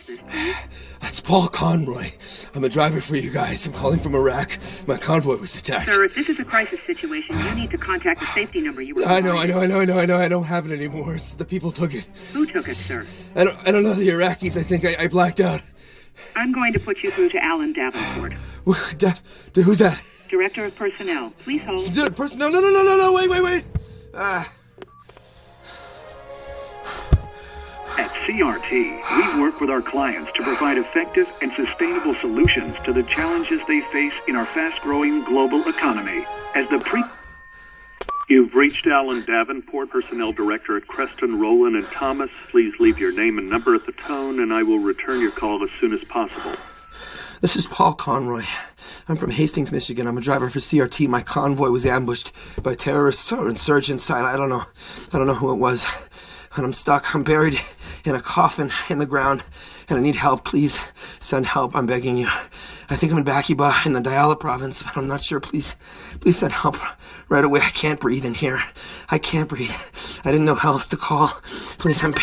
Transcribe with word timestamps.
is 0.00 0.06
this, 0.06 0.20
please? 0.30 0.56
That's 1.00 1.20
Paul 1.20 1.48
Conroy. 1.48 2.10
I'm 2.54 2.64
a 2.64 2.68
driver 2.68 3.00
for 3.00 3.16
you 3.16 3.30
guys. 3.30 3.66
I'm 3.66 3.72
calling 3.72 3.98
from 3.98 4.14
Iraq. 4.14 4.58
My 4.86 4.96
convoy 4.96 5.36
was 5.36 5.56
attacked. 5.58 5.90
Sir, 5.90 6.04
if 6.04 6.14
this 6.14 6.28
is 6.28 6.38
a 6.38 6.44
crisis 6.44 6.80
situation, 6.82 7.38
you 7.38 7.54
need 7.54 7.70
to 7.70 7.78
contact 7.78 8.20
the 8.20 8.26
safety 8.26 8.60
number 8.60 8.82
you 8.82 8.94
were 8.94 9.04
I 9.04 9.20
know, 9.20 9.36
I 9.36 9.46
know, 9.46 9.60
I 9.60 9.66
know, 9.66 9.80
I 9.80 9.84
know, 9.84 9.98
I 9.98 10.06
know. 10.06 10.16
I 10.18 10.28
don't 10.28 10.44
have 10.44 10.70
it 10.70 10.74
anymore. 10.74 11.14
It's 11.14 11.34
the 11.34 11.44
people 11.44 11.72
took 11.72 11.94
it. 11.94 12.06
Who 12.32 12.46
took 12.46 12.68
it, 12.68 12.76
sir? 12.76 13.06
I 13.34 13.44
don't, 13.44 13.56
I 13.66 13.72
don't 13.72 13.82
know 13.82 13.94
the 13.94 14.08
Iraqis. 14.08 14.58
I 14.58 14.62
think 14.62 14.84
I, 14.84 14.96
I 15.04 15.08
blacked 15.08 15.40
out. 15.40 15.60
I'm 16.36 16.52
going 16.52 16.72
to 16.74 16.80
put 16.80 17.02
you 17.02 17.10
through 17.10 17.30
to 17.30 17.44
Alan 17.44 17.72
Davenport, 17.72 18.34
Da- 18.98 19.12
who's 19.62 19.78
that? 19.78 20.00
Director 20.28 20.64
of 20.64 20.76
Personnel. 20.76 21.30
Please 21.40 21.62
hold. 21.62 21.86
The 21.86 22.10
person? 22.12 22.38
No, 22.38 22.48
no, 22.48 22.60
no, 22.60 22.70
no, 22.70 22.82
no, 22.84 22.96
no. 22.96 23.12
Wait, 23.12 23.28
wait, 23.28 23.42
wait. 23.42 23.64
Ah. 24.14 24.50
At 27.98 28.10
CRT, 28.10 28.70
we 29.34 29.40
work 29.40 29.60
with 29.60 29.70
our 29.70 29.82
clients 29.82 30.30
to 30.32 30.42
provide 30.42 30.78
effective 30.78 31.30
and 31.42 31.52
sustainable 31.52 32.14
solutions 32.14 32.76
to 32.84 32.92
the 32.92 33.02
challenges 33.02 33.60
they 33.66 33.80
face 33.92 34.14
in 34.28 34.36
our 34.36 34.46
fast-growing 34.46 35.24
global 35.24 35.68
economy. 35.68 36.24
As 36.54 36.68
the 36.70 36.78
pre 36.78 37.02
You've 38.28 38.54
reached 38.54 38.86
Alan 38.86 39.24
Davenport, 39.24 39.90
Personnel 39.90 40.32
Director 40.32 40.76
at 40.76 40.86
Creston, 40.86 41.40
Rowland 41.40 41.74
and 41.74 41.86
Thomas. 41.88 42.30
Please 42.50 42.72
leave 42.78 42.96
your 42.98 43.12
name 43.12 43.38
and 43.38 43.50
number 43.50 43.74
at 43.74 43.86
the 43.86 43.92
tone, 43.92 44.38
and 44.38 44.52
I 44.52 44.62
will 44.62 44.78
return 44.78 45.20
your 45.20 45.32
call 45.32 45.64
as 45.64 45.70
soon 45.80 45.92
as 45.92 46.04
possible. 46.04 46.52
This 47.40 47.56
is 47.56 47.66
Paul 47.66 47.94
Conroy. 47.94 48.44
I'm 49.08 49.16
from 49.16 49.30
Hastings, 49.30 49.72
Michigan. 49.72 50.06
I'm 50.06 50.16
a 50.16 50.20
driver 50.20 50.48
for 50.48 50.60
CRT. 50.60 51.08
My 51.08 51.22
convoy 51.22 51.70
was 51.70 51.84
ambushed 51.84 52.32
by 52.62 52.74
terrorists 52.74 53.32
or 53.32 53.48
insurgents. 53.48 54.08
I, 54.10 54.34
I 54.34 54.36
don't 54.36 54.48
know. 54.48 54.62
I 55.12 55.18
don't 55.18 55.26
know 55.26 55.34
who 55.34 55.50
it 55.50 55.56
was. 55.56 55.86
And 56.56 56.64
I'm 56.64 56.72
stuck. 56.72 57.14
I'm 57.14 57.22
buried 57.22 57.60
in 58.04 58.14
a 58.14 58.20
coffin 58.20 58.70
in 58.88 58.98
the 58.98 59.06
ground. 59.06 59.42
And 59.88 59.98
I 59.98 60.02
need 60.02 60.14
help. 60.14 60.44
Please 60.44 60.80
send 61.18 61.46
help. 61.46 61.76
I'm 61.76 61.86
begging 61.86 62.16
you. 62.16 62.28
I 62.88 62.96
think 62.96 63.12
I'm 63.12 63.18
in 63.18 63.24
Baqubah 63.24 63.86
in 63.86 63.92
the 63.92 64.00
Diyala 64.00 64.38
province, 64.38 64.82
but 64.82 64.96
I'm 64.96 65.06
not 65.06 65.22
sure. 65.22 65.40
Please, 65.40 65.76
please 66.20 66.38
send 66.38 66.52
help 66.52 66.76
right 67.28 67.44
away. 67.44 67.60
I 67.60 67.70
can't 67.70 68.00
breathe 68.00 68.24
in 68.24 68.34
here. 68.34 68.60
I 69.10 69.18
can't 69.18 69.48
breathe. 69.48 69.70
I 70.24 70.32
didn't 70.32 70.44
know 70.44 70.54
how 70.54 70.72
else 70.72 70.86
to 70.88 70.96
call. 70.96 71.28
Please, 71.78 72.04
I'm. 72.04 72.14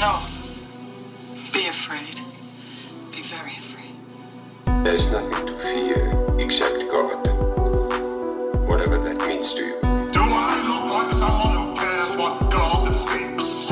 No. 0.00 0.22
Be 1.52 1.66
afraid. 1.66 2.20
Be 3.10 3.22
very 3.22 3.50
afraid. 3.50 4.84
There 4.84 4.94
is 4.94 5.10
nothing 5.10 5.46
to 5.46 5.58
fear 5.58 6.26
except 6.38 6.88
God. 6.88 7.37
Whatever 8.68 8.98
that 8.98 9.26
means 9.26 9.54
to 9.54 9.64
you. 9.64 9.80
Do 10.12 10.20
I 10.20 10.62
look 10.68 10.90
like 10.92 11.10
someone 11.12 11.56
who 11.56 11.74
cares 11.74 12.14
what 12.16 12.50
God 12.50 12.94
thinks? 13.08 13.70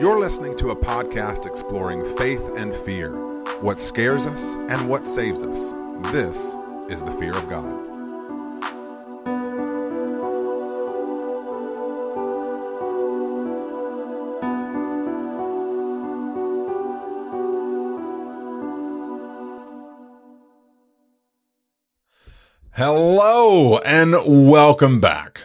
You're 0.00 0.18
listening 0.18 0.56
to 0.56 0.70
a 0.70 0.76
podcast 0.76 1.44
exploring 1.46 2.16
faith 2.16 2.52
and 2.56 2.74
fear, 2.74 3.10
what 3.60 3.78
scares 3.78 4.24
us 4.24 4.54
and 4.70 4.88
what 4.88 5.06
saves 5.06 5.42
us. 5.42 5.74
This 6.12 6.56
is 6.88 7.02
the 7.02 7.12
fear 7.18 7.36
of 7.36 7.48
God. 7.50 7.89
Hello 22.82 23.76
and 23.80 24.14
welcome 24.24 25.02
back 25.02 25.42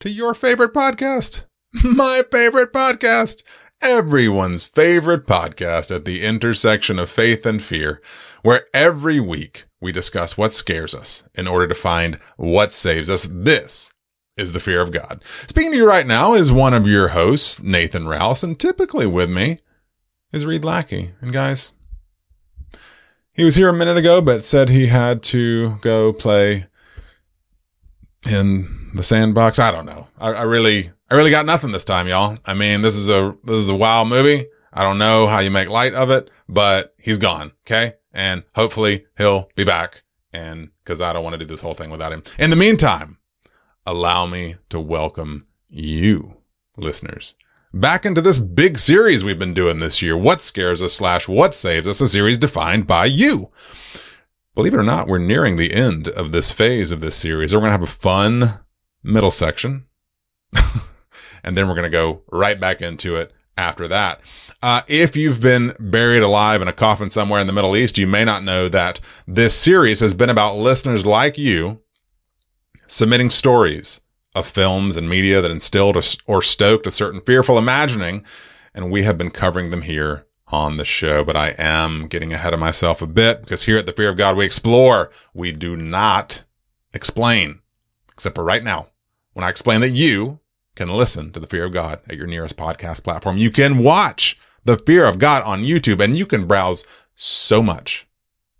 to 0.00 0.10
your 0.10 0.34
favorite 0.34 0.74
podcast, 0.74 1.44
my 1.82 2.20
favorite 2.30 2.74
podcast, 2.74 3.42
everyone's 3.80 4.64
favorite 4.64 5.26
podcast 5.26 5.90
at 5.90 6.04
the 6.04 6.22
intersection 6.22 6.98
of 6.98 7.08
faith 7.08 7.46
and 7.46 7.62
fear, 7.62 8.02
where 8.42 8.66
every 8.74 9.18
week 9.18 9.64
we 9.80 9.92
discuss 9.92 10.36
what 10.36 10.52
scares 10.52 10.94
us 10.94 11.24
in 11.34 11.48
order 11.48 11.66
to 11.66 11.74
find 11.74 12.18
what 12.36 12.70
saves 12.70 13.08
us. 13.08 13.26
This 13.30 13.90
is 14.36 14.52
the 14.52 14.60
fear 14.60 14.82
of 14.82 14.92
God. 14.92 15.22
Speaking 15.48 15.70
to 15.70 15.78
you 15.78 15.88
right 15.88 16.06
now 16.06 16.34
is 16.34 16.52
one 16.52 16.74
of 16.74 16.86
your 16.86 17.08
hosts, 17.08 17.62
Nathan 17.62 18.06
Rouse, 18.06 18.42
and 18.42 18.60
typically 18.60 19.06
with 19.06 19.30
me 19.30 19.60
is 20.34 20.44
Reed 20.44 20.66
Lackey. 20.66 21.12
And 21.22 21.32
guys, 21.32 21.72
he 23.32 23.42
was 23.42 23.56
here 23.56 23.70
a 23.70 23.72
minute 23.72 23.96
ago, 23.96 24.20
but 24.20 24.44
said 24.44 24.68
he 24.68 24.88
had 24.88 25.22
to 25.22 25.76
go 25.80 26.12
play 26.12 26.66
in 28.26 28.90
the 28.94 29.02
sandbox. 29.02 29.58
I 29.58 29.70
don't 29.70 29.86
know. 29.86 30.08
I, 30.18 30.32
I 30.32 30.42
really, 30.42 30.90
I 31.10 31.14
really 31.14 31.30
got 31.30 31.46
nothing 31.46 31.72
this 31.72 31.84
time, 31.84 32.08
y'all. 32.08 32.38
I 32.44 32.54
mean, 32.54 32.82
this 32.82 32.96
is 32.96 33.08
a, 33.08 33.36
this 33.44 33.56
is 33.56 33.68
a 33.68 33.74
wild 33.74 34.08
movie. 34.08 34.46
I 34.72 34.82
don't 34.82 34.98
know 34.98 35.26
how 35.26 35.40
you 35.40 35.50
make 35.50 35.68
light 35.68 35.94
of 35.94 36.10
it, 36.10 36.30
but 36.48 36.94
he's 36.98 37.18
gone. 37.18 37.52
Okay. 37.66 37.94
And 38.12 38.44
hopefully 38.54 39.06
he'll 39.16 39.48
be 39.54 39.64
back. 39.64 40.02
And 40.32 40.70
cause 40.84 41.00
I 41.00 41.12
don't 41.12 41.22
want 41.22 41.34
to 41.34 41.38
do 41.38 41.44
this 41.44 41.60
whole 41.60 41.74
thing 41.74 41.90
without 41.90 42.12
him. 42.12 42.24
In 42.38 42.50
the 42.50 42.56
meantime, 42.56 43.18
allow 43.86 44.26
me 44.26 44.56
to 44.70 44.80
welcome 44.80 45.42
you 45.68 46.38
listeners 46.76 47.34
back 47.74 48.06
into 48.06 48.20
this 48.20 48.38
big 48.38 48.78
series 48.78 49.24
we've 49.24 49.38
been 49.38 49.52
doing 49.52 49.80
this 49.80 50.00
year. 50.00 50.16
What 50.16 50.40
scares 50.40 50.80
us 50.80 50.94
slash 50.94 51.28
what 51.28 51.54
saves 51.54 51.86
us? 51.86 52.00
A 52.00 52.08
series 52.08 52.38
defined 52.38 52.86
by 52.86 53.06
you. 53.06 53.50
Believe 54.54 54.74
it 54.74 54.78
or 54.78 54.84
not, 54.84 55.08
we're 55.08 55.18
nearing 55.18 55.56
the 55.56 55.72
end 55.72 56.08
of 56.08 56.30
this 56.30 56.52
phase 56.52 56.90
of 56.90 57.00
this 57.00 57.16
series. 57.16 57.52
We're 57.52 57.60
going 57.60 57.68
to 57.68 57.72
have 57.72 57.82
a 57.82 57.86
fun 57.86 58.60
middle 59.02 59.32
section. 59.32 59.86
and 61.42 61.56
then 61.56 61.66
we're 61.66 61.74
going 61.74 61.82
to 61.84 61.90
go 61.90 62.22
right 62.30 62.58
back 62.58 62.80
into 62.80 63.16
it 63.16 63.32
after 63.56 63.88
that. 63.88 64.20
Uh, 64.62 64.82
if 64.86 65.16
you've 65.16 65.40
been 65.40 65.74
buried 65.78 66.22
alive 66.22 66.62
in 66.62 66.68
a 66.68 66.72
coffin 66.72 67.10
somewhere 67.10 67.40
in 67.40 67.46
the 67.46 67.52
Middle 67.52 67.76
East, 67.76 67.98
you 67.98 68.06
may 68.06 68.24
not 68.24 68.44
know 68.44 68.68
that 68.68 69.00
this 69.26 69.56
series 69.56 70.00
has 70.00 70.14
been 70.14 70.30
about 70.30 70.56
listeners 70.56 71.04
like 71.04 71.36
you 71.36 71.80
submitting 72.86 73.30
stories 73.30 74.00
of 74.34 74.46
films 74.46 74.96
and 74.96 75.08
media 75.08 75.40
that 75.40 75.50
instilled 75.50 75.96
or 76.26 76.42
stoked 76.42 76.86
a 76.86 76.90
certain 76.90 77.20
fearful 77.20 77.58
imagining. 77.58 78.24
And 78.74 78.90
we 78.90 79.02
have 79.02 79.18
been 79.18 79.30
covering 79.30 79.70
them 79.70 79.82
here 79.82 80.26
on 80.48 80.76
the 80.76 80.84
show, 80.84 81.24
but 81.24 81.36
I 81.36 81.54
am 81.58 82.06
getting 82.06 82.32
ahead 82.32 82.52
of 82.52 82.60
myself 82.60 83.00
a 83.00 83.06
bit 83.06 83.40
because 83.40 83.64
here 83.64 83.78
at 83.78 83.86
the 83.86 83.92
Fear 83.92 84.10
of 84.10 84.16
God, 84.16 84.36
we 84.36 84.44
explore. 84.44 85.10
We 85.32 85.52
do 85.52 85.76
not 85.76 86.44
explain, 86.92 87.60
except 88.12 88.34
for 88.34 88.44
right 88.44 88.62
now, 88.62 88.88
when 89.32 89.44
I 89.44 89.48
explain 89.48 89.80
that 89.80 89.90
you 89.90 90.40
can 90.74 90.88
listen 90.88 91.30
to 91.32 91.40
the 91.40 91.46
Fear 91.46 91.66
of 91.66 91.72
God 91.72 92.00
at 92.08 92.16
your 92.16 92.26
nearest 92.26 92.56
podcast 92.56 93.04
platform. 93.04 93.36
You 93.36 93.50
can 93.50 93.78
watch 93.78 94.38
the 94.64 94.78
Fear 94.78 95.06
of 95.06 95.18
God 95.18 95.42
on 95.44 95.62
YouTube 95.62 96.02
and 96.02 96.16
you 96.16 96.26
can 96.26 96.46
browse 96.46 96.84
so 97.14 97.62
much 97.62 98.06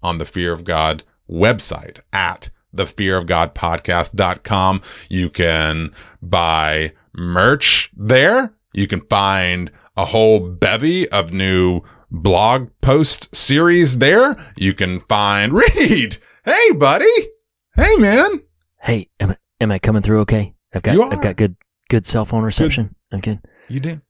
on 0.03 0.19
the 0.19 0.25
Fear 0.25 0.53
of 0.53 0.65
God 0.65 1.03
website 1.29 2.01
at 2.13 2.51
thefearofgodpodcast.com. 2.75 4.83
You 5.09 5.31
can 5.31 5.95
buy 6.23 6.93
merch 7.13 7.91
there. 7.97 8.55
You 8.73 8.87
can 8.87 9.01
find 9.03 9.71
a 9.97 10.05
whole 10.07 10.41
bevy 10.41 11.09
of 11.11 11.33
new 11.33 11.83
blog 12.11 12.71
post 12.81 13.35
series 13.35 13.99
there. 13.99 14.37
You 14.57 14.75
can 14.75 15.01
find 15.01 15.53
Reed. 15.77 16.17
Hey, 16.45 16.73
buddy. 16.73 17.29
Hey, 17.77 17.97
man. 17.97 18.43
Hey, 18.81 19.09
am 19.21 19.31
I 19.31 19.37
am 19.61 19.71
I 19.71 19.79
coming 19.79 20.03
through 20.03 20.21
okay? 20.21 20.55
I've 20.75 20.83
got. 20.83 20.99
I've 21.13 21.23
got 21.23 21.37
good 21.37 21.57
good 21.89 22.07
cell 22.07 22.25
phone 22.25 22.43
reception. 22.45 22.95
I'm 23.13 23.21
good. 23.21 23.41
You 23.69 23.81
did. 23.81 24.01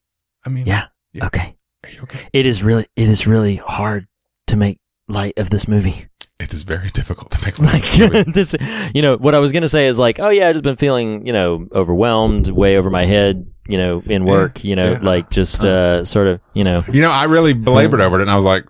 I 0.44 0.48
mean, 0.48 0.66
Yeah. 0.66 0.86
Yeah. 1.12 1.26
Okay. 1.26 1.56
Are 1.84 1.90
you 1.90 2.02
okay? 2.02 2.28
It 2.32 2.46
is 2.46 2.62
really 2.62 2.86
it 2.96 3.08
is 3.08 3.26
really 3.26 3.56
hard 3.56 4.06
to 4.48 4.56
make 4.56 4.78
light 5.08 5.34
of 5.36 5.50
this 5.50 5.69
movie. 5.69 6.06
It 6.40 6.52
is 6.52 6.62
very 6.62 6.90
difficult 6.90 7.31
to 7.32 7.44
make 7.44 7.58
light. 7.98 7.98
Like 7.98 8.26
this, 8.34 8.54
you 8.94 9.02
know, 9.02 9.16
what 9.16 9.34
I 9.34 9.38
was 9.38 9.52
gonna 9.52 9.69
say 9.69 9.86
is 9.86 9.98
like, 9.98 10.19
oh 10.19 10.31
yeah, 10.31 10.48
I've 10.48 10.54
just 10.54 10.64
been 10.64 10.76
feeling, 10.76 11.26
you 11.26 11.32
know, 11.32 11.66
overwhelmed, 11.72 12.48
way 12.48 12.76
over 12.76 12.90
my 12.90 13.04
head, 13.04 13.46
you 13.69 13.78
know, 13.78 14.02
in 14.06 14.25
work, 14.25 14.64
you 14.64 14.76
know, 14.76 14.93
yeah. 14.93 14.99
like 15.02 15.31
just 15.31 15.64
uh, 15.64 16.05
sort 16.05 16.26
of, 16.26 16.40
you 16.55 16.64
know, 16.64 16.84
You 16.93 17.00
know, 17.02 17.11
I 17.11 17.25
really 17.25 17.52
belabored 17.52 18.00
over 18.00 18.19
it, 18.19 18.22
and 18.22 18.31
I 18.31 18.37
was 18.37 18.44
like, 18.44 18.64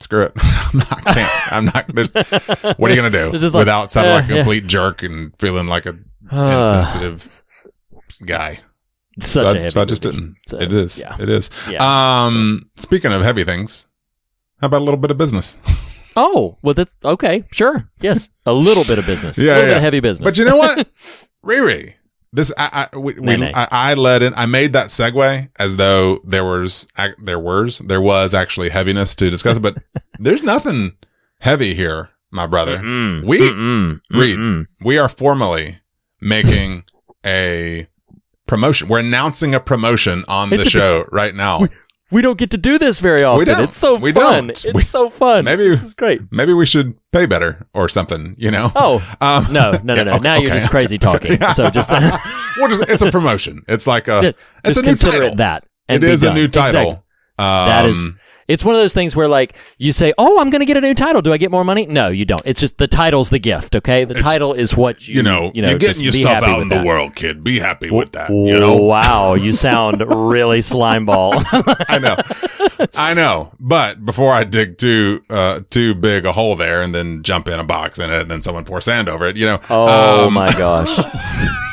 "Screw 0.00 0.22
it, 0.22 0.32
I'm 0.36 0.78
not, 0.78 1.06
I 1.06 1.14
can't. 1.14 1.52
I'm 1.52 1.64
not. 1.66 2.78
What 2.78 2.90
are 2.90 2.94
you 2.94 3.00
gonna 3.02 3.10
do 3.10 3.32
just 3.38 3.54
like, 3.54 3.60
without 3.62 3.92
sounding 3.92 4.12
uh, 4.12 4.16
like 4.16 4.24
a 4.24 4.28
yeah. 4.28 4.34
complete 4.40 4.66
jerk 4.66 5.02
and 5.02 5.32
feeling 5.38 5.66
like 5.66 5.86
a 5.86 5.96
Uh, 6.30 6.84
insensitive 6.86 7.42
guy?" 8.26 8.50
such 8.50 8.66
so, 9.20 9.46
a 9.46 9.50
I, 9.50 9.58
heavy 9.58 9.70
so 9.70 9.80
I 9.80 9.84
just 9.84 10.04
movie. 10.04 10.16
didn't. 10.16 10.36
So, 10.46 10.60
it 10.60 10.72
is. 10.72 10.98
yeah. 10.98 11.16
It 11.18 11.28
is. 11.28 11.50
Um, 11.80 12.70
speaking 12.76 13.12
of 13.12 13.22
heavy 13.22 13.42
things, 13.44 13.86
how 14.60 14.66
about 14.68 14.78
a 14.80 14.84
little 14.84 15.00
bit 15.00 15.10
of 15.10 15.18
business? 15.18 15.58
Oh, 16.20 16.58
well, 16.62 16.74
that's 16.74 16.96
okay. 17.04 17.44
Sure. 17.52 17.88
Yes. 18.00 18.30
A 18.44 18.52
little 18.52 18.82
bit 18.82 18.98
of 18.98 19.06
business. 19.06 19.38
Yeah, 19.38 19.44
a 19.44 19.54
little 19.54 19.68
bit 19.68 19.76
of 19.76 19.82
heavy 19.84 20.00
business. 20.00 20.24
But 20.24 20.36
you 20.36 20.44
know 20.44 20.56
what, 20.56 20.88
Riri, 21.44 21.94
this 22.38 22.52
I 22.56 22.88
I, 22.92 22.96
we, 22.98 23.14
we. 23.14 23.42
I 23.44 23.68
I 23.70 23.94
led 23.94 24.22
in. 24.22 24.32
I 24.36 24.46
made 24.46 24.72
that 24.74 24.88
segue 24.88 25.50
as 25.58 25.76
though 25.76 26.20
there 26.24 26.44
was 26.44 26.86
there 27.18 27.38
was 27.38 27.78
there 27.78 28.00
was 28.00 28.32
actually 28.34 28.68
heaviness 28.70 29.14
to 29.16 29.28
discuss, 29.30 29.58
but 29.58 29.76
there's 30.18 30.42
nothing 30.42 30.96
heavy 31.40 31.74
here, 31.74 32.10
my 32.30 32.46
brother. 32.46 32.78
Mm-mm. 32.78 33.24
We 33.24 33.40
Mm-mm. 33.40 34.00
Reed, 34.10 34.38
Mm-mm. 34.38 34.66
we 34.84 34.98
are 34.98 35.08
formally 35.08 35.80
making 36.20 36.84
a 37.26 37.86
promotion. 38.46 38.88
We're 38.88 39.00
announcing 39.00 39.54
a 39.54 39.60
promotion 39.60 40.24
on 40.28 40.52
It's 40.52 40.62
the 40.62 40.66
a- 40.68 40.70
show 40.70 41.04
right 41.12 41.34
now. 41.34 41.66
We 42.10 42.22
don't 42.22 42.38
get 42.38 42.50
to 42.52 42.56
do 42.58 42.78
this 42.78 43.00
very 43.00 43.22
often. 43.22 43.38
We 43.40 43.44
don't. 43.44 43.64
It's 43.64 43.76
so 43.76 43.96
We 43.96 44.12
fun. 44.12 44.46
don't. 44.48 44.64
It's 44.64 44.74
We- 44.74 44.82
so 44.82 45.10
fun. 45.10 45.44
Maybe- 45.44 45.68
this 45.68 45.82
is 45.82 45.94
great. 45.94 46.20
Maybe 46.30 46.54
we 46.54 46.64
should 46.64 46.94
pay 47.12 47.26
better 47.26 47.66
or 47.74 47.88
something. 47.88 48.34
You 48.38 48.50
know? 48.50 48.72
Oh 48.74 48.96
Um, 49.20 49.52
no, 49.52 49.72
no, 49.72 49.78
no, 49.82 49.94
yeah, 49.94 50.02
no! 50.04 50.12
okay, 50.14 50.20
now 50.22 50.34
you're 50.36 50.50
okay. 50.50 50.58
just 50.58 50.70
crazy 50.70 50.96
talking. 51.08 51.38
So 51.52 51.68
just, 51.70 51.90
Well, 51.90 52.68
just 52.68 52.82
it's 52.88 53.02
a 53.02 53.10
promotion. 53.10 53.62
It's 53.68 53.86
like 53.86 54.08
a 54.08 54.22
just, 54.22 54.38
it's 54.64 54.68
just 54.68 54.78
a 54.80 54.82
new 54.82 54.88
consider 54.88 55.12
title. 55.18 55.28
it 55.32 55.36
that. 55.36 55.64
It 55.88 56.00
be 56.00 56.10
a 56.26 56.32
new 56.34 56.48
title. 56.48 56.80
Exactly. 56.90 57.02
That 57.38 57.84
is. 57.86 58.06
It's 58.48 58.64
one 58.64 58.74
of 58.74 58.80
those 58.80 58.94
things 58.94 59.14
where, 59.14 59.28
like, 59.28 59.54
you 59.76 59.92
say, 59.92 60.12
"Oh, 60.18 60.40
I'm 60.40 60.48
going 60.50 60.60
to 60.60 60.66
get 60.66 60.76
a 60.76 60.80
new 60.80 60.94
title. 60.94 61.20
Do 61.22 61.32
I 61.32 61.36
get 61.36 61.50
more 61.50 61.64
money?" 61.64 61.86
No, 61.86 62.08
you 62.08 62.24
don't. 62.24 62.42
It's 62.44 62.60
just 62.60 62.78
the 62.78 62.86
title's 62.88 63.30
the 63.30 63.38
gift. 63.38 63.76
Okay, 63.76 64.04
the 64.04 64.12
It's- 64.14 64.24
title 64.24 64.54
is 64.54 64.74
what 64.76 65.06
you 65.06 65.16
you 65.16 65.22
know, 65.22 65.50
You 65.54 65.62
know, 65.62 65.70
you're 65.70 65.78
getting 65.78 66.02
your 66.04 66.12
stuff 66.12 66.42
out 66.42 66.62
in 66.62 66.68
the 66.68 66.76
that. 66.76 66.86
world, 66.86 67.14
kid. 67.14 67.44
Be 67.44 67.58
happy 67.58 67.90
with 67.90 68.12
that. 68.12 68.30
You 68.30 68.58
know, 68.58 68.76
Wow, 68.88 69.34
you 69.34 69.52
sound 69.52 70.00
really 70.00 70.60
slimeball. 70.60 71.44
I 71.88 71.98
know, 71.98 72.16
I 72.94 73.14
know. 73.14 73.52
But 73.60 74.04
before 74.04 74.32
I 74.32 74.44
dig 74.44 74.78
too 74.78 75.20
uh, 75.28 75.60
too 75.70 75.94
big 75.94 76.24
a 76.24 76.32
hole 76.32 76.56
there 76.56 76.80
and 76.82 76.94
then 76.94 77.22
jump 77.22 77.48
in 77.48 77.58
a 77.60 77.64
box 77.64 77.98
in 77.98 78.10
it 78.10 78.22
and 78.22 78.30
then 78.30 78.42
someone 78.42 78.64
pour 78.64 78.80
sand 78.80 79.08
over 79.08 79.26
it, 79.26 79.36
you 79.36 79.44
know. 79.46 79.60
oh 79.68 80.26
um, 80.28 80.34
my 80.34 80.50
gosh. 80.52 80.98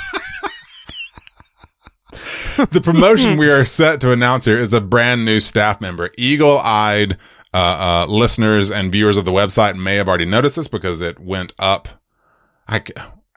the 2.71 2.81
promotion 2.81 3.37
we 3.37 3.49
are 3.49 3.65
set 3.65 3.99
to 4.01 4.11
announce 4.11 4.45
here 4.45 4.57
is 4.57 4.73
a 4.73 4.81
brand 4.81 5.25
new 5.25 5.39
staff 5.39 5.81
member. 5.81 6.11
Eagle 6.17 6.57
eyed 6.59 7.17
uh, 7.53 7.57
uh, 7.57 8.05
listeners 8.07 8.71
and 8.71 8.91
viewers 8.91 9.17
of 9.17 9.25
the 9.25 9.31
website 9.31 9.75
may 9.75 9.95
have 9.95 10.07
already 10.07 10.25
noticed 10.25 10.55
this 10.55 10.67
because 10.67 11.01
it 11.01 11.19
went 11.19 11.53
up. 11.59 11.87
I, 12.67 12.83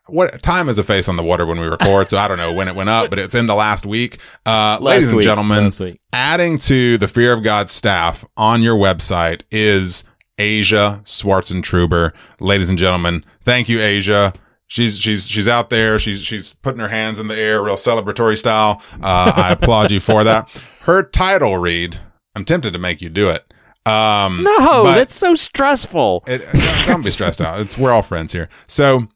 what 0.07 0.43
time 0.43 0.69
is 0.69 0.79
a 0.79 0.85
face 0.85 1.09
on 1.09 1.17
the 1.17 1.23
water 1.23 1.47
when 1.47 1.61
we 1.61 1.67
record? 1.67 2.11
So 2.11 2.19
I 2.19 2.29
don't 2.29 2.39
know 2.39 2.53
when 2.53 2.69
it 2.69 2.75
went 2.75 2.89
up, 2.89 3.11
but 3.11 3.19
it's 3.19 3.35
in 3.35 3.47
the 3.47 3.55
last 3.55 3.87
week. 3.87 4.19
Uh, 4.47 4.79
ladies 4.81 5.09
and 5.09 5.17
week, 5.17 5.25
gentlemen, 5.25 5.65
last 5.65 5.83
adding 6.13 6.59
to 6.59 6.99
the 6.99 7.09
Fear 7.09 7.33
of 7.33 7.43
God 7.43 7.71
staff 7.71 8.25
on 8.37 8.63
your 8.63 8.77
website 8.77 9.43
is 9.51 10.05
Asia 10.39 11.01
Schwarzentruber. 11.05 12.13
Ladies 12.41 12.71
and 12.71 12.79
gentlemen, 12.79 13.25
thank 13.43 13.69
you, 13.69 13.81
Asia. 13.81 14.33
She's 14.69 14.99
she's 14.99 15.27
she's 15.27 15.49
out 15.49 15.71
there. 15.71 15.99
She's 15.99 16.23
she's 16.23 16.53
putting 16.55 16.81
her 16.81 16.89
hands 16.89 17.19
in 17.19 17.27
the 17.29 17.37
air, 17.37 17.63
real 17.63 17.75
celebratory 17.77 18.37
style. 18.39 18.83
Uh, 19.03 19.33
I 19.35 19.53
applaud 19.53 19.91
you 19.91 19.99
for 20.01 20.25
that. 20.25 20.51
Her 20.83 21.03
title 21.03 21.57
read. 21.59 21.99
I'm 22.35 22.45
tempted 22.45 22.73
to 22.75 22.79
make 22.79 23.01
you 23.03 23.09
do 23.09 23.29
it. 23.31 23.45
Um, 23.87 24.43
No, 24.45 24.85
that's 24.85 25.15
so 25.15 25.35
stressful. 25.35 26.23
it, 26.27 26.39
don't- 26.53 26.87
don't 26.87 27.05
be 27.05 27.11
stressed 27.11 27.41
out. 27.41 27.61
It's 27.61 27.77
we're 27.79 27.91
all 27.93 28.03
friends 28.03 28.33
here. 28.33 28.49
So 28.67 29.09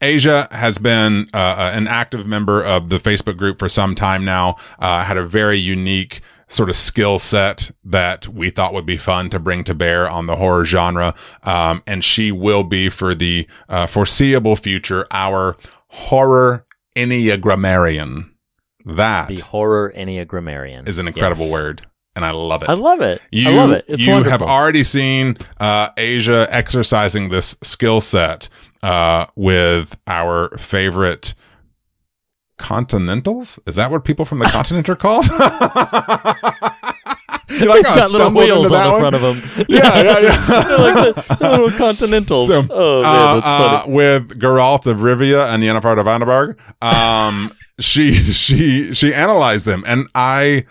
Asia 0.00 0.46
has 0.52 0.78
been 0.78 1.26
uh, 1.34 1.36
uh, 1.38 1.72
an 1.74 1.88
active 1.88 2.26
member 2.26 2.62
of 2.64 2.88
the 2.88 2.98
Facebook 2.98 3.36
group 3.36 3.58
for 3.58 3.68
some 3.68 3.94
time 3.96 4.24
now. 4.24 4.56
Uh, 4.78 5.02
had 5.02 5.16
a 5.16 5.26
very 5.26 5.58
unique 5.58 6.20
sort 6.50 6.68
of 6.68 6.74
skill 6.76 7.18
set 7.18 7.70
that 7.84 8.28
we 8.28 8.50
thought 8.50 8.74
would 8.74 8.84
be 8.84 8.96
fun 8.98 9.30
to 9.30 9.38
bring 9.38 9.64
to 9.64 9.72
bear 9.74 10.10
on 10.10 10.26
the 10.26 10.36
horror 10.36 10.64
genre. 10.66 11.14
Um, 11.44 11.82
and 11.86 12.04
she 12.04 12.30
will 12.32 12.64
be 12.64 12.90
for 12.90 13.14
the 13.14 13.46
uh, 13.68 13.86
foreseeable 13.86 14.56
future 14.56 15.06
our 15.12 15.56
horror 15.88 16.66
enneagrammarian. 16.96 18.30
That 18.86 19.28
The 19.28 19.40
horror 19.40 19.92
enneagrammarian 19.96 20.88
is 20.88 20.98
an 20.98 21.06
incredible 21.06 21.42
Yes. 21.44 21.52
word, 21.52 21.82
and 22.16 22.24
I 22.24 22.30
love 22.30 22.62
it. 22.62 22.68
I 22.70 22.74
love 22.74 23.00
it. 23.02 23.20
You, 23.30 23.50
I 23.50 23.52
love 23.52 23.70
it. 23.72 23.84
It's 23.88 24.02
you 24.02 24.12
wonderful. 24.12 24.30
have 24.38 24.42
already 24.42 24.84
seen 24.84 25.36
uh, 25.58 25.90
Asia 25.98 26.48
exercising 26.50 27.28
this 27.28 27.54
skill 27.62 28.00
set 28.00 28.48
uh, 28.82 29.26
with 29.36 29.96
our 30.06 30.56
favorite 30.56 31.34
continentals. 32.60 33.58
Is 33.66 33.74
that 33.76 33.90
what 33.90 34.04
people 34.04 34.24
from 34.24 34.38
the 34.38 34.44
continent 34.44 34.88
are 34.88 34.96
called? 34.96 35.26
you 37.50 37.66
like 37.66 37.84
how 37.84 37.96
got 37.96 38.12
little 38.12 38.30
wheels 38.32 38.70
on 38.70 38.84
the 38.84 38.90
one? 38.92 39.00
front 39.00 39.14
of 39.14 39.22
them. 39.22 39.66
Yeah, 39.68 40.02
yeah, 40.02 40.18
yeah. 40.20 40.46
They're 40.64 40.78
like 40.78 41.14
the, 41.14 41.36
the 41.40 41.50
little 41.50 41.70
continentals. 41.70 42.48
So, 42.48 42.62
oh 42.70 43.02
man, 43.02 43.10
uh, 43.10 43.34
that's 43.34 43.46
uh, 43.46 43.80
funny. 43.80 43.92
with 43.92 44.40
Geralt 44.40 44.86
of 44.86 44.98
Rivia 44.98 45.46
and 45.46 45.62
Yennefer 45.62 45.98
of 45.98 46.06
Vengerberg, 46.06 46.58
um, 46.82 47.52
she 47.78 48.12
she 48.32 48.94
she 48.94 49.14
analyzed 49.14 49.66
them, 49.66 49.82
and 49.86 50.06
I 50.14 50.66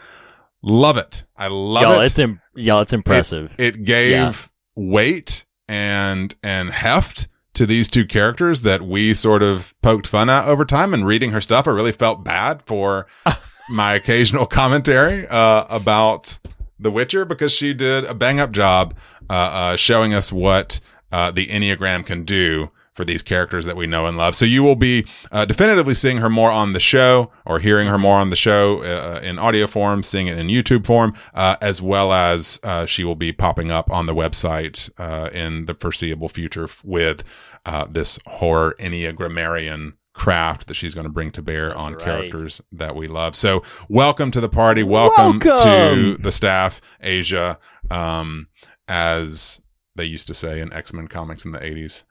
love 0.61 0.97
it. 0.97 1.25
I 1.35 1.47
love 1.47 1.83
y'all, 1.83 2.01
it. 2.01 2.05
it's 2.05 2.19
Im- 2.19 2.39
y'all, 2.55 2.81
it's 2.81 2.93
impressive. 2.93 3.55
It, 3.57 3.75
it 3.75 3.83
gave 3.83 4.49
weight 4.75 5.45
and 5.67 6.35
and 6.43 6.69
heft 6.69 7.27
to 7.53 7.65
these 7.65 7.89
two 7.89 8.05
characters 8.05 8.61
that 8.61 8.81
we 8.81 9.13
sort 9.13 9.41
of 9.43 9.73
poked 9.81 10.07
fun 10.07 10.29
at 10.29 10.45
over 10.45 10.65
time. 10.65 10.93
And 10.93 11.05
reading 11.05 11.31
her 11.31 11.41
stuff, 11.41 11.67
I 11.67 11.71
really 11.71 11.91
felt 11.91 12.23
bad 12.23 12.61
for 12.65 13.07
my 13.69 13.93
occasional 13.93 14.45
commentary 14.45 15.27
uh, 15.27 15.65
about 15.69 16.39
The 16.79 16.91
Witcher 16.91 17.25
because 17.25 17.51
she 17.51 17.73
did 17.73 18.05
a 18.05 18.13
bang 18.13 18.39
up 18.39 18.51
job 18.51 18.95
uh, 19.29 19.33
uh, 19.33 19.75
showing 19.75 20.13
us 20.13 20.31
what 20.31 20.79
uh, 21.11 21.31
the 21.31 21.47
Enneagram 21.47 22.05
can 22.05 22.23
do 22.23 22.71
for 22.99 23.05
these 23.05 23.23
characters 23.23 23.65
that 23.65 23.77
we 23.77 23.87
know 23.87 24.07
and 24.07 24.17
love. 24.17 24.35
So 24.35 24.43
you 24.43 24.61
will 24.61 24.75
be 24.75 25.05
uh, 25.31 25.45
definitively 25.45 25.93
seeing 25.93 26.17
her 26.17 26.29
more 26.29 26.51
on 26.51 26.73
the 26.73 26.81
show 26.81 27.31
or 27.45 27.59
hearing 27.59 27.87
her 27.87 27.97
more 27.97 28.17
on 28.17 28.29
the 28.29 28.35
show 28.35 28.83
uh, 28.83 29.21
in 29.23 29.39
audio 29.39 29.67
form, 29.67 30.03
seeing 30.03 30.27
it 30.27 30.37
in 30.37 30.47
YouTube 30.47 30.85
form, 30.85 31.13
uh, 31.33 31.55
as 31.61 31.81
well 31.81 32.11
as 32.11 32.59
uh, 32.61 32.85
she 32.85 33.05
will 33.05 33.15
be 33.15 33.31
popping 33.31 33.71
up 33.71 33.89
on 33.89 34.05
the 34.05 34.13
website 34.13 34.89
uh, 34.97 35.29
in 35.31 35.63
the 35.65 35.75
foreseeable 35.75 36.27
future 36.27 36.67
with 36.83 37.23
uh, 37.65 37.85
this 37.89 38.19
horror 38.27 38.75
enneagrammarian 38.81 39.93
craft 40.11 40.67
that 40.67 40.73
she's 40.73 40.93
going 40.93 41.05
to 41.05 41.09
bring 41.09 41.31
to 41.31 41.41
bear 41.41 41.73
on 41.77 41.93
right. 41.93 42.03
characters 42.03 42.59
that 42.73 42.97
we 42.97 43.07
love. 43.07 43.33
So 43.33 43.63
welcome 43.87 44.29
to 44.31 44.41
the 44.41 44.49
party. 44.49 44.83
Welcome, 44.83 45.39
to 45.39 46.17
the 46.19 46.33
staff, 46.33 46.81
Asia. 46.99 47.59
Um, 47.89 48.49
as 48.89 49.61
they 49.95 50.03
used 50.03 50.27
to 50.27 50.33
say 50.33 50.59
in 50.59 50.73
X 50.73 50.91
Men 50.91 51.07
comics 51.07 51.45
in 51.45 51.53
the 51.53 51.59
80s, 51.59 52.03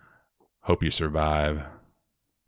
hope 0.68 0.82
you 0.82 0.90
survive. 0.90 1.62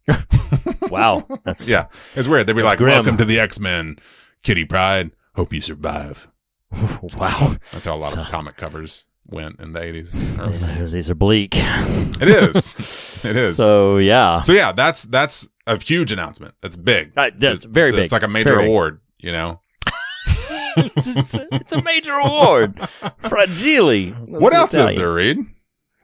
wow, 0.83 1.27
that's 1.45 1.69
Yeah, 1.69 1.87
it's 2.15 2.29
weird. 2.29 2.47
They'd 2.47 2.55
be 2.55 2.63
like, 2.63 2.79
grim. 2.79 2.91
welcome 2.91 3.17
to 3.17 3.25
the 3.25 3.41
X 3.41 3.59
Men, 3.59 3.97
Kitty 4.43 4.65
Pryde. 4.65 5.11
Hope 5.35 5.53
you 5.53 5.61
survive. 5.61 6.29
wow. 7.03 7.57
That's 7.73 7.87
how 7.87 7.97
a 7.97 7.97
lot 7.97 8.13
So- 8.13 8.23
of 8.23 8.29
comic 8.29 8.57
covers 8.57 9.07
went 9.27 9.59
in 9.61 9.73
the 9.73 9.81
80s. 9.81 10.91
These 10.93 11.09
are, 11.11 11.15
bleak. 11.15 11.53
It 11.55 12.29
is. 12.29 13.25
It 13.25 13.37
is. 13.37 13.57
So 13.57 13.99
yeah, 13.99 14.41
So 14.43 14.53
yeah, 14.53 14.73
that's 14.73 15.05
that's 15.05 15.49
a 15.67 15.81
huge 15.83 16.13
announcement. 16.13 16.55
That's 16.61 16.77
big. 16.77 17.13
Uh, 17.17 17.23
It's- 17.29 17.41
that's 17.41 17.65
very 17.65 17.93
big. 17.93 18.05
It's 18.05 18.13
like 18.13 18.23
a 18.23 18.29
major 18.29 18.51
Very 18.51 18.63
big. 18.65 18.69
award, 18.71 19.01
you 19.19 19.33
know. 19.33 19.61
it's, 20.77 21.35
a, 21.35 21.47
it's 21.53 21.73
a 21.73 21.83
major 21.83 22.15
award. 22.15 22.79
Fragile. 23.19 24.11
That's 24.11 24.43
what 24.43 24.53
else 24.55 24.75
is 24.75 24.95
there, 24.95 25.13
Reed? 25.13 25.39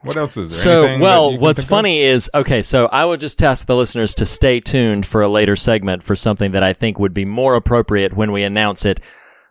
What 0.07 0.17
else 0.17 0.37
is 0.37 0.49
there? 0.49 0.95
So, 0.95 0.99
well, 0.99 1.37
what's 1.37 1.59
think 1.59 1.65
of? 1.65 1.69
funny 1.69 2.01
is 2.01 2.29
okay, 2.33 2.61
so 2.61 2.87
I 2.87 3.05
would 3.05 3.19
just 3.19 3.41
ask 3.43 3.67
the 3.67 3.75
listeners 3.75 4.15
to 4.15 4.25
stay 4.25 4.59
tuned 4.59 5.05
for 5.05 5.21
a 5.21 5.27
later 5.27 5.55
segment 5.55 6.03
for 6.03 6.15
something 6.15 6.51
that 6.51 6.63
I 6.63 6.73
think 6.73 6.99
would 6.99 7.13
be 7.13 7.25
more 7.25 7.55
appropriate 7.55 8.13
when 8.13 8.31
we 8.31 8.43
announce 8.43 8.85
it, 8.85 8.99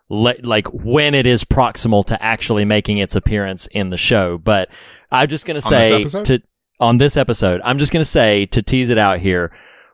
le- 0.09 0.35
like 0.43 0.67
when 0.73 1.15
it 1.15 1.27
is 1.27 1.45
proximal 1.45 2.05
to 2.07 2.23
actually 2.23 2.65
making 2.65 2.99
its 2.99 3.17
appearance 3.17 3.67
in 3.69 3.91
the 3.91 3.97
show. 3.97 4.39
But 4.39 4.71
I'm 5.11 5.29
just 5.29 5.47
going 5.47 5.57
to 5.57 5.63
say 5.63 6.05
to 6.05 6.43
on 6.81 6.99
this 6.99 7.17
episode, 7.17 7.61
I'm 7.65 7.79
just 7.79 7.93
going 7.93 8.03
to 8.03 8.11
say 8.11 8.47
to 8.47 8.63
tease 8.63 8.91
it 8.91 8.99
out 8.99 9.19
here, 9.19 9.53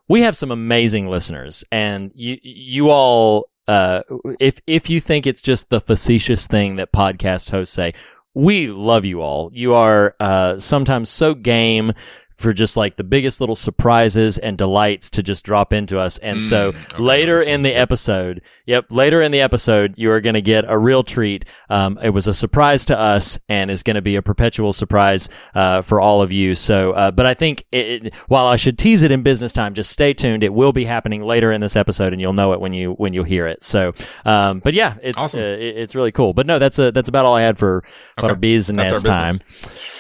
we 0.09 0.23
have 0.23 0.37
some 0.37 0.51
amazing 0.51 1.09
listeners, 1.09 1.65
and 1.71 2.11
you 2.15 2.39
you 2.43 2.91
all, 2.91 3.49
uh, 3.69 4.03
if 4.41 4.61
if 4.67 4.91
you 4.91 5.01
think 5.01 5.27
it's 5.27 5.43
just 5.43 5.71
the 5.71 5.81
facetious 5.81 6.47
thing 6.47 6.77
that 6.77 6.93
podcast 6.93 7.51
hosts 7.51 7.75
say, 7.75 7.95
we 8.35 8.69
love 8.69 9.05
you 9.05 9.21
all. 9.21 9.51
You 9.53 9.75
are 9.75 10.15
uh, 10.21 10.59
sometimes 10.59 11.11
so 11.11 11.35
game 11.35 11.93
for 12.35 12.53
just 12.53 12.77
like 12.77 12.97
the 12.97 13.05
biggest 13.05 13.41
little 13.41 13.55
surprises 13.55 14.37
and 14.39 14.59
delights 14.59 15.11
to 15.11 15.23
just 15.23 15.45
drop 15.45 15.73
into 15.73 15.99
us. 15.99 16.19
And 16.19 16.43
so 16.43 16.73
Mm, 16.73 16.77
okay, 16.95 17.03
later 17.03 17.41
in 17.41 17.63
the 17.63 17.73
episode, 17.73 18.43
yep, 18.67 18.87
later 18.91 19.21
in 19.23 19.33
the 19.33 19.41
episode, 19.41 19.95
you 19.97 20.11
are 20.11 20.21
going 20.21 20.35
to 20.35 20.41
get 20.43 20.65
a 20.69 20.79
real 20.79 21.03
treat. 21.03 21.45
Um, 21.71 21.99
it 22.03 22.11
was 22.11 22.27
a 22.27 22.35
surprise 22.35 22.85
to 22.87 22.99
us 22.99 23.39
and 23.49 23.71
is 23.71 23.83
going 23.83 23.97
to 23.97 24.03
be 24.03 24.17
a 24.17 24.23
perpetual 24.23 24.73
surprise 24.73 25.29
uh, 25.55 25.83
for 25.83 26.01
all 26.01 26.23
of 26.23 26.31
you. 26.33 26.55
So, 26.55 26.93
uh, 26.93 27.11
but 27.11 27.27
I 27.27 27.35
think 27.35 27.65
it, 27.73 28.07
it- 28.07 28.15
while 28.29 28.47
I 28.47 28.57
should 28.57 28.79
tease 28.79 29.03
it 29.03 29.11
in 29.11 29.23
business 29.23 29.53
time, 29.53 29.75
just 29.75 29.91
stay 29.91 30.13
tuned. 30.13 30.43
It 30.45 30.53
will 30.55 30.73
be 30.73 30.85
happening 30.85 31.23
later 31.23 31.53
in 31.53 31.61
this 31.61 31.77
episode, 31.77 32.13
and 32.13 32.21
you'll 32.21 32.33
know 32.33 32.53
it 32.53 32.61
when 32.61 32.73
you 32.73 32.93
when 32.93 33.13
you 33.15 33.25
hear 33.25 33.47
it. 33.47 33.63
So, 33.65 33.93
um, 34.25 34.61
but 34.61 34.75
yeah, 34.75 34.97
it's 35.03 35.19
Awesome. 35.19 35.41
uh, 35.41 35.45
it- 35.45 35.77
it's 35.79 35.95
really 35.95 36.13
cool. 36.13 36.33
But 36.33 36.47
no, 36.47 36.59
that's 36.59 36.79
a, 36.79 36.93
that's 36.93 37.09
about 37.09 37.25
all 37.25 37.35
I 37.35 37.43
had 37.43 37.59
for 37.59 37.83
for 38.19 38.27
Okay. 38.31 38.39
business 38.41 39.03
time. 39.03 39.41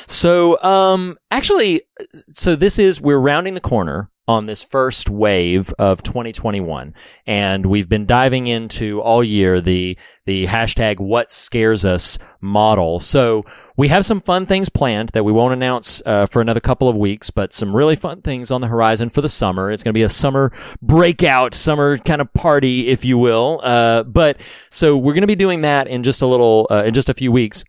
So, 0.07 0.62
um, 0.62 1.16
actually, 1.31 1.83
so 2.12 2.54
this 2.57 2.78
is 2.78 3.00
we're 3.00 3.19
rounding 3.19 3.54
the 3.54 3.61
corner 3.61 4.11
on 4.28 4.46
this 4.46 4.62
first 4.62 5.10
wave 5.10 5.74
of 5.78 6.02
2021, 6.02 6.94
and 7.26 7.66
we've 7.66 7.88
been 7.88 8.06
diving 8.06 8.46
into 8.46 9.00
all 9.00 9.22
year 9.22 9.60
the 9.60 9.98
the 10.24 10.46
hashtag 10.46 11.00
What 11.00 11.32
Scares 11.32 11.84
Us 11.84 12.18
model. 12.40 13.00
So 13.00 13.44
we 13.76 13.88
have 13.88 14.04
some 14.06 14.20
fun 14.20 14.46
things 14.46 14.68
planned 14.68 15.08
that 15.10 15.24
we 15.24 15.32
won't 15.32 15.54
announce 15.54 16.00
uh, 16.06 16.26
for 16.26 16.40
another 16.40 16.60
couple 16.60 16.88
of 16.88 16.96
weeks, 16.96 17.30
but 17.30 17.52
some 17.52 17.74
really 17.74 17.96
fun 17.96 18.22
things 18.22 18.52
on 18.52 18.60
the 18.60 18.68
horizon 18.68 19.08
for 19.08 19.20
the 19.20 19.28
summer. 19.28 19.72
It's 19.72 19.82
going 19.82 19.92
to 19.92 19.98
be 19.98 20.02
a 20.02 20.08
summer 20.08 20.52
breakout, 20.80 21.54
summer 21.54 21.98
kind 21.98 22.20
of 22.20 22.32
party, 22.34 22.88
if 22.88 23.04
you 23.04 23.18
will. 23.18 23.60
Uh, 23.64 24.04
but 24.04 24.40
so 24.70 24.96
we're 24.96 25.14
going 25.14 25.22
to 25.22 25.26
be 25.26 25.34
doing 25.34 25.62
that 25.62 25.88
in 25.88 26.04
just 26.04 26.22
a 26.22 26.26
little, 26.26 26.68
uh, 26.70 26.84
in 26.84 26.94
just 26.94 27.08
a 27.08 27.14
few 27.14 27.32
weeks. 27.32 27.64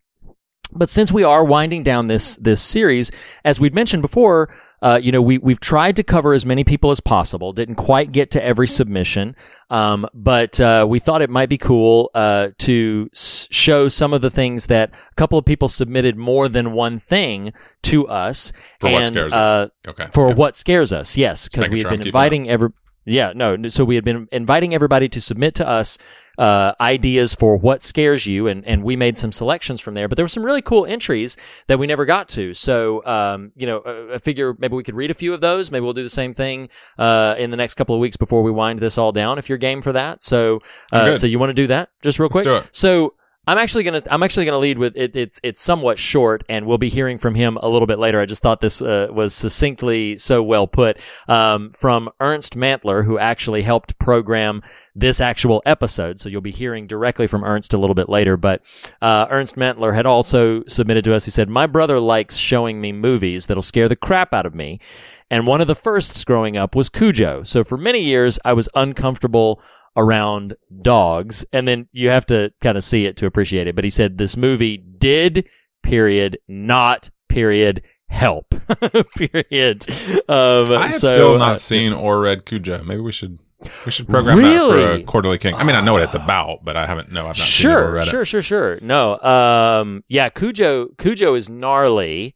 But 0.76 0.90
since 0.90 1.12
we 1.12 1.24
are 1.24 1.44
winding 1.44 1.84
down 1.84 2.08
this 2.08 2.36
this 2.38 2.62
series, 2.62 3.12
as 3.46 3.60
we'd 3.60 3.76
mentioned 3.76 4.02
before, 4.02 4.50
uh, 4.84 5.00
you 5.02 5.12
know, 5.12 5.22
we 5.22 5.38
we've 5.40 5.60
tried 5.62 5.96
to 5.96 6.04
cover 6.04 6.34
as 6.34 6.46
many 6.46 6.64
people 6.64 6.92
as 6.92 7.00
possible. 7.00 7.54
Didn't 7.54 7.76
quite 7.76 8.12
get 8.12 8.30
to 8.32 8.44
every 8.44 8.68
submission, 8.68 9.36
um, 9.70 10.06
but 10.14 10.60
uh, 10.60 10.86
we 10.88 11.00
thought 11.00 11.22
it 11.22 11.30
might 11.30 11.50
be 11.50 11.58
cool 11.58 12.12
uh, 12.14 12.50
to 12.60 13.10
s- 13.14 13.48
show 13.50 13.88
some 13.88 14.14
of 14.14 14.22
the 14.22 14.30
things 14.30 14.68
that 14.68 14.92
a 14.92 15.16
couple 15.16 15.40
of 15.40 15.46
people 15.46 15.70
submitted 15.70 16.18
more 16.18 16.50
than 16.50 16.74
one 16.74 17.00
thing 17.00 17.54
to 17.84 18.06
us. 18.08 18.52
For 18.82 18.92
what 18.92 19.04
and, 19.04 19.14
scares 19.14 19.34
us. 19.34 19.38
uh, 19.86 19.90
Okay. 19.90 20.08
for 20.14 20.28
Okay. 20.28 20.36
what 20.36 20.56
scares 20.56 20.92
us. 20.94 21.16
Yes, 21.18 21.48
because 21.48 21.70
we've 21.70 21.88
been 21.90 22.02
inviting 22.02 22.50
every. 22.50 22.70
Yeah, 23.06 23.34
no. 23.36 23.58
So 23.70 23.84
we 23.84 23.96
had 23.96 24.06
been 24.06 24.28
inviting 24.32 24.74
everybody 24.74 25.10
to 25.10 25.22
submit 25.22 25.56
to 25.56 25.68
us 25.68 25.98
uh, 26.38 26.74
ideas 26.80 27.36
for 27.36 27.58
what 27.58 27.82
scares 27.82 28.26
you, 28.26 28.48
and 28.48 28.66
and 28.66 28.84
we 28.84 28.96
made 28.96 29.18
some 29.18 29.32
selections 29.32 29.82
from 29.82 29.94
there. 29.94 30.08
But 30.08 30.16
there 30.16 30.24
were 30.24 30.30
some 30.30 30.44
really 30.44 30.62
cool 30.62 30.86
entries 30.86 31.38
that 31.68 31.80
we 31.80 31.86
never 31.86 32.06
got 32.06 32.28
to. 32.30 32.54
So 32.54 33.06
um, 33.06 33.52
you 33.56 33.68
know, 33.68 33.80
uh, 33.80 34.16
I 34.16 34.18
figure 34.18 34.56
maybe 34.58 34.76
we 34.76 34.84
could 34.84 34.96
read 34.96 35.12
a 35.12 35.14
few 35.14 35.34
of 35.34 35.42
those. 35.42 35.70
Maybe 35.70 35.84
we'll 35.84 35.94
do 35.94 36.04
the 36.04 36.10
same 36.10 36.34
thing 36.34 36.70
uh, 36.98 37.36
in 37.38 37.52
the 37.52 37.58
next 37.58 37.76
couple 37.76 37.94
of 37.94 38.02
weeks 38.02 38.18
before 38.18 38.42
we 38.42 38.52
wind 38.52 38.80
this 38.80 38.98
all 38.98 39.12
down. 39.12 39.38
If 39.38 39.50
you're 39.50 39.58
game 39.58 39.82
for 39.82 39.94
that, 39.94 40.24
so 40.24 40.62
uh, 40.92 41.06
so 41.20 41.28
you 41.28 41.40
want 41.40 41.50
to 41.52 41.56
do 41.56 41.68
that 41.68 41.90
just 42.02 42.20
real 42.20 42.30
quick? 42.30 42.46
So 42.72 43.14
I'm 43.46 43.58
actually 43.58 43.84
gonna 43.84 44.02
I'm 44.10 44.24
actually 44.24 44.46
gonna 44.46 44.58
lead 44.58 44.78
with 44.78 44.96
it, 44.96 45.16
it's 45.18 45.40
it's 45.44 45.62
somewhat 45.62 46.00
short, 46.00 46.46
and 46.48 46.66
we'll 46.66 46.78
be 46.78 46.88
hearing 46.90 47.18
from 47.18 47.36
him 47.36 47.58
a 47.62 47.68
little 47.68 47.88
bit 47.88 48.00
later. 48.00 48.22
I 48.22 48.26
just 48.26 48.42
thought 48.42 48.62
this 48.62 48.82
uh, 48.82 49.08
was 49.12 49.34
succinctly 49.34 50.16
so 50.16 50.42
well 50.42 50.66
put 50.66 50.98
um, 51.28 51.70
from 51.72 52.10
Ernst 52.22 52.56
Mantler, 52.56 53.04
who 53.04 53.20
actually 53.20 53.64
helped 53.64 54.00
program 54.00 54.62
this 54.96 55.20
actual 55.20 55.62
episode. 55.66 56.22
So 56.22 56.30
you'll 56.30 56.40
be 56.40 56.52
hearing 56.52 56.88
directly 56.88 57.28
from 57.28 57.44
Ernst 57.44 57.74
a 57.74 57.78
little 57.78 57.96
bit 57.96 58.08
later. 58.08 58.38
But 58.38 58.64
uh, 59.02 59.28
Ernst 59.30 59.56
Mantler 59.58 59.94
had 59.94 60.06
also 60.06 60.64
submitted 60.68 61.04
to 61.04 61.14
us. 61.14 61.26
He 61.26 61.32
said, 61.32 61.50
"My 61.50 61.68
brother 61.68 62.00
likes 62.00 62.38
showing 62.38 62.80
me 62.80 62.94
movies 62.94 63.48
that'll 63.48 63.62
scare 63.62 63.90
the 63.90 63.98
crap 63.98 64.34
out 64.34 64.46
of 64.46 64.56
me." 64.56 64.80
And 65.30 65.48
one 65.48 65.60
of 65.60 65.68
the 65.68 65.76
firsts 65.76 66.24
growing 66.24 66.56
up 66.56 66.76
was 66.76 66.90
Cujo. 66.90 67.44
So 67.44 67.64
for 67.64 67.78
many 67.78 68.00
years, 68.00 68.40
I 68.46 68.54
was 68.54 68.70
uncomfortable 68.76 69.62
around 69.96 70.56
dogs. 70.82 71.46
And 71.54 71.68
then 71.68 71.88
you 71.92 72.10
have 72.10 72.26
to 72.28 72.52
kind 72.62 72.78
of 72.78 72.84
see 72.84 73.06
it 73.06 73.18
to 73.18 73.26
appreciate 73.26 73.68
it. 73.68 73.76
But 73.76 73.84
he 73.84 73.90
said 73.90 74.18
this 74.18 74.38
movie 74.38 74.78
did, 74.78 75.48
period, 75.84 76.38
not, 76.48 77.10
period, 77.30 77.84
help, 78.08 78.50
period. 79.16 79.86
Um, 80.30 80.72
I 80.72 80.88
have 80.88 80.94
so, 80.94 81.08
still 81.08 81.36
uh, 81.36 81.40
not 81.40 81.62
seen 81.62 81.94
or 81.94 82.22
read 82.22 82.46
Cujo. 82.46 82.84
Maybe 82.84 83.02
we 83.02 83.12
should 83.12 83.40
we 83.86 83.92
should 83.92 84.08
program 84.08 84.42
that 84.42 84.70
for 84.70 84.92
a 84.92 85.04
quarterly 85.04 85.38
king. 85.38 85.56
I 85.56 85.64
mean, 85.64 85.76
I 85.76 85.82
know 85.82 85.94
what 85.94 86.02
it's 86.02 86.16
about, 86.16 86.64
but 86.64 86.76
I 86.76 86.86
haven't. 86.86 87.12
No, 87.12 87.22
I've 87.22 87.28
not 87.28 87.38
seen 87.38 87.72
it 87.72 87.74
or 87.74 88.02
sure, 88.02 88.04
sure, 88.04 88.26
sure, 88.26 88.42
sure. 88.42 88.80
No, 88.82 89.20
um, 89.20 90.04
yeah, 90.08 90.30
Cujo, 90.30 90.90
Cujo 90.98 91.36
is 91.36 91.50
gnarly, 91.50 92.36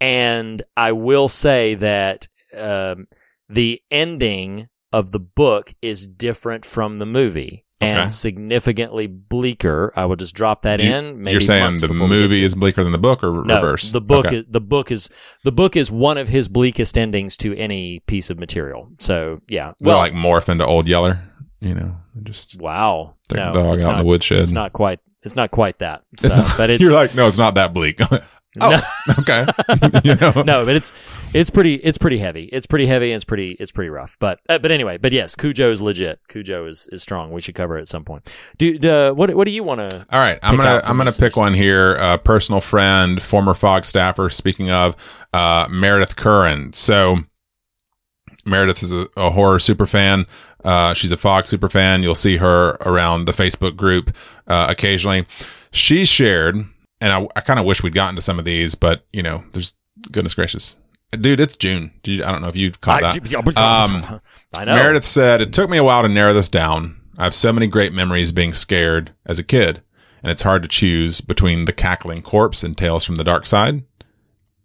and 0.00 0.62
I 0.76 0.92
will 0.92 1.28
say 1.28 1.74
that 1.76 2.28
um, 2.56 3.06
the 3.48 3.82
ending 3.90 4.68
of 4.92 5.10
the 5.10 5.18
book 5.18 5.74
is 5.82 6.06
different 6.08 6.64
from 6.64 6.96
the 6.96 7.06
movie 7.06 7.64
Okay. 7.82 7.90
and 7.90 8.12
significantly 8.12 9.08
bleaker. 9.08 9.92
I 9.96 10.04
will 10.04 10.14
just 10.16 10.34
drop 10.34 10.62
that 10.62 10.80
you- 10.80 10.92
in. 10.94 11.20
Maybe 11.22 11.32
You're 11.32 11.40
saying 11.40 11.74
the 11.76 11.88
before 11.88 12.04
we 12.06 12.10
get 12.10 12.20
movie 12.20 12.44
is 12.44 12.54
bleaker 12.54 12.82
than 12.84 12.92
the 12.92 12.98
book, 12.98 13.24
or 13.24 13.44
no, 13.44 13.56
reverse? 13.56 13.90
The 13.90 14.00
book 14.00 14.26
Okay. 14.26 14.36
is 14.38 14.44
the 14.48 14.60
book 14.60 14.92
is 14.92 15.10
the 15.42 15.50
book 15.52 15.74
is 15.74 15.90
one 15.90 16.16
of 16.18 16.28
his 16.28 16.46
bleakest 16.48 16.96
endings 16.96 17.36
to 17.38 17.56
any 17.56 17.98
piece 18.06 18.30
of 18.30 18.38
material. 18.38 18.88
So 18.98 19.40
yeah, 19.48 19.72
They're 19.80 19.94
like 19.96 20.12
morph 20.12 20.48
into 20.48 20.64
Old 20.64 20.86
Yeller. 20.86 21.20
You 21.60 21.74
know, 21.74 21.96
just 22.24 22.56
wow, 22.60 23.14
Take 23.28 23.36
no, 23.38 23.52
the 23.52 23.62
dog 23.62 23.80
out 23.82 23.92
in 23.94 23.98
the 24.00 24.04
woodshed. 24.04 24.40
It's 24.40 24.52
not 24.52 24.72
quite. 24.72 25.00
It's 25.24 25.36
not 25.36 25.50
quite 25.52 25.78
that. 25.78 26.02
So, 26.18 26.26
It's 26.28 26.36
not- 26.36 26.56
but 26.56 26.70
it's 26.70 26.80
you're 26.82 26.92
like, 26.92 27.14
no, 27.14 27.28
it's 27.28 27.38
not 27.38 27.54
that 27.56 27.72
bleak. 27.72 28.00
oh, 28.60 28.80
okay. 29.18 29.46
you 30.04 30.14
know, 30.16 30.42
no, 30.44 30.64
but 30.64 30.76
it's 30.76 30.92
it's 31.32 31.50
pretty 31.50 31.74
it's 31.76 31.98
pretty 31.98 32.18
heavy. 32.18 32.44
It's 32.52 32.66
pretty 32.66 32.86
heavy 32.86 33.10
and 33.10 33.16
it's 33.16 33.24
pretty 33.24 33.52
it's 33.52 33.72
pretty 33.72 33.90
rough. 33.90 34.16
But 34.20 34.40
uh, 34.48 34.58
but 34.58 34.70
anyway, 34.70 34.98
but 34.98 35.12
yes, 35.12 35.34
Cujo 35.34 35.70
is 35.70 35.80
legit. 35.80 36.20
Cujo 36.28 36.66
is, 36.66 36.88
is 36.92 37.02
strong. 37.02 37.32
We 37.32 37.40
should 37.40 37.54
cover 37.54 37.78
it 37.78 37.82
at 37.82 37.88
some 37.88 38.04
point. 38.04 38.28
Do 38.58 38.78
uh, 38.88 39.12
what 39.12 39.34
what 39.34 39.44
do 39.44 39.50
you 39.50 39.64
want 39.64 39.90
to? 39.90 40.06
All 40.10 40.20
right, 40.20 40.38
I'm 40.42 40.56
gonna 40.56 40.82
I'm 40.84 40.96
gonna 40.96 41.12
pick 41.12 41.36
one 41.36 41.54
here. 41.54 41.94
A 41.94 42.18
personal 42.18 42.60
friend, 42.60 43.20
former 43.20 43.54
Fog 43.54 43.84
staffer. 43.84 44.30
Speaking 44.30 44.70
of 44.70 44.96
uh, 45.32 45.68
Meredith 45.70 46.16
Curran, 46.16 46.72
so 46.72 47.18
Meredith 48.44 48.82
is 48.82 48.92
a, 48.92 49.08
a 49.16 49.30
horror 49.30 49.60
super 49.60 49.86
fan. 49.86 50.26
Uh, 50.64 50.94
she's 50.94 51.12
a 51.12 51.16
Fog 51.16 51.46
super 51.46 51.68
fan. 51.68 52.02
You'll 52.02 52.14
see 52.14 52.36
her 52.36 52.76
around 52.82 53.24
the 53.24 53.32
Facebook 53.32 53.76
group 53.76 54.14
uh, 54.46 54.66
occasionally. 54.68 55.26
She 55.70 56.04
shared, 56.04 56.66
and 57.02 57.12
I, 57.12 57.28
I 57.36 57.40
kind 57.42 57.60
of 57.60 57.66
wish 57.66 57.82
we'd 57.82 57.92
gotten 57.94 58.16
to 58.16 58.22
some 58.22 58.38
of 58.38 58.44
these, 58.46 58.74
but 58.74 59.04
you 59.12 59.22
know, 59.22 59.44
there's 59.52 59.74
goodness 60.10 60.34
gracious, 60.34 60.76
dude, 61.20 61.40
it's 61.40 61.56
June. 61.56 61.92
You, 62.04 62.24
I 62.24 62.32
don't 62.32 62.40
know 62.42 62.48
if 62.48 62.56
you 62.56 62.70
caught 62.70 63.02
that. 63.02 63.16
um, 63.58 64.04
Um, 64.04 64.20
I 64.56 64.64
know. 64.64 64.74
Meredith 64.74 65.04
said, 65.04 65.40
It 65.42 65.52
took 65.52 65.68
me 65.68 65.76
a 65.78 65.84
while 65.84 66.02
to 66.02 66.08
narrow 66.08 66.32
this 66.32 66.48
down. 66.48 66.96
I 67.18 67.24
have 67.24 67.34
so 67.34 67.52
many 67.52 67.66
great 67.66 67.92
memories 67.92 68.32
being 68.32 68.54
scared 68.54 69.12
as 69.26 69.38
a 69.38 69.42
kid, 69.44 69.82
and 70.22 70.30
it's 70.32 70.42
hard 70.42 70.62
to 70.62 70.68
choose 70.68 71.20
between 71.20 71.66
the 71.66 71.72
cackling 71.72 72.22
corpse 72.22 72.64
in 72.64 72.74
Tales 72.74 73.04
from 73.04 73.16
the 73.16 73.24
Dark 73.24 73.46
Side 73.46 73.84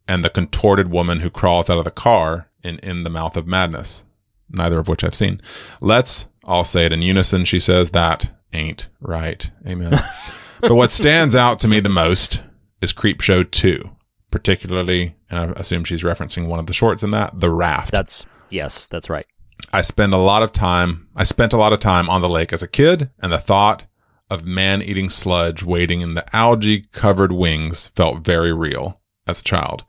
and 0.07 0.23
the 0.23 0.29
contorted 0.29 0.89
woman 0.89 1.19
who 1.19 1.29
crawls 1.29 1.69
out 1.69 1.77
of 1.77 1.83
the 1.83 1.91
car 1.91 2.49
in 2.63 2.79
In 2.79 3.03
the 3.03 3.09
Mouth 3.09 3.35
of 3.35 3.47
Madness, 3.47 4.05
neither 4.49 4.79
of 4.79 4.87
which 4.87 5.03
I've 5.03 5.13
seen. 5.15 5.41
Let's 5.81 6.27
all 6.45 6.63
say 6.63 6.85
it 6.85 6.93
in 6.93 7.01
unison. 7.01 7.43
She 7.43 7.59
says, 7.59 7.91
That 7.91 8.31
ain't 8.53 8.87
right. 9.01 9.51
Amen. 9.67 9.99
but 10.61 10.75
what 10.75 10.91
stands 10.91 11.35
out 11.35 11.59
to 11.61 11.67
me 11.67 11.79
the 11.79 11.89
most 11.89 12.41
is 12.81 12.93
Creepshow 12.93 13.49
2, 13.49 13.89
particularly, 14.31 15.15
and 15.29 15.39
I 15.39 15.59
assume 15.59 15.83
she's 15.83 16.03
referencing 16.03 16.47
one 16.47 16.59
of 16.59 16.67
the 16.67 16.73
shorts 16.73 17.03
in 17.03 17.11
that, 17.11 17.39
The 17.39 17.49
Raft. 17.49 17.91
That's 17.91 18.25
yes, 18.49 18.87
that's 18.87 19.09
right. 19.09 19.25
I 19.73 19.81
spend 19.81 20.13
a 20.13 20.17
lot 20.17 20.43
of 20.43 20.53
time. 20.53 21.07
I 21.15 21.23
spent 21.23 21.53
a 21.53 21.57
lot 21.57 21.73
of 21.73 21.79
time 21.79 22.09
on 22.09 22.21
the 22.21 22.29
lake 22.29 22.53
as 22.53 22.63
a 22.63 22.67
kid, 22.67 23.09
and 23.19 23.31
the 23.31 23.39
thought 23.39 23.85
of 24.29 24.45
man-eating 24.45 25.09
sludge 25.09 25.63
wading 25.63 26.01
in 26.01 26.13
the 26.13 26.35
algae-covered 26.35 27.31
wings 27.31 27.87
felt 27.95 28.19
very 28.19 28.53
real 28.53 28.95
as 29.25 29.39
a 29.39 29.43
child. 29.43 29.85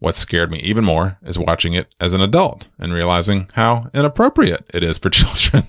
What 0.00 0.16
scared 0.16 0.50
me 0.52 0.58
even 0.60 0.84
more 0.84 1.18
is 1.24 1.38
watching 1.38 1.72
it 1.74 1.92
as 1.98 2.12
an 2.12 2.20
adult 2.20 2.68
and 2.78 2.92
realizing 2.92 3.48
how 3.54 3.90
inappropriate 3.92 4.64
it 4.72 4.84
is 4.84 4.96
for 4.96 5.10
children. 5.10 5.64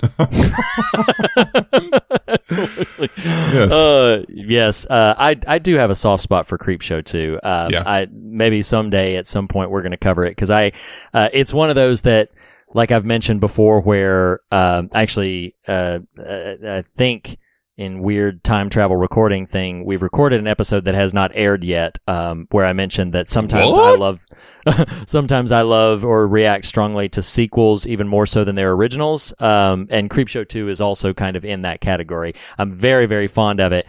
Absolutely. 2.27 3.09
Yes. 3.17 3.71
Uh, 3.71 4.24
yes. 4.29 4.86
Uh, 4.86 5.15
I 5.17 5.36
I 5.48 5.59
do 5.59 5.75
have 5.75 5.89
a 5.89 5.95
soft 5.95 6.24
spot 6.24 6.45
for 6.45 6.57
Creepshow 6.57 7.03
2. 7.03 7.39
Um, 7.43 7.71
Yeah. 7.71 7.83
I 7.86 8.07
maybe 8.12 8.62
someday 8.62 9.15
at 9.15 9.27
some 9.27 9.48
point 9.48 9.71
we're 9.71 9.81
going 9.81 9.91
to 9.91 9.98
cover 9.98 10.25
it 10.25 10.31
because 10.31 10.51
I 10.51 10.71
uh, 11.13 11.29
it's 11.33 11.53
one 11.53 11.69
of 11.69 11.75
those 11.75 12.01
that 12.03 12.29
like 12.74 12.91
I've 12.91 13.05
mentioned 13.05 13.39
before 13.39 13.81
where 13.81 14.41
um, 14.51 14.89
actually 14.93 15.55
uh, 15.67 16.00
uh, 16.19 16.53
I 16.63 16.81
think 16.83 17.38
in 17.79 18.01
weird 18.01 18.43
time 18.43 18.69
travel 18.69 18.98
recording 18.98 19.45
thing 19.45 19.86
we've 19.86 20.01
recorded 20.01 20.38
an 20.38 20.48
episode 20.48 20.83
that 20.83 20.95
has 20.95 21.13
not 21.13 21.31
aired 21.33 21.63
yet 21.63 21.98
um, 22.09 22.45
where 22.51 22.65
I 22.65 22.74
mentioned 22.74 23.13
that 23.13 23.29
sometimes 23.29 23.77
I 23.77 23.95
love 23.95 24.25
sometimes 25.07 25.53
I 25.53 25.62
love 25.62 26.03
or 26.03 26.27
react 26.27 26.65
strongly 26.65 27.07
to 27.09 27.21
sequels 27.21 27.88
even 27.88 28.05
more 28.05 28.25
so 28.25 28.43
than 28.43 28.55
their 28.55 28.74
originals. 28.74 29.33
Um, 29.39 29.88
and 29.89 30.09
Creepshow 30.09 30.48
2 30.48 30.67
is 30.67 30.81
also 30.81 31.13
kind 31.13 31.38
of 31.38 31.45
in 31.45 31.62
that 31.62 31.79
category. 31.79 32.33
I'm 32.57 32.69
very, 32.69 33.05
very 33.05 33.27
fond 33.27 33.62
of 33.62 33.71
it. 33.71 33.88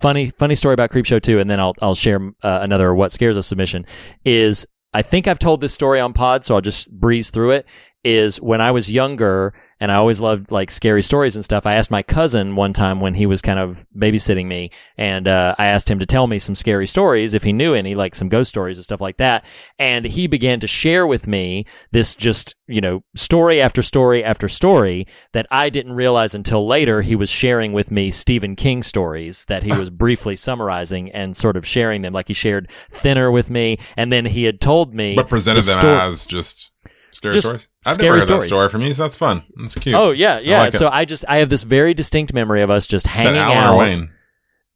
Funny, 0.00 0.30
funny 0.30 0.54
story 0.54 0.72
about 0.72 0.90
Creepshow 0.90 1.20
2, 1.22 1.38
and 1.38 1.50
then 1.50 1.60
I'll, 1.60 1.74
I'll 1.82 1.94
share 1.94 2.32
uh, 2.42 2.60
another 2.62 2.94
What 2.94 3.12
Scares 3.12 3.36
Us 3.36 3.46
submission 3.46 3.84
is 4.24 4.66
I 4.94 5.02
think 5.02 5.28
I've 5.28 5.38
told 5.38 5.60
this 5.60 5.74
story 5.74 6.00
on 6.00 6.14
pod, 6.14 6.42
so 6.42 6.54
I'll 6.54 6.62
just 6.62 6.90
breeze 6.90 7.28
through 7.28 7.50
it. 7.50 7.66
Is 8.02 8.40
when 8.40 8.62
I 8.62 8.70
was 8.70 8.90
younger 8.90 9.52
and 9.80 9.92
I 9.92 9.96
always 9.96 10.20
loved 10.20 10.50
like 10.50 10.70
scary 10.70 11.02
stories 11.02 11.36
and 11.36 11.44
stuff. 11.44 11.66
I 11.66 11.74
asked 11.74 11.90
my 11.90 12.02
cousin 12.02 12.56
one 12.56 12.72
time 12.72 13.00
when 13.00 13.14
he 13.14 13.26
was 13.26 13.42
kind 13.42 13.58
of 13.58 13.86
babysitting 13.96 14.46
me, 14.46 14.70
and 14.96 15.28
uh, 15.28 15.54
I 15.58 15.66
asked 15.66 15.90
him 15.90 15.98
to 15.98 16.06
tell 16.06 16.26
me 16.26 16.38
some 16.38 16.54
scary 16.54 16.86
stories 16.86 17.34
if 17.34 17.42
he 17.42 17.52
knew 17.52 17.74
any, 17.74 17.94
like 17.94 18.14
some 18.14 18.28
ghost 18.28 18.48
stories 18.48 18.78
and 18.78 18.84
stuff 18.84 19.00
like 19.00 19.18
that. 19.18 19.44
And 19.78 20.04
he 20.04 20.26
began 20.26 20.60
to 20.60 20.66
share 20.66 21.06
with 21.06 21.26
me 21.26 21.66
this 21.92 22.14
just, 22.14 22.54
you 22.66 22.80
know, 22.80 23.04
story 23.14 23.60
after 23.60 23.82
story 23.82 24.24
after 24.24 24.48
story 24.48 25.06
that 25.32 25.46
I 25.50 25.68
didn't 25.68 25.92
realize 25.92 26.34
until 26.34 26.66
later 26.66 27.02
he 27.02 27.14
was 27.14 27.28
sharing 27.28 27.72
with 27.72 27.90
me 27.90 28.10
Stephen 28.10 28.56
King 28.56 28.82
stories 28.82 29.44
that 29.46 29.62
he 29.62 29.72
was 29.72 29.90
briefly 30.06 30.36
summarizing 30.36 31.10
and 31.12 31.36
sort 31.36 31.56
of 31.56 31.66
sharing 31.66 32.02
them. 32.02 32.12
Like 32.12 32.28
he 32.28 32.34
shared 32.34 32.70
Thinner 32.90 33.30
with 33.30 33.50
me, 33.50 33.78
and 33.96 34.12
then 34.12 34.24
he 34.26 34.44
had 34.44 34.60
told 34.60 34.94
me. 34.94 35.14
But 35.14 35.28
presented 35.28 35.64
the 35.64 35.72
them 35.72 35.80
sto- 35.80 36.00
as 36.00 36.26
just 36.26 36.70
scary 37.16 37.34
Just 37.34 37.46
stories. 37.46 37.68
I've 37.84 37.94
scary 37.94 38.06
never 38.08 38.16
heard 38.16 38.22
stories. 38.24 38.42
that 38.44 38.48
story 38.48 38.68
from 38.68 38.82
you, 38.82 38.94
so 38.94 39.02
that's 39.02 39.16
fun. 39.16 39.42
That's 39.56 39.74
cute. 39.74 39.94
Oh 39.94 40.10
yeah, 40.10 40.38
yeah. 40.42 40.60
like 40.60 40.74
it. 40.74 40.78
so 40.78 40.88
I 40.88 41.04
just 41.04 41.24
I 41.28 41.38
have 41.38 41.48
this 41.48 41.62
very 41.62 41.94
distinct 41.94 42.32
memory 42.32 42.62
of 42.62 42.70
us 42.70 42.86
just 42.86 43.06
hanging 43.06 43.40
out. 43.40 44.08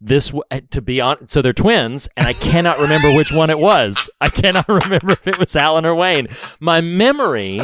This 0.02 0.32
uh, 0.50 0.60
to 0.70 0.80
be 0.80 1.00
on. 1.02 1.26
So 1.26 1.42
they're 1.42 1.52
twins, 1.52 2.08
and 2.16 2.26
I 2.26 2.32
cannot 2.32 2.78
remember 2.78 3.12
which 3.14 3.32
one 3.32 3.50
it 3.50 3.58
was. 3.58 4.08
I 4.20 4.30
cannot 4.30 4.66
remember 4.68 5.12
if 5.12 5.26
it 5.26 5.38
was 5.38 5.54
Alan 5.54 5.84
or 5.84 5.94
Wayne. 5.94 6.28
My 6.58 6.80
memory, 6.80 7.60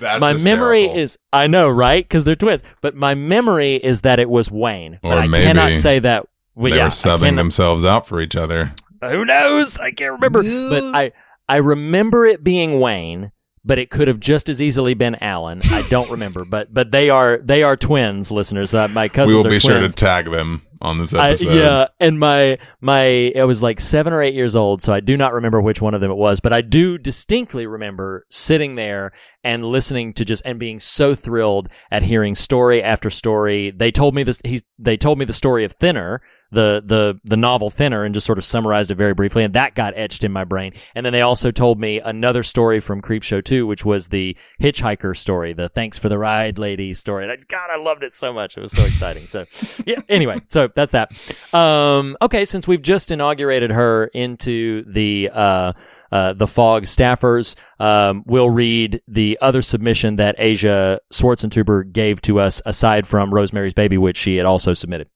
That's 0.00 0.20
my 0.20 0.32
memory 0.32 0.84
is 0.84 1.18
I 1.34 1.48
know 1.48 1.68
right 1.68 2.02
because 2.02 2.24
they're 2.24 2.34
twins, 2.34 2.62
but 2.80 2.94
my 2.96 3.14
memory 3.14 3.76
is 3.76 4.00
that 4.02 4.18
it 4.18 4.30
was 4.30 4.50
Wayne. 4.50 4.98
But 5.02 5.18
Or 5.18 5.20
I 5.20 5.26
maybe 5.26 5.44
cannot 5.44 5.72
say 5.74 5.98
that. 5.98 6.26
Well, 6.54 6.70
they 6.70 6.78
yeah, 6.78 6.84
were 6.84 6.90
subbing 6.90 7.36
themselves 7.36 7.84
out 7.84 8.06
for 8.06 8.20
each 8.22 8.36
other. 8.36 8.72
Who 9.02 9.26
knows? 9.26 9.78
I 9.78 9.90
can't 9.90 10.12
remember. 10.12 10.42
But 10.42 10.94
I 10.94 11.12
I 11.46 11.56
remember 11.56 12.24
it 12.24 12.42
being 12.42 12.80
Wayne, 12.80 13.32
but 13.64 13.78
it 13.78 13.90
could 13.90 14.08
have 14.08 14.20
just 14.20 14.48
as 14.48 14.62
easily 14.62 14.94
been 14.94 15.16
Alan. 15.22 15.60
I 15.64 15.82
don't 15.88 16.10
remember, 16.10 16.44
but 16.44 16.72
but 16.72 16.90
they 16.90 17.10
are 17.10 17.38
they 17.42 17.62
are 17.62 17.76
twins, 17.76 18.30
listeners. 18.30 18.72
Uh, 18.72 18.88
my 18.88 19.08
cousins 19.08 19.28
we 19.28 19.34
will 19.34 19.42
be 19.44 19.60
twins. 19.60 19.62
sure 19.62 19.78
to 19.80 19.88
tag 19.90 20.30
them 20.30 20.62
on 20.80 20.98
this 20.98 21.12
I, 21.12 21.30
episode. 21.30 21.54
yeah, 21.56 21.88
and 21.98 22.18
my 22.18 22.58
my 22.80 23.32
I 23.36 23.44
was 23.44 23.62
like 23.62 23.80
seven 23.80 24.12
or 24.12 24.22
eight 24.22 24.34
years 24.34 24.56
old, 24.56 24.80
so 24.80 24.92
I 24.92 25.00
do 25.00 25.16
not 25.16 25.34
remember 25.34 25.60
which 25.60 25.82
one 25.82 25.94
of 25.94 26.00
them 26.00 26.10
it 26.10 26.16
was, 26.16 26.40
but 26.40 26.52
I 26.52 26.62
do 26.62 26.96
distinctly 26.96 27.66
remember 27.66 28.26
sitting 28.30 28.76
there 28.76 29.12
and 29.44 29.64
listening 29.64 30.14
to 30.14 30.24
just 30.24 30.42
and 30.44 30.58
being 30.58 30.80
so 30.80 31.14
thrilled 31.14 31.68
at 31.90 32.02
hearing 32.02 32.34
story 32.34 32.82
after 32.82 33.10
story. 33.10 33.70
They 33.70 33.90
told 33.90 34.14
me 34.14 34.22
this. 34.22 34.40
He 34.44 34.62
they 34.78 34.96
told 34.96 35.18
me 35.18 35.24
the 35.26 35.32
story 35.32 35.64
of 35.64 35.72
Thinner. 35.72 36.22
The, 36.52 36.82
the 36.84 37.20
the 37.24 37.36
novel 37.36 37.70
Thinner 37.70 38.04
and 38.04 38.12
just 38.12 38.26
sort 38.26 38.38
of 38.38 38.44
summarized 38.44 38.90
it 38.90 38.96
very 38.96 39.14
briefly 39.14 39.44
and 39.44 39.54
that 39.54 39.74
got 39.74 39.96
etched 39.96 40.24
in 40.24 40.32
my 40.32 40.44
brain. 40.44 40.72
And 40.94 41.06
then 41.06 41.12
they 41.12 41.20
also 41.20 41.50
told 41.50 41.78
me 41.78 42.00
another 42.00 42.42
story 42.42 42.80
from 42.80 43.00
Creepshow 43.00 43.44
2 43.44 43.66
which 43.66 43.84
was 43.84 44.08
the 44.08 44.36
hitchhiker 44.60 45.16
story 45.16 45.52
the 45.52 45.68
thanks 45.68 45.98
for 45.98 46.08
the 46.08 46.18
ride 46.18 46.58
lady 46.58 46.92
story. 46.92 47.22
And 47.24 47.32
I, 47.32 47.36
God 47.48 47.70
I 47.72 47.76
loved 47.76 48.02
it 48.02 48.14
so 48.14 48.32
much. 48.32 48.56
It 48.56 48.60
was 48.60 48.72
so 48.72 48.84
exciting. 48.84 49.26
So 49.26 49.46
yeah 49.86 50.00
anyway 50.08 50.40
so 50.48 50.68
that's 50.74 50.92
that. 50.92 51.12
Um 51.54 52.16
okay 52.20 52.44
since 52.44 52.66
we've 52.66 52.82
just 52.82 53.10
inaugurated 53.10 53.70
her 53.70 54.06
into 54.06 54.84
the 54.90 55.30
uh 55.32 55.72
uh, 56.12 56.32
the 56.32 56.46
fog 56.46 56.82
staffers 56.84 57.54
um, 57.78 58.24
we'll 58.26 58.50
read 58.50 59.00
the 59.06 59.38
other 59.40 59.62
submission 59.62 60.16
that 60.16 60.34
asia 60.38 61.00
schwarzentuber 61.12 61.90
gave 61.92 62.20
to 62.20 62.40
us 62.40 62.60
aside 62.66 63.06
from 63.06 63.32
rosemary's 63.32 63.74
baby 63.74 63.96
which 63.96 64.16
she 64.16 64.36
had 64.36 64.46
also 64.46 64.74
submitted 64.74 65.08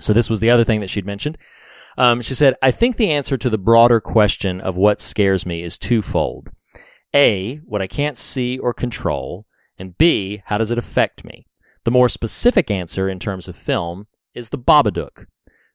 so 0.00 0.12
this 0.12 0.30
was 0.30 0.40
the 0.40 0.50
other 0.50 0.64
thing 0.64 0.80
that 0.80 0.90
she'd 0.90 1.06
mentioned. 1.06 1.38
Um, 1.98 2.22
she 2.22 2.34
said 2.34 2.54
i 2.62 2.70
think 2.70 2.96
the 2.96 3.10
answer 3.10 3.36
to 3.36 3.50
the 3.50 3.58
broader 3.58 4.00
question 4.00 4.60
of 4.60 4.76
what 4.76 5.00
scares 5.00 5.44
me 5.44 5.62
is 5.62 5.78
twofold. 5.78 6.50
A 7.14 7.56
what 7.64 7.82
i 7.82 7.86
can't 7.86 8.16
see 8.16 8.58
or 8.58 8.72
control 8.72 9.46
and 9.78 9.98
b 9.98 10.42
how 10.46 10.58
does 10.58 10.70
it 10.70 10.78
affect 10.78 11.24
me? 11.24 11.46
The 11.84 11.90
more 11.90 12.08
specific 12.08 12.70
answer 12.70 13.08
in 13.08 13.18
terms 13.18 13.48
of 13.48 13.56
film 13.56 14.06
is 14.34 14.50
the 14.50 14.58
Babadook, 14.58 15.26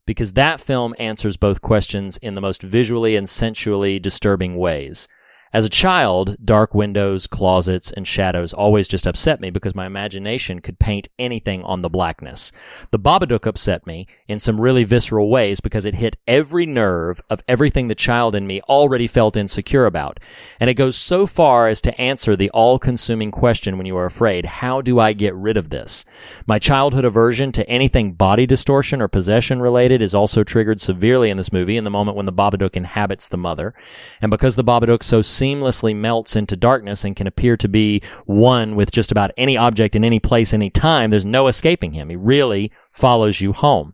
because 0.05 0.33
that 0.33 0.61
film 0.61 0.93
answers 0.99 1.35
both 1.35 1.61
questions 1.61 2.17
in 2.17 2.35
the 2.35 2.41
most 2.41 2.61
visually 2.61 3.15
and 3.15 3.27
sensually 3.27 3.99
disturbing 3.99 4.55
ways. 4.55 5.07
As 5.55 5.63
a 5.63 5.69
child, 5.69 6.35
dark 6.43 6.75
windows, 6.75 7.27
closets, 7.27 7.89
and 7.89 8.05
shadows 8.05 8.51
always 8.51 8.89
just 8.89 9.07
upset 9.07 9.39
me 9.39 9.49
because 9.49 9.73
my 9.73 9.85
imagination 9.85 10.59
could 10.59 10.79
paint 10.79 11.07
anything 11.17 11.63
on 11.63 11.81
the 11.81 11.89
blackness. 11.89 12.51
The 12.91 12.99
Babadook 12.99 13.47
upset 13.47 13.87
me 13.87 14.05
in 14.27 14.37
some 14.37 14.59
really 14.59 14.83
visceral 14.83 15.29
ways 15.29 15.61
because 15.61 15.85
it 15.85 15.95
hit 15.95 16.17
every 16.27 16.65
nerve 16.65 17.21
of 17.29 17.41
everything 17.47 17.87
the 17.87 17.95
child 17.95 18.35
in 18.35 18.45
me 18.45 18.59
already 18.63 19.07
felt 19.07 19.37
insecure 19.37 19.85
about. 19.85 20.19
And 20.59 20.69
it 20.69 20.73
goes 20.73 20.97
so 20.97 21.25
far 21.25 21.69
as 21.69 21.79
to 21.83 22.01
answer 22.01 22.35
the 22.35 22.49
all 22.49 22.77
consuming 22.77 23.31
question 23.31 23.77
when 23.77 23.85
you 23.85 23.95
are 23.95 24.03
afraid 24.03 24.45
how 24.45 24.81
do 24.81 24.99
I 24.99 25.13
get 25.13 25.33
rid 25.35 25.55
of 25.55 25.69
this? 25.69 26.03
My 26.45 26.59
childhood 26.59 27.05
aversion 27.05 27.53
to 27.53 27.69
anything 27.69 28.11
body 28.11 28.45
distortion 28.45 29.01
or 29.01 29.07
possession 29.07 29.61
related 29.61 30.01
is 30.01 30.13
also 30.13 30.43
triggered 30.43 30.81
severely 30.81 31.29
in 31.29 31.37
this 31.37 31.53
movie 31.53 31.77
in 31.77 31.85
the 31.85 31.89
moment 31.89 32.17
when 32.17 32.25
the 32.25 32.33
Babadook 32.33 32.75
inhabits 32.75 33.29
the 33.29 33.37
mother. 33.37 33.73
And 34.21 34.29
because 34.29 34.57
the 34.57 34.63
Babadook 34.65 35.01
so 35.01 35.21
seamlessly 35.45 35.95
melts 35.95 36.35
into 36.35 36.55
darkness 36.55 37.03
and 37.03 37.15
can 37.15 37.27
appear 37.27 37.55
to 37.57 37.67
be 37.67 38.01
one 38.25 38.75
with 38.75 38.91
just 38.91 39.11
about 39.11 39.31
any 39.37 39.57
object 39.57 39.95
in 39.95 40.03
any 40.03 40.19
place, 40.19 40.53
any 40.53 40.69
time, 40.69 41.09
there's 41.09 41.25
no 41.25 41.47
escaping 41.47 41.93
him. 41.93 42.09
He 42.09 42.15
really 42.15 42.71
follows 42.91 43.41
you 43.41 43.53
home. 43.53 43.93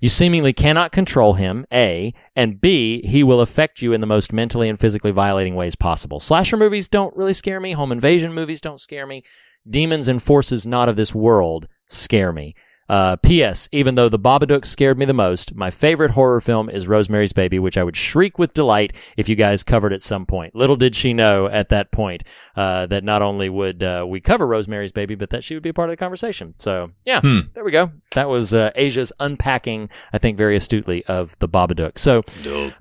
You 0.00 0.08
seemingly 0.08 0.52
cannot 0.52 0.92
control 0.92 1.34
him, 1.34 1.66
A, 1.72 2.14
and 2.34 2.60
B, 2.60 3.06
he 3.06 3.22
will 3.22 3.40
affect 3.40 3.82
you 3.82 3.92
in 3.92 4.00
the 4.00 4.06
most 4.06 4.32
mentally 4.32 4.68
and 4.68 4.80
physically 4.80 5.10
violating 5.10 5.54
ways 5.54 5.76
possible. 5.76 6.20
Slasher 6.20 6.56
movies 6.56 6.88
don't 6.88 7.16
really 7.16 7.34
scare 7.34 7.60
me. 7.60 7.72
Home 7.72 7.92
invasion 7.92 8.32
movies 8.32 8.60
don't 8.60 8.80
scare 8.80 9.06
me. 9.06 9.22
Demons 9.68 10.08
and 10.08 10.22
forces 10.22 10.66
not 10.66 10.88
of 10.88 10.96
this 10.96 11.14
world 11.14 11.68
scare 11.86 12.32
me. 12.32 12.54
Uh, 12.90 13.14
P.S. 13.14 13.68
Even 13.70 13.94
though 13.94 14.08
The 14.08 14.18
Babadook 14.18 14.64
scared 14.64 14.98
me 14.98 15.04
the 15.04 15.12
most, 15.12 15.54
my 15.54 15.70
favorite 15.70 16.10
horror 16.10 16.40
film 16.40 16.68
is 16.68 16.88
Rosemary's 16.88 17.32
Baby, 17.32 17.60
which 17.60 17.78
I 17.78 17.84
would 17.84 17.96
shriek 17.96 18.36
with 18.36 18.52
delight 18.52 18.96
if 19.16 19.28
you 19.28 19.36
guys 19.36 19.62
covered 19.62 19.92
at 19.92 20.02
some 20.02 20.26
point. 20.26 20.56
Little 20.56 20.74
did 20.74 20.96
she 20.96 21.14
know 21.14 21.46
at 21.46 21.68
that 21.68 21.92
point 21.92 22.24
uh, 22.56 22.86
that 22.86 23.04
not 23.04 23.22
only 23.22 23.48
would 23.48 23.84
uh, 23.84 24.04
we 24.08 24.20
cover 24.20 24.44
Rosemary's 24.44 24.90
Baby, 24.90 25.14
but 25.14 25.30
that 25.30 25.44
she 25.44 25.54
would 25.54 25.62
be 25.62 25.68
a 25.68 25.72
part 25.72 25.88
of 25.88 25.92
the 25.92 25.98
conversation. 25.98 26.54
So, 26.58 26.90
yeah, 27.04 27.20
there 27.54 27.62
we 27.62 27.70
go. 27.70 27.92
That 28.14 28.28
was 28.28 28.52
uh, 28.52 28.72
Asia's 28.74 29.12
unpacking, 29.20 29.88
I 30.12 30.18
think, 30.18 30.36
very 30.36 30.56
astutely 30.56 31.04
of 31.06 31.38
The 31.38 31.48
Babadook. 31.48 31.96
So, 31.96 32.24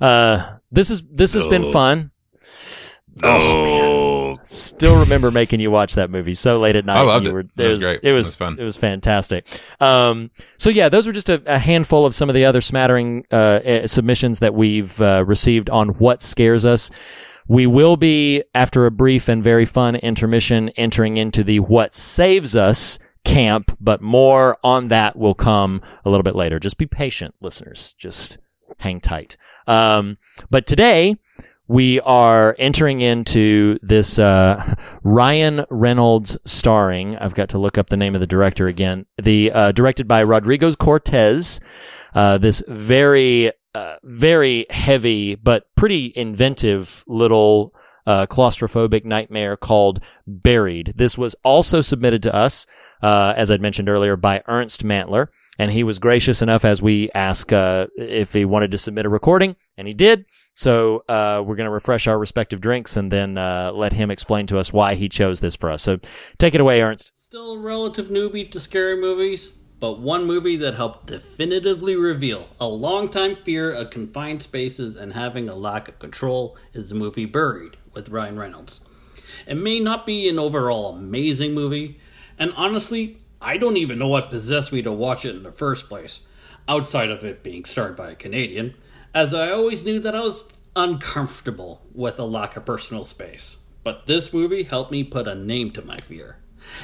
uh, 0.01 0.57
this 0.71 0.89
is 0.89 1.03
this 1.03 1.33
has 1.33 1.45
been 1.45 1.71
fun. 1.71 2.09
Oh, 3.21 4.08
Still 4.43 4.99
remember 4.99 5.31
making 5.31 5.59
you 5.59 5.71
watch 5.71 5.95
that 5.95 6.09
movie 6.09 6.33
so 6.33 6.57
late 6.57 6.75
at 6.75 6.85
night. 6.85 6.97
I 6.97 7.01
loved 7.01 7.25
You 7.25 7.31
it. 7.31 7.33
were- 7.33 7.39
It 7.63 7.67
was 7.67 7.77
great. 7.79 7.99
It 8.03 8.09
It 8.09 8.13
was, 8.13 8.27
was 8.27 8.35
fun. 8.35 8.57
It 8.59 8.63
was 8.63 8.75
fantastic. 8.75 9.47
Um, 9.79 10.31
so 10.57 10.69
yeah, 10.69 10.89
those 10.89 11.07
were 11.07 11.13
just 11.13 11.29
a, 11.29 11.41
a 11.45 11.59
handful 11.59 12.05
of 12.05 12.13
some 12.15 12.29
of 12.29 12.35
the 12.35 12.45
other 12.45 12.61
smattering 12.61 13.25
uh, 13.31 13.35
uh, 13.35 13.87
submissions 13.87 14.39
that 14.39 14.53
we've 14.53 14.99
uh, 15.01 15.23
received 15.25 15.69
on 15.69 15.89
what 15.89 16.21
scares 16.21 16.65
us. 16.65 16.91
We 17.47 17.65
will 17.65 17.97
be, 17.97 18.43
after 18.53 18.85
a 18.85 18.91
brief 18.91 19.27
and 19.27 19.43
very 19.43 19.65
fun 19.65 19.95
intermission, 19.95 20.69
entering 20.69 21.17
into 21.17 21.43
the 21.43 21.59
what 21.61 21.95
saves 21.95 22.55
us 22.55 22.99
camp, 23.25 23.75
but 23.81 24.01
more 24.01 24.57
on 24.63 24.89
that 24.89 25.15
will 25.17 25.33
come 25.33 25.81
a 26.05 26.09
little 26.09 26.23
bit 26.23 26.35
later. 26.35 26.59
Just 26.59 26.77
be 26.77 26.85
patient, 26.85 27.33
listeners. 27.41 27.95
Just 27.97 28.37
hang 28.77 29.01
tight. 29.01 29.35
Um, 29.65 30.17
but 30.51 30.67
today, 30.67 31.17
we 31.69 32.01
are 32.01 32.55
entering 32.57 32.99
into 32.99 33.77
this 33.83 34.17
uh, 34.17 34.75
Ryan 35.03 35.65
Reynolds 35.69 36.35
starring. 36.43 37.15
I've 37.15 37.35
got 37.35 37.49
to 37.49 37.59
look 37.59 37.77
up 37.77 37.89
the 37.89 37.97
name 37.97 38.15
of 38.15 38.21
the 38.21 38.27
director 38.27 38.67
again. 38.67 39.05
The 39.21 39.51
uh, 39.51 39.71
directed 39.71 40.07
by 40.07 40.23
Rodrigo 40.23 40.71
Cortes. 40.73 41.59
Uh, 42.13 42.39
this 42.39 42.63
very, 42.67 43.51
uh, 43.75 43.97
very 44.03 44.65
heavy 44.71 45.35
but 45.35 45.67
pretty 45.77 46.11
inventive 46.15 47.03
little 47.07 47.75
uh, 48.07 48.25
claustrophobic 48.25 49.05
nightmare 49.05 49.55
called 49.55 49.99
Buried. 50.25 50.93
This 50.95 51.19
was 51.19 51.35
also 51.43 51.81
submitted 51.81 52.23
to 52.23 52.33
us, 52.33 52.65
uh, 53.03 53.35
as 53.37 53.51
I'd 53.51 53.61
mentioned 53.61 53.89
earlier, 53.89 54.15
by 54.15 54.41
Ernst 54.47 54.83
Mantler, 54.83 55.27
and 55.59 55.71
he 55.71 55.83
was 55.83 55.99
gracious 55.99 56.41
enough 56.41 56.63
as 56.63 56.81
we 56.81 57.11
asked 57.13 57.51
uh, 57.51 57.87
if 57.97 58.31
he 58.31 58.45
wanted 58.45 58.71
to 58.71 58.77
submit 58.77 59.05
a 59.05 59.09
recording, 59.09 59.57
and 59.77 59.87
he 59.87 59.93
did. 59.93 60.25
So 60.53 61.03
uh, 61.09 61.43
we're 61.45 61.57
going 61.57 61.65
to 61.65 61.71
refresh 61.71 62.07
our 62.07 62.17
respective 62.17 62.61
drinks 62.61 62.95
and 62.95 63.11
then 63.11 63.37
uh, 63.37 63.71
let 63.73 63.93
him 63.93 64.09
explain 64.09 64.47
to 64.47 64.57
us 64.57 64.71
why 64.71 64.95
he 64.95 65.09
chose 65.09 65.41
this 65.41 65.55
for 65.55 65.69
us. 65.69 65.83
So 65.83 65.99
take 66.37 66.55
it 66.55 66.61
away, 66.61 66.81
Ernst. 66.81 67.11
Still 67.17 67.53
a 67.53 67.59
relative 67.59 68.07
newbie 68.07 68.49
to 68.51 68.59
scary 68.59 68.95
movies, 68.99 69.49
but 69.79 69.99
one 69.99 70.25
movie 70.25 70.55
that 70.55 70.75
helped 70.75 71.07
definitively 71.07 71.95
reveal 71.95 72.47
a 72.59 72.67
longtime 72.67 73.35
fear 73.43 73.69
of 73.69 73.89
confined 73.89 74.41
spaces 74.41 74.95
and 74.95 75.13
having 75.13 75.49
a 75.49 75.55
lack 75.55 75.89
of 75.89 75.99
control 75.99 76.57
is 76.73 76.89
the 76.89 76.95
movie 76.95 77.25
Buried 77.25 77.75
with 77.93 78.09
Ryan 78.09 78.39
Reynolds. 78.39 78.79
It 79.45 79.55
may 79.55 79.79
not 79.81 80.05
be 80.05 80.29
an 80.29 80.39
overall 80.39 80.95
amazing 80.95 81.53
movie, 81.53 81.99
and 82.37 82.53
honestly, 82.55 83.17
I 83.41 83.57
don't 83.57 83.77
even 83.77 83.99
know 83.99 84.07
what 84.07 84.29
possessed 84.29 84.73
me 84.73 84.81
to 84.81 84.91
watch 84.91 85.25
it 85.25 85.35
in 85.35 85.43
the 85.43 85.51
first 85.51 85.87
place, 85.87 86.21
outside 86.67 87.09
of 87.09 87.23
it 87.23 87.43
being 87.43 87.65
starred 87.65 87.95
by 87.95 88.11
a 88.11 88.15
Canadian, 88.15 88.75
as 89.13 89.33
I 89.33 89.51
always 89.51 89.85
knew 89.85 89.99
that 89.99 90.15
I 90.15 90.21
was 90.21 90.43
uncomfortable 90.75 91.81
with 91.93 92.19
a 92.19 92.25
lack 92.25 92.55
of 92.55 92.65
personal 92.65 93.05
space. 93.05 93.57
But 93.83 94.07
this 94.07 94.33
movie 94.33 94.63
helped 94.63 94.91
me 94.91 95.03
put 95.03 95.27
a 95.27 95.35
name 95.35 95.71
to 95.71 95.81
my 95.81 95.99
fear. 95.99 96.37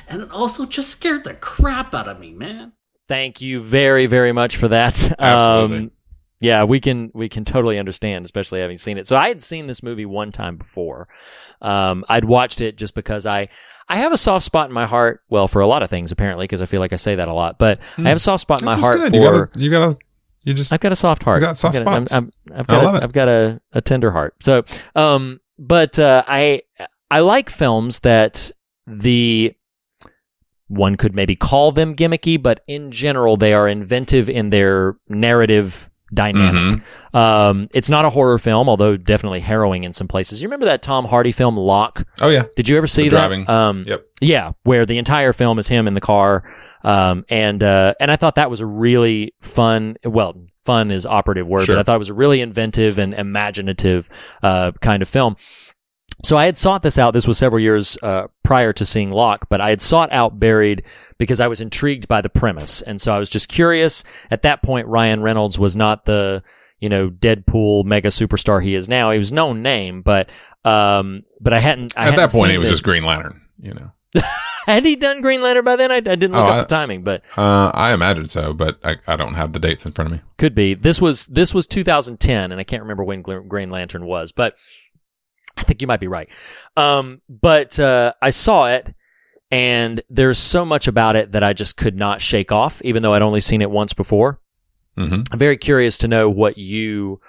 And 0.07 0.21
it 0.21 0.31
also 0.31 0.65
just 0.65 0.89
scared 0.89 1.23
the 1.23 1.33
crap 1.33 1.93
out 1.93 2.07
of 2.07 2.19
me, 2.19 2.31
man. 2.31 2.73
Thank 3.07 3.41
you 3.41 3.61
very, 3.61 4.05
very 4.07 4.31
much 4.31 4.57
for 4.57 4.67
that. 4.69 5.13
Absolutely. 5.19 5.77
Um, 5.77 5.91
yeah, 6.41 6.63
we 6.63 6.79
can 6.79 7.11
we 7.13 7.29
can 7.29 7.45
totally 7.45 7.79
understand, 7.79 8.25
especially 8.25 8.59
having 8.59 8.77
seen 8.77 8.97
it. 8.97 9.07
So 9.07 9.15
I 9.15 9.29
had 9.29 9.41
seen 9.41 9.67
this 9.67 9.81
movie 9.81 10.05
one 10.05 10.31
time 10.31 10.57
before. 10.57 11.07
Um, 11.61 12.03
I'd 12.09 12.25
watched 12.25 12.61
it 12.61 12.77
just 12.77 12.93
because 12.93 13.25
I 13.25 13.49
I 13.87 13.97
have 13.97 14.11
a 14.11 14.17
soft 14.17 14.45
spot 14.45 14.67
in 14.69 14.73
my 14.73 14.85
heart. 14.85 15.21
Well, 15.29 15.47
for 15.47 15.61
a 15.61 15.67
lot 15.67 15.83
of 15.83 15.89
things 15.89 16.11
apparently, 16.11 16.43
because 16.45 16.61
I 16.61 16.65
feel 16.65 16.79
like 16.79 16.93
I 16.93 16.97
say 16.97 17.15
that 17.15 17.27
a 17.27 17.33
lot. 17.33 17.59
But 17.59 17.79
I 17.97 18.03
have 18.03 18.17
a 18.17 18.19
soft 18.19 18.41
spot 18.41 18.61
in 18.61 18.65
my 18.65 18.75
heart 18.77 18.97
good. 18.97 19.11
for. 19.11 19.51
You 19.55 19.65
you 19.65 19.69
gotta, 19.71 19.97
you 20.43 20.53
just. 20.53 20.73
I've 20.73 20.79
got 20.79 20.91
a 20.91 20.95
soft 20.95 21.23
heart. 21.23 21.41
You 21.41 21.47
got 21.47 21.57
soft 21.57 21.75
I've 21.77 21.85
got 21.85 22.01
a- 22.01 22.05
spots. 22.07 22.13
I'm, 22.13 22.31
I'm, 22.51 22.59
I've 22.59 22.69
I 22.69 22.83
love 22.83 22.93
a, 22.95 22.97
it. 22.97 23.03
I've 23.03 23.13
got 23.13 23.27
a, 23.27 23.61
a 23.73 23.81
tender 23.81 24.11
heart. 24.11 24.35
So, 24.41 24.63
um, 24.95 25.39
but 25.59 25.99
uh, 25.99 26.23
I 26.27 26.61
I 27.11 27.19
like 27.19 27.49
films 27.49 27.99
that 28.01 28.51
the 28.87 29.55
one 30.67 30.95
could 30.95 31.13
maybe 31.13 31.35
call 31.35 31.71
them 31.71 31.95
gimmicky, 31.95 32.41
but 32.41 32.61
in 32.67 32.91
general 32.91 33.37
they 33.37 33.53
are 33.53 33.67
inventive 33.67 34.29
in 34.29 34.49
their 34.49 34.97
narrative 35.07 35.89
dynamic. 36.15 36.81
Mm-hmm. 36.81 37.17
Um, 37.17 37.69
it's 37.73 37.89
not 37.89 38.05
a 38.05 38.09
horror 38.09 38.37
film, 38.39 38.67
although 38.67 38.97
definitely 38.97 39.41
harrowing 39.41 39.83
in 39.83 39.93
some 39.93 40.07
places. 40.07 40.41
You 40.41 40.47
remember 40.47 40.65
that 40.65 40.81
Tom 40.81 41.05
Hardy 41.05 41.31
film 41.31 41.55
Locke? 41.57 42.07
Oh 42.21 42.29
yeah. 42.29 42.45
Did 42.55 42.67
you 42.67 42.77
ever 42.77 42.87
see 42.87 43.03
The 43.03 43.09
that? 43.11 43.27
driving. 43.27 43.49
Um, 43.49 43.83
Yep. 43.85 44.05
yeah, 44.21 44.51
where 44.63 44.85
the 44.85 44.97
entire 44.97 45.33
film 45.33 45.59
is 45.59 45.67
him 45.67 45.87
in 45.87 45.93
the 45.93 46.01
car, 46.01 46.43
um, 46.83 47.25
and 47.29 47.61
uh, 47.61 47.93
and 47.99 48.09
I 48.11 48.15
thought 48.15 48.35
that 48.35 48.49
was 48.49 48.61
a 48.61 48.65
really 48.65 49.33
fun. 49.41 49.97
Well, 50.03 50.35
fun 50.63 50.89
is 50.91 51.05
operative 51.05 51.47
word, 51.47 51.65
Sure. 51.65 51.75
but 51.75 51.79
I 51.81 51.83
thought 51.83 51.95
it 51.95 51.99
was 51.99 52.09
a 52.09 52.13
really 52.15 52.41
inventive 52.41 52.97
and 52.97 53.13
imaginative 53.13 54.09
uh, 54.41 54.71
kind 54.81 55.01
of 55.01 55.07
film. 55.09 55.35
So 56.25 56.37
I 56.37 56.45
had 56.45 56.57
sought 56.57 56.81
this 56.81 56.97
out. 56.97 57.13
This 57.13 57.27
was 57.27 57.37
several 57.37 57.61
years 57.61 57.97
uh, 58.01 58.27
prior 58.43 58.73
to 58.73 58.85
seeing 58.85 59.11
Locke, 59.11 59.47
but 59.49 59.61
I 59.61 59.69
had 59.69 59.81
sought 59.81 60.11
out 60.11 60.39
Buried 60.39 60.83
because 61.17 61.39
I 61.39 61.47
was 61.47 61.61
intrigued 61.61 62.07
by 62.07 62.21
the 62.21 62.29
premise, 62.29 62.81
and 62.81 62.99
so 62.99 63.13
I 63.13 63.19
was 63.19 63.29
just 63.29 63.47
curious. 63.47 64.03
At 64.31 64.41
that 64.41 64.63
point, 64.63 64.87
Ryan 64.87 65.21
Reynolds 65.21 65.59
was 65.59 65.75
not 65.75 66.05
the 66.05 66.41
you 66.79 66.89
know 66.89 67.09
Deadpool 67.09 67.85
mega 67.85 68.09
superstar 68.09 68.61
he 68.63 68.73
is 68.75 68.89
now. 68.89 69.11
He 69.11 69.17
was 69.19 69.31
known 69.31 69.61
name, 69.61 70.01
but 70.01 70.29
um, 70.63 71.23
but 71.39 71.53
I 71.53 71.59
hadn't. 71.59 71.97
I 71.97 72.07
At 72.07 72.11
that 72.15 72.19
hadn't 72.21 72.39
point, 72.39 72.45
seen 72.49 72.51
he 72.51 72.57
was 72.57 72.67
the- 72.69 72.73
just 72.73 72.83
Green 72.83 73.03
Lantern. 73.05 73.41
You 73.61 73.73
know. 73.75 73.91
had 74.65 74.83
he 74.83 74.95
done 74.95 75.21
Green 75.21 75.41
Lantern 75.43 75.63
by 75.65 75.75
then? 75.75 75.91
I, 75.91 75.97
I 75.97 75.99
didn't 75.99 76.31
look 76.31 76.41
Oh, 76.43 76.47
up 76.47 76.55
I- 76.57 76.61
the 76.61 76.67
timing, 76.67 77.03
but 77.03 77.23
Uh, 77.37 77.69
I 77.73 77.93
imagine 77.93 78.27
so, 78.27 78.51
but 78.53 78.79
I, 78.83 78.95
I 79.05 79.15
don't 79.15 79.35
have 79.35 79.53
the 79.53 79.59
dates 79.59 79.85
in 79.85 79.91
front 79.91 80.11
of 80.11 80.17
me. 80.17 80.23
could 80.37 80.55
be. 80.55 80.73
This 80.73 80.99
was 80.99 81.27
this 81.27 81.53
was 81.53 81.67
2010, 81.67 82.51
and 82.51 82.59
I 82.59 82.63
can't 82.63 82.81
remember 82.81 83.03
when 83.03 83.21
Green 83.21 83.69
Lantern 83.69 84.05
was, 84.05 84.31
but 84.31 84.55
think 85.75 85.81
you 85.81 85.87
might 85.87 85.99
be 85.99 86.07
right. 86.07 86.29
Um, 86.77 87.21
but 87.29 87.77
uh, 87.79 88.13
I 88.21 88.29
saw 88.29 88.67
it, 88.67 88.95
and 89.51 90.01
there's 90.09 90.37
so 90.39 90.63
much 90.65 90.87
about 90.87 91.15
it 91.17 91.33
that 91.33 91.43
I 91.43 91.51
just 91.53 91.75
could 91.75 91.97
not 91.97 92.21
shake 92.21 92.51
off, 92.51 92.81
even 92.83 93.03
though 93.03 93.13
I'd 93.13 93.21
only 93.21 93.41
seen 93.41 93.61
it 93.61 93.69
once 93.69 93.93
before. 93.93 94.39
hmm 94.97 95.21
I'm 95.31 95.39
very 95.39 95.57
curious 95.57 95.97
to 95.99 96.07
know 96.07 96.29
what 96.29 96.57
you 96.57 97.19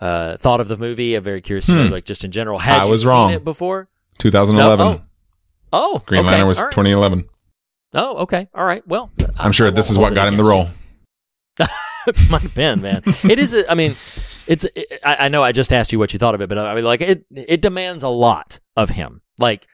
uh, 0.00 0.36
thought 0.36 0.60
of 0.60 0.66
the 0.68 0.76
movie. 0.76 1.14
I'm 1.14 1.22
very 1.22 1.40
curious 1.40 1.66
to 1.66 1.72
know, 1.74 1.86
Hmm. 1.86 1.92
like 1.92 2.04
just 2.04 2.24
in 2.24 2.32
general. 2.32 2.58
Had 2.58 2.82
I 2.82 2.84
you 2.86 2.90
was 2.90 3.02
seen 3.02 3.08
wrong. 3.10 3.32
it 3.32 3.44
before? 3.44 3.88
2011. 4.18 4.84
No? 4.86 5.00
Oh, 5.72 6.02
Green 6.04 6.20
okay. 6.22 6.30
Lantern 6.30 6.48
was 6.48 6.60
right. 6.60 6.70
2011. 6.72 7.24
Oh, 7.94 8.16
okay. 8.18 8.48
All 8.54 8.64
right. 8.64 8.86
Well, 8.86 9.10
I- 9.20 9.26
I'm 9.44 9.52
sure 9.52 9.68
I 9.68 9.70
this 9.70 9.90
is 9.90 9.96
what 9.98 10.12
got 10.14 10.26
him 10.28 10.34
the 10.36 10.42
role. 10.44 10.68
might 12.30 12.42
have 12.42 12.54
been, 12.54 12.80
man. 12.82 13.02
It 13.22 13.38
is. 13.38 13.54
A, 13.54 13.70
I 13.70 13.74
mean, 13.74 13.94
it's. 14.46 14.64
It, 14.74 15.00
I, 15.04 15.26
I 15.26 15.28
know. 15.28 15.42
I 15.42 15.52
just 15.52 15.72
asked 15.72 15.92
you 15.92 15.98
what 15.98 16.12
you 16.12 16.18
thought 16.18 16.34
of 16.34 16.42
it, 16.42 16.48
but 16.48 16.58
I 16.58 16.74
mean, 16.74 16.84
like 16.84 17.00
it. 17.00 17.24
It 17.30 17.62
demands 17.62 18.02
a 18.02 18.08
lot 18.08 18.60
of 18.76 18.90
him. 18.90 19.22
Like 19.38 19.66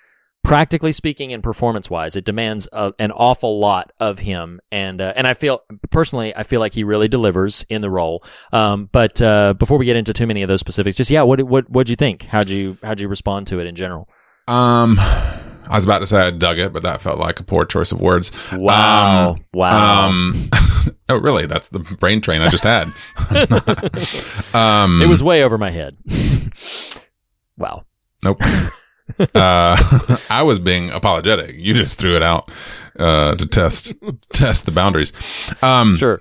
practically 0.44 0.92
speaking, 0.92 1.33
and 1.33 1.42
performance 1.42 1.90
wise, 1.90 2.16
it 2.16 2.24
demands 2.24 2.68
a, 2.72 2.92
an 2.98 3.12
awful 3.12 3.59
lot 3.59 3.92
of 4.00 4.20
him. 4.20 4.61
And 4.70 5.00
uh, 5.00 5.12
and 5.16 5.26
I 5.26 5.35
feel 5.35 5.62
personally, 5.90 6.35
I 6.35 6.42
feel 6.42 6.61
like 6.61 6.74
he 6.74 6.85
really 6.85 7.09
delivers 7.09 7.64
in 7.68 7.81
the 7.81 7.90
role. 7.90 8.24
Um, 8.52 8.88
but 8.90 9.20
uh, 9.20 9.54
before 9.54 9.78
we 9.78 9.85
get 9.85 9.96
into 9.96 10.12
too 10.12 10.26
many 10.26 10.42
of 10.42 10.48
those 10.48 10.61
specifics, 10.61 10.96
just 10.96 11.11
yeah, 11.11 11.22
what 11.22 11.42
what 11.42 11.68
what'd 11.70 11.90
you 11.90 11.96
think? 11.96 12.24
How'd 12.24 12.50
you 12.50 12.78
how'd 12.83 13.00
you 13.00 13.09
respond 13.09 13.46
to 13.48 13.61
it 13.61 13.66
in 13.66 13.74
general? 13.74 14.09
Um, 14.46 14.98
I 15.68 15.76
was 15.76 15.85
about 15.85 16.00
to 16.00 16.07
say 16.07 16.18
I 16.18 16.31
dug 16.31 16.59
it, 16.59 16.72
but 16.72 16.83
that 16.83 17.00
felt 17.00 17.18
like 17.18 17.40
a 17.40 17.44
poor 17.44 17.64
choice 17.64 17.92
of 17.92 18.00
words. 18.00 18.33
Wow. 18.52 19.31
Um, 19.33 19.44
wow. 19.52 20.09
Um, 20.09 20.50
oh, 21.09 21.18
really? 21.18 21.46
That's 21.46 21.68
the 21.68 21.81
brain 21.81 22.20
train 22.20 22.40
I 22.42 22.48
just 22.48 22.64
had. 22.64 22.88
um, 24.54 25.02
it 25.02 25.09
was 25.09 25.22
way 25.22 25.42
over 25.42 25.59
my 25.59 25.70
head. 25.70 25.96
wow. 27.59 27.85
Nope. 28.24 28.40
uh, 29.35 30.16
I 30.31 30.42
was 30.42 30.59
being 30.59 30.90
apologetic. 30.90 31.57
You 31.57 31.74
just 31.74 31.98
threw 31.98 32.16
it 32.16 32.22
out 32.22 32.50
uh, 32.98 33.35
to 33.37 33.46
test 33.46 33.94
test 34.33 34.66
the 34.66 34.72
boundaries. 34.72 35.12
Um, 35.62 35.96
Sure. 35.96 36.20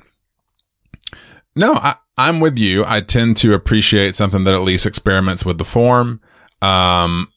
No, 1.56 1.74
I, 1.74 1.96
I'm 2.18 2.40
with 2.40 2.58
you. 2.60 2.84
I 2.86 3.02
tend 3.02 3.38
to 3.38 3.54
appreciate 3.54 4.16
something 4.16 4.44
that 4.44 4.54
at 4.54 4.62
least 4.62 4.86
experiments 4.86 5.44
with 5.44 5.58
the 5.58 5.66
form. 5.66 6.22
Um, 6.62 7.32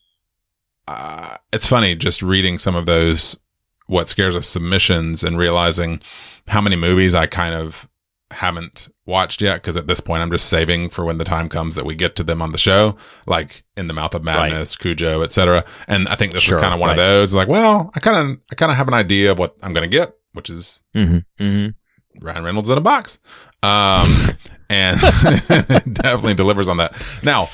uh, 0.90 1.37
it's 1.53 1.66
funny 1.66 1.94
just 1.94 2.22
reading 2.22 2.59
some 2.59 2.74
of 2.74 2.87
those 2.87 3.38
what 3.87 4.09
scares 4.09 4.35
us 4.35 4.48
submissions 4.48 5.24
and 5.24 5.37
realizing 5.37 6.00
how 6.46 6.61
many 6.61 6.76
movies 6.76 7.14
I 7.14 7.26
kind 7.26 7.55
of 7.55 7.88
haven't 8.31 8.88
watched 9.07 9.40
yet 9.42 9.57
because 9.57 9.76
at 9.76 9.88
this 9.88 10.00
point 10.00 10.22
I'm 10.22 10.31
just 10.31 10.48
saving 10.48 10.90
for 10.90 11.05
when 11.05 11.18
the 11.18 11.24
time 11.24 11.48
comes 11.48 11.74
that 11.74 11.85
we 11.85 11.96
get 11.96 12.14
to 12.16 12.22
them 12.22 12.40
on 12.40 12.53
the 12.53 12.59
show, 12.59 12.96
like 13.26 13.64
In 13.76 13.88
the 13.88 13.94
Mouth 13.94 14.14
of 14.14 14.22
Madness, 14.22 14.76
Cujo, 14.76 15.22
etc. 15.22 15.64
And 15.88 16.07
I 16.09 16.14
think 16.14 16.33
this 16.33 16.42
Sure, 16.42 16.59
is 16.59 16.62
kind 16.62 16.72
of 16.74 16.79
one 16.79 16.88
right. 16.90 16.98
of 16.98 17.05
those. 17.05 17.35
Like, 17.35 17.48
well, 17.48 17.90
I 17.94 18.00
kind 18.00 18.16
of 18.31 18.38
I 18.53 18.55
kind 18.55 18.70
of 18.70 18.79
have 18.79 18.87
an 18.88 18.94
idea 18.94 19.33
of 19.33 19.38
what 19.40 19.57
I'm 19.62 19.72
going 19.72 19.88
to 19.90 19.96
get, 19.96 20.14
which 20.33 20.50
is 20.50 20.83
Mm-hmm. 20.94 21.42
Mm-hmm. 21.44 22.24
Ryan 22.26 22.44
Reynolds 22.44 22.68
in 22.70 22.79
a 22.79 22.81
box. 22.81 23.18
Um, 23.62 24.09
and 24.70 25.00
definitely 25.94 26.35
delivers 26.35 26.68
on 26.68 26.76
that. 26.76 26.94
Now, 27.24 27.48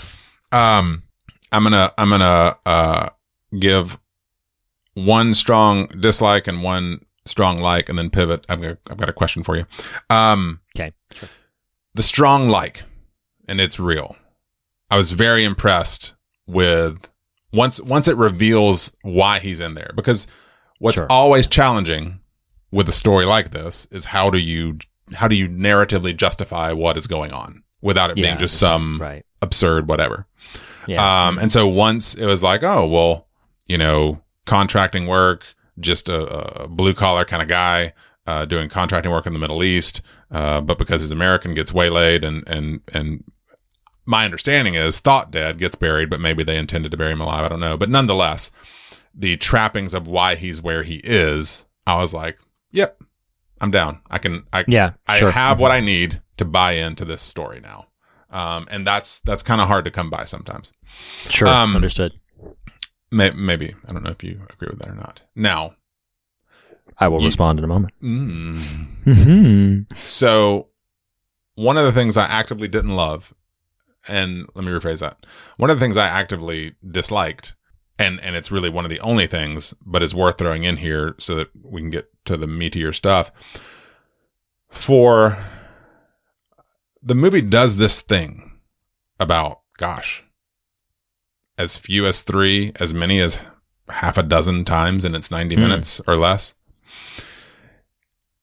um, 0.53 1.03
I'm 1.53 1.63
gonna, 1.63 1.93
I'm 1.97 2.11
gonna, 2.11 2.57
uh, 2.67 3.09
give 3.59 3.99
one 4.95 5.35
strong 5.35 5.87
dislike 5.89 6.47
and 6.47 6.63
one 6.63 7.05
strong 7.27 7.59
like 7.59 7.89
and 7.89 7.99
then 7.99 8.11
pivot. 8.11 8.45
I've 8.49 8.63
got, 8.63 8.79
I've 8.91 8.97
got 8.97 9.09
a 9.09 9.13
question 9.13 9.43
for 9.43 9.57
you. 9.57 9.67
Um, 10.11 10.61
Okay. 10.77 10.93
Sure. 11.13 11.29
the 11.95 12.03
strong 12.03 12.49
like, 12.49 12.85
and 13.49 13.61
it's 13.61 13.79
real. 13.81 14.17
I 14.91 14.97
was 14.97 15.13
very 15.13 15.45
impressed 15.45 16.15
with 16.47 17.09
once, 17.53 17.81
once 17.81 18.09
it 18.09 18.17
reveals 18.17 18.93
why 19.03 19.39
he's 19.39 19.61
in 19.61 19.75
there 19.75 19.91
because 19.97 20.27
what's 20.79 20.97
Sure. 20.97 21.07
always 21.11 21.47
challenging 21.47 22.21
with 22.71 22.89
a 22.89 22.93
story 22.93 23.25
like 23.25 23.51
this 23.53 23.87
is 23.91 24.05
how 24.07 24.29
do 24.31 24.39
you 24.39 24.79
how 25.15 25.29
do 25.29 25.37
you 25.37 25.49
narratively 25.49 26.15
justify 26.17 26.73
what 26.73 26.97
is 26.97 27.07
going 27.07 27.33
on 27.33 27.63
without 27.81 28.11
it 28.11 28.19
Yeah, 28.19 28.23
being 28.23 28.39
just 28.39 28.59
some 28.59 29.01
Right. 29.01 29.25
absurd 29.41 29.89
whatever. 29.89 30.27
Yeah. 30.89 31.27
Um, 31.29 31.39
and 31.39 31.53
so 31.53 31.67
once 31.69 32.15
it 32.15 32.27
was 32.27 32.43
like, 32.43 32.63
oh 32.65 32.87
well, 32.87 33.26
you 33.67 33.79
know, 33.79 34.21
contracting 34.45 35.07
work, 35.07 35.55
just 35.81 36.09
a, 36.09 36.63
a 36.63 36.69
blue 36.69 36.95
collar 36.95 37.25
kind 37.25 37.43
of 37.43 37.49
guy 37.49 37.93
uh, 38.27 38.45
doing 38.45 38.69
contracting 38.69 39.13
work 39.13 39.27
in 39.27 39.33
the 39.33 39.39
Middle 39.39 39.63
East, 39.63 40.03
uh, 40.31 40.61
but 40.61 40.79
because 40.79 41.01
he's 41.03 41.11
American, 41.11 41.55
gets 41.55 41.73
waylaid 41.73 42.25
and 42.25 42.47
and 42.49 42.81
and 42.93 43.25
my 44.05 44.25
understanding 44.25 44.75
is 44.75 45.01
thought 45.01 45.31
dead 45.31 45.59
gets 45.59 45.75
buried, 45.75 46.09
but 46.11 46.21
maybe 46.21 46.45
they 46.45 46.57
intended 46.57 46.91
to 46.93 46.97
bury 46.97 47.13
him 47.13 47.21
alive. 47.21 47.45
I 47.45 47.49
don't 47.49 47.61
know, 47.61 47.77
but 47.77 47.91
nonetheless, 47.91 48.51
the 49.15 49.37
trappings 49.37 49.95
of 49.95 50.07
why 50.07 50.37
he's 50.37 50.63
where 50.63 50.83
he 50.85 51.01
is, 51.03 51.65
I 51.87 51.97
was 51.97 52.15
like, 52.15 52.39
yep, 52.71 53.03
I'm 53.61 53.71
down. 53.71 54.01
I 54.09 54.19
can, 54.19 54.45
I, 54.53 54.65
Yeah, 54.69 54.93
I 55.09 55.19
sure. 55.19 55.31
have 55.33 55.59
what 55.59 55.73
I 55.73 55.81
need 55.81 56.21
to 56.37 56.45
buy 56.45 56.73
into 56.75 57.05
this 57.05 57.23
story 57.23 57.61
now. 57.61 57.87
Um, 58.31 58.69
and 58.71 58.87
that's, 58.87 59.21
that's 59.21 59.43
kind 59.43 59.61
of 59.61 59.69
hard 59.69 59.87
to 59.87 59.91
come 59.91 60.11
by 60.11 60.25
sometimes. 60.25 60.73
Sure. 61.29 61.49
um, 61.49 61.75
Understood. 61.75 62.13
May, 63.11 63.31
maybe. 63.31 63.75
I 63.89 63.93
don't 63.93 64.03
know 64.03 64.11
if 64.11 64.23
you 64.25 64.41
agree 64.51 64.69
with 64.71 64.81
that 64.81 64.89
or 64.89 64.95
not. 64.95 65.23
Now, 65.35 65.75
I 66.99 67.09
will 67.09 67.21
you- 67.21 67.27
respond 67.27 67.59
in 67.59 67.65
a 67.65 67.69
moment. 67.69 67.93
mm, 68.03 68.87
Mm-hmm. 69.05 69.97
So, 70.05 70.69
one 71.55 71.77
of 71.77 71.85
the 71.85 71.93
things 71.93 72.17
I 72.17 72.27
actively 72.27 72.69
didn't 72.69 72.97
love, 72.97 73.33
and 74.09 74.47
let 74.55 74.65
me 74.65 74.73
rephrase 74.73 74.99
that. 75.01 75.25
One 75.57 75.71
of 75.71 75.79
the 75.79 75.85
things 75.85 75.97
I 75.97 76.07
actively 76.09 76.75
disliked, 76.91 77.55
and 77.99 78.21
and 78.21 78.35
it's 78.37 78.51
really 78.51 78.69
one 78.71 78.85
of 78.85 78.91
the 78.91 79.01
only 79.01 79.27
things, 79.27 79.73
but 79.85 80.03
it's 80.03 80.15
worth 80.15 80.39
throwing 80.39 80.65
in 80.65 80.77
here 80.79 81.15
so 81.19 81.35
that 81.37 81.49
we 81.63 81.81
can 81.81 81.91
get 81.91 82.09
to 82.27 82.37
the 82.37 82.47
meatier 82.47 82.95
stuff. 82.95 83.31
For 84.71 85.39
the 87.03 87.15
movie 87.15 87.41
does 87.41 87.77
this 87.77 88.01
thing 88.01 88.59
about, 89.21 89.61
gosh, 89.79 90.25
as 91.59 91.77
few 91.77 92.07
as 92.07 92.21
three, 92.23 92.73
as 92.77 92.93
many 92.93 93.21
as 93.21 93.39
half 93.89 94.19
a 94.19 94.23
dozen 94.23 94.65
times 94.65 95.05
in 95.05 95.15
its 95.15 95.31
90 95.31 95.55
Hmm. 95.55 95.61
minutes 95.63 96.01
or 96.07 96.17
less. 96.17 96.55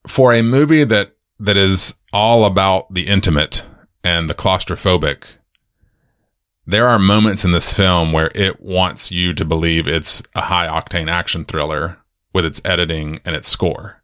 For 0.07 0.33
a 0.33 0.41
movie 0.41 0.83
that 0.83 1.15
that 1.39 1.57
is 1.57 1.95
all 2.11 2.45
about 2.45 2.93
the 2.93 3.07
intimate 3.07 3.63
and 4.03 4.29
the 4.29 4.33
claustrophobic, 4.33 5.23
there 6.65 6.87
are 6.87 6.99
moments 6.99 7.43
in 7.43 7.51
this 7.51 7.73
film 7.73 8.11
where 8.13 8.31
it 8.35 8.61
wants 8.61 9.11
you 9.11 9.33
to 9.33 9.43
believe 9.45 9.87
it's 9.87 10.23
a 10.35 10.41
high 10.41 10.67
octane 10.67 11.09
action 11.09 11.43
thriller 11.45 11.97
with 12.33 12.45
its 12.45 12.61
editing 12.63 13.19
and 13.25 13.35
its 13.35 13.49
score. 13.49 14.01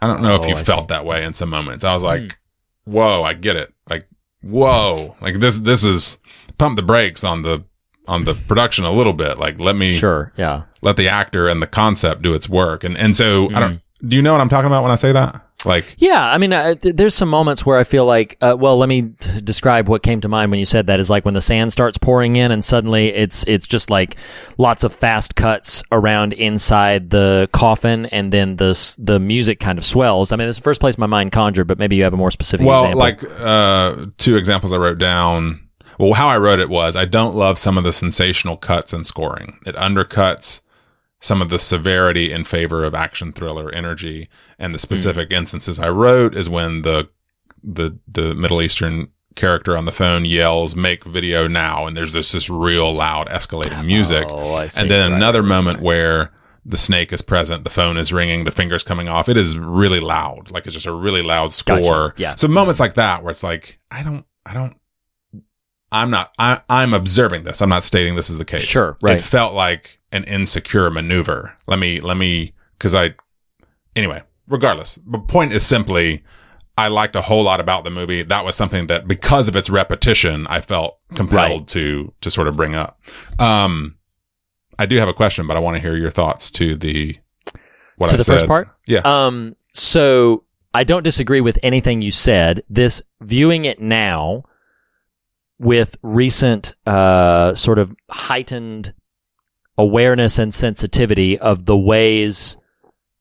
I 0.00 0.06
don't 0.06 0.22
know 0.22 0.34
if 0.36 0.42
Oh, 0.42 0.46
you 0.46 0.56
I 0.56 0.64
felt 0.64 0.84
see. 0.88 0.94
that 0.94 1.04
way 1.04 1.24
in 1.24 1.34
some 1.34 1.50
moments. 1.50 1.84
I 1.84 1.92
was 1.94 2.02
like, 2.02 2.38
whoa, 2.84 3.22
I 3.22 3.34
get 3.34 3.56
it. 3.56 3.72
Like, 3.88 4.08
whoa, 4.42 5.16
like 5.20 5.36
this, 5.40 5.56
this 5.58 5.84
is 5.84 6.18
pump 6.56 6.76
the 6.76 6.82
brakes 6.82 7.22
on 7.24 7.42
the, 7.42 7.64
on 8.08 8.24
the 8.24 8.34
production 8.34 8.84
a 8.84 8.92
little 8.92 9.12
bit. 9.12 9.38
Like, 9.38 9.60
let 9.60 9.76
me 9.76 9.92
Sure. 9.92 10.32
Yeah. 10.36 10.62
let 10.82 10.96
the 10.96 11.08
actor 11.08 11.46
and 11.48 11.62
the 11.62 11.66
concept 11.66 12.22
do 12.22 12.34
its 12.34 12.48
work. 12.48 12.82
And, 12.84 12.96
and 12.96 13.14
so 13.16 13.46
I 13.54 13.60
don't, 13.60 13.72
Mm-hmm. 13.74 14.08
do 14.08 14.16
you 14.16 14.22
know 14.22 14.32
what 14.32 14.40
I'm 14.40 14.48
talking 14.48 14.66
about 14.66 14.82
when 14.82 14.92
I 14.92 14.96
say 14.96 15.12
that? 15.12 15.44
Like, 15.64 15.96
Yeah, 15.98 16.24
I 16.24 16.38
mean, 16.38 16.52
uh, 16.52 16.76
th- 16.76 16.94
there's 16.94 17.16
some 17.16 17.28
moments 17.28 17.66
where 17.66 17.78
I 17.78 17.82
feel 17.84 18.06
like, 18.06 18.36
uh, 18.40 18.56
well, 18.56 18.76
let 18.78 18.88
me 18.88 19.02
t- 19.18 19.40
describe 19.40 19.88
what 19.88 20.04
came 20.04 20.20
to 20.20 20.28
mind 20.28 20.52
when 20.52 20.60
you 20.60 20.64
said 20.64 20.86
that. 20.86 21.00
Is 21.00 21.10
like 21.10 21.24
when 21.24 21.34
the 21.34 21.40
sand 21.40 21.72
starts 21.72 21.98
pouring 21.98 22.36
in, 22.36 22.52
and 22.52 22.64
suddenly 22.64 23.08
it's 23.08 23.42
it's 23.48 23.66
just 23.66 23.90
like 23.90 24.16
lots 24.56 24.84
of 24.84 24.92
fast 24.94 25.34
cuts 25.34 25.82
around 25.90 26.32
inside 26.34 27.10
the 27.10 27.48
coffin, 27.52 28.06
and 28.06 28.32
then 28.32 28.54
the 28.54 28.94
the 29.00 29.18
music 29.18 29.58
kind 29.58 29.78
of 29.78 29.84
swells. 29.84 30.30
I 30.30 30.36
mean, 30.36 30.46
it's 30.48 30.58
the 30.58 30.62
first 30.62 30.80
place 30.80 30.96
my 30.96 31.06
mind 31.06 31.32
conjured, 31.32 31.66
but 31.66 31.76
maybe 31.76 31.96
you 31.96 32.04
have 32.04 32.14
a 32.14 32.16
more 32.16 32.30
specific. 32.30 32.64
well, 32.64 32.84
example. 32.84 33.00
like, 33.00 33.24
uh, 33.40 34.06
two 34.16 34.36
examples 34.36 34.72
I 34.72 34.76
wrote 34.76 34.98
down. 34.98 35.67
Well, 35.98 36.14
how 36.14 36.28
I 36.28 36.38
wrote 36.38 36.60
it 36.60 36.70
was 36.70 36.96
I 36.96 37.04
don't 37.04 37.34
love 37.34 37.58
some 37.58 37.76
of 37.76 37.84
the 37.84 37.92
sensational 37.92 38.56
cuts 38.56 38.92
and 38.92 39.04
scoring. 39.04 39.58
It 39.66 39.74
undercuts 39.76 40.60
some 41.20 41.42
of 41.42 41.48
the 41.48 41.58
severity 41.58 42.32
in 42.32 42.44
favor 42.44 42.84
of 42.84 42.94
action 42.94 43.32
thriller 43.32 43.72
energy. 43.72 44.28
And 44.58 44.74
the 44.74 44.78
specific 44.78 45.28
hmm. 45.28 45.34
instances 45.34 45.78
I 45.78 45.88
wrote 45.88 46.34
is 46.34 46.48
when 46.48 46.82
the, 46.82 47.08
the, 47.62 47.98
the 48.06 48.34
Middle 48.34 48.62
Eastern 48.62 49.08
character 49.34 49.76
on 49.76 49.84
the 49.84 49.92
phone 49.92 50.24
yells, 50.24 50.76
make 50.76 51.04
video 51.04 51.48
now. 51.48 51.86
And 51.86 51.96
there's 51.96 52.12
this, 52.12 52.32
this 52.32 52.48
real 52.48 52.92
loud 52.94 53.28
escalating 53.28 53.84
music. 53.84 54.26
Oh, 54.28 54.54
I 54.54 54.68
see. 54.68 54.80
and 54.80 54.90
then 54.90 55.12
Right, 55.12 55.16
another 55.16 55.42
right, 55.42 55.48
moment 55.48 55.80
where 55.80 56.32
the 56.64 56.76
snake 56.76 57.12
is 57.12 57.22
present, 57.22 57.64
the 57.64 57.70
phone 57.70 57.96
is 57.96 58.12
ringing, 58.12 58.44
the 58.44 58.50
fingers 58.50 58.84
coming 58.84 59.08
off. 59.08 59.28
It 59.28 59.36
is 59.36 59.58
really 59.58 60.00
loud. 60.00 60.50
Like 60.50 60.66
it's 60.66 60.74
just 60.74 60.86
a 60.86 60.92
really 60.92 61.22
loud 61.22 61.52
score. 61.52 62.10
Gotcha. 62.10 62.14
Yeah. 62.18 62.34
So 62.36 62.46
moments 62.46 62.78
like 62.78 62.94
that 62.94 63.24
where 63.24 63.32
it's 63.32 63.42
like, 63.42 63.80
I 63.90 64.02
don't, 64.02 64.24
I 64.44 64.54
don't, 64.54 64.76
I'm 65.90 66.10
not, 66.10 66.32
I, 66.38 66.60
I'm 66.68 66.92
observing 66.94 67.44
this. 67.44 67.60
I'm 67.62 67.68
not 67.70 67.84
stating 67.84 68.14
this 68.14 68.28
is 68.30 68.38
the 68.38 68.44
case. 68.44 68.62
Sure, 68.62 68.96
right. 69.02 69.18
It 69.18 69.22
felt 69.22 69.54
like 69.54 69.98
an 70.12 70.24
insecure 70.24 70.90
maneuver. 70.90 71.56
Let 71.66 71.78
me, 71.78 72.00
let 72.00 72.16
me, 72.16 72.52
cause 72.78 72.94
I, 72.94 73.14
anyway, 73.96 74.22
regardless, 74.48 74.98
the 75.06 75.18
point 75.18 75.52
is 75.52 75.64
simply, 75.66 76.22
I 76.76 76.88
liked 76.88 77.16
a 77.16 77.22
whole 77.22 77.42
lot 77.42 77.58
about 77.60 77.84
the 77.84 77.90
movie. 77.90 78.22
That 78.22 78.44
was 78.44 78.54
something 78.54 78.86
that 78.88 79.08
because 79.08 79.48
of 79.48 79.56
its 79.56 79.68
repetition, 79.70 80.46
I 80.48 80.60
felt 80.60 80.98
compelled 81.14 81.60
Right. 81.62 81.68
to, 81.68 82.12
to 82.20 82.30
sort 82.30 82.48
of 82.48 82.56
bring 82.56 82.74
up. 82.74 83.00
Um, 83.38 83.96
I 84.78 84.86
do 84.86 84.96
have 84.98 85.08
a 85.08 85.14
question, 85.14 85.46
but 85.46 85.56
I 85.56 85.60
want 85.60 85.76
to 85.76 85.80
hear 85.80 85.96
your 85.96 86.10
thoughts 86.10 86.50
to 86.52 86.76
the, 86.76 87.18
what 87.96 88.08
to 88.10 88.14
I 88.14 88.16
the 88.18 88.24
said. 88.24 88.32
first 88.34 88.46
part. 88.46 88.68
Yeah. 88.86 89.00
Um. 89.04 89.56
So 89.72 90.44
I 90.72 90.84
don't 90.84 91.02
disagree 91.02 91.40
with 91.40 91.58
anything 91.64 92.00
you 92.02 92.12
said. 92.12 92.62
This 92.70 93.02
viewing 93.20 93.64
it 93.64 93.80
now 93.80 94.44
with 95.58 95.96
recent 96.02 96.74
uh 96.86 97.54
sort 97.54 97.78
of 97.78 97.94
heightened 98.10 98.92
awareness 99.76 100.38
and 100.38 100.52
sensitivity 100.54 101.38
of 101.38 101.64
the 101.66 101.76
ways 101.76 102.56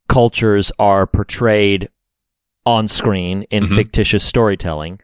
cultures 0.08 0.72
are 0.80 1.06
portrayed 1.06 1.90
on 2.66 2.88
screen 2.88 3.44
in 3.50 3.64
Mhm. 3.66 3.76
fictitious 3.76 4.24
storytelling. 4.24 5.00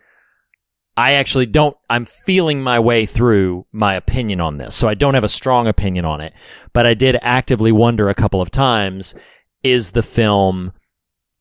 I 0.95 1.13
actually 1.13 1.45
don't 1.47 1.75
I'm 1.89 2.05
feeling 2.05 2.61
my 2.61 2.79
way 2.79 3.05
through 3.05 3.65
my 3.71 3.95
opinion 3.95 4.39
on 4.39 4.57
this. 4.57 4.75
So 4.75 4.87
I 4.87 4.93
don't 4.93 5.13
have 5.15 5.23
a 5.23 5.29
strong 5.29 5.67
opinion 5.67 6.05
on 6.05 6.21
it, 6.21 6.33
but 6.71 6.85
I 6.85 6.93
did 6.93 7.17
actively 7.21 7.71
wonder 7.71 8.09
a 8.09 8.13
couple 8.15 8.41
of 8.41 8.51
times 8.51 9.15
is 9.63 9.91
the 9.91 10.03
film 10.03 10.71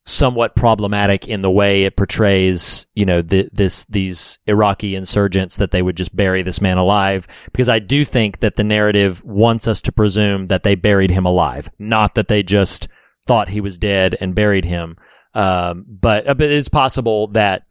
somewhat 0.04 0.56
problematic 0.56 1.28
in 1.28 1.42
the 1.42 1.50
way 1.50 1.84
it 1.84 1.96
portrays, 1.96 2.86
you 2.94 3.06
know, 3.06 3.22
the, 3.22 3.48
this 3.52 3.84
these 3.84 4.38
Iraqi 4.46 4.94
insurgents 4.96 5.56
that 5.58 5.70
they 5.70 5.80
would 5.82 5.96
just 5.96 6.14
bury 6.16 6.42
this 6.42 6.60
man 6.60 6.76
alive 6.76 7.28
because 7.52 7.68
I 7.68 7.78
do 7.78 8.04
think 8.04 8.40
that 8.40 8.56
the 8.56 8.64
narrative 8.64 9.22
wants 9.24 9.68
us 9.68 9.80
to 9.82 9.92
presume 9.92 10.46
that 10.48 10.64
they 10.64 10.74
buried 10.74 11.10
him 11.12 11.24
alive, 11.24 11.70
not 11.78 12.16
that 12.16 12.26
they 12.28 12.42
just 12.42 12.88
thought 13.26 13.50
he 13.50 13.60
was 13.60 13.78
dead 13.78 14.16
and 14.20 14.34
buried 14.34 14.64
him. 14.64 14.96
Um, 15.34 15.84
but 15.88 16.26
uh, 16.26 16.34
but 16.34 16.50
it's 16.50 16.68
possible 16.68 17.28
that 17.28 17.62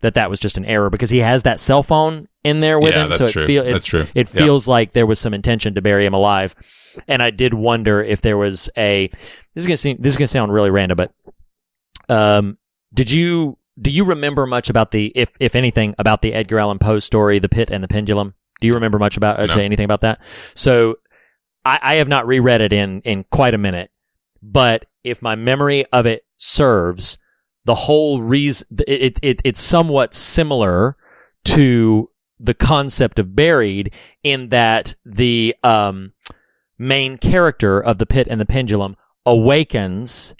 that 0.00 0.14
that 0.14 0.30
was 0.30 0.40
just 0.40 0.58
an 0.58 0.64
error 0.64 0.90
because 0.90 1.10
he 1.10 1.18
has 1.18 1.44
that 1.44 1.60
cell 1.60 1.82
phone 1.84 2.26
in 2.44 2.60
there 2.60 2.78
with 2.80 2.90
Yeah, 2.92 3.06
him, 3.06 3.12
so 3.12 3.26
it 3.26 3.32
true. 3.32 3.46
feel 3.46 3.64
it, 3.64 3.72
That's 3.72 3.84
true. 3.84 4.06
It 4.16 4.28
Yeah. 4.34 4.44
feels 4.44 4.66
like 4.68 4.92
there 4.94 5.06
was 5.06 5.18
some 5.20 5.32
intention 5.32 5.74
to 5.76 5.80
bury 5.82 6.04
him 6.06 6.14
alive, 6.14 6.54
and 7.06 7.22
I 7.22 7.30
did 7.30 7.54
wonder 7.54 8.02
if 8.02 8.20
there 8.20 8.36
was 8.36 8.68
a. 8.76 9.08
This 9.54 9.62
is 9.62 9.66
gonna 9.66 9.76
seem 9.76 9.96
this 10.00 10.12
is 10.14 10.18
gonna 10.18 10.26
sound 10.26 10.52
really 10.52 10.70
random, 10.70 10.96
but 10.96 11.12
um, 12.08 12.58
did 12.92 13.10
you 13.10 13.58
do 13.80 13.90
you 13.90 14.04
remember 14.04 14.46
much 14.46 14.70
about 14.70 14.90
the 14.90 15.12
if 15.14 15.30
if 15.40 15.54
anything 15.54 15.94
about 15.98 16.22
the 16.22 16.32
Edgar 16.34 16.58
Allan 16.58 16.78
Poe 16.78 16.98
story, 16.98 17.38
The 17.38 17.48
Pit 17.48 17.70
and 17.70 17.82
the 17.82 17.88
Pendulum? 17.88 18.34
Do 18.60 18.66
you 18.66 18.74
remember 18.74 18.98
much 18.98 19.16
about 19.16 19.38
uh, 19.38 19.46
No. 19.46 19.62
anything 19.62 19.84
about 19.84 20.00
that? 20.00 20.20
So 20.54 20.96
I, 21.64 21.78
I 21.82 21.94
have 21.96 22.08
not 22.08 22.26
reread 22.26 22.60
it 22.60 22.72
in 22.72 23.00
in 23.02 23.24
quite 23.30 23.54
a 23.54 23.58
minute, 23.58 23.90
but 24.42 24.86
if 25.04 25.22
my 25.22 25.36
memory 25.36 25.86
of 25.92 26.06
it 26.06 26.24
serves, 26.36 27.18
the 27.64 27.74
whole 27.74 28.20
reason 28.20 28.66
it, 28.86 29.02
it, 29.02 29.18
it 29.22 29.42
it's 29.44 29.60
somewhat 29.60 30.14
similar 30.14 30.96
to 31.44 32.08
the 32.40 32.54
concept 32.54 33.18
of 33.18 33.34
buried 33.34 33.92
in 34.22 34.48
that 34.48 34.94
the 35.04 35.54
um, 35.62 36.12
main 36.78 37.16
character 37.18 37.80
of 37.80 37.98
the 37.98 38.06
pit 38.06 38.26
and 38.30 38.40
the 38.40 38.46
pendulum 38.46 38.96
awakens 39.26 40.34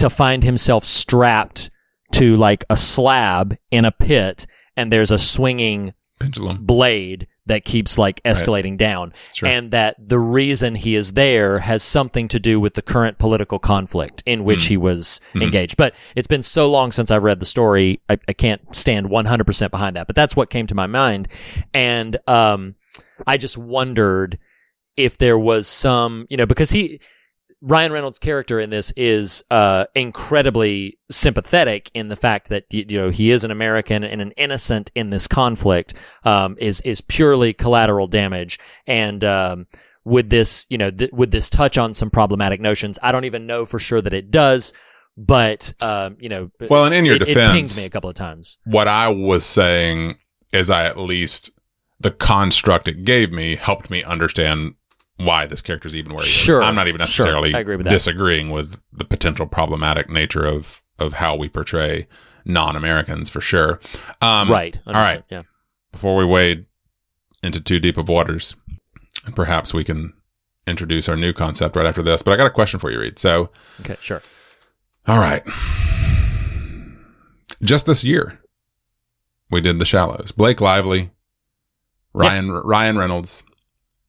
to 0.00 0.10
find 0.10 0.42
himself 0.44 0.84
strapped 0.84 1.70
to 2.12 2.36
like 2.36 2.64
a 2.68 2.76
slab 2.76 3.56
in 3.70 3.84
a 3.84 3.92
pit 3.92 4.46
and 4.76 4.92
there's 4.92 5.10
a 5.10 5.18
swinging 5.18 5.94
Pendulum. 6.18 6.64
blade 6.66 7.26
that 7.46 7.64
keeps 7.64 7.96
like 7.98 8.22
escalating 8.24 8.76
down 8.76 9.12
Sure. 9.34 9.48
and 9.48 9.70
that 9.70 9.96
the 9.98 10.18
reason 10.18 10.74
he 10.74 10.94
is 10.94 11.12
there 11.14 11.60
has 11.60 11.82
something 11.82 12.28
to 12.28 12.38
do 12.38 12.60
with 12.60 12.74
the 12.74 12.82
current 12.82 13.18
political 13.18 13.58
conflict 13.58 14.22
in 14.26 14.44
which 14.44 14.64
Mm. 14.64 14.68
he 14.68 14.76
was 14.76 15.20
Mhm. 15.34 15.42
engaged 15.42 15.76
but 15.76 15.94
it's 16.14 16.28
been 16.28 16.42
so 16.42 16.70
long 16.70 16.92
since 16.92 17.10
i've 17.10 17.24
read 17.24 17.40
the 17.40 17.46
story 17.46 18.00
I, 18.08 18.18
I 18.28 18.32
can't 18.34 18.60
stand 18.76 19.06
100% 19.08 19.70
behind 19.70 19.96
that 19.96 20.06
but 20.06 20.14
that's 20.16 20.36
what 20.36 20.50
came 20.50 20.66
to 20.68 20.74
my 20.74 20.86
mind 20.86 21.26
and 21.74 22.16
um, 22.26 22.74
i 23.26 23.36
just 23.36 23.56
wondered 23.58 24.38
if 24.96 25.16
there 25.18 25.38
was 25.38 25.66
some 25.66 26.26
you 26.28 26.36
know 26.36 26.46
because 26.46 26.70
he 26.70 27.00
Ryan 27.62 27.92
Reynolds' 27.92 28.18
character 28.18 28.58
in 28.58 28.70
this 28.70 28.90
is 28.96 29.44
uh, 29.50 29.84
incredibly 29.94 30.98
sympathetic 31.10 31.90
in 31.94 32.08
the 32.08 32.16
fact 32.16 32.48
that 32.48 32.64
you 32.70 32.84
know 32.98 33.10
he 33.10 33.30
is 33.30 33.44
an 33.44 33.50
American 33.50 34.02
and 34.04 34.22
an 34.22 34.32
innocent 34.32 34.90
in 34.94 35.10
this 35.10 35.26
conflict 35.26 35.94
um, 36.24 36.56
is 36.58 36.80
is 36.82 37.00
purely 37.00 37.52
collateral 37.52 38.06
damage. 38.06 38.58
And 38.86 39.22
um, 39.24 39.66
would 40.04 40.30
this 40.30 40.66
you 40.70 40.78
know 40.78 40.90
th- 40.90 41.10
would 41.12 41.30
this 41.30 41.50
touch 41.50 41.76
on 41.76 41.92
some 41.94 42.10
problematic 42.10 42.60
notions? 42.60 42.98
I 43.02 43.12
don't 43.12 43.24
even 43.26 43.46
know 43.46 43.64
for 43.64 43.78
sure 43.78 44.00
that 44.00 44.14
it 44.14 44.30
does, 44.30 44.72
but 45.18 45.74
um, 45.82 46.16
you 46.18 46.28
know, 46.30 46.50
Well, 46.70 46.86
and 46.86 46.94
in 46.94 47.04
your 47.04 47.16
it, 47.16 47.22
it 47.22 47.24
defense- 47.26 47.52
pinged 47.52 47.76
me 47.76 47.84
a 47.86 47.90
couple 47.90 48.08
of 48.08 48.16
times. 48.16 48.58
what 48.64 48.88
I 48.88 49.08
was 49.08 49.44
saying 49.44 50.16
is 50.52 50.70
I 50.70 50.86
at 50.86 50.96
least 50.98 51.50
the 52.00 52.10
construct 52.10 52.88
it 52.88 53.04
gave 53.04 53.30
me 53.30 53.56
helped 53.56 53.90
me 53.90 54.02
understand 54.02 54.74
why 55.24 55.46
this 55.46 55.60
character 55.62 55.86
is 55.88 55.94
even 55.94 56.14
where 56.14 56.24
he 56.24 56.30
Sure, 56.30 56.60
is. 56.60 56.66
I'm 56.66 56.74
not 56.74 56.88
even 56.88 56.98
sure. 57.00 57.06
necessarily 57.26 57.54
I 57.54 57.60
agree 57.60 57.76
with 57.76 57.84
that. 57.84 57.90
disagreeing 57.90 58.50
with 58.50 58.80
the 58.92 59.04
potential 59.04 59.46
problematic 59.46 60.08
nature 60.10 60.44
of 60.46 60.80
of 60.98 61.14
how 61.14 61.34
we 61.36 61.48
portray 61.48 62.06
non-Americans 62.44 63.30
for 63.30 63.40
sure. 63.40 63.80
Um, 64.20 64.50
right. 64.50 64.78
All 64.86 64.92
right. 64.92 65.22
Yeah. 65.30 65.42
Before 65.92 66.16
we 66.16 66.24
wade 66.24 66.66
into 67.42 67.60
too 67.60 67.80
deep 67.80 67.96
of 67.96 68.08
waters, 68.08 68.54
perhaps 69.34 69.72
we 69.72 69.82
can 69.84 70.12
introduce 70.66 71.08
our 71.08 71.16
new 71.16 71.32
concept 71.32 71.74
right 71.76 71.86
after 71.86 72.02
this. 72.02 72.22
But 72.22 72.32
I 72.32 72.36
got 72.36 72.46
a 72.46 72.50
question 72.50 72.78
for 72.80 72.90
you, 72.90 73.00
Reed. 73.00 73.18
So, 73.18 73.50
Okay. 73.80 73.96
Sure. 74.00 74.22
all 75.06 75.18
right. 75.18 75.42
Just 77.62 77.86
this 77.86 78.04
year, 78.04 78.40
we 79.50 79.60
did 79.60 79.78
The 79.78 79.84
Shallows. 79.84 80.32
Blake 80.32 80.60
Lively, 80.60 81.10
Ryan 82.14 82.50
Ryan 82.50 82.96
Reynolds, 82.98 83.42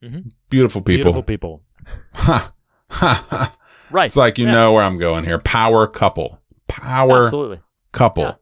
Mhm. 0.03 0.31
beautiful 0.49 0.81
people. 0.81 1.03
Beautiful 1.03 1.23
people. 1.23 1.63
Ha. 2.15 2.53
Ha, 2.91 3.25
ha. 3.29 3.57
Right. 3.89 4.05
it's 4.07 4.15
like 4.15 4.37
you 4.37 4.45
Yeah. 4.45 4.51
know 4.51 4.73
where 4.73 4.83
I'm 4.83 4.97
going 4.97 5.23
here. 5.25 5.39
Power 5.39 5.85
couple, 5.87 6.39
power 6.67 7.23
Absolutely. 7.23 7.59
couple. 7.91 8.37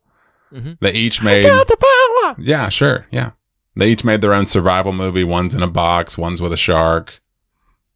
Yeah. 0.52 0.60
Mhm. 0.60 0.78
They 0.80 0.92
each 0.94 1.22
made. 1.22 1.46
power. 1.46 2.36
Yeah, 2.40 2.70
sure. 2.70 3.06
Yeah. 3.12 3.32
They 3.76 3.90
each 3.90 4.04
made 4.04 4.22
their 4.22 4.34
own 4.34 4.46
survival 4.48 4.92
movie. 4.94 5.24
One's 5.24 5.54
in 5.56 5.62
a 5.64 5.68
box, 5.68 6.18
one's 6.18 6.42
with 6.42 6.52
a 6.54 6.58
shark. 6.58 7.22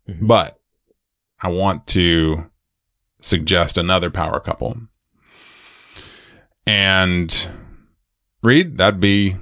Mhm. 0.09 0.27
But 0.27 0.59
I 1.41 1.49
want 1.49 1.87
to 1.87 2.45
suggest 3.21 3.77
another 3.77 4.09
power 4.09 4.39
couple. 4.39 4.77
And 6.65 7.47
Reed, 8.41 8.77
that'd 8.77 8.99
be 8.99 9.35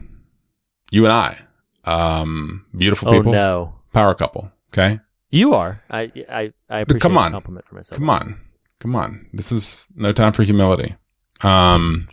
you 0.91 1.05
and 1.05 1.13
I. 1.13 1.37
Um, 1.83 2.65
beautiful 2.75 3.09
Oh 3.09 3.11
people. 3.13 3.31
no, 3.33 3.75
Power 3.93 4.13
couple. 4.15 4.51
Okay. 4.73 4.99
you 5.29 5.53
are. 5.53 5.81
I 5.89 6.11
I 6.29 6.53
I 6.69 6.79
appreciate 6.79 7.01
come 7.01 7.13
the 7.15 7.19
on. 7.19 7.31
compliment 7.31 7.67
for 7.67 7.75
myself. 7.75 7.99
Come 7.99 8.09
on. 8.09 8.39
Come 8.79 8.95
on. 8.95 9.27
This 9.33 9.51
is 9.51 9.85
no 9.95 10.11
time 10.13 10.33
for 10.33 10.43
humility. 10.43 10.95
Um, 11.41 12.07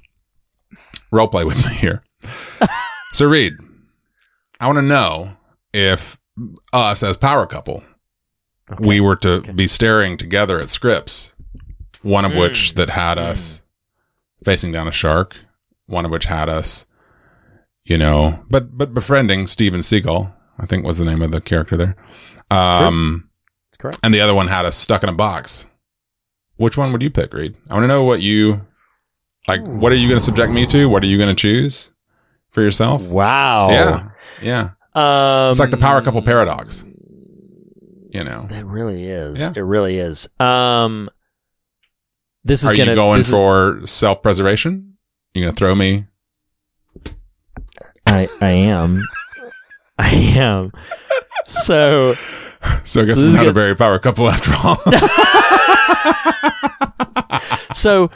role 1.13 1.29
play 1.29 1.45
with 1.45 1.57
me 1.65 1.73
here. 1.75 2.03
so, 3.13 3.27
Reed, 3.27 3.55
I 4.61 4.67
want 4.67 4.77
to 4.79 4.83
know 4.83 5.37
if 5.73 6.19
us 6.73 7.03
as 7.03 7.17
power 7.17 7.47
couple, 7.47 7.83
we 8.81 9.01
were 9.01 9.17
to 9.17 9.41
be 9.53 9.67
staring 9.67 10.17
together 10.19 10.61
at 10.61 10.71
scripts, 10.71 11.35
one 12.03 12.25
of 12.25 12.35
which 12.35 12.75
that 12.75 12.91
had 12.91 13.19
us 13.19 13.63
facing 14.45 14.73
down 14.73 14.89
a 14.89 14.93
shark, 14.93 15.37
one 15.87 16.05
of 16.05 16.11
which 16.11 16.27
had 16.27 16.49
us, 16.49 16.87
you 17.85 17.97
know, 17.99 18.45
but 18.51 18.77
but 18.77 18.93
befriending 18.95 19.47
Steven 19.47 19.81
Seagal, 19.81 20.33
I 20.59 20.67
think 20.67 20.85
was 20.85 20.99
the 20.99 21.05
name 21.05 21.23
of 21.23 21.31
the 21.31 21.41
character 21.41 21.77
there. 21.77 21.97
Um, 22.51 23.29
That's 23.71 23.77
correct. 23.79 23.99
and 24.03 24.13
the 24.13 24.21
other 24.21 24.35
one 24.35 24.49
had 24.49 24.65
us 24.65 24.77
stuck 24.77 25.03
in 25.03 25.09
a 25.09 25.13
box. 25.15 25.67
Which 26.57 26.77
one 26.77 26.91
would 26.93 27.03
you 27.03 27.11
pick, 27.11 27.33
Reed? 27.33 27.57
I 27.71 27.75
want 27.75 27.85
to 27.85 27.89
know 27.89 28.03
what 28.05 28.21
you 28.21 28.63
like. 29.47 29.61
What 29.65 29.93
are 29.93 29.97
you 29.97 30.09
going 30.09 30.19
to 30.19 30.25
subject 30.25 30.53
me 30.53 30.67
to? 30.67 30.87
What 30.89 31.03
are 31.05 31.07
you 31.07 31.17
going 31.17 31.29
to 31.29 31.41
choose 31.41 31.93
for 32.51 32.63
yourself? 32.63 33.03
Wow. 33.03 33.71
Yeah, 33.71 34.09
yeah. 34.43 34.71
Um, 34.95 35.51
It's 35.53 35.61
like 35.61 35.71
the 35.71 35.77
power 35.77 36.03
couple 36.03 36.21
paradox. 36.23 36.85
You 38.11 38.25
know, 38.25 38.49
It 38.51 38.65
really 38.65 39.05
is. 39.07 39.39
Yeah. 39.39 39.51
It 39.55 39.61
really 39.61 39.99
is. 39.99 40.29
Um, 40.41 41.09
this 42.43 42.65
is 42.65 42.73
are 42.73 42.77
gonna. 42.77 42.91
you 42.93 42.97
going 42.97 43.19
this 43.19 43.29
is- 43.29 43.37
for 43.37 43.81
self 43.85 44.23
preservation? 44.23 44.97
You 45.35 45.43
going 45.45 45.55
to 45.55 45.59
throw 45.59 45.75
me? 45.75 46.07
I 48.07 48.27
I 48.41 48.49
am. 48.51 49.03
I 50.11 50.11
am. 50.37 50.71
So 51.45 52.15
So 52.85 53.03
I 53.03 53.05
guess 53.05 53.21
we're 53.21 53.33
not 53.33 53.47
a 53.47 53.53
very 53.53 53.75
power 53.77 53.99
couple 53.99 54.29
after 54.31 54.53
all. 54.63 54.77
so 57.75 58.11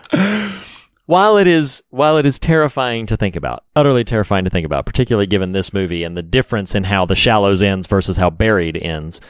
while 1.06 1.36
it 1.38 1.46
is 1.46 1.82
while 1.90 2.16
it 2.18 2.26
is 2.26 2.38
terrifying 2.38 3.06
to 3.06 3.16
think 3.16 3.36
about, 3.36 3.64
utterly 3.76 4.04
terrifying 4.04 4.44
to 4.44 4.50
think 4.50 4.64
about, 4.66 4.86
particularly 4.86 5.26
given 5.26 5.52
this 5.52 5.72
movie 5.72 6.04
and 6.04 6.16
the 6.16 6.22
difference 6.22 6.74
in 6.74 6.84
how 6.84 7.04
The 7.06 7.14
Shallows 7.16 7.62
ends 7.62 7.86
versus 7.86 8.16
how 8.16 8.30
Buried 8.30 8.76
ends, 8.76 9.20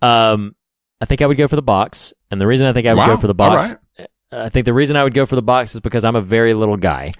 um, 0.00 0.54
I 1.00 1.04
think 1.04 1.20
I 1.22 1.26
would 1.26 1.36
go 1.36 1.48
for 1.48 1.56
the 1.56 1.62
box. 1.62 2.12
And 2.30 2.40
the 2.40 2.46
reason 2.46 2.66
I 2.66 2.72
think 2.72 2.86
I 2.86 2.94
would 2.94 3.00
Wow. 3.00 3.06
go 3.08 3.16
for 3.18 3.26
the 3.26 3.34
box, 3.34 3.76
I 4.32 4.48
think 4.48 4.64
the 4.64 4.72
reason 4.72 4.96
I 4.96 5.04
would 5.04 5.14
go 5.14 5.26
for 5.26 5.36
the 5.36 5.42
box 5.42 5.74
is 5.74 5.80
because 5.80 6.04
I'm 6.04 6.16
a 6.16 6.20
very 6.22 6.54
little 6.54 6.78
guy, 6.78 7.12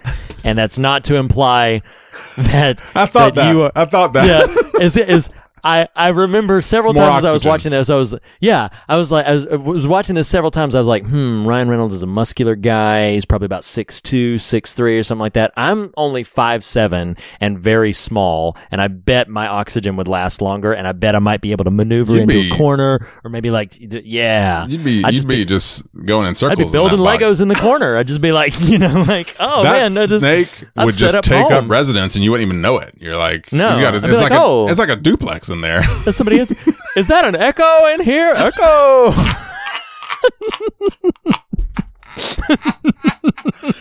and 0.43 0.57
that's 0.57 0.79
not 0.79 1.03
to 1.05 1.15
imply 1.15 1.81
that 2.37 2.81
I 2.95 3.05
thought 3.05 3.35
that. 3.35 3.51
you 3.53 3.63
are. 3.63 3.71
I 3.75 3.85
thought 3.85 4.13
that. 4.13 4.25
yeah, 4.25 4.81
is 4.81 4.97
is 4.97 5.29
I 5.63 5.87
I 5.95 6.09
remember 6.09 6.59
several 6.61 6.93
times 6.93 7.23
I 7.23 7.31
was 7.33 7.45
watching 7.45 7.71
this. 7.71 7.89
I 7.89 7.95
was 7.95 8.13
yeah, 8.41 8.69
I 8.89 8.97
was 8.97 9.11
like 9.11 9.25
I 9.25 9.33
was, 9.33 9.47
I 9.47 9.55
was 9.55 9.87
watching 9.87 10.15
this 10.15 10.27
several 10.27 10.51
times. 10.51 10.75
I 10.75 10.79
was 10.79 10.87
like, 10.87 11.05
hmm, 11.05 11.47
Ryan 11.47 11.69
Reynolds 11.69 11.93
is 11.93 12.03
a 12.03 12.07
muscular 12.07 12.55
guy. 12.55 13.13
He's 13.13 13.23
probably 13.25 13.45
about 13.45 13.63
six 13.63 14.01
two, 14.01 14.37
six 14.37 14.73
three, 14.73 14.97
or 14.97 15.03
something 15.03 15.21
like 15.21 15.33
that. 15.33 15.53
I'm 15.55 15.93
only 15.95 16.23
five 16.23 16.63
seven 16.63 17.15
and 17.39 17.57
very 17.57 17.93
small, 17.93 18.57
and 18.71 18.81
I 18.81 18.87
bet 18.89 19.29
my 19.29 19.47
oxygen 19.47 19.95
would 19.95 20.07
last 20.07 20.41
longer, 20.41 20.73
and 20.73 20.85
I 20.87 20.91
bet 20.91 21.15
I 21.15 21.19
might 21.19 21.39
be 21.41 21.51
able 21.51 21.63
to 21.65 21.71
maneuver 21.71 22.13
You'd 22.13 22.21
into 22.23 22.33
be- 22.33 22.51
a 22.51 22.55
corner 22.57 23.07
or 23.23 23.29
maybe 23.29 23.49
like 23.49 23.73
yeah. 23.79 24.65
You'd 24.67 24.83
be 24.83 25.03
I'd 25.05 25.13
you'd 25.13 25.19
just 25.19 25.27
be, 25.27 25.45
just 25.45 26.05
going 26.05 26.27
in 26.27 26.35
circles. 26.35 26.59
I'd 26.59 26.65
be 26.65 26.71
building 26.71 26.99
in 26.99 27.05
that 27.05 27.19
box. 27.19 27.23
Legos 27.23 27.41
in 27.41 27.47
the 27.47 27.55
corner. 27.55 27.95
I'd 27.97 28.07
just 28.07 28.21
be 28.21 28.31
like, 28.33 28.59
you 28.59 28.77
know, 28.77 29.03
like, 29.07 29.33
oh 29.39 29.63
that 29.63 29.71
man, 29.71 29.93
no, 29.93 30.07
just 30.07 30.23
snake 30.25 30.65
I've 30.75 30.85
would 30.87 30.95
just 30.95 31.15
up 31.15 31.23
take 31.23 31.43
home. 31.47 31.53
up 31.65 31.71
residence, 31.71 32.15
and 32.15 32.23
you 32.23 32.31
wouldn't 32.31 32.47
even 32.47 32.61
know 32.61 32.79
it. 32.79 32.95
You're 32.99 33.17
like, 33.17 33.51
No, 33.53 33.69
he's 33.69 33.79
got 33.79 33.93
his- 33.93 34.03
it's 34.03 34.19
like, 34.19 34.31
like, 34.31 34.39
oh. 34.41 34.67
a, 34.67 34.69
it's 34.69 34.79
like 34.79 34.89
a 34.89 34.97
duplex 34.97 35.49
in 35.53 35.61
there. 35.61 35.83
Somebody 36.11 36.39
is, 36.39 36.53
is 36.97 37.07
that 37.07 37.23
an 37.25 37.35
echo 37.35 37.85
in 37.87 38.01
here? 38.01 38.33
Echo. 38.35 39.13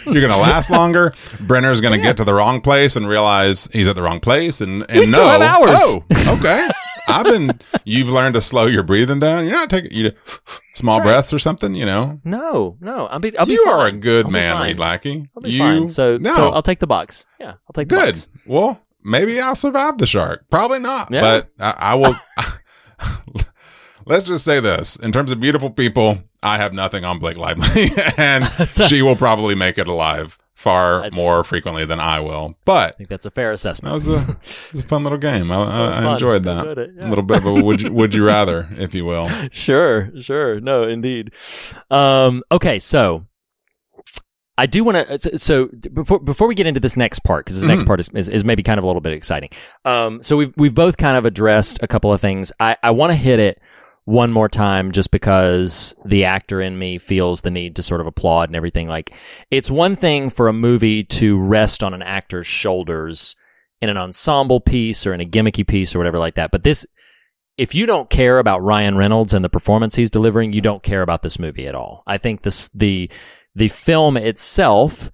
You're 0.06 0.20
gonna 0.22 0.36
last 0.40 0.70
longer. 0.70 1.12
Brenner's 1.40 1.80
gonna 1.80 1.98
get 1.98 2.16
to 2.18 2.24
the 2.24 2.34
wrong 2.34 2.60
place 2.60 2.96
and 2.96 3.08
realize 3.08 3.68
he's 3.72 3.88
at 3.88 3.96
the 3.96 4.02
wrong 4.02 4.20
place, 4.20 4.60
and 4.60 4.84
and 4.88 5.00
We 5.00 5.06
still 5.06 5.24
know, 5.24 5.28
have 5.28 5.42
hours. 5.42 5.78
oh, 5.80 6.04
okay. 6.38 6.68
I've 7.08 7.24
been. 7.24 7.58
You've 7.84 8.08
learned 8.08 8.34
to 8.34 8.40
slow 8.40 8.66
your 8.66 8.82
breathing 8.84 9.18
down. 9.18 9.44
You're 9.44 9.54
not 9.54 9.70
taking 9.70 9.92
you 9.92 10.12
small 10.74 10.98
right. 10.98 11.06
breaths 11.06 11.32
or 11.32 11.38
something. 11.38 11.74
You 11.74 11.84
know. 11.84 12.20
No, 12.24 12.76
no, 12.80 13.06
I'll 13.06 13.18
be. 13.18 13.36
I'll 13.36 13.46
be 13.46 13.52
you 13.52 13.64
fine. 13.64 13.74
are 13.74 13.86
a 13.88 13.92
good 13.92 14.26
I'll 14.26 14.32
man. 14.32 14.62
Reed 14.62 14.78
Lackey. 14.78 15.28
I'll 15.36 15.42
be 15.42 15.50
you, 15.50 15.58
fine. 15.58 15.88
So, 15.88 16.16
no, 16.16 16.32
so 16.32 16.50
I'll 16.50 16.62
take 16.62 16.78
the 16.78 16.86
box. 16.86 17.26
Yeah, 17.40 17.52
I'll 17.52 17.72
take 17.74 17.88
the 17.88 17.96
good. 17.96 18.14
box. 18.14 18.28
Well, 18.46 18.80
maybe 19.04 19.40
I'll 19.40 19.54
survive 19.54 19.98
the 19.98 20.06
shark. 20.06 20.44
Probably 20.50 20.78
not, 20.78 21.10
Yeah. 21.10 21.20
but 21.20 21.48
I, 21.58 21.74
I 21.78 21.94
will. 21.94 22.16
Let's 24.06 24.24
just 24.24 24.44
say 24.44 24.58
this: 24.60 24.96
in 24.96 25.12
terms 25.12 25.30
of 25.30 25.38
beautiful 25.40 25.70
people, 25.70 26.18
I 26.42 26.56
have 26.56 26.72
nothing 26.72 27.04
on 27.04 27.18
Blake 27.20 27.36
Lively, 27.36 27.90
and 28.16 28.44
she 28.68 29.00
will 29.00 29.14
probably 29.16 29.54
make 29.54 29.78
it 29.78 29.86
alive 29.86 30.38
far 30.54 31.02
That's- 31.02 31.16
more 31.16 31.44
frequently 31.44 31.84
than 31.84 32.00
I 32.00 32.18
will. 32.20 32.56
But 32.64 32.94
I 32.94 32.96
think 32.96 33.08
that's 33.08 33.26
a 33.26 33.30
fair 33.30 33.48
that 33.48 33.54
assessment. 33.54 33.94
was 33.94 34.08
a, 34.08 34.14
it 34.42 34.72
was 34.72 34.80
a 34.80 34.86
fun 34.88 35.04
little 35.04 35.18
game. 35.18 35.52
I, 35.52 35.56
I, 35.56 35.86
I 36.04 36.12
enjoyed 36.12 36.42
that. 36.44 36.58
Enjoyed 36.66 36.78
it, 36.78 36.90
yeah. 36.96 37.06
A 37.06 37.08
little 37.08 37.24
bit 37.24 37.38
of 37.38 37.46
a 37.46 37.52
would 37.62 37.80
you, 37.82 37.92
would 37.92 38.12
you 38.14 38.24
rather, 38.26 38.68
if 38.76 38.92
you 38.92 39.04
will. 39.04 39.28
Sure, 39.52 40.10
sure. 40.20 40.60
No, 40.60 40.82
indeed. 40.82 41.32
Um, 41.90 42.42
okay, 42.50 42.80
so 42.80 43.26
I 44.58 44.66
do 44.66 44.84
want 44.84 45.06
to. 45.08 45.18
So, 45.18 45.30
so 45.36 45.68
before 45.92 46.20
before 46.20 46.46
we 46.46 46.54
get 46.54 46.66
into 46.66 46.80
this 46.80 46.96
next 46.96 47.20
part, 47.20 47.44
because 47.44 47.58
this 47.58 47.66
next 47.66 47.84
Mhm. 47.84 47.86
part 47.86 48.00
is, 48.00 48.08
is 48.10 48.28
is 48.28 48.44
maybe 48.44 48.62
kind 48.62 48.78
of 48.78 48.84
a 48.84 48.86
little 48.86 49.00
bit 49.00 49.12
exciting. 49.14 49.48
Um, 49.84 50.22
so 50.22 50.36
we've 50.36 50.52
we've 50.56 50.74
both 50.74 50.96
kind 50.98 51.16
of 51.16 51.24
addressed 51.24 51.82
a 51.82 51.86
couple 51.88 52.12
of 52.12 52.20
things. 52.20 52.52
I 52.60 52.76
I 52.82 52.90
want 52.90 53.12
to 53.12 53.16
hit 53.16 53.38
it 53.38 53.60
one 54.04 54.32
more 54.32 54.48
time 54.48 54.90
just 54.92 55.10
because 55.12 55.94
the 56.04 56.24
actor 56.24 56.60
in 56.60 56.76
me 56.78 56.98
feels 56.98 57.42
the 57.42 57.50
need 57.52 57.76
to 57.76 57.82
sort 57.82 58.00
of 58.00 58.06
applaud 58.06 58.48
and 58.48 58.56
everything. 58.56 58.88
Like 58.88 59.12
it's 59.50 59.70
one 59.70 59.96
thing 59.96 60.28
for 60.28 60.48
a 60.48 60.52
movie 60.52 61.04
to 61.04 61.38
rest 61.38 61.82
on 61.84 61.94
an 61.94 62.02
actor's 62.02 62.46
shoulders 62.46 63.36
in 63.80 63.88
an 63.88 63.96
ensemble 63.96 64.60
piece 64.60 65.06
or 65.06 65.14
in 65.14 65.20
a 65.20 65.24
gimmicky 65.24 65.66
piece 65.66 65.94
or 65.94 65.98
whatever 65.98 66.18
like 66.18 66.34
that, 66.34 66.50
but 66.50 66.62
this 66.64 66.84
if 67.58 67.74
you 67.74 67.84
don't 67.86 68.08
care 68.10 68.38
about 68.38 68.62
Ryan 68.62 68.96
Reynolds 68.96 69.34
and 69.34 69.44
the 69.44 69.48
performance 69.50 69.94
he's 69.94 70.10
delivering, 70.10 70.52
you 70.54 70.62
don't 70.62 70.82
care 70.82 71.02
about 71.02 71.22
this 71.22 71.38
movie 71.38 71.66
at 71.66 71.74
all. 71.74 72.02
I 72.06 72.16
think 72.18 72.42
this 72.42 72.68
the 72.74 73.10
the 73.54 73.68
film 73.68 74.16
itself, 74.16 75.10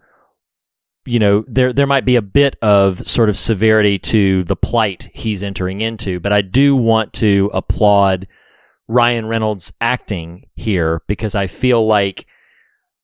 you 1.05 1.19
know, 1.19 1.45
there 1.49 1.73
there 1.73 1.87
might 1.87 2.05
be 2.05 2.17
a 2.17 2.23
bit 2.23 2.57
of 2.63 3.07
sort 3.07 3.29
of 3.29 3.39
severity 3.39 3.99
to 3.99 4.43
the 4.45 4.57
plight 4.57 5.09
he's 5.13 5.43
entering 5.43 5.81
into, 5.81 6.21
but 6.21 6.33
I 6.33 6.43
do 6.43 6.77
want 6.77 7.13
to 7.15 7.51
applaud 7.53 8.27
Ryan 8.89 9.27
Reynolds' 9.27 9.73
acting 9.81 10.47
here 10.55 11.03
because 11.07 11.35
I 11.35 11.47
feel 11.47 11.87
like 11.87 12.27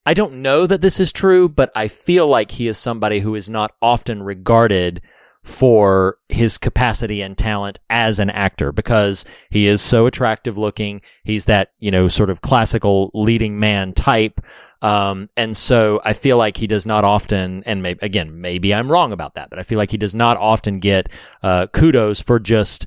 I 0.07 0.14
don't 0.14 0.42
know 0.42 0.66
that 0.66 0.83
this 0.83 1.01
is 1.01 1.12
true, 1.12 1.49
but 1.49 1.70
I 1.75 1.88
feel 1.88 2.27
like 2.27 2.53
he 2.53 2.68
is 2.68 2.77
somebody 2.77 3.20
who 3.20 3.35
is 3.35 3.49
not 3.49 3.73
often 3.81 4.23
regarded 4.23 5.01
for 5.44 6.18
his 6.31 6.57
capacity 6.57 7.20
and 7.20 7.37
talent 7.37 7.79
as 7.90 8.18
an 8.18 8.31
actor 8.31 8.73
because 8.73 9.27
he 9.51 9.66
is 9.66 9.83
so 9.83 10.07
attractive 10.07 10.57
looking. 10.57 11.03
He's 11.23 11.44
that, 11.47 11.73
you 11.79 11.90
know, 11.90 12.09
sort 12.09 12.31
of 12.31 12.40
classical 12.40 13.11
leading 13.14 13.59
man 13.59 13.92
type. 13.92 14.40
Um, 14.85 15.31
and 15.35 15.57
so 15.57 16.01
I 16.05 16.12
feel 16.12 16.37
like 16.37 16.59
he 16.59 16.66
does 16.66 16.85
not 16.85 17.05
often, 17.05 17.62
and 17.64 17.83
maybe, 17.83 18.01
again, 18.03 18.40
maybe 18.40 18.75
I'm 18.75 18.92
wrong 18.92 19.12
about 19.12 19.35
that, 19.35 19.49
but 19.49 19.59
I 19.59 19.62
feel 19.62 19.79
like 19.79 19.90
he 19.90 19.97
does 19.97 20.14
not 20.14 20.37
often 20.37 20.79
get, 20.79 21.09
uh, 21.42 21.68
kudos 21.68 22.20
for 22.20 22.38
just 22.38 22.87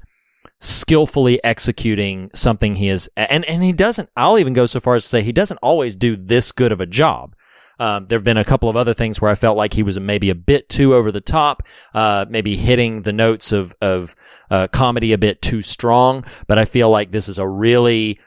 skillfully 0.60 1.44
executing 1.44 2.30
something 2.36 2.76
he 2.76 2.88
is, 2.88 3.10
and, 3.16 3.44
and 3.46 3.64
he 3.64 3.74
doesn't, 3.74 4.10
I'll 4.16 4.38
even 4.38 4.54
go 4.54 4.68
so 4.68 4.80
far 4.80 4.94
as 4.94 5.04
to 5.04 5.10
say 5.10 5.24
he 5.24 5.32
doesn't 5.32 5.58
always 5.64 5.96
do 5.96 6.16
this 6.16 6.52
good 6.52 6.72
of 6.72 6.82
a 6.82 6.86
job. 6.86 7.36
Um, 7.80 8.06
there 8.08 8.18
have 8.18 8.24
been 8.24 8.38
a 8.38 8.44
couple 8.44 8.70
of 8.70 8.76
other 8.76 8.94
things 8.94 9.20
where 9.20 9.32
I 9.32 9.36
felt 9.36 9.58
like 9.58 9.74
he 9.74 9.84
was 9.84 10.00
maybe 10.00 10.30
a 10.30 10.36
bit 10.36 10.70
too 10.70 10.94
over 10.94 11.12
the 11.12 11.22
top, 11.22 11.64
uh, 11.94 12.26
maybe 12.30 12.56
hitting 12.56 13.04
the 13.04 13.14
notes 13.14 13.52
of 13.52 13.76
of 13.82 14.16
uh, 14.50 14.68
comedy 14.68 15.14
a 15.14 15.18
bit 15.18 15.42
too 15.42 15.62
strong. 15.62 16.26
But 16.48 16.58
I 16.58 16.66
feel 16.66 16.90
like 16.90 17.12
this 17.12 17.30
is 17.30 17.38
a 17.38 17.48
really 17.48 18.20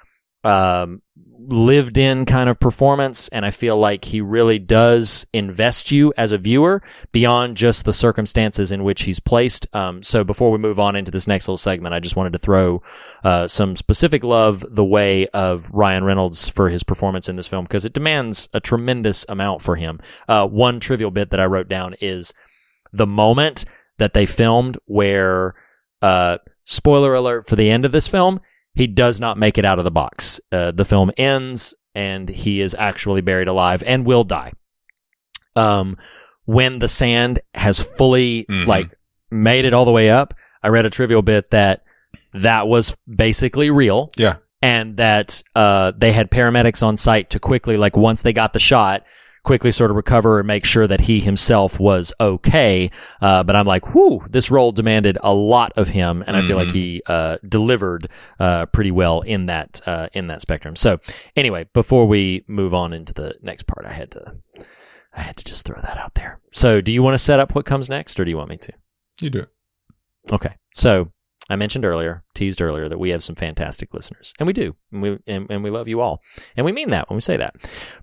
um, 0.44 1.02
lived 1.48 1.96
in 1.96 2.24
kind 2.24 2.48
of 2.48 2.60
performance, 2.60 3.28
and 3.28 3.44
I 3.44 3.50
feel 3.50 3.76
like 3.76 4.04
he 4.04 4.20
really 4.20 4.58
does 4.58 5.26
invest 5.32 5.90
you 5.90 6.12
as 6.16 6.32
a 6.32 6.38
viewer 6.38 6.82
beyond 7.12 7.56
just 7.56 7.84
the 7.84 7.92
circumstances 7.92 8.70
in 8.70 8.84
which 8.84 9.02
he's 9.02 9.20
placed. 9.20 9.66
Um, 9.74 10.02
so 10.02 10.24
before 10.24 10.50
we 10.50 10.58
move 10.58 10.78
on 10.78 10.96
into 10.96 11.10
this 11.10 11.26
next 11.26 11.48
little 11.48 11.56
segment, 11.56 11.94
I 11.94 12.00
just 12.00 12.16
wanted 12.16 12.32
to 12.32 12.38
throw 12.38 12.82
uh, 13.24 13.46
some 13.46 13.76
specific 13.76 14.22
love 14.22 14.64
the 14.68 14.84
way 14.84 15.28
of 15.28 15.70
Ryan 15.70 16.04
Reynolds 16.04 16.48
for 16.48 16.68
his 16.68 16.82
performance 16.82 17.28
in 17.28 17.36
this 17.36 17.46
film 17.46 17.64
because 17.64 17.84
it 17.84 17.92
demands 17.92 18.48
a 18.52 18.60
tremendous 18.60 19.24
amount 19.28 19.62
for 19.62 19.76
him. 19.76 20.00
Uh, 20.28 20.46
one 20.46 20.80
trivial 20.80 21.10
bit 21.10 21.30
that 21.30 21.40
I 21.40 21.46
wrote 21.46 21.68
down 21.68 21.94
is 22.00 22.34
the 22.92 23.06
moment 23.06 23.64
that 23.98 24.12
they 24.12 24.26
filmed 24.26 24.78
where, 24.86 25.54
uh, 26.02 26.38
spoiler 26.64 27.14
alert 27.14 27.48
for 27.48 27.56
the 27.56 27.70
end 27.70 27.84
of 27.84 27.92
this 27.92 28.08
film, 28.08 28.40
he 28.74 28.86
does 28.86 29.20
not 29.20 29.36
make 29.38 29.58
it 29.58 29.64
out 29.64 29.78
of 29.78 29.84
the 29.84 29.90
box. 29.90 30.40
Uh, 30.52 30.70
the 30.70 30.84
film 30.84 31.10
ends 31.16 31.74
and 31.94 32.28
he 32.28 32.60
is 32.60 32.74
actually 32.78 33.20
buried 33.20 33.48
alive 33.48 33.82
and 33.84 34.06
will 34.06 34.24
die. 34.24 34.52
Um, 35.56 35.96
when 36.44 36.78
the 36.78 36.88
sand 36.88 37.40
has 37.54 37.80
fully 37.80 38.44
Mhm. 38.48 38.66
like 38.66 38.94
made 39.30 39.64
it 39.64 39.74
all 39.74 39.84
the 39.84 39.90
way 39.92 40.10
up, 40.10 40.34
I 40.62 40.68
read 40.68 40.86
a 40.86 40.90
trivial 40.90 41.22
bit 41.22 41.50
that 41.50 41.82
that 42.32 42.68
was 42.68 42.96
basically 43.12 43.70
real 43.70 44.10
Yeah. 44.16 44.36
and 44.62 44.96
that 44.98 45.42
uh, 45.56 45.92
they 45.96 46.12
had 46.12 46.30
paramedics 46.30 46.82
on 46.82 46.96
site 46.96 47.30
to 47.30 47.38
quickly, 47.40 47.76
like 47.76 47.96
once 47.96 48.22
they 48.22 48.32
got 48.32 48.52
the 48.52 48.58
shot, 48.58 49.04
quickly 49.42 49.72
sort 49.72 49.90
of 49.90 49.96
recover 49.96 50.38
and 50.38 50.46
make 50.46 50.64
sure 50.64 50.86
that 50.86 51.02
he 51.02 51.20
himself 51.20 51.80
was 51.80 52.12
okay. 52.20 52.90
Uh, 53.20 53.42
but 53.42 53.56
I'm 53.56 53.66
like, 53.66 53.94
whew, 53.94 54.24
this 54.28 54.50
role 54.50 54.72
demanded 54.72 55.18
a 55.22 55.34
lot 55.34 55.72
of 55.76 55.88
him, 55.88 56.22
and 56.26 56.36
I 56.36 56.42
feel 56.42 56.56
like 56.56 56.70
he 56.70 57.02
uh, 57.06 57.38
delivered 57.48 58.08
uh, 58.38 58.66
pretty 58.66 58.90
well 58.90 59.22
in 59.22 59.46
that 59.46 59.80
uh, 59.86 60.08
in 60.12 60.26
that 60.28 60.40
spectrum. 60.42 60.76
So 60.76 60.98
anyway, 61.36 61.68
before 61.72 62.06
we 62.06 62.44
move 62.46 62.74
on 62.74 62.92
into 62.92 63.14
the 63.14 63.36
next 63.42 63.66
part, 63.66 63.86
I 63.86 63.92
had 63.92 64.10
to 64.12 64.36
I 65.14 65.22
had 65.22 65.36
to 65.38 65.44
just 65.44 65.64
throw 65.64 65.80
that 65.80 65.96
out 65.96 66.14
there. 66.14 66.40
So 66.52 66.80
do 66.80 66.92
you 66.92 67.02
want 67.02 67.14
to 67.14 67.18
set 67.18 67.40
up 67.40 67.54
what 67.54 67.64
comes 67.64 67.88
next, 67.88 68.18
or 68.20 68.24
do 68.24 68.30
you 68.30 68.36
want 68.36 68.50
me 68.50 68.56
to? 68.58 68.72
You 69.20 69.30
do 69.30 69.40
it. 69.40 69.48
Okay. 70.32 70.54
So 70.72 71.12
I 71.48 71.56
mentioned 71.56 71.84
earlier, 71.84 72.22
teased 72.34 72.62
earlier, 72.62 72.88
that 72.88 72.98
we 72.98 73.10
have 73.10 73.22
some 73.22 73.34
fantastic 73.34 73.92
listeners, 73.92 74.32
and 74.38 74.46
we 74.46 74.52
do, 74.52 74.76
and 74.92 75.02
we 75.02 75.18
and, 75.26 75.46
and 75.50 75.64
we 75.64 75.70
love 75.70 75.88
you 75.88 76.00
all, 76.00 76.22
and 76.56 76.64
we 76.64 76.72
mean 76.72 76.90
that 76.90 77.10
when 77.10 77.16
we 77.16 77.20
say 77.20 77.36
that. 77.36 77.56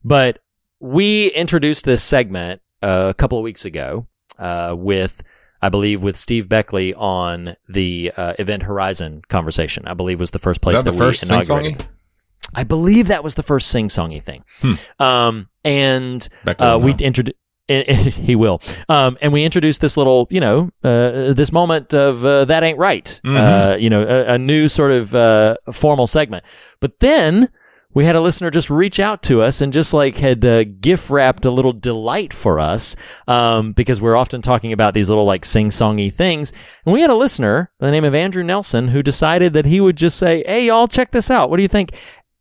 But 0.03 0.39
we 0.79 1.27
introduced 1.29 1.85
this 1.85 2.03
segment 2.03 2.61
uh, 2.81 3.07
a 3.09 3.13
couple 3.13 3.37
of 3.37 3.43
weeks 3.43 3.65
ago 3.65 4.07
uh, 4.37 4.75
with, 4.77 5.23
I 5.61 5.69
believe, 5.69 6.03
with 6.03 6.17
Steve 6.17 6.47
Beckley 6.47 6.93
on 6.93 7.55
the 7.67 8.11
uh, 8.15 8.33
Event 8.39 8.63
Horizon 8.63 9.21
conversation. 9.29 9.87
I 9.87 9.93
believe 9.93 10.19
was 10.19 10.31
the 10.31 10.39
first 10.39 10.61
place 10.61 10.77
Is 10.77 10.83
that 10.83 10.91
the 10.91 10.97
first 10.97 11.23
we 11.23 11.27
sing 11.27 11.35
inaugurated. 11.41 11.87
I 12.55 12.63
believe 12.63 13.07
that 13.09 13.23
was 13.23 13.35
the 13.35 13.43
first 13.43 13.67
sing 13.69 13.87
songy 13.89 14.23
thing. 14.23 14.43
Um, 14.99 15.49
and 15.65 16.27
uh, 16.59 16.79
we 16.79 16.93
introduced. 16.93 17.37
he 17.67 18.37
will. 18.37 18.61
Um, 18.87 19.17
and 19.19 19.33
we 19.33 19.43
introduced 19.43 19.81
this 19.81 19.97
little, 19.97 20.25
you 20.29 20.39
know, 20.39 20.69
uh, 20.85 21.33
this 21.33 21.51
moment 21.51 21.93
of 21.93 22.25
uh, 22.25 22.45
that 22.45 22.63
ain't 22.63 22.77
right. 22.77 23.19
Uh, 23.25 23.75
you 23.77 23.89
know, 23.89 24.03
a, 24.03 24.35
a 24.35 24.37
new 24.37 24.69
sort 24.69 24.93
of 24.93 25.13
uh, 25.13 25.57
formal 25.73 26.07
segment. 26.07 26.45
But 26.79 27.01
then 27.01 27.49
we 27.97 28.05
had 28.05 28.15
a 28.15 28.21
listener 28.21 28.51
just 28.51 28.69
reach 28.69 28.99
out 28.99 29.23
to 29.23 29.41
us 29.41 29.59
and 29.59 29.73
just 29.73 29.91
like 29.91 30.17
had 30.17 30.45
uh, 30.45 30.63
gift 30.63 31.09
wrapped 31.09 31.45
a 31.45 31.49
little 31.49 31.71
delight 31.73 32.31
for 32.31 32.59
us 32.59 32.95
um, 33.27 33.71
because 33.71 33.99
we're 33.99 34.15
often 34.15 34.39
talking 34.39 34.71
about 34.71 34.93
these 34.93 35.09
little 35.09 35.25
like 35.25 35.43
sing 35.43 35.69
songy 35.69 36.13
things. 36.13 36.53
And 36.85 36.93
we 36.93 37.01
had 37.01 37.09
a 37.09 37.15
listener 37.15 37.71
by 37.79 37.87
the 37.87 37.91
name 37.91 38.03
of 38.03 38.13
Andrew 38.13 38.43
Nelson 38.43 38.89
who 38.89 39.01
decided 39.01 39.53
that 39.53 39.65
he 39.65 39.81
would 39.81 39.97
just 39.97 40.19
say, 40.19 40.43
"Hey, 40.45 40.67
y'all, 40.67 40.87
check 40.87 41.09
this 41.09 41.31
out. 41.31 41.49
What 41.49 41.57
do 41.57 41.63
you 41.63 41.67
think?" 41.67 41.89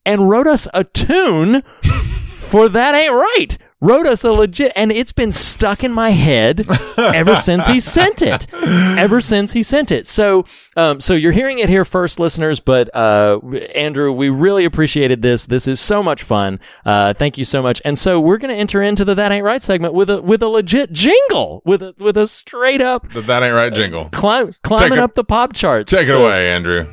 And 0.05 0.29
wrote 0.29 0.47
us 0.47 0.69
a 0.75 0.85
tune 0.85 1.63
for 2.37 2.69
that 2.69 2.95
ain't 2.95 3.15
right. 3.15 3.57
Wrote 3.83 4.07
us 4.07 4.25
a 4.25 4.33
legit, 4.33 4.73
and 4.75 4.91
it's 4.91 5.13
been 5.13 5.31
stuck 5.31 5.85
in 5.85 5.93
my 5.93 6.09
head 6.11 6.67
ever 6.99 7.37
since 7.37 7.67
he 7.67 7.79
sent 7.79 8.23
it. 8.23 8.47
Ever 8.55 9.21
since 9.21 9.53
he 9.53 9.63
sent 9.63 9.93
it. 9.93 10.07
So, 10.07 10.47
um, 10.79 10.99
so 10.99 11.13
you're 11.13 11.33
hearing 11.33 11.59
it 11.59 11.69
here 11.69 11.85
first, 11.85 12.19
listeners. 12.19 12.59
But 12.59 12.89
uh, 12.97 13.39
Andrew, 13.75 14.13
we 14.13 14.31
really 14.31 14.65
appreciated 14.65 15.21
this. 15.21 15.45
This 15.45 15.69
is 15.69 15.79
so 15.79 16.03
much 16.03 16.23
fun. 16.23 16.59
Uh, 16.87 17.13
thank 17.13 17.37
you 17.37 17.45
so 17.45 17.61
much. 17.61 17.83
And 17.85 17.99
so 17.99 18.19
we're 18.19 18.39
going 18.39 18.55
to 18.55 18.59
enter 18.59 18.81
into 18.81 19.05
the 19.05 19.15
that 19.15 19.31
ain't 19.31 19.45
right 19.45 19.61
segment 19.61 19.93
with 19.93 20.09
a 20.09 20.23
with 20.23 20.43
a 20.43 20.49
legit 20.49 20.91
jingle, 20.93 21.61
with 21.67 21.83
a 21.83 21.95
with 21.99 22.17
a 22.17 22.27
straight 22.27 22.81
up 22.81 23.11
The 23.11 23.21
that 23.21 23.43
ain't 23.43 23.55
right 23.55 23.75
jingle. 23.75 24.09
climb, 24.09 24.55
climbing 24.63 24.95
it- 24.95 24.99
up 25.01 25.13
the 25.15 25.25
pop 25.25 25.53
charts. 25.53 25.93
Take 25.93 26.09
it 26.09 26.15
away, 26.15 26.49
Andrew. 26.51 26.87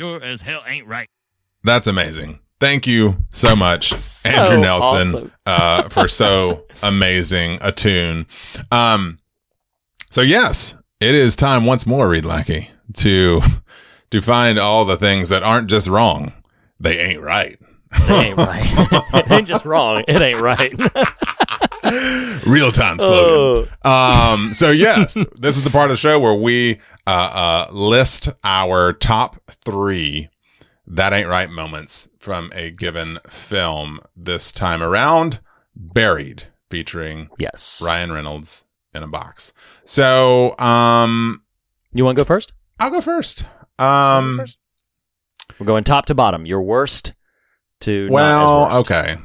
Sure 0.00 0.22
as 0.22 0.40
hell 0.40 0.62
ain't 0.66 0.86
right. 0.86 1.08
That's 1.62 1.86
amazing. 1.86 2.38
Thank 2.58 2.86
you 2.86 3.18
so 3.30 3.54
much, 3.54 3.92
Andrew 4.24 4.58
Nelson, 4.58 5.08
awesome. 5.08 5.32
uh, 5.46 5.88
for 5.90 6.08
so 6.08 6.64
amazing 6.82 7.58
a 7.60 7.70
tune. 7.70 8.26
Um, 8.70 9.18
so 10.10 10.22
yes, 10.22 10.74
it 11.00 11.14
is 11.14 11.36
time 11.36 11.66
once 11.66 11.86
more, 11.86 12.08
Reed 12.08 12.24
Lackey, 12.24 12.70
to 12.98 13.42
to 14.10 14.20
find 14.22 14.58
all 14.58 14.84
the 14.86 14.96
things 14.96 15.28
that 15.28 15.42
aren't 15.42 15.68
just 15.68 15.86
wrong; 15.86 16.32
they 16.82 16.98
ain't 16.98 17.20
right. 17.20 17.58
They 18.08 18.14
ain't 18.14 18.38
right. 18.38 18.66
it 19.14 19.30
ain't 19.30 19.48
just 19.48 19.66
wrong. 19.66 20.04
It 20.08 20.20
ain't 20.20 20.40
right. 20.40 20.72
Real 22.46 22.72
time 22.72 22.98
slogan. 22.98 23.70
Um, 23.82 24.54
so 24.54 24.70
yes, 24.70 25.14
this 25.38 25.56
is 25.56 25.64
the 25.64 25.70
part 25.70 25.86
of 25.86 25.90
the 25.90 25.96
show 25.96 26.18
where 26.20 26.34
we 26.34 26.78
uh, 27.10 27.66
uh, 27.68 27.72
list 27.72 28.28
our 28.44 28.92
top 28.92 29.40
three 29.64 30.28
that 30.86 31.12
ain't 31.12 31.28
right 31.28 31.48
moments 31.50 32.08
from 32.18 32.50
a 32.54 32.70
given 32.70 33.18
film. 33.28 34.00
This 34.16 34.52
time 34.52 34.82
around, 34.82 35.40
Buried, 35.74 36.44
featuring 36.68 37.30
yes. 37.38 37.80
Ryan 37.84 38.12
Reynolds 38.12 38.64
in 38.92 39.02
a 39.02 39.06
box. 39.06 39.52
So 39.84 40.58
um, 40.58 41.42
You 41.92 42.04
want 42.04 42.18
to 42.18 42.20
go 42.20 42.26
first? 42.26 42.52
I'll 42.80 42.90
go 42.90 43.00
first. 43.00 43.44
Um, 43.78 44.44
We're 45.58 45.66
going 45.66 45.84
top 45.84 46.06
to 46.06 46.14
bottom. 46.14 46.44
Your 46.44 46.62
worst 46.62 47.12
to 47.80 48.08
well, 48.10 48.64
worst. 48.64 48.76
okay. 48.80 49.16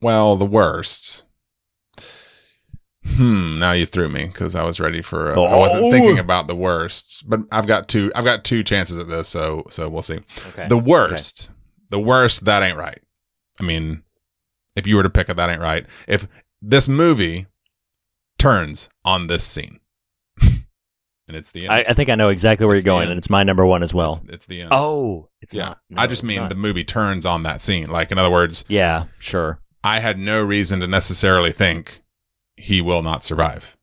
Well, 0.00 0.36
the 0.36 0.46
worst. 0.46 1.24
Hmm. 3.16 3.58
Now 3.58 3.72
you 3.72 3.86
threw 3.86 4.08
me 4.08 4.26
because 4.26 4.54
I 4.54 4.62
was 4.62 4.78
ready 4.80 5.02
for. 5.02 5.36
Uh, 5.36 5.40
I 5.42 5.56
wasn't 5.56 5.84
Oh. 5.84 5.90
thinking 5.90 6.18
about 6.18 6.46
the 6.46 6.54
worst, 6.56 7.24
but 7.26 7.40
I've 7.50 7.66
got 7.66 7.88
two. 7.88 8.12
I've 8.14 8.24
got 8.24 8.44
two 8.44 8.62
chances 8.62 8.96
at 8.98 9.08
this, 9.08 9.28
so 9.28 9.64
so 9.70 9.88
we'll 9.88 10.02
see. 10.02 10.20
Okay. 10.50 10.68
The 10.68 10.78
worst. 10.78 11.50
The 11.90 11.98
worst. 11.98 12.44
That 12.44 12.62
ain't 12.62 12.76
right. 12.78 13.00
I 13.60 13.64
mean, 13.64 14.02
if 14.76 14.86
you 14.86 14.96
were 14.96 15.02
to 15.02 15.10
pick 15.10 15.28
a 15.28 15.34
that 15.34 15.50
ain't 15.50 15.60
right, 15.60 15.86
if 16.06 16.28
this 16.62 16.86
movie 16.86 17.46
turns 18.38 18.88
on 19.04 19.26
this 19.26 19.42
scene, 19.44 19.80
and 20.40 20.56
it's 21.36 21.50
the 21.50 21.62
end. 21.64 21.72
I, 21.72 21.78
I 21.88 21.94
think 21.94 22.08
I 22.08 22.14
know 22.14 22.28
exactly 22.28 22.66
where 22.66 22.76
It's 22.76 22.84
you're 22.84 22.92
going, 22.92 23.04
end. 23.04 23.12
and 23.12 23.18
it's 23.18 23.30
my 23.30 23.42
number 23.42 23.66
one 23.66 23.82
as 23.82 23.92
well. 23.92 24.20
it's, 24.24 24.34
it's 24.34 24.46
the 24.46 24.60
end. 24.62 24.68
Oh, 24.72 25.28
it's 25.40 25.54
yeah. 25.54 25.64
not. 25.64 25.78
No, 25.90 26.02
I 26.02 26.06
just 26.06 26.22
mean 26.22 26.40
not. 26.40 26.48
the 26.50 26.54
movie 26.54 26.84
turns 26.84 27.26
on 27.26 27.42
that 27.44 27.62
scene. 27.62 27.88
Like 27.90 28.12
in 28.12 28.18
other 28.18 28.30
words, 28.30 28.64
Yeah, 28.68 29.04
sure. 29.18 29.60
I 29.82 30.00
had 30.00 30.18
no 30.18 30.44
reason 30.44 30.80
to 30.80 30.86
necessarily 30.86 31.52
think 31.52 32.02
he 32.58 32.80
will 32.80 33.02
not 33.02 33.24
survive. 33.24 33.76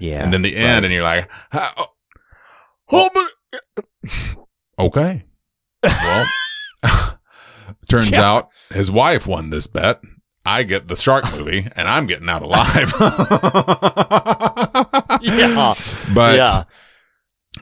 Yeah. 0.00 0.22
and 0.22 0.32
then 0.32 0.42
the 0.42 0.54
end, 0.56 0.84
and 0.84 0.94
you're 0.94 1.02
like, 1.02 1.28
"How- 1.50 1.72
oh, 1.76 1.86
oh, 2.90 3.10
but- 3.12 3.84
okay. 4.78 5.24
Well, 5.82 6.26
turns 7.88 8.10
Yeah. 8.10 8.22
out 8.22 8.48
his 8.70 8.90
wife 8.90 9.26
won 9.26 9.50
this 9.50 9.66
bet. 9.66 10.00
I 10.46 10.62
get 10.62 10.88
the 10.88 10.96
shark 10.96 11.30
movie, 11.36 11.66
and 11.76 11.88
I'm 11.88 12.06
getting 12.06 12.28
out 12.28 12.42
alive. 12.42 12.92
yeah. 15.20 15.74
but 16.14 16.36
yeah. 16.36 16.64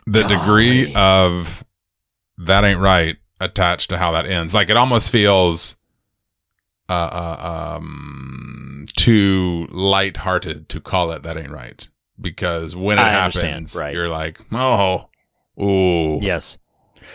the 0.06 0.24
oh, 0.24 0.28
degree 0.28 0.94
of 0.94 1.64
that 2.38 2.64
ain't 2.64 2.80
right 2.80 3.16
attached 3.40 3.90
to 3.90 3.98
how 3.98 4.12
that 4.12 4.26
ends. 4.26 4.54
Like 4.54 4.70
it 4.70 4.76
almost 4.76 5.10
feels 5.10 5.76
uh, 6.88 6.92
uh 6.92 7.76
um 7.76 8.84
too 8.96 9.66
light-hearted 9.70 10.68
to 10.68 10.80
call 10.80 11.10
it 11.12 11.22
that 11.24 11.36
ain't 11.36 11.50
right 11.50 11.88
because 12.20 12.74
when 12.76 12.98
it 12.98 13.02
I 13.02 13.10
happens 13.10 13.74
right. 13.76 13.92
you're 13.94 14.08
like 14.08 14.40
oh 14.52 15.08
ooh 15.60 16.20
Yes. 16.22 16.58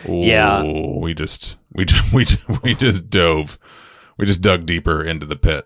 ooh, 0.10 0.24
Yeah. 0.24 0.64
we 0.64 1.14
just 1.14 1.58
we 1.74 1.86
just, 1.86 2.14
we 2.14 2.26
just, 2.26 2.64
we 2.64 2.76
just 2.76 3.10
dove 3.10 3.58
we 4.18 4.26
just 4.26 4.42
dug 4.42 4.66
deeper 4.66 5.02
into 5.04 5.26
the 5.26 5.36
pit 5.38 5.66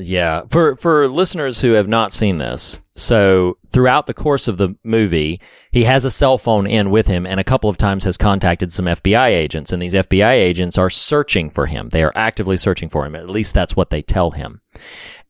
Yeah. 0.00 0.42
For 0.50 0.74
for 0.76 1.08
listeners 1.08 1.60
who 1.60 1.72
have 1.72 1.88
not 1.88 2.12
seen 2.12 2.38
this, 2.38 2.80
so 2.94 3.58
throughout 3.68 4.06
the 4.06 4.14
course 4.14 4.48
of 4.48 4.56
the 4.56 4.76
movie, 4.82 5.40
he 5.70 5.84
has 5.84 6.04
a 6.04 6.10
cell 6.10 6.38
phone 6.38 6.66
in 6.66 6.90
with 6.90 7.06
him 7.06 7.26
and 7.26 7.38
a 7.38 7.44
couple 7.44 7.70
of 7.70 7.76
times 7.76 8.04
has 8.04 8.16
contacted 8.16 8.72
some 8.72 8.86
FBI 8.86 9.28
agents 9.28 9.72
and 9.72 9.80
these 9.80 9.94
FBI 9.94 10.32
agents 10.32 10.78
are 10.78 10.90
searching 10.90 11.50
for 11.50 11.66
him. 11.66 11.90
They 11.90 12.02
are 12.02 12.12
actively 12.14 12.56
searching 12.56 12.88
for 12.88 13.06
him. 13.06 13.14
At 13.14 13.28
least 13.28 13.54
that's 13.54 13.76
what 13.76 13.90
they 13.90 14.02
tell 14.02 14.32
him. 14.32 14.60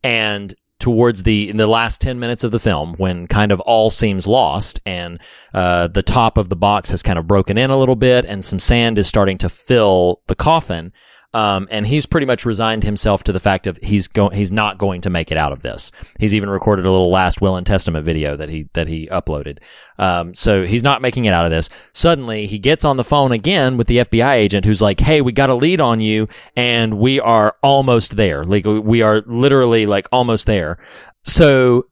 And 0.02 0.54
towards 0.78 1.24
the 1.24 1.50
in 1.50 1.58
the 1.58 1.66
last 1.66 2.00
10 2.00 2.18
minutes 2.18 2.42
of 2.42 2.52
the 2.52 2.58
film 2.58 2.94
when 2.94 3.26
kind 3.26 3.52
of 3.52 3.60
all 3.60 3.90
seems 3.90 4.26
lost 4.26 4.80
and 4.86 5.20
uh, 5.52 5.86
the 5.88 6.02
top 6.02 6.38
of 6.38 6.48
the 6.48 6.56
box 6.56 6.90
has 6.90 7.02
kind 7.02 7.18
of 7.18 7.26
broken 7.26 7.58
in 7.58 7.68
a 7.68 7.78
little 7.78 7.96
bit 7.96 8.24
and 8.24 8.42
some 8.42 8.58
sand 8.58 8.96
is 8.96 9.06
starting 9.06 9.36
to 9.36 9.50
fill 9.50 10.22
the 10.26 10.34
coffin 10.34 10.90
Um, 11.32 11.68
and 11.70 11.86
he's 11.86 12.06
pretty 12.06 12.26
much 12.26 12.44
resigned 12.44 12.82
himself 12.82 13.22
to 13.24 13.32
the 13.32 13.38
fact 13.38 13.66
of 13.66 13.78
he's 13.82 14.08
going, 14.08 14.36
he's 14.36 14.50
not 14.50 14.78
going 14.78 15.00
to 15.02 15.10
make 15.10 15.30
it 15.30 15.38
out 15.38 15.52
of 15.52 15.60
this. 15.62 15.92
He's 16.18 16.34
even 16.34 16.50
recorded 16.50 16.86
a 16.86 16.90
little 16.90 17.10
last 17.10 17.40
will 17.40 17.56
and 17.56 17.66
testament 17.66 18.04
video 18.04 18.36
that 18.36 18.48
he, 18.48 18.68
that 18.72 18.88
he 18.88 19.06
uploaded. 19.08 19.58
Um, 19.98 20.34
so 20.34 20.64
he's 20.64 20.82
not 20.82 21.02
making 21.02 21.26
it 21.26 21.32
out 21.32 21.44
of 21.44 21.52
this. 21.52 21.70
Suddenly 21.92 22.46
he 22.46 22.58
gets 22.58 22.84
on 22.84 22.96
the 22.96 23.04
phone 23.04 23.30
again 23.32 23.76
with 23.76 23.86
the 23.86 23.98
FBI 23.98 24.32
agent 24.32 24.64
who's 24.64 24.82
like, 24.82 24.98
Hey, 24.98 25.20
we 25.20 25.30
got 25.30 25.50
a 25.50 25.54
lead 25.54 25.80
on 25.80 26.00
you 26.00 26.26
and 26.56 26.98
we 26.98 27.20
are 27.20 27.54
almost 27.62 28.16
there. 28.16 28.42
Like 28.42 28.64
we 28.64 29.02
are 29.02 29.22
literally 29.26 29.86
like 29.86 30.08
almost 30.10 30.46
there. 30.46 30.78
So 31.22 31.86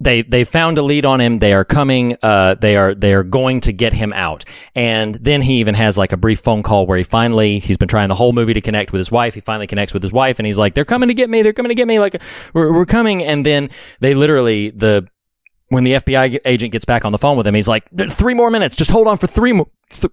they 0.00 0.22
they 0.22 0.44
found 0.44 0.78
a 0.78 0.82
lead 0.82 1.04
on 1.04 1.20
him. 1.20 1.38
They 1.38 1.52
are 1.52 1.64
coming. 1.64 2.16
Uh, 2.22 2.54
they 2.54 2.76
are 2.76 2.94
they 2.94 3.14
are 3.14 3.22
going 3.22 3.60
to 3.62 3.72
get 3.72 3.92
him 3.92 4.12
out. 4.12 4.44
And 4.74 5.14
then 5.16 5.42
he 5.42 5.60
even 5.60 5.74
has 5.74 5.98
like 5.98 6.12
a 6.12 6.16
brief 6.16 6.40
phone 6.40 6.62
call 6.62 6.86
where 6.86 6.98
he 6.98 7.04
finally 7.04 7.58
he's 7.58 7.76
been 7.76 7.88
trying 7.88 8.08
the 8.08 8.14
whole 8.14 8.32
movie 8.32 8.54
to 8.54 8.60
connect 8.60 8.92
with 8.92 9.00
his 9.00 9.10
wife. 9.10 9.34
He 9.34 9.40
finally 9.40 9.66
connects 9.66 9.92
with 9.92 10.02
his 10.02 10.12
wife, 10.12 10.38
and 10.38 10.46
he's 10.46 10.58
like, 10.58 10.74
"They're 10.74 10.84
coming 10.84 11.08
to 11.08 11.14
get 11.14 11.30
me. 11.30 11.42
They're 11.42 11.52
coming 11.52 11.70
to 11.70 11.74
get 11.74 11.88
me. 11.88 11.98
Like 11.98 12.20
we're 12.54 12.72
we're 12.72 12.86
coming." 12.86 13.22
And 13.22 13.44
then 13.44 13.70
they 14.00 14.14
literally 14.14 14.70
the 14.70 15.08
when 15.68 15.84
the 15.84 15.94
FBI 15.94 16.40
agent 16.44 16.72
gets 16.72 16.84
back 16.84 17.04
on 17.04 17.12
the 17.12 17.18
phone 17.18 17.36
with 17.36 17.46
him, 17.46 17.54
he's 17.54 17.68
like, 17.68 17.88
three 18.10 18.34
more 18.34 18.50
minutes. 18.50 18.74
Just 18.74 18.90
hold 18.90 19.06
on 19.06 19.18
for 19.18 19.28
three 19.28 19.52
more. 19.52 19.68
Th- 19.90 20.12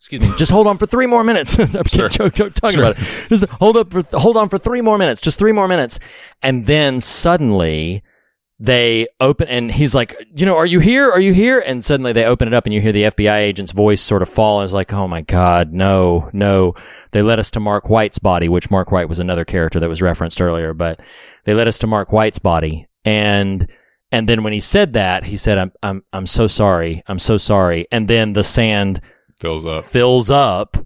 excuse 0.00 0.20
me. 0.20 0.30
Just 0.36 0.50
hold 0.50 0.66
on 0.66 0.78
for 0.78 0.86
three 0.86 1.06
more 1.06 1.24
minutes. 1.24 1.58
I'm 1.58 1.84
sure. 1.84 2.08
joke, 2.08 2.34
joke, 2.34 2.54
talking 2.54 2.76
sure. 2.76 2.90
about 2.90 2.98
it. 2.98 3.28
Just 3.28 3.44
hold 3.44 3.76
up 3.76 3.90
for, 3.90 4.02
hold 4.18 4.36
on 4.36 4.48
for 4.48 4.58
three 4.58 4.80
more 4.80 4.98
minutes. 4.98 5.20
Just 5.20 5.38
three 5.38 5.52
more 5.52 5.68
minutes. 5.68 5.98
And 6.42 6.66
then 6.66 7.00
suddenly 7.00 8.02
they 8.62 9.08
open 9.20 9.48
and 9.48 9.70
he's 9.70 9.94
like, 9.94 10.14
you 10.34 10.44
know, 10.44 10.54
are 10.54 10.66
you 10.66 10.80
here? 10.80 11.10
Are 11.10 11.18
you 11.18 11.32
here? 11.32 11.60
And 11.60 11.82
suddenly 11.82 12.12
they 12.12 12.26
open 12.26 12.46
it 12.46 12.52
up 12.52 12.66
and 12.66 12.74
you 12.74 12.80
hear 12.82 12.92
the 12.92 13.04
FBI 13.04 13.38
agent's 13.38 13.72
voice 13.72 14.02
sort 14.02 14.20
of 14.20 14.28
fall 14.28 14.60
and 14.60 14.64
it's 14.64 14.74
like, 14.74 14.92
oh 14.92 15.08
my 15.08 15.22
God, 15.22 15.72
no, 15.72 16.28
no. 16.34 16.74
They 17.12 17.22
led 17.22 17.38
us 17.38 17.50
to 17.52 17.60
Mark 17.60 17.88
White's 17.88 18.18
body, 18.18 18.50
which 18.50 18.70
Mark 18.70 18.92
White 18.92 19.08
was 19.08 19.18
another 19.18 19.46
character 19.46 19.80
that 19.80 19.88
was 19.88 20.02
referenced 20.02 20.42
earlier, 20.42 20.74
but 20.74 21.00
they 21.44 21.54
led 21.54 21.68
us 21.68 21.78
to 21.78 21.86
Mark 21.86 22.12
White's 22.12 22.38
body. 22.38 22.86
And, 23.02 23.66
and 24.12 24.28
then 24.28 24.42
when 24.42 24.52
he 24.52 24.60
said 24.60 24.92
that, 24.92 25.24
he 25.24 25.38
said, 25.38 25.56
I'm, 25.56 25.72
I'm, 25.82 26.04
I'm 26.12 26.26
so 26.26 26.46
sorry. 26.46 27.02
I'm 27.06 27.18
so 27.18 27.38
sorry. 27.38 27.88
And 27.90 28.08
then 28.08 28.34
the 28.34 28.44
sand 28.44 29.00
fills 29.38 29.64
up, 29.64 29.84
fills 29.84 30.30
up. 30.30 30.76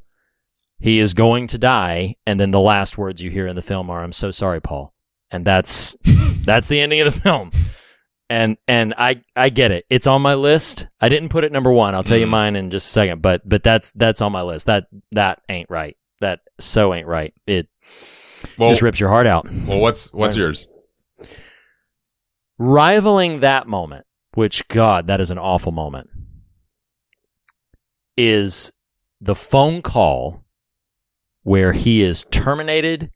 He 0.79 1.01
is 1.01 1.13
going 1.13 1.49
to 1.49 1.59
die. 1.59 2.15
And 2.25 2.39
then 2.39 2.53
the 2.53 2.61
last 2.61 2.97
words 2.97 3.21
you 3.21 3.31
hear 3.31 3.49
in 3.49 3.57
the 3.57 3.63
film 3.63 3.91
are, 3.91 4.05
I'm 4.05 4.13
so 4.13 4.31
sorry, 4.31 4.61
Paul 4.61 4.94
and 5.35 5.45
that's 5.45 5.97
that's 6.45 6.69
the 6.69 6.81
ending 6.81 7.01
of 7.01 7.13
the 7.13 7.21
film. 7.21 7.51
And 8.31 8.57
and 8.67 8.95
I 8.97 9.23
I 9.37 9.51
get 9.51 9.71
it. 9.71 9.85
It's 9.91 10.07
on 10.07 10.23
my 10.23 10.35
list. 10.35 10.87
I 11.01 11.09
didn't 11.09 11.29
put 11.29 11.45
it 11.45 11.53
number 11.53 11.73
one. 11.73 11.95
I'll 11.95 12.05
tell 12.05 12.17
mm. 12.17 12.21
you 12.21 12.27
mine 12.27 12.57
in 12.57 12.71
just 12.71 12.89
a 12.89 12.91
second. 12.91 13.21
But 13.21 13.47
but 13.47 13.63
that's 13.63 13.91
that's 13.93 14.23
on 14.23 14.33
my 14.33 14.43
list. 14.43 14.67
That 14.67 14.87
that 15.13 15.43
ain't 15.49 15.69
right. 15.69 15.97
That 16.21 16.41
so 16.59 16.95
ain't 16.95 17.07
right. 17.07 17.35
It 17.47 17.69
well, 18.57 18.71
just 18.71 18.83
rips 18.83 19.01
your 19.01 19.11
heart 19.11 19.27
out. 19.27 19.51
Well, 19.51 19.81
what's 19.81 20.13
what's 20.13 20.37
yours? 20.37 20.69
Rivaling 22.57 23.41
that 23.41 23.67
moment, 23.67 24.07
which 24.35 24.67
God, 24.69 25.09
that 25.09 25.21
is 25.21 25.31
an 25.31 25.39
awful 25.39 25.73
moment, 25.73 26.09
is 28.17 28.73
the 29.21 29.35
phone 29.35 29.83
call 29.83 30.45
where 31.43 31.73
he 31.73 32.01
is 32.01 32.25
terminated 32.31 33.11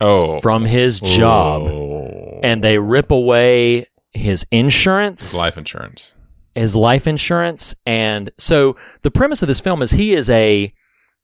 oh. 0.00 0.40
from 0.40 0.64
his 0.64 1.00
job 1.00 1.62
oh. 1.62 2.40
and 2.42 2.62
they 2.62 2.78
rip 2.78 3.10
away 3.10 3.86
his 4.12 4.46
insurance, 4.50 5.34
life 5.34 5.56
insurance, 5.56 6.14
his 6.54 6.74
life 6.74 7.06
insurance. 7.06 7.74
And 7.86 8.30
so 8.38 8.76
the 9.02 9.10
premise 9.10 9.42
of 9.42 9.48
this 9.48 9.60
film 9.60 9.82
is 9.82 9.92
he 9.92 10.14
is 10.14 10.28
a 10.30 10.72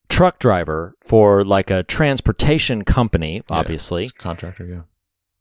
truck 0.09 0.39
driver 0.39 0.95
for 1.03 1.43
like 1.43 1.70
a 1.70 1.83
transportation 1.83 2.85
company, 2.85 3.43
obviously. 3.51 4.05
Yeah, 4.05 4.11
contractor, 4.18 4.66
yeah. 4.66 4.83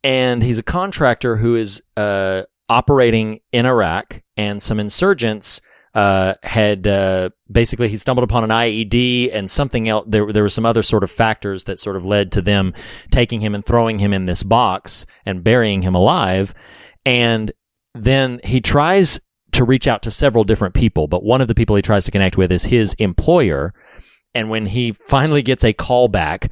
And 0.04 0.44
he's 0.44 0.60
a 0.60 0.64
contractor 0.64 1.38
who 1.38 1.56
is 1.56 1.82
uh, 1.98 2.44
operating 2.70 3.40
in 3.52 3.66
Iraq, 3.66 4.22
and 4.38 4.62
some 4.62 4.80
insurgents 4.80 5.62
uh, 5.96 6.36
had 6.44 6.86
uh, 6.86 7.30
basically 7.50 7.88
he 7.88 7.98
stumbled 7.98 8.26
upon 8.26 8.44
an 8.44 8.50
IED 8.50 9.34
and 9.34 9.50
something 9.50 9.88
else. 9.88 10.06
There, 10.08 10.32
there 10.32 10.44
were 10.44 10.50
some 10.50 10.66
other 10.66 10.84
sort 10.84 11.04
of 11.04 11.10
factors 11.10 11.64
that 11.64 11.80
sort 11.80 11.96
of 11.96 12.04
led 12.04 12.34
to 12.34 12.42
them 12.42 12.74
taking 13.12 13.40
him 13.40 13.56
and 13.56 13.66
throwing 13.66 14.00
him 14.00 14.12
in 14.12 14.26
this 14.26 14.44
box 14.44 15.06
and 15.26 15.44
burying 15.44 15.82
him 15.82 15.96
alive. 15.96 16.54
And 17.06 17.54
then 17.94 18.42
he 18.44 18.60
tries 18.60 19.22
to 19.54 19.64
reach 19.64 19.88
out 19.88 20.02
to 20.02 20.12
several 20.12 20.44
different 20.44 20.76
people, 20.76 21.08
but 21.08 21.24
one 21.24 21.40
of 21.40 21.48
the 21.48 21.56
people 21.56 21.78
he 21.78 21.82
tries 21.82 22.04
to 22.04 22.12
connect 22.12 22.36
with 22.36 22.52
is 22.52 22.66
his 22.66 22.94
employer. 22.96 23.74
And 24.34 24.50
when 24.50 24.66
he 24.66 24.92
finally 24.92 25.42
gets 25.42 25.64
a 25.64 25.72
call 25.72 26.10
back 26.10 26.52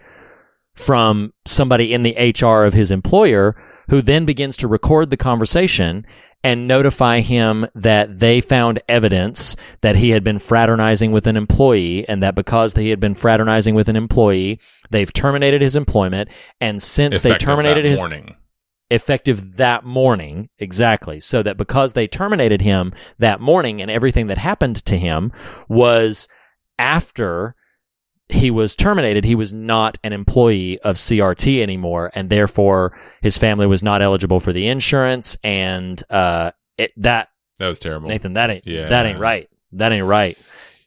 from 0.74 1.34
somebody 1.46 1.94
in 1.94 2.04
the 2.04 2.16
HR 2.16 2.64
of 2.64 2.74
his 2.74 2.92
employer, 2.92 3.62
who 3.90 4.02
then 4.02 4.24
begins 4.24 4.56
to 4.56 4.70
record 4.70 5.10
the 5.10 5.18
conversation 5.18 6.06
and 6.44 6.68
notify 6.68 7.22
him 7.22 7.66
that 7.74 8.20
they 8.20 8.42
found 8.42 8.82
evidence 8.90 9.56
that 9.82 9.96
he 9.96 10.10
had 10.10 10.24
been 10.24 10.40
fraternizing 10.40 11.12
with 11.12 11.26
an 11.26 11.38
employee 11.38 12.08
and 12.10 12.22
that 12.22 12.36
because 12.36 12.74
he 12.74 12.90
had 12.90 13.00
been 13.00 13.16
fraternizing 13.16 13.76
with 13.76 13.88
an 13.88 13.96
employee, 13.96 14.60
they've 14.90 15.14
terminated 15.14 15.62
his 15.62 15.76
employment. 15.76 16.30
And 16.60 16.84
since 16.84 17.16
effective 17.16 17.40
they 17.40 17.46
terminated 17.46 17.86
his 17.86 18.00
morning. 18.00 18.36
effective 18.90 19.56
that 19.56 19.86
morning, 19.86 20.50
exactly, 20.60 21.20
so 21.20 21.42
that 21.44 21.58
because 21.58 21.94
they 21.94 22.08
terminated 22.08 22.62
him 22.62 22.94
that 23.20 23.40
morning 23.40 23.82
and 23.82 23.90
everything 23.90 24.28
that 24.28 24.38
happened 24.38 24.84
to 24.86 24.98
him 24.98 25.32
was 25.70 26.28
after 26.78 27.56
he 28.30 28.52
was 28.52 28.76
terminated, 28.76 29.26
he 29.26 29.36
was 29.36 29.54
not 29.54 29.98
an 30.04 30.14
employee 30.14 30.80
of 30.80 30.96
CRT 30.96 31.62
anymore, 31.62 32.12
and 32.16 32.30
therefore 32.30 32.98
his 33.22 33.38
family 33.38 33.68
was 33.68 33.84
not 33.84 34.02
eligible 34.02 34.40
for 34.40 34.54
the 34.54 34.68
insurance. 34.68 35.38
And 35.44 36.02
uh, 36.10 36.52
it, 36.78 36.94
that 36.98 37.30
that 37.60 37.68
was 37.68 37.80
terrible, 37.80 38.10
Nathan. 38.10 38.34
That 38.34 38.50
ain't 38.50 38.66
yeah. 38.66 38.90
that 38.90 39.06
ain't 39.06 39.20
right. 39.20 39.50
That 39.74 39.92
ain't 39.92 40.06
right. 40.06 40.38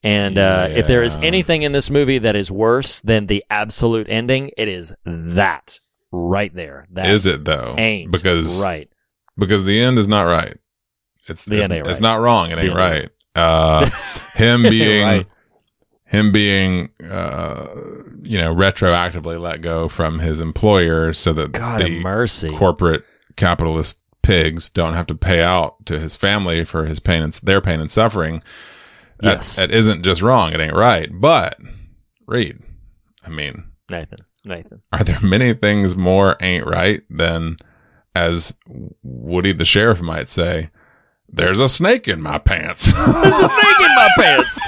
And 0.03 0.39
uh, 0.39 0.68
if 0.70 0.87
there 0.87 1.03
is 1.03 1.16
anything 1.16 1.62
in 1.62 1.72
this 1.72 1.91
movie 1.91 2.18
that 2.18 2.37
is 2.37 2.51
worse 2.51 3.01
than 3.01 3.26
the 3.26 3.45
absolute 3.51 4.09
ending, 4.09 4.53
it 4.57 4.68
is 4.68 4.95
that 5.05 5.80
right 6.12 6.55
there. 6.55 6.87
That 6.93 7.11
is 7.11 7.26
it 7.26 7.45
though? 7.45 7.74
Ain't 7.76 8.12
because 8.12 8.61
right 8.61 8.89
because 9.37 9.64
the 9.64 9.80
end 9.80 9.99
is 9.99 10.09
not 10.09 10.22
right. 10.22 10.57
It's 11.28 11.45
the 11.45 11.57
it's, 11.57 11.64
end 11.64 11.72
ain't 11.72 11.87
it's 11.87 11.95
right. 11.95 12.03
not 12.03 12.20
wrong. 12.20 12.51
It 12.51 12.59
ain't 12.59 12.74
right. 12.74 13.11
Uh, 13.34 13.91
him 14.34 14.62
being 14.62 15.07
Right. 15.07 15.26
Him 16.07 16.30
being 16.32 16.90
uh, 17.04 17.66
you 18.22 18.38
know 18.38 18.54
retroactively 18.54 19.40
let 19.40 19.61
go 19.61 19.88
from 19.88 20.20
his 20.20 20.40
employer 20.40 21.12
so 21.12 21.32
that 21.32 21.52
God 21.52 21.80
the 21.80 22.00
mercy. 22.00 22.54
corporate 22.57 23.04
capitalist 23.36 23.98
pigs 24.22 24.68
don't 24.70 24.94
have 24.94 25.07
to 25.07 25.14
pay 25.14 25.42
out 25.42 25.84
to 25.86 25.98
his 25.98 26.16
family 26.16 26.64
for 26.64 26.86
his 26.86 26.98
pain 27.00 27.22
and 27.22 27.32
their 27.34 27.61
pain 27.61 27.80
and 27.80 27.90
suffering. 27.92 28.42
That, 29.20 29.36
Yes. 29.36 29.57
that 29.57 29.70
isn't 29.70 30.02
just 30.02 30.20
wrong. 30.22 30.52
It 30.52 30.61
ain't 30.61 30.74
right. 30.74 31.09
But 31.12 31.57
Reed, 32.26 32.59
I 33.24 33.30
mean, 33.30 33.64
Nathan. 33.90 34.18
Nathan. 34.44 34.82
are 34.92 35.02
there 35.02 35.20
many 35.22 35.54
things 35.54 35.96
more 35.96 36.36
ain't 36.40 36.66
right 36.66 37.02
than, 37.11 37.57
as 38.14 38.54
Woody 39.02 39.52
the 39.52 39.64
sheriff 39.64 40.00
might 40.00 40.30
say, 40.30 40.70
"There's 41.28 41.59
a 41.61 41.68
snake 41.68 42.07
in 42.09 42.20
my 42.22 42.38
pants." 42.38 42.86
There's 42.86 42.96
a 42.96 43.48
snake 43.48 43.80
in 43.80 43.94
my 43.96 44.09
pants. 44.16 44.61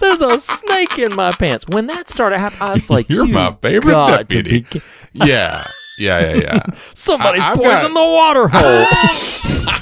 There's 0.00 0.20
a 0.20 0.38
snake 0.38 0.98
in 0.98 1.14
my 1.14 1.32
pants. 1.32 1.66
When 1.68 1.86
that 1.88 2.08
started 2.08 2.38
happening, 2.38 2.62
I 2.62 2.72
was 2.74 2.90
like, 2.90 3.08
You're 3.08 3.26
"You 3.26 3.32
my 3.34 3.56
favorite 3.60 3.94
deputy." 4.06 4.60
be 4.72 4.80
yeah, 5.12 5.66
yeah, 5.98 6.20
yeah, 6.20 6.34
yeah. 6.34 6.62
Somebody's 6.94 7.42
I- 7.42 7.56
poisoned 7.56 7.94
got- 7.94 8.00
the 8.00 8.10
water 8.10 8.48
hole. 8.52 9.76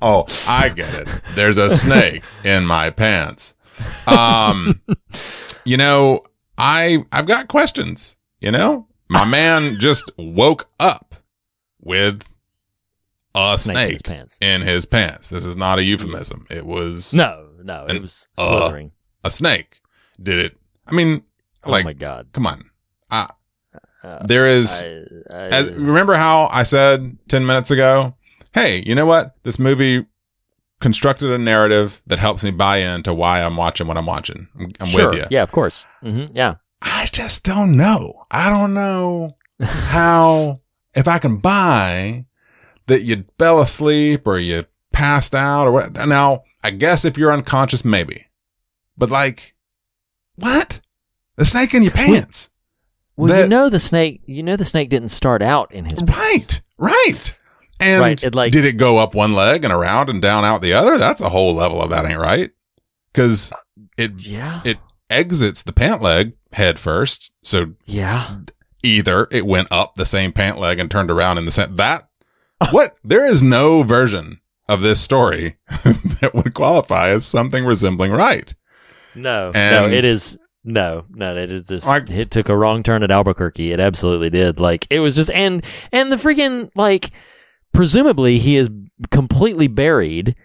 Oh, 0.00 0.26
I 0.46 0.68
get 0.68 0.94
it. 0.94 1.08
There's 1.34 1.56
a 1.56 1.70
snake 1.70 2.22
in 2.44 2.64
my 2.66 2.90
pants. 2.90 3.54
Um, 4.06 4.80
you 5.64 5.76
know, 5.76 6.22
I 6.56 7.04
I've 7.12 7.26
got 7.26 7.48
questions. 7.48 8.16
You 8.40 8.50
know, 8.52 8.86
my 9.08 9.24
man 9.24 9.78
just 9.80 10.10
woke 10.16 10.68
up 10.78 11.16
with 11.80 12.22
a 13.34 13.58
Snake 13.58 14.00
in 14.08 14.14
his 14.16 14.38
in 14.40 14.60
his 14.62 14.86
pants. 14.86 15.28
This 15.28 15.44
is 15.44 15.56
not 15.56 15.78
a 15.78 15.82
euphemism. 15.84 16.46
It 16.50 16.66
was 16.66 17.12
no, 17.12 17.47
no, 17.68 17.84
it 17.86 17.96
An- 17.96 18.02
was 18.02 18.28
uh, 18.36 18.48
slithering. 18.48 18.90
a 19.24 19.30
snake. 19.30 19.80
Did 20.20 20.38
it? 20.40 20.56
I 20.86 20.92
mean, 20.94 21.22
like, 21.64 21.84
oh 21.84 21.84
my 21.84 21.92
god. 21.92 22.28
come 22.32 22.46
on. 22.46 22.70
Uh, 23.10 23.28
Uh, 24.02 24.24
there 24.26 24.46
is. 24.46 24.82
I, 24.82 24.86
I, 25.34 25.46
As, 25.48 25.70
remember 25.92 26.14
how 26.14 26.48
I 26.52 26.62
said 26.62 27.18
10 27.28 27.44
minutes 27.46 27.70
ago, 27.70 28.14
hey, 28.54 28.82
you 28.86 28.94
know 28.94 29.06
what? 29.06 29.34
This 29.42 29.58
movie 29.58 30.06
constructed 30.80 31.30
a 31.30 31.38
narrative 31.38 32.00
that 32.06 32.18
helps 32.20 32.44
me 32.44 32.50
buy 32.52 32.78
into 32.78 33.12
why 33.12 33.42
I'm 33.42 33.56
watching 33.56 33.86
what 33.88 33.96
I'm 33.96 34.06
watching. 34.06 34.46
I'm, 34.58 34.72
I'm 34.80 34.86
sure. 34.86 35.10
with 35.10 35.18
you. 35.18 35.24
Yeah, 35.30 35.42
of 35.42 35.50
course. 35.52 35.84
hmm 36.00 36.26
Yeah. 36.32 36.54
I 36.80 37.08
just 37.12 37.42
don't 37.42 37.76
know. 37.76 38.22
I 38.30 38.48
don't 38.50 38.72
know 38.74 39.36
how, 39.60 40.60
if 40.94 41.08
I 41.08 41.18
can 41.18 41.38
buy 41.38 42.24
that 42.86 43.02
you 43.02 43.24
fell 43.38 43.60
asleep 43.60 44.26
or 44.26 44.38
you 44.38 44.64
passed 44.92 45.34
out 45.34 45.66
or 45.66 45.72
what. 45.72 45.92
Now, 46.06 46.44
I 46.68 46.70
guess 46.70 47.06
if 47.06 47.16
you're 47.16 47.32
unconscious, 47.32 47.82
maybe. 47.82 48.26
But 48.98 49.08
like, 49.10 49.54
what? 50.36 50.82
The 51.36 51.46
snake 51.46 51.72
in 51.72 51.82
your 51.82 51.92
pants. 51.92 52.50
Well, 53.16 53.30
you 53.34 53.42
That- 53.42 53.48
know 53.48 53.70
the 53.70 53.80
snake. 53.80 54.20
You 54.26 54.42
know 54.42 54.56
the 54.56 54.66
snake 54.66 54.90
didn't 54.90 55.08
start 55.08 55.40
out 55.40 55.72
in 55.72 55.86
his 55.86 56.02
Right, 56.02 56.60
right. 56.76 57.34
And 57.80 58.00
Right, 58.00 58.22
it 58.22 58.34
like- 58.34 58.52
did 58.52 58.66
it 58.66 58.72
go 58.76 58.98
up 58.98 59.14
one 59.14 59.32
leg 59.32 59.64
and 59.64 59.72
around 59.72 60.10
and 60.10 60.20
down 60.20 60.44
out 60.44 60.60
the 60.60 60.74
other? 60.74 60.98
That's 60.98 61.22
a 61.22 61.30
whole 61.30 61.54
level 61.54 61.80
of 61.80 61.88
that 61.88 62.04
ain't 62.04 62.20
right. 62.20 62.50
Because 63.10 63.50
it 63.96 64.26
Yeah. 64.26 64.60
it 64.66 64.76
exits 65.08 65.62
the 65.62 65.72
pant 65.72 66.02
leg 66.02 66.34
head 66.52 66.78
first. 66.78 67.30
So 67.42 67.72
Yeah. 67.86 68.40
either 68.82 69.26
it 69.30 69.46
went 69.46 69.68
up 69.70 69.94
the 69.94 70.04
same 70.04 70.32
pant 70.32 70.58
leg 70.58 70.78
and 70.78 70.90
turned 70.90 71.10
around 71.10 71.38
in 71.38 71.46
the 71.46 71.50
same 71.50 71.74
that 71.76 72.08
what 72.72 72.96
there 73.02 73.24
is 73.24 73.42
no 73.42 73.84
version 73.84 74.40
of 74.68 74.82
this 74.82 75.00
story 75.00 75.56
that 76.20 76.34
would 76.34 76.54
qualify 76.54 77.08
as 77.10 77.26
something 77.26 77.64
resembling 77.64 78.10
right. 78.12 78.54
No, 79.14 79.50
no, 79.52 79.88
it 79.88 80.04
is 80.04 80.38
no, 80.64 81.04
no. 81.10 81.36
It 81.36 81.50
is 81.50 81.68
just 81.68 81.86
Like- 81.86 82.10
it 82.10 82.30
took 82.30 82.48
a 82.48 82.56
wrong 82.56 82.82
turn 82.82 83.02
at 83.02 83.10
Albuquerque. 83.10 83.72
It 83.72 83.80
absolutely 83.80 84.30
did. 84.30 84.60
Like 84.60 84.86
it 84.90 85.00
was 85.00 85.16
just 85.16 85.30
and 85.30 85.64
and 85.92 86.12
the 86.12 86.16
freaking 86.16 86.70
like 86.74 87.10
presumably 87.72 88.38
he 88.38 88.56
is 88.56 88.68
completely 89.10 89.66
buried. 89.66 90.36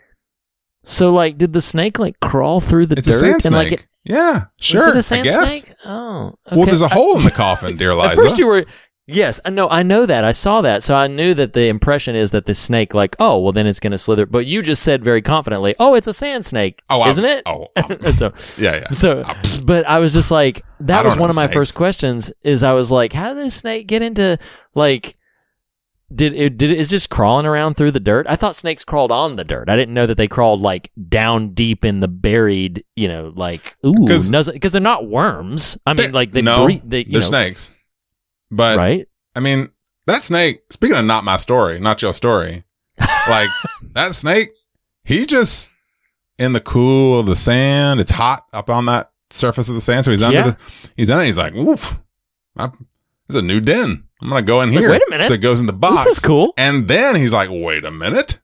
So 0.83 1.13
like, 1.13 1.37
did 1.37 1.53
the 1.53 1.61
snake 1.61 1.97
like 1.99 2.19
crawl 2.19 2.59
through 2.59 2.87
the 2.87 2.97
It's 2.97 3.07
a 3.07 3.11
dirt 3.11 3.19
sand 3.19 3.33
and 3.33 3.41
snake. 3.43 3.53
like? 3.53 3.71
It, 3.73 3.87
yeah, 4.05 4.33
was 4.33 4.43
sure. 4.59 4.89
it 4.89 4.97
a 4.97 5.03
sand 5.03 5.21
I 5.21 5.23
guess. 5.23 5.35
snake? 5.63 5.73
Oh, 5.85 6.33
Well, 6.51 6.65
there's 6.65 6.81
a 6.81 6.89
hole 6.89 7.17
in 7.19 7.23
the 7.23 7.31
coffin, 7.31 7.77
dear 7.77 7.95
Liza. 7.95 8.09
At 8.11 8.15
first, 8.17 8.37
you 8.37 8.47
were 8.47 8.65
yes, 9.07 9.39
I 9.43 9.49
know, 9.49 9.67
I 9.69 9.83
know 9.83 10.05
that, 10.05 10.23
I 10.23 10.31
saw 10.31 10.61
that, 10.61 10.83
so 10.83 10.95
I 10.95 11.07
knew 11.07 11.33
that 11.33 11.53
the 11.53 11.67
impression 11.67 12.15
is 12.15 12.31
that 12.31 12.45
the 12.45 12.53
snake, 12.53 12.93
like, 12.93 13.15
oh, 13.19 13.39
well, 13.39 13.51
then 13.51 13.67
it's 13.67 13.79
going 13.79 13.91
to 13.91 13.97
slither. 13.97 14.25
But 14.25 14.45
you 14.45 14.61
just 14.61 14.81
said 14.83 15.03
very 15.03 15.21
confidently, 15.21 15.75
oh, 15.79 15.95
it's 15.95 16.07
a 16.07 16.13
sand 16.13 16.45
snake, 16.45 16.81
Oh, 16.89 17.01
I'm- 17.01 17.11
isn't 17.11 17.25
it? 17.25 17.43
oh, 17.45 17.67
I'm- 17.75 18.15
so, 18.15 18.33
yeah, 18.57 18.75
yeah. 18.77 18.91
so, 18.91 19.19
Uh, 19.21 19.35
but 19.63 19.85
I 19.87 19.99
was 19.99 20.13
just 20.13 20.31
like, 20.31 20.63
that 20.79 21.03
was 21.05 21.17
one 21.17 21.29
of 21.29 21.35
my 21.35 21.47
first 21.47 21.75
questions. 21.75 22.31
Is 22.43 22.63
I 22.63 22.73
was 22.73 22.91
like, 22.91 23.13
how 23.13 23.33
did 23.33 23.43
this 23.45 23.55
snake 23.55 23.87
get 23.87 24.01
into 24.01 24.37
like? 24.75 25.17
Did 26.13 26.33
it 26.33 26.57
did 26.57 26.71
it 26.71 26.77
is 26.77 26.89
just 26.89 27.09
crawling 27.09 27.47
around 27.47 27.73
through 27.75 27.89
the 27.91 27.99
dirt? 27.99 28.27
I 28.29 28.35
thought 28.35 28.55
snakes 28.55 28.83
crawled 28.83 29.11
on 29.11 29.35
the 29.35 29.43
dirt. 29.43 29.67
I 29.67 29.75
didn't 29.75 29.95
know 29.95 30.05
that 30.05 30.15
they 30.15 30.27
crawled 30.27 30.61
like 30.61 30.91
down 31.09 31.53
deep 31.55 31.83
in 31.85 32.01
the 32.01 32.07
buried, 32.07 32.83
you 32.95 33.07
know, 33.07 33.33
like 33.35 33.75
ooh, 33.83 33.93
because 34.05 34.29
they're 34.29 34.79
not 34.81 35.07
worms. 35.07 35.75
I 35.87 35.93
mean, 35.93 36.11
like 36.11 36.31
they 36.31 36.43
no, 36.43 36.65
breathe, 36.65 36.81
they, 36.85 37.03
know, 37.05 37.21
snakes. 37.21 37.71
But 38.55 38.77
right? 38.77 39.07
I 39.35 39.39
mean, 39.39 39.69
that 40.05 40.23
snake. 40.23 40.61
Speaking 40.69 40.97
of 40.97 41.05
not 41.05 41.23
my 41.23 41.37
story, 41.37 41.79
not 41.79 42.01
your 42.01 42.13
story. 42.13 42.63
Like 43.29 43.49
that 43.93 44.15
snake, 44.15 44.49
he 45.05 45.25
just 45.25 45.69
in 46.37 46.51
the 46.51 46.59
cool 46.59 47.17
of 47.19 47.25
the 47.25 47.37
sand. 47.37 48.01
It's 48.01 48.11
hot 48.11 48.45
up 48.51 48.69
on 48.69 48.85
that 48.87 49.11
surface 49.29 49.69
of 49.69 49.75
the 49.75 49.81
sand, 49.81 50.03
so 50.03 50.11
he's 50.11 50.21
under 50.21 50.39
Yeah. 50.39 50.43
the. 50.51 50.57
He's 50.97 51.09
under. 51.09 51.23
He's 51.23 51.37
like, 51.37 51.55
oof, 51.55 51.99
I, 52.57 52.69
there's 53.29 53.41
a 53.41 53.45
new 53.45 53.61
den. 53.61 54.03
I'm 54.21 54.27
gonna 54.29 54.41
go 54.41 54.59
in 54.61 54.71
Like, 54.71 54.79
here. 54.79 54.91
wait 54.91 55.01
a 55.07 55.09
minute. 55.09 55.27
So 55.29 55.35
it 55.35 55.41
goes 55.41 55.61
in 55.61 55.67
the 55.67 55.73
box. 55.73 56.03
This 56.03 56.13
is 56.15 56.19
cool. 56.19 56.53
And 56.57 56.85
then 56.89 57.15
he's 57.15 57.31
like, 57.31 57.47
wait 57.49 57.85
a 57.85 57.91
minute. 57.91 58.39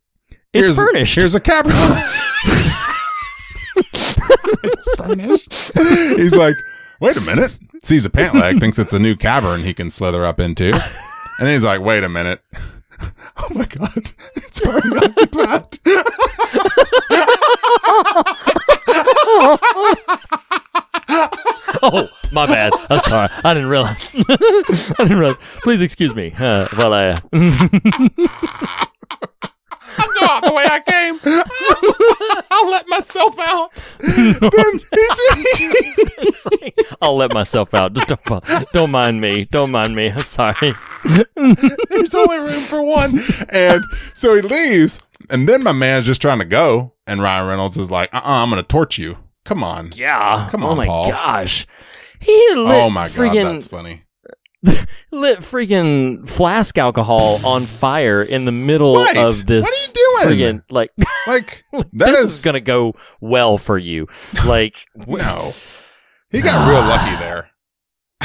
It's 0.53 0.67
here's, 0.67 0.75
furnished. 0.77 1.15
Here's 1.15 1.35
a 1.35 1.41
cavern. 1.41 1.73
it's 4.63 4.95
furnished. 4.95 5.71
He's 6.19 6.35
like, 6.35 6.55
wait 7.01 7.17
a 7.17 7.21
minute. 7.21 7.51
Sees 7.83 8.05
a 8.05 8.09
pant 8.09 8.35
leg, 8.35 8.59
thinks 8.59 8.77
it's 8.77 8.93
a 8.93 8.99
new 8.99 9.15
cavern 9.15 9.63
he 9.63 9.73
can 9.73 9.89
slither 9.89 10.25
up 10.25 10.39
into. 10.39 10.73
And 10.73 11.47
then 11.47 11.53
he's 11.53 11.63
like, 11.63 11.81
wait 11.81 12.03
a 12.03 12.09
minute. 12.09 12.41
Oh 13.41 13.47
my 13.53 13.63
God. 13.63 14.11
It's 14.35 14.59
burning 14.59 14.97
up 14.97 15.15
the 15.15 15.27
bat. 15.31 15.79
Oh, 21.81 22.09
my 22.31 22.45
bad. 22.45 22.73
I'm 22.89 22.99
sorry. 22.99 23.29
I 23.45 23.53
didn't 23.53 23.69
realize. 23.69 24.15
I 24.29 24.35
didn't 24.97 25.17
realize. 25.19 25.37
Please 25.61 25.81
excuse 25.81 26.13
me 26.13 26.33
uh, 26.37 26.67
while 26.75 26.93
I. 26.93 27.07
Uh, 27.09 27.19
I'll 29.97 30.13
go 30.19 30.25
out 30.25 30.43
the 30.43 30.53
way 30.53 30.65
I 30.69 30.81
came. 30.85 31.19
I'll 32.59 32.69
let 32.69 32.87
myself 32.87 33.39
out. 33.39 33.71
Then 33.99 34.79
he's, 35.57 36.73
I'll 37.01 37.15
let 37.15 37.33
myself 37.33 37.73
out. 37.73 37.93
Just 37.93 38.07
don't, 38.07 38.45
don't 38.73 38.91
mind 38.91 39.21
me. 39.21 39.45
Don't 39.45 39.71
mind 39.71 39.95
me. 39.95 40.11
I'm 40.11 40.23
sorry. 40.23 40.73
There's 41.35 42.15
only 42.15 42.37
room 42.37 42.61
for 42.61 42.81
one. 42.83 43.19
And 43.49 43.83
so 44.13 44.35
he 44.35 44.41
leaves. 44.41 44.99
And 45.29 45.47
then 45.47 45.63
my 45.63 45.71
man's 45.73 46.05
just 46.05 46.21
trying 46.21 46.39
to 46.39 46.45
go. 46.45 46.93
And 47.07 47.21
Ryan 47.21 47.47
Reynolds 47.47 47.77
is 47.77 47.89
like, 47.91 48.13
uh 48.13 48.17
uh-uh, 48.17 48.43
I'm 48.43 48.49
going 48.49 48.61
to 48.61 48.67
torch 48.67 48.97
you. 48.97 49.17
Come 49.45 49.63
on. 49.63 49.91
Yeah. 49.95 50.47
Come 50.51 50.63
Oh 50.63 50.69
on, 50.69 50.77
my 50.77 50.85
Paul. 50.85 51.09
gosh. 51.09 51.65
He 52.19 52.33
lit 52.55 52.83
Oh 52.83 52.89
my 52.89 53.07
God. 53.09 53.33
That's 53.35 53.65
funny. 53.65 54.03
lit 55.11 55.39
freaking 55.39 56.27
flask 56.27 56.77
alcohol 56.77 57.39
on 57.45 57.65
fire 57.65 58.21
in 58.21 58.45
the 58.45 58.51
middle 58.51 58.95
Right. 58.95 59.15
of 59.17 59.45
this. 59.45 59.93
What 59.95 60.27
are 60.27 60.33
you 60.33 60.45
doing? 60.45 60.63
Like 60.69 60.91
Like, 61.27 61.63
that 61.71 61.87
this 61.93 62.19
is, 62.25 62.33
is 62.35 62.41
gonna 62.41 62.59
go 62.59 62.95
well 63.21 63.57
for 63.57 63.77
you. 63.77 64.07
Like 64.45 64.85
no. 65.07 65.53
He 66.31 66.41
got 66.41 66.67
real 66.69 66.81
lucky 66.81 67.15
there. 67.17 67.49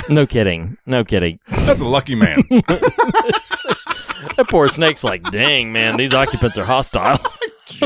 no 0.09 0.27
kidding. 0.27 0.77
No 0.87 1.05
kidding. 1.05 1.39
That's 1.49 1.81
a 1.81 1.85
lucky 1.87 2.15
man. 2.17 2.43
That 4.37 4.47
poor 4.49 4.69
snake's 4.69 5.05
like, 5.05 5.23
dang 5.31 5.73
man, 5.73 5.97
these 5.97 6.15
occupants 6.15 6.59
are 6.59 6.65
hostile. 6.65 7.19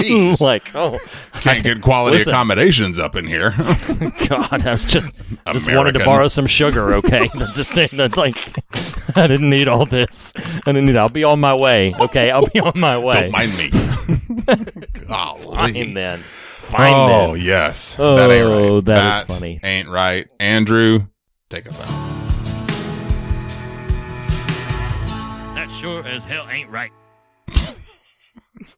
Jeez. 0.03 0.41
like, 0.41 0.75
oh 0.75 0.99
Can't 1.35 1.63
get 1.63 1.81
quality 1.83 2.19
Listen. 2.19 2.33
accommodations 2.33 2.99
up 2.99 3.17
in 3.17 3.27
here. 3.27 3.51
God, 4.29 4.67
I 4.67 4.73
was 4.73 4.85
just 4.85 5.13
just 5.53 5.71
wanted 5.73 5.93
to 5.93 6.05
borrow 6.05 6.29
some 6.29 6.47
sugar, 6.47 6.95
okay? 6.95 7.29
just 7.55 7.77
like 8.17 8.37
I 9.17 9.27
didn't 9.27 9.51
need 9.51 9.69
all 9.69 9.87
this. 9.87 10.33
I 10.37 10.61
didn't 10.73 10.87
need 10.87 10.97
I'll 10.97 11.09
be 11.09 11.25
on 11.25 11.41
my 11.41 11.55
way. 11.55 11.95
Okay, 12.01 12.31
I'll 12.31 12.47
be 12.47 12.61
on 12.61 12.73
my 12.77 12.99
way. 12.99 13.23
Don't 13.23 13.33
mind 13.33 13.57
me. 13.57 13.71
Golly. 15.07 15.43
Fine 15.43 15.95
then. 15.95 16.19
Fine 16.19 16.93
oh, 16.95 17.35
then. 17.35 17.45
yes. 17.45 17.97
that 17.97 18.31
ain't 18.31 18.47
Oh, 18.47 18.75
right. 18.77 18.85
that 18.87 19.23
is 19.23 19.35
funny. 19.37 19.61
Ain't 19.63 19.89
right. 19.89 20.29
Andrew, 20.39 21.07
take 21.49 21.67
us 21.67 21.81
out. 21.81 21.87
That 25.55 25.71
sure 25.71 26.07
as 26.07 26.25
hell 26.25 26.47
ain't 26.51 26.69
right. 26.71 26.91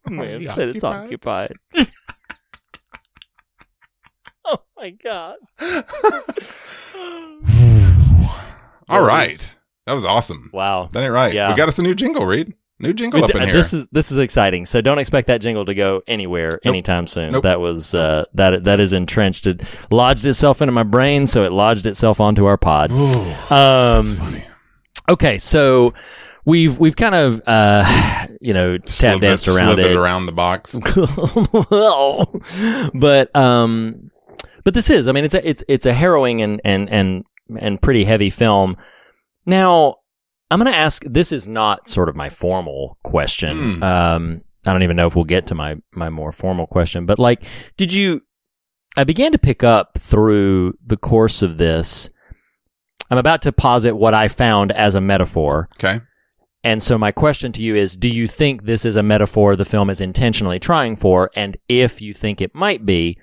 Man 0.08 0.46
said 0.48 0.68
it's 0.70 0.84
occupied. 0.84 1.52
oh 4.44 4.58
my 4.76 4.90
god. 4.90 5.36
All 8.88 9.02
right. 9.02 9.06
That 9.06 9.06
right. 9.06 9.30
is- 9.32 9.56
That 9.86 9.92
was 9.94 10.04
awesome. 10.04 10.50
Wow. 10.52 10.88
That 10.92 11.02
ain't 11.02 11.12
right. 11.12 11.32
Yeah. 11.34 11.50
We 11.50 11.56
got 11.56 11.68
us 11.68 11.78
a 11.78 11.82
new 11.82 11.94
jingle, 11.94 12.26
Reed. 12.26 12.54
New 12.82 12.94
jingle 12.94 13.22
up 13.22 13.30
in 13.34 13.42
here. 13.42 13.52
This 13.52 13.74
is 13.74 13.86
this 13.92 14.10
is 14.10 14.16
exciting. 14.16 14.64
So 14.64 14.80
don't 14.80 14.98
expect 14.98 15.26
that 15.26 15.42
jingle 15.42 15.66
to 15.66 15.74
go 15.74 16.00
anywhere 16.06 16.58
anytime 16.64 17.06
soon. 17.06 17.32
Nope. 17.32 17.42
That 17.42 17.60
was 17.60 17.94
uh, 17.94 18.24
that 18.32 18.64
that 18.64 18.80
is 18.80 18.94
entrenched. 18.94 19.46
It 19.46 19.60
lodged 19.90 20.24
itself 20.24 20.62
into 20.62 20.72
my 20.72 20.82
brain, 20.82 21.26
so 21.26 21.44
it 21.44 21.52
lodged 21.52 21.84
itself 21.84 22.20
onto 22.20 22.46
our 22.46 22.56
pod. 22.56 22.90
um, 23.52 24.42
Okay, 25.10 25.36
so 25.36 25.92
we've 26.50 26.78
we've 26.78 26.96
kind 26.96 27.14
of 27.14 27.40
uh, 27.46 28.26
you 28.40 28.52
know 28.52 28.76
tap 28.76 29.20
danced 29.20 29.48
around 29.48 29.78
it. 29.78 29.96
around 29.96 30.26
the 30.26 30.32
box. 30.32 30.72
but 32.94 33.34
um, 33.36 34.10
but 34.64 34.74
this 34.74 34.90
is. 34.90 35.08
I 35.08 35.12
mean, 35.12 35.24
it's 35.24 35.34
a 35.34 35.48
it's 35.48 35.64
it's 35.68 35.86
a 35.86 35.94
harrowing 35.94 36.42
and 36.42 36.60
and 36.64 36.90
and 36.90 37.24
and 37.58 37.80
pretty 37.80 38.04
heavy 38.04 38.30
film. 38.30 38.76
Now, 39.46 39.96
I'm 40.50 40.60
going 40.60 40.70
to 40.70 40.78
ask. 40.78 41.02
This 41.04 41.32
is 41.32 41.48
not 41.48 41.88
sort 41.88 42.08
of 42.08 42.16
my 42.16 42.28
formal 42.28 42.98
question. 43.04 43.76
Hmm. 43.76 43.82
Um, 43.82 44.42
I 44.66 44.72
don't 44.72 44.82
even 44.82 44.96
know 44.96 45.06
if 45.06 45.14
we'll 45.14 45.24
get 45.24 45.46
to 45.46 45.54
my 45.54 45.76
my 45.92 46.10
more 46.10 46.32
formal 46.32 46.66
question. 46.66 47.06
But 47.06 47.18
like, 47.18 47.44
did 47.76 47.92
you? 47.92 48.22
I 48.96 49.04
began 49.04 49.30
to 49.32 49.38
pick 49.38 49.62
up 49.62 49.98
through 49.98 50.74
the 50.84 50.96
course 50.96 51.42
of 51.42 51.58
this. 51.58 52.10
I'm 53.08 53.18
about 53.18 53.42
to 53.42 53.52
posit 53.52 53.96
what 53.96 54.14
I 54.14 54.28
found 54.28 54.72
as 54.72 54.96
a 54.96 55.00
metaphor. 55.00 55.68
Okay. 55.76 56.00
And 56.62 56.82
so 56.82 56.98
my 56.98 57.10
question 57.12 57.52
to 57.52 57.62
you 57.62 57.74
is 57.74 57.96
do 57.96 58.08
you 58.08 58.26
think 58.26 58.64
this 58.64 58.84
is 58.84 58.96
a 58.96 59.02
metaphor 59.02 59.56
the 59.56 59.64
film 59.64 59.88
is 59.90 60.00
intentionally 60.00 60.58
trying 60.58 60.94
for 60.96 61.30
and 61.34 61.56
if 61.68 62.02
you 62.02 62.12
think 62.12 62.40
it 62.40 62.54
might 62.54 62.84
be 62.84 63.18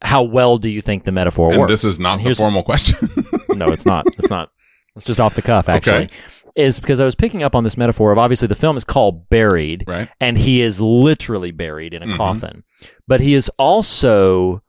how 0.00 0.22
well 0.22 0.58
do 0.58 0.68
you 0.70 0.80
think 0.80 1.04
the 1.04 1.12
metaphor 1.12 1.50
And 1.50 1.60
works? 1.60 1.70
this 1.70 1.84
is 1.84 1.98
not 2.00 2.22
the 2.22 2.32
formal 2.34 2.62
question. 2.62 2.96
No, 3.56 3.68
it's 3.72 3.84
not. 3.86 4.06
It's 4.18 4.30
not. 4.30 4.50
It's 4.94 5.04
just 5.04 5.18
off 5.18 5.34
the 5.34 5.42
cuff 5.42 5.68
actually. 5.68 6.04
Okay. 6.04 6.10
Is 6.54 6.78
because 6.80 7.00
I 7.00 7.04
was 7.04 7.14
picking 7.16 7.42
up 7.42 7.54
on 7.56 7.64
this 7.64 7.76
metaphor 7.76 8.12
of 8.12 8.18
obviously 8.18 8.46
the 8.48 8.54
film 8.54 8.76
is 8.76 8.84
called 8.84 9.28
Buried 9.28 9.84
right. 9.88 10.08
and 10.20 10.38
he 10.38 10.60
is 10.62 10.80
literally 10.80 11.50
buried 11.50 11.92
in 11.94 12.02
a 12.02 12.06
Mhm. 12.06 12.16
coffin. 12.16 12.62
But 13.08 13.20
he 13.20 13.34
is 13.34 13.48
also 13.58 14.62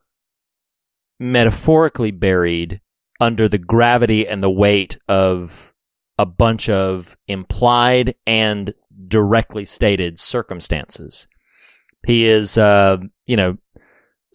metaphorically 1.18 2.10
buried 2.10 2.80
under 3.20 3.48
the 3.48 3.58
gravity 3.58 4.26
and 4.26 4.42
the 4.42 4.50
weight 4.50 4.98
of 5.08 5.72
a 6.20 6.26
bunch 6.26 6.68
of 6.68 7.16
implied 7.28 8.14
and 8.26 8.74
directly 9.08 9.64
stated 9.64 10.18
circumstances. 10.18 11.26
He 12.06 12.26
is, 12.26 12.58
uh, 12.58 12.98
you 13.24 13.36
know, 13.36 13.56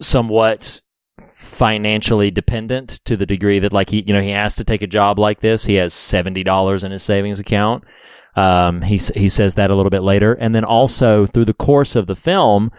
somewhat 0.00 0.80
financially 1.28 2.32
dependent 2.32 3.00
to 3.04 3.16
the 3.16 3.24
degree 3.24 3.60
that 3.60 3.72
like 3.72 3.90
he 3.90 4.02
you 4.06 4.12
know 4.12 4.20
he 4.20 4.30
has 4.30 4.56
to 4.56 4.64
take 4.64 4.82
a 4.82 4.86
job 4.88 5.18
like 5.18 5.40
this. 5.40 5.64
He 5.64 5.74
has 5.74 5.94
$70 5.94 6.84
in 6.84 6.90
his 6.90 7.02
savings 7.04 7.38
account. 7.38 7.84
Um, 8.34 8.82
he, 8.82 8.96
he 8.96 9.28
says 9.28 9.54
that 9.54 9.70
a 9.70 9.74
little 9.74 9.90
bit 9.90 10.02
later. 10.02 10.34
And 10.34 10.54
then 10.54 10.64
also 10.64 11.24
through 11.24 11.46
the 11.46 11.54
course 11.54 11.96
of 11.96 12.06
the 12.06 12.16
film 12.16 12.70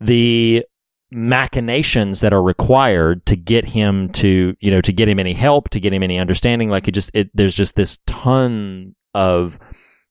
the 0.00 0.64
machinations 1.12 2.20
that 2.20 2.32
are 2.32 2.42
required 2.42 3.24
to 3.26 3.36
get 3.36 3.66
him 3.66 4.08
to 4.10 4.54
you 4.60 4.70
know 4.70 4.80
to 4.80 4.92
get 4.92 5.08
him 5.08 5.18
any 5.18 5.32
help 5.32 5.68
to 5.70 5.80
get 5.80 5.92
him 5.92 6.02
any 6.02 6.18
understanding. 6.18 6.68
Like 6.68 6.88
it 6.88 6.92
just 6.92 7.10
it 7.14 7.30
there's 7.34 7.54
just 7.54 7.76
this 7.76 7.98
ton 8.06 8.94
of 9.14 9.58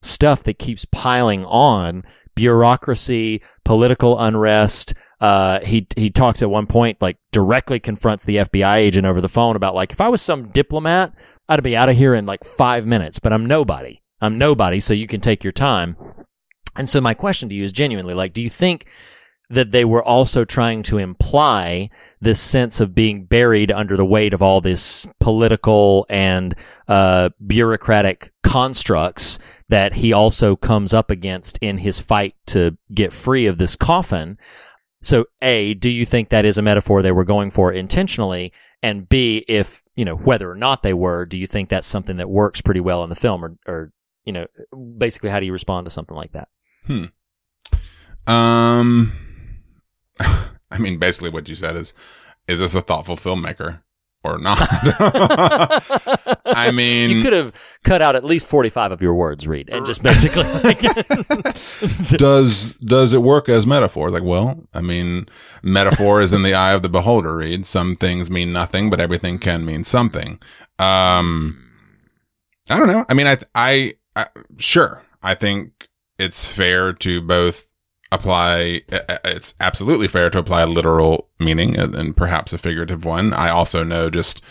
stuff 0.01 0.43
that 0.43 0.59
keeps 0.59 0.85
piling 0.85 1.45
on. 1.45 2.03
Bureaucracy 2.33 3.41
political 3.65 4.17
unrest. 4.19 4.93
Uh, 5.19 5.59
he 5.59 5.85
he 5.95 6.09
talks 6.09 6.41
at 6.41 6.49
one 6.49 6.65
point 6.65 6.97
like 7.01 7.17
directly 7.31 7.79
confronts 7.79 8.25
the 8.25 8.37
FBI 8.37 8.77
agent 8.77 9.05
over 9.05 9.21
the 9.21 9.29
phone 9.29 9.55
about 9.55 9.75
like 9.75 9.91
if 9.91 10.01
I 10.01 10.07
was 10.07 10.21
some 10.21 10.47
diplomat 10.49 11.13
I'd 11.47 11.61
be 11.61 11.75
out 11.75 11.89
of 11.89 11.97
here 11.97 12.15
in 12.15 12.25
like 12.25 12.43
five 12.43 12.87
minutes 12.87 13.19
but 13.19 13.33
I'm 13.33 13.45
nobody. 13.45 14.01
I'm 14.21 14.37
nobody 14.37 14.79
so 14.79 14.93
you 14.93 15.07
can 15.07 15.21
take 15.21 15.43
your 15.43 15.51
time. 15.51 15.95
And 16.75 16.89
so 16.89 17.01
my 17.01 17.13
question 17.13 17.49
to 17.49 17.55
you 17.55 17.63
is 17.63 17.71
genuinely 17.71 18.13
like 18.13 18.33
do 18.33 18.41
you 18.41 18.49
think 18.49 18.87
that 19.51 19.71
they 19.71 19.85
were 19.85 20.03
also 20.03 20.45
trying 20.45 20.83
to 20.83 20.97
imply 20.97 21.89
this 22.21 22.39
sense 22.39 22.79
of 22.79 22.95
being 22.95 23.25
buried 23.25 23.71
under 23.71 23.97
the 23.97 24.05
weight 24.05 24.33
of 24.33 24.41
all 24.41 24.61
this 24.61 25.07
political 25.19 26.05
and 26.09 26.55
uh, 26.87 27.29
bureaucratic 27.45 28.31
constructs 28.43 29.39
that 29.69 29.93
he 29.93 30.13
also 30.13 30.55
comes 30.55 30.93
up 30.93 31.09
against 31.09 31.57
in 31.59 31.77
his 31.79 31.99
fight 31.99 32.35
to 32.45 32.77
get 32.93 33.13
free 33.13 33.45
of 33.45 33.57
this 33.57 33.75
coffin. 33.75 34.37
So, 35.01 35.25
A, 35.41 35.73
do 35.73 35.89
you 35.89 36.05
think 36.05 36.29
that 36.29 36.45
is 36.45 36.57
a 36.57 36.61
metaphor 36.61 37.01
they 37.01 37.11
were 37.11 37.23
going 37.23 37.49
for 37.49 37.71
intentionally? 37.71 38.53
And 38.83 39.09
B, 39.09 39.43
if, 39.47 39.81
you 39.95 40.05
know, 40.05 40.15
whether 40.15 40.49
or 40.49 40.55
not 40.55 40.83
they 40.83 40.93
were, 40.93 41.25
do 41.25 41.37
you 41.37 41.47
think 41.47 41.69
that's 41.69 41.87
something 41.87 42.17
that 42.17 42.29
works 42.29 42.61
pretty 42.61 42.81
well 42.81 43.03
in 43.03 43.09
the 43.09 43.15
film? 43.15 43.43
Or, 43.43 43.57
or 43.67 43.91
you 44.25 44.33
know, 44.33 44.45
basically, 44.97 45.29
how 45.29 45.39
do 45.39 45.45
you 45.45 45.53
respond 45.53 45.85
to 45.85 45.91
something 45.91 46.15
like 46.15 46.33
that? 46.33 46.49
Hmm. 46.85 47.05
Um, 48.27 49.30
I 50.71 50.77
mean, 50.77 50.97
basically, 50.97 51.29
what 51.29 51.47
you 51.49 51.55
said 51.55 51.75
is, 51.75 51.93
is 52.47 52.59
this 52.59 52.73
a 52.73 52.81
thoughtful 52.81 53.17
filmmaker 53.17 53.81
or 54.23 54.37
not? 54.37 54.59
I 56.45 56.71
mean, 56.73 57.09
you 57.09 57.21
could 57.21 57.33
have 57.33 57.53
cut 57.83 58.01
out 58.01 58.15
at 58.15 58.23
least 58.23 58.47
45 58.47 58.91
of 58.91 59.01
your 59.01 59.13
words, 59.13 59.47
Reed, 59.47 59.69
and 59.69 59.85
just 59.85 60.03
basically 60.03 60.43
like, 60.63 60.79
does 62.17 62.73
does 62.73 63.13
it 63.13 63.21
work 63.21 63.49
as 63.49 63.65
metaphor? 63.67 64.09
Like, 64.09 64.23
well, 64.23 64.63
I 64.73 64.81
mean, 64.81 65.27
metaphor 65.63 66.21
is 66.21 66.33
in 66.33 66.43
the 66.43 66.53
eye 66.53 66.73
of 66.73 66.83
the 66.83 66.89
beholder. 66.89 67.37
Reed. 67.37 67.65
Some 67.65 67.95
things 67.95 68.29
mean 68.29 68.53
nothing, 68.53 68.89
but 68.89 69.01
everything 69.01 69.39
can 69.39 69.65
mean 69.65 69.83
something. 69.83 70.39
Um, 70.79 71.69
I 72.69 72.77
don't 72.77 72.87
know. 72.87 73.05
I 73.09 73.13
mean, 73.13 73.27
I, 73.27 73.37
I, 73.55 73.95
I 74.15 74.27
sure. 74.57 75.01
I 75.23 75.35
think 75.35 75.89
it's 76.17 76.45
fair 76.45 76.93
to 76.93 77.21
both 77.21 77.70
apply. 78.11 78.81
uh, 78.91 79.17
It's 79.25 79.53
absolutely 79.59 80.07
fair 80.07 80.29
to 80.29 80.39
apply 80.39 80.61
a 80.63 80.67
literal 80.67 81.27
meaning 81.39 81.77
and, 81.77 81.95
and 81.95 82.15
perhaps 82.17 82.53
a 82.53 82.57
figurative 82.57 83.05
one. 83.05 83.33
I 83.33 83.49
also 83.49 83.83
know 83.83 84.09
just 84.09 84.41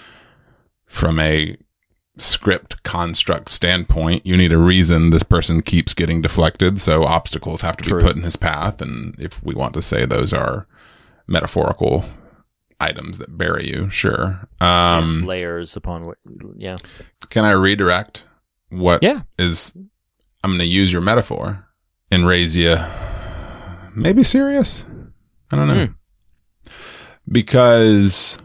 from 0.86 1.18
a 1.18 1.56
script 2.18 2.82
construct 2.82 3.48
standpoint, 3.48 4.26
you 4.26 4.36
need 4.36 4.52
a 4.52 4.58
reason 4.58 5.10
this 5.10 5.22
person 5.22 5.62
keeps 5.62 5.94
getting 5.94 6.20
deflected. 6.20 6.80
So 6.80 7.04
obstacles 7.04 7.60
have 7.62 7.76
to 7.78 7.88
True. 7.88 7.98
be 8.00 8.04
put 8.06 8.16
in 8.16 8.22
his 8.22 8.36
path. 8.36 8.82
And 8.82 9.14
if 9.18 9.42
we 9.42 9.54
want 9.54 9.74
to 9.74 9.82
say 9.82 10.04
those 10.04 10.32
are 10.32 10.66
metaphorical 11.26 12.04
items 12.80 13.18
that 13.18 13.38
bury 13.38 13.68
you, 13.68 13.88
sure. 13.90 14.48
Um, 14.60 15.24
layers 15.26 15.76
upon 15.76 16.02
what, 16.02 16.18
yeah. 16.56 16.76
can 17.30 17.44
I 17.44 17.52
redirect 17.52 18.24
what 18.70 19.02
Yeah. 19.02 19.22
is 19.38 19.72
I'm 20.42 20.50
going 20.50 20.58
to 20.60 20.66
use 20.66 20.92
your 20.92 21.02
metaphor 21.02 21.66
and 22.10 22.26
raise 22.26 22.56
you 22.56 22.76
maybe 23.94 24.22
serious? 24.22 24.84
I 25.50 25.56
don't 25.56 25.68
know. 25.68 25.86
Hmm. 25.86 26.70
Because 27.30 28.38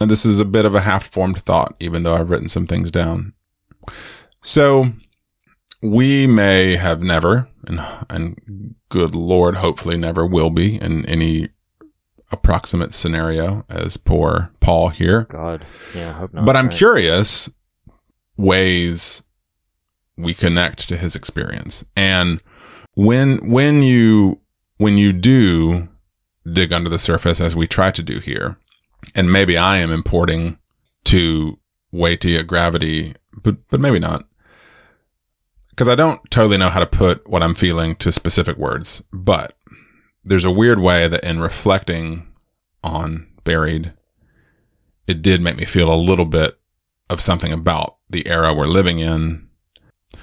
and 0.00 0.10
this 0.10 0.24
is 0.24 0.40
a 0.40 0.44
bit 0.44 0.64
of 0.64 0.74
a 0.74 0.80
half-formed 0.80 1.40
thought 1.42 1.74
even 1.80 2.02
though 2.02 2.14
I've 2.14 2.30
written 2.30 2.48
some 2.48 2.66
things 2.66 2.90
down. 2.90 3.32
So 4.42 4.92
we 5.82 6.26
may 6.26 6.76
have 6.76 7.02
never 7.02 7.48
and 7.66 7.80
and 8.08 8.74
good 8.88 9.14
lord 9.14 9.56
hopefully 9.56 9.96
never 9.96 10.26
will 10.26 10.50
be 10.50 10.80
in 10.80 11.04
any 11.06 11.48
approximate 12.32 12.94
scenario 12.94 13.64
as 13.68 13.96
poor 13.96 14.50
Paul 14.60 14.88
here. 14.90 15.24
God. 15.24 15.64
Yeah, 15.94 16.10
I 16.10 16.12
hope 16.12 16.32
not. 16.34 16.44
But 16.46 16.56
I'm 16.56 16.66
Right. 16.66 16.76
curious 16.76 17.48
ways 18.36 19.22
we 20.16 20.34
connect 20.34 20.88
to 20.88 20.96
his 20.96 21.14
experience. 21.16 21.84
And 21.96 22.40
when 22.94 23.50
when 23.50 23.82
you 23.82 24.40
when 24.80 24.96
you 24.96 25.12
do 25.12 25.86
dig 26.50 26.72
under 26.72 26.88
the 26.88 26.98
surface 26.98 27.38
as 27.38 27.54
we 27.54 27.66
try 27.66 27.90
to 27.90 28.02
do 28.02 28.18
here, 28.18 28.56
and 29.14 29.30
maybe 29.30 29.58
I 29.58 29.76
am 29.76 29.92
importing 29.92 30.58
to 31.04 31.58
weighty 31.92 32.34
a 32.34 32.42
gravity, 32.42 33.14
but 33.42 33.56
but 33.68 33.78
maybe 33.78 33.98
not. 33.98 34.26
Because 35.68 35.86
I 35.86 35.96
don't 35.96 36.18
totally 36.30 36.56
know 36.56 36.70
how 36.70 36.80
to 36.80 36.86
put 36.86 37.28
what 37.28 37.42
I'm 37.42 37.54
feeling 37.54 37.94
to 37.96 38.10
specific 38.10 38.56
words, 38.56 39.02
but 39.12 39.54
there's 40.24 40.46
a 40.46 40.50
weird 40.50 40.80
way 40.80 41.08
that 41.08 41.24
in 41.24 41.40
reflecting 41.40 42.26
on 42.82 43.26
buried 43.44 43.92
it 45.06 45.20
did 45.20 45.42
make 45.42 45.56
me 45.56 45.66
feel 45.66 45.92
a 45.92 46.06
little 46.08 46.24
bit 46.24 46.58
of 47.10 47.20
something 47.20 47.52
about 47.52 47.98
the 48.08 48.26
era 48.26 48.54
we're 48.54 48.64
living 48.64 48.98
in, 48.98 49.46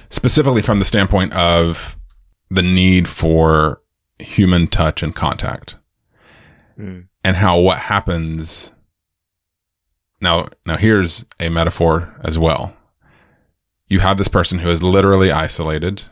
specifically 0.10 0.64
from 0.64 0.80
the 0.80 0.86
standpoint 0.86 1.32
of 1.34 1.96
the 2.50 2.64
need 2.64 3.08
for 3.08 3.84
human 4.20 4.68
touch 4.68 5.02
and 5.04 5.16
contact 5.16 5.76
Mm. 6.80 7.08
and 7.24 7.36
how 7.36 7.60
what 7.60 7.80
happens 7.80 8.72
now 10.22 10.48
now 10.66 10.78
here's 10.78 11.26
a 11.40 11.50
metaphor 11.50 12.16
as 12.24 12.38
well 12.38 12.76
you 13.88 14.00
have 14.00 14.18
this 14.18 14.28
person 14.28 14.60
who 14.60 14.70
is 14.70 14.84
literally 14.84 15.32
isolated 15.32 16.04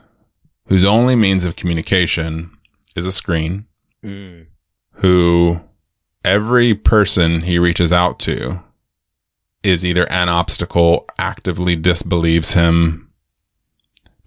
whose 0.67 0.83
only 0.85 1.15
means 1.15 1.43
of 1.43 1.55
communication 1.55 2.49
is 2.95 3.05
a 3.05 3.11
screen 3.11 3.65
Mm. 4.03 4.47
who 4.93 5.61
every 6.23 6.73
person 6.73 7.41
he 7.41 7.59
reaches 7.59 7.91
out 7.93 8.19
to 8.21 8.59
is 9.63 9.83
either 9.85 10.07
an 10.11 10.29
obstacle, 10.29 11.05
actively 11.19 11.75
disbelieves 11.75 12.53
him. 12.53 13.11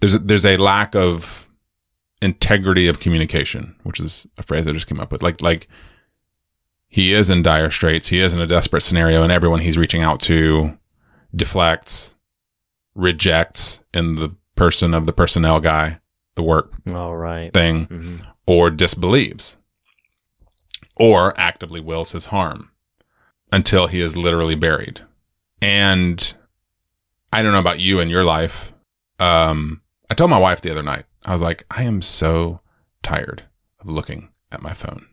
There's 0.01 0.15
a, 0.15 0.19
there's 0.19 0.45
a 0.45 0.57
lack 0.57 0.95
of 0.95 1.47
integrity 2.21 2.87
of 2.87 2.99
communication, 2.99 3.75
which 3.83 3.99
is 3.99 4.27
a 4.37 4.43
phrase 4.43 4.67
I 4.67 4.71
just 4.73 4.87
came 4.87 4.99
up 4.99 5.11
with. 5.11 5.23
Like 5.23 5.41
like 5.41 5.67
he 6.87 7.13
is 7.13 7.29
in 7.29 7.43
dire 7.43 7.71
straits, 7.71 8.07
he 8.07 8.19
is 8.19 8.33
in 8.33 8.39
a 8.41 8.47
desperate 8.47 8.81
scenario, 8.81 9.21
and 9.23 9.31
everyone 9.31 9.59
he's 9.61 9.77
reaching 9.77 10.01
out 10.01 10.19
to 10.21 10.77
deflects, 11.35 12.15
rejects 12.95 13.81
in 13.93 14.15
the 14.15 14.35
person 14.55 14.93
of 14.93 15.05
the 15.05 15.13
personnel 15.13 15.59
guy, 15.59 15.99
the 16.35 16.43
work 16.43 16.73
All 16.91 17.15
right. 17.15 17.53
thing, 17.53 17.85
Mhm. 17.87 18.25
or 18.47 18.69
disbelieves, 18.71 19.57
or 20.95 21.39
actively 21.39 21.79
wills 21.79 22.11
his 22.11 22.25
harm 22.27 22.71
until 23.51 23.87
he 23.87 23.99
is 24.01 24.17
literally 24.17 24.55
buried. 24.55 25.01
And 25.61 26.33
I 27.31 27.41
don't 27.43 27.51
know 27.51 27.59
about 27.59 27.79
you 27.79 27.99
and 27.99 28.09
your 28.09 28.23
life. 28.23 28.71
Um, 29.19 29.81
I 30.09 30.13
told 30.15 30.29
my 30.31 30.37
wife 30.39 30.61
the 30.61 30.71
other 30.71 30.83
night, 30.83 31.05
I 31.25 31.33
was 31.33 31.41
like, 31.41 31.65
I 31.71 31.83
am 31.83 32.01
so 32.01 32.61
tired 33.03 33.43
of 33.79 33.87
looking 33.89 34.29
at 34.51 34.61
my 34.61 34.73
phone. 34.73 35.05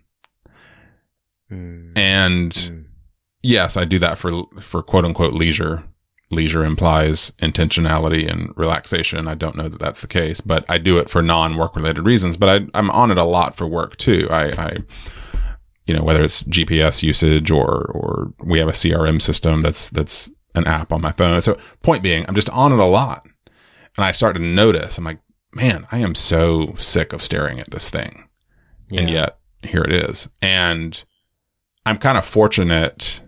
Mm. 1.51 1.97
And 1.97 2.53
Mm. 2.53 2.85
yes, 3.43 3.77
I 3.77 3.85
do 3.85 3.99
that 4.01 4.19
for 4.19 4.45
for 4.61 4.83
quote 4.83 5.05
unquote 5.05 5.33
leisure. 5.33 5.85
Leisure 6.33 6.65
implies 6.65 7.31
intentionality 7.41 8.29
and 8.29 8.53
relaxation. 8.57 9.29
I 9.29 9.37
don't 9.37 9.55
know 9.57 9.69
that 9.69 9.79
that's 9.79 10.01
the 10.01 10.09
case, 10.09 10.41
but 10.41 10.65
I 10.69 10.77
do 10.79 10.99
it 10.99 11.09
for 11.09 11.23
non 11.23 11.57
work 11.57 11.77
related 11.77 12.05
reasons. 12.05 12.37
But 12.37 12.49
I, 12.49 12.67
I'm 12.79 12.91
on 12.91 13.13
it 13.13 13.19
a 13.19 13.23
lot 13.25 13.57
for 13.57 13.65
work 13.67 13.97
too. 13.97 14.27
I, 14.29 14.47
I, 14.61 14.77
you 15.87 15.95
know, 15.95 16.03
whether 16.03 16.25
it's 16.25 16.43
GPS 16.43 17.05
usage 17.05 17.53
or 17.53 17.85
or 17.95 18.33
we 18.45 18.59
have 18.59 18.67
a 18.69 18.73
CRM 18.73 19.23
system 19.23 19.63
that's 19.63 19.89
that's 19.91 20.29
an 20.57 20.67
app 20.67 20.93
on 20.93 21.01
my 21.01 21.13
phone. 21.13 21.41
So 21.43 21.57
point 21.83 22.03
being, 22.03 22.25
I'm 22.27 22.35
just 22.35 22.51
on 22.51 22.73
it 22.73 22.79
a 22.81 22.85
lot, 22.85 23.25
and 23.97 24.05
I 24.05 24.11
start 24.11 24.35
to 24.35 24.43
notice. 24.43 24.99
I'm 24.99 25.05
like, 25.05 25.21
man, 25.57 25.87
I 25.91 25.99
am 25.99 26.15
so 26.15 26.75
sick 26.77 27.13
of 27.13 27.23
staring 27.23 27.59
at 27.59 27.71
this 27.71 27.91
thing 27.91 28.27
and 28.91 29.11
yet 29.11 29.39
here 29.63 29.83
it 29.83 29.93
is. 29.93 30.29
And 30.41 31.03
I'm 31.85 31.99
kind 31.99 32.19
of 32.19 32.25
fortunate. 32.25 33.21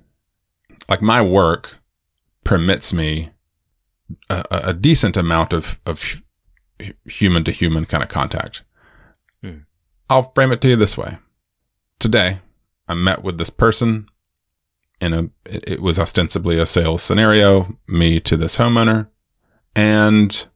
Like 0.88 1.02
my 1.02 1.20
work 1.22 1.76
permits 2.44 2.92
me 2.92 3.30
a, 4.30 4.44
a 4.50 4.74
decent 4.74 5.16
amount 5.16 5.52
of 5.52 5.78
of 5.84 6.22
human 7.04 7.44
to 7.44 7.50
human 7.50 7.84
kind 7.86 8.02
of 8.02 8.08
contact. 8.08 8.62
Hmm. 9.42 9.58
I'll 10.08 10.32
frame 10.32 10.52
it 10.52 10.60
to 10.62 10.68
you 10.68 10.76
this 10.76 10.96
way. 10.96 11.18
Today, 11.98 12.38
I 12.86 12.94
met 12.94 13.22
with 13.22 13.38
this 13.38 13.50
person 13.50 14.08
in 15.00 15.12
a, 15.12 15.30
it 15.44 15.82
was 15.82 15.98
ostensibly 15.98 16.58
a 16.58 16.66
sales 16.66 17.02
scenario, 17.02 17.76
me 17.86 18.20
to 18.20 18.36
this 18.36 18.56
homeowner. 18.56 19.08
And 19.74 20.46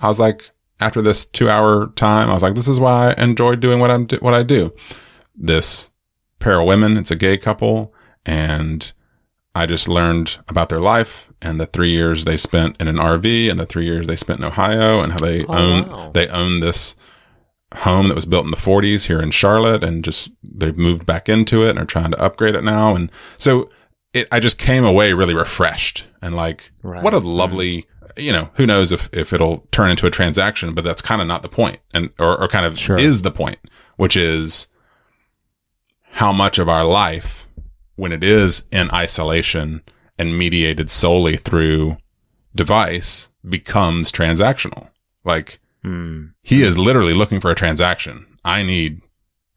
I 0.00 0.08
was 0.08 0.18
like, 0.18 0.50
after 0.80 1.02
this 1.02 1.24
two 1.24 1.48
hour 1.50 1.88
time, 1.96 2.28
I 2.30 2.34
was 2.34 2.42
like, 2.42 2.54
this 2.54 2.68
is 2.68 2.78
why 2.80 3.12
I 3.16 3.22
enjoy 3.22 3.56
doing 3.56 3.80
what 3.80 3.90
I'm, 3.90 4.06
do- 4.06 4.18
what 4.20 4.34
I 4.34 4.42
do. 4.42 4.72
This 5.36 5.90
pair 6.38 6.60
of 6.60 6.66
women, 6.66 6.96
it's 6.96 7.10
a 7.10 7.16
gay 7.16 7.36
couple 7.38 7.92
and 8.24 8.92
I 9.54 9.66
just 9.66 9.88
learned 9.88 10.38
about 10.48 10.68
their 10.68 10.80
life 10.80 11.32
and 11.42 11.60
the 11.60 11.66
three 11.66 11.90
years 11.90 12.24
they 12.24 12.36
spent 12.36 12.80
in 12.80 12.86
an 12.88 12.96
RV 12.96 13.50
and 13.50 13.58
the 13.58 13.66
three 13.66 13.84
years 13.86 14.06
they 14.06 14.16
spent 14.16 14.38
in 14.40 14.44
Ohio 14.44 15.00
and 15.00 15.12
how 15.12 15.18
they 15.20 15.44
Oh, 15.46 15.54
own, 15.54 15.88
wow. 15.88 16.10
they 16.12 16.28
own 16.28 16.60
this 16.60 16.94
home 17.74 18.08
that 18.08 18.14
was 18.14 18.24
built 18.24 18.44
in 18.44 18.50
the 18.50 18.56
40s 18.56 19.06
here 19.06 19.20
in 19.20 19.30
Charlotte 19.30 19.82
and 19.84 20.04
just 20.04 20.30
they've 20.42 20.76
moved 20.76 21.04
back 21.06 21.28
into 21.28 21.64
it 21.66 21.70
and 21.70 21.78
are 21.78 21.84
trying 21.84 22.10
to 22.12 22.20
upgrade 22.22 22.54
it 22.54 22.64
now. 22.64 22.94
And 22.94 23.10
so 23.36 23.68
it, 24.14 24.26
I 24.32 24.40
just 24.40 24.58
came 24.58 24.84
away 24.84 25.12
really 25.12 25.34
refreshed 25.34 26.06
and 26.22 26.34
like, 26.34 26.70
Right. 26.82 27.02
what 27.02 27.14
a 27.14 27.18
lovely, 27.18 27.86
you 28.18 28.32
know, 28.32 28.50
who 28.54 28.66
knows 28.66 28.92
if, 28.92 29.08
if 29.12 29.32
it'll 29.32 29.66
turn 29.70 29.90
into 29.90 30.06
a 30.06 30.10
transaction, 30.10 30.74
but 30.74 30.84
that's 30.84 31.02
kind 31.02 31.20
of 31.22 31.26
not 31.28 31.42
the 31.42 31.48
point 31.48 31.78
and, 31.94 32.10
or, 32.18 32.40
or 32.40 32.48
kind 32.48 32.66
of 32.66 32.78
Sure. 32.78 32.98
is 32.98 33.22
the 33.22 33.30
point, 33.30 33.58
which 33.96 34.16
is 34.16 34.66
how 36.12 36.32
much 36.32 36.58
of 36.58 36.68
our 36.68 36.84
life 36.84 37.46
when 37.96 38.12
it 38.12 38.22
is 38.24 38.64
in 38.70 38.90
isolation 38.92 39.82
and 40.18 40.36
mediated 40.38 40.90
solely 40.90 41.36
through 41.36 41.96
device 42.54 43.28
becomes 43.48 44.10
transactional. 44.12 44.88
Like, 45.24 45.60
Hmm. 45.82 46.26
he 46.42 46.62
is 46.62 46.76
literally 46.76 47.14
looking 47.14 47.40
for 47.40 47.50
a 47.50 47.54
transaction. 47.54 48.26
I 48.44 48.62
need 48.64 49.00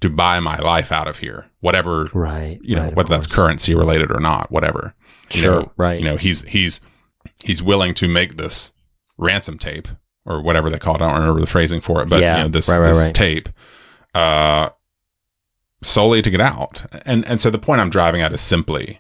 to 0.02 0.10
buy 0.10 0.40
my 0.40 0.58
life 0.60 0.92
out 0.92 1.08
of 1.08 1.18
here, 1.18 1.48
whatever, 1.62 2.10
Right. 2.14 2.60
you 2.62 2.76
know, 2.76 2.84
right, 2.86 2.96
whether 2.96 3.10
that's 3.10 3.26
currency 3.28 3.74
related 3.74 4.12
or 4.12 4.20
not, 4.20 4.52
whatever. 4.52 4.94
You 5.34 5.40
Sure, 5.42 5.60
know, 5.62 5.72
right. 5.78 6.00
You 6.00 6.06
know, 6.06 6.18
he's, 6.18 6.44
he's, 6.44 6.80
he's 7.44 7.62
willing 7.64 7.94
to 7.96 8.08
make 8.08 8.38
this 8.38 8.72
ransom 9.18 9.58
tape 9.58 9.88
or 10.26 10.42
whatever 10.42 10.70
they 10.70 10.80
call 10.80 10.96
it. 10.96 11.02
I 11.02 11.08
don't 11.10 11.20
remember 11.20 11.42
the 11.42 11.48
phrasing 11.48 11.82
for 11.82 12.02
it, 12.02 12.10
but 12.10 12.22
Yeah, 12.22 12.38
you 12.38 12.44
know, 12.44 12.50
this, 12.50 12.68
right, 12.68 12.80
right, 12.80 12.88
this 12.90 13.06
right. 13.06 13.16
tape, 13.16 13.50
uh, 14.14 14.70
solely 15.82 16.22
to 16.22 16.30
get 16.30 16.42
out. 16.42 16.84
And, 17.06 17.28
and 17.28 17.42
so 17.42 17.50
the 17.50 17.58
point 17.60 17.82
I'm 17.82 17.90
driving 17.90 18.22
at 18.22 18.32
is 18.34 18.42
simply 18.42 19.00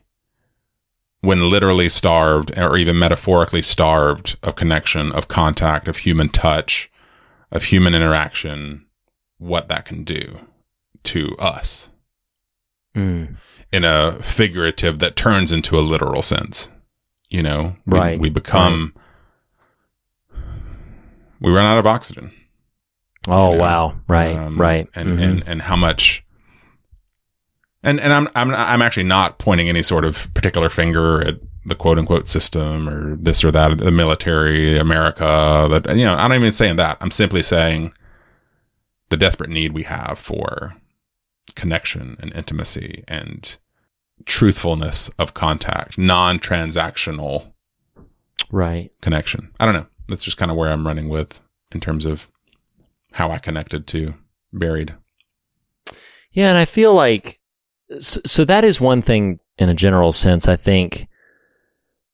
when 1.21 1.49
literally 1.51 1.87
starved 1.89 2.57
or 2.57 2.75
even 2.77 2.97
metaphorically 2.97 3.61
starved 3.61 4.37
of 4.41 4.55
connection, 4.55 5.11
of 5.11 5.27
contact, 5.27 5.87
of 5.87 5.97
human 5.97 6.29
touch, 6.29 6.89
of 7.51 7.65
human 7.65 7.93
interaction, 7.93 8.85
what 9.37 9.67
that 9.67 9.85
can 9.85 10.03
do 10.03 10.39
to 11.03 11.35
us 11.37 11.89
Mm. 12.95 13.35
in 13.71 13.85
a 13.85 14.21
figurative 14.21 14.99
that 14.99 15.15
turns 15.15 15.53
into 15.53 15.77
a 15.77 15.79
literal 15.79 16.21
sense. 16.21 16.69
You 17.32 17.41
know, 17.41 17.75
we, 17.88 17.97
Right, 17.97 18.19
we 18.19 18.29
become, 18.29 18.93
we 21.39 21.49
run 21.51 21.65
out 21.65 21.79
of 21.79 21.88
oxygen. 21.88 22.32
Oh 23.27 23.51
you 23.51 23.57
know? 23.57 23.61
wow! 23.63 23.95
Right, 24.07 24.36
Um, 24.36 24.59
right. 24.59 24.88
and 24.95 25.17
Mhm. 25.17 25.23
and 25.23 25.43
and 25.47 25.61
how 25.63 25.75
much 25.75 26.23
and 27.84 27.99
and 27.99 28.11
I'm 28.11 28.27
I'm 28.36 28.53
I'm 28.53 28.82
actually 28.82 29.03
not 29.03 29.38
pointing 29.39 29.69
any 29.69 29.82
sort 29.82 30.03
of 30.05 30.32
particular 30.34 30.69
finger 30.69 31.21
at 31.25 31.36
the 31.65 31.75
quote 31.75 31.97
unquote 31.99 32.27
system 32.27 32.89
or 32.89 33.15
this 33.15 33.43
or 33.43 33.51
that 33.51 33.77
the 33.77 33.91
military 33.91 34.77
America 34.77 35.67
that 35.71 35.95
you 35.97 36.03
know 36.03 36.15
I'm 36.15 36.29
not 36.29 36.36
even 36.38 36.51
saying 36.53 36.75
that 36.77 36.97
I'm 36.99 37.11
simply 37.11 37.43
saying 37.43 37.93
the 39.09 39.17
desperate 39.17 39.49
need 39.49 39.71
we 39.71 39.84
have 39.84 40.17
for 40.19 40.75
connection 41.55 42.17
and 42.19 42.34
intimacy 42.34 43.03
and 43.07 43.55
truthfulness 44.26 45.09
of 45.17 45.34
contact 45.34 45.97
non-transactional 45.97 47.51
right. 48.51 48.91
connection 49.01 49.51
I 49.59 49.65
don't 49.65 49.76
know 49.76 49.88
that's 50.07 50.24
just 50.24 50.38
kind 50.38 50.51
of 50.51 50.57
where 50.57 50.72
I'm 50.72 50.86
running 50.86 51.09
with 51.09 51.39
in 51.72 51.80
terms 51.80 52.05
of 52.05 52.28
how 53.13 53.32
I 53.32 53.38
connected 53.38 53.88
to 53.88 54.13
buried 54.53 54.93
Yeah, 56.32 56.49
and 56.49 56.57
I 56.57 56.65
feel 56.65 56.93
like 56.93 57.39
so, 57.99 58.22
so 58.26 58.45
that 58.45 58.63
is 58.63 58.80
one 58.80 59.01
thing 59.01 59.39
in 59.57 59.69
a 59.69 59.74
general 59.74 60.11
sense. 60.11 60.47
I 60.47 60.55
think 60.55 61.07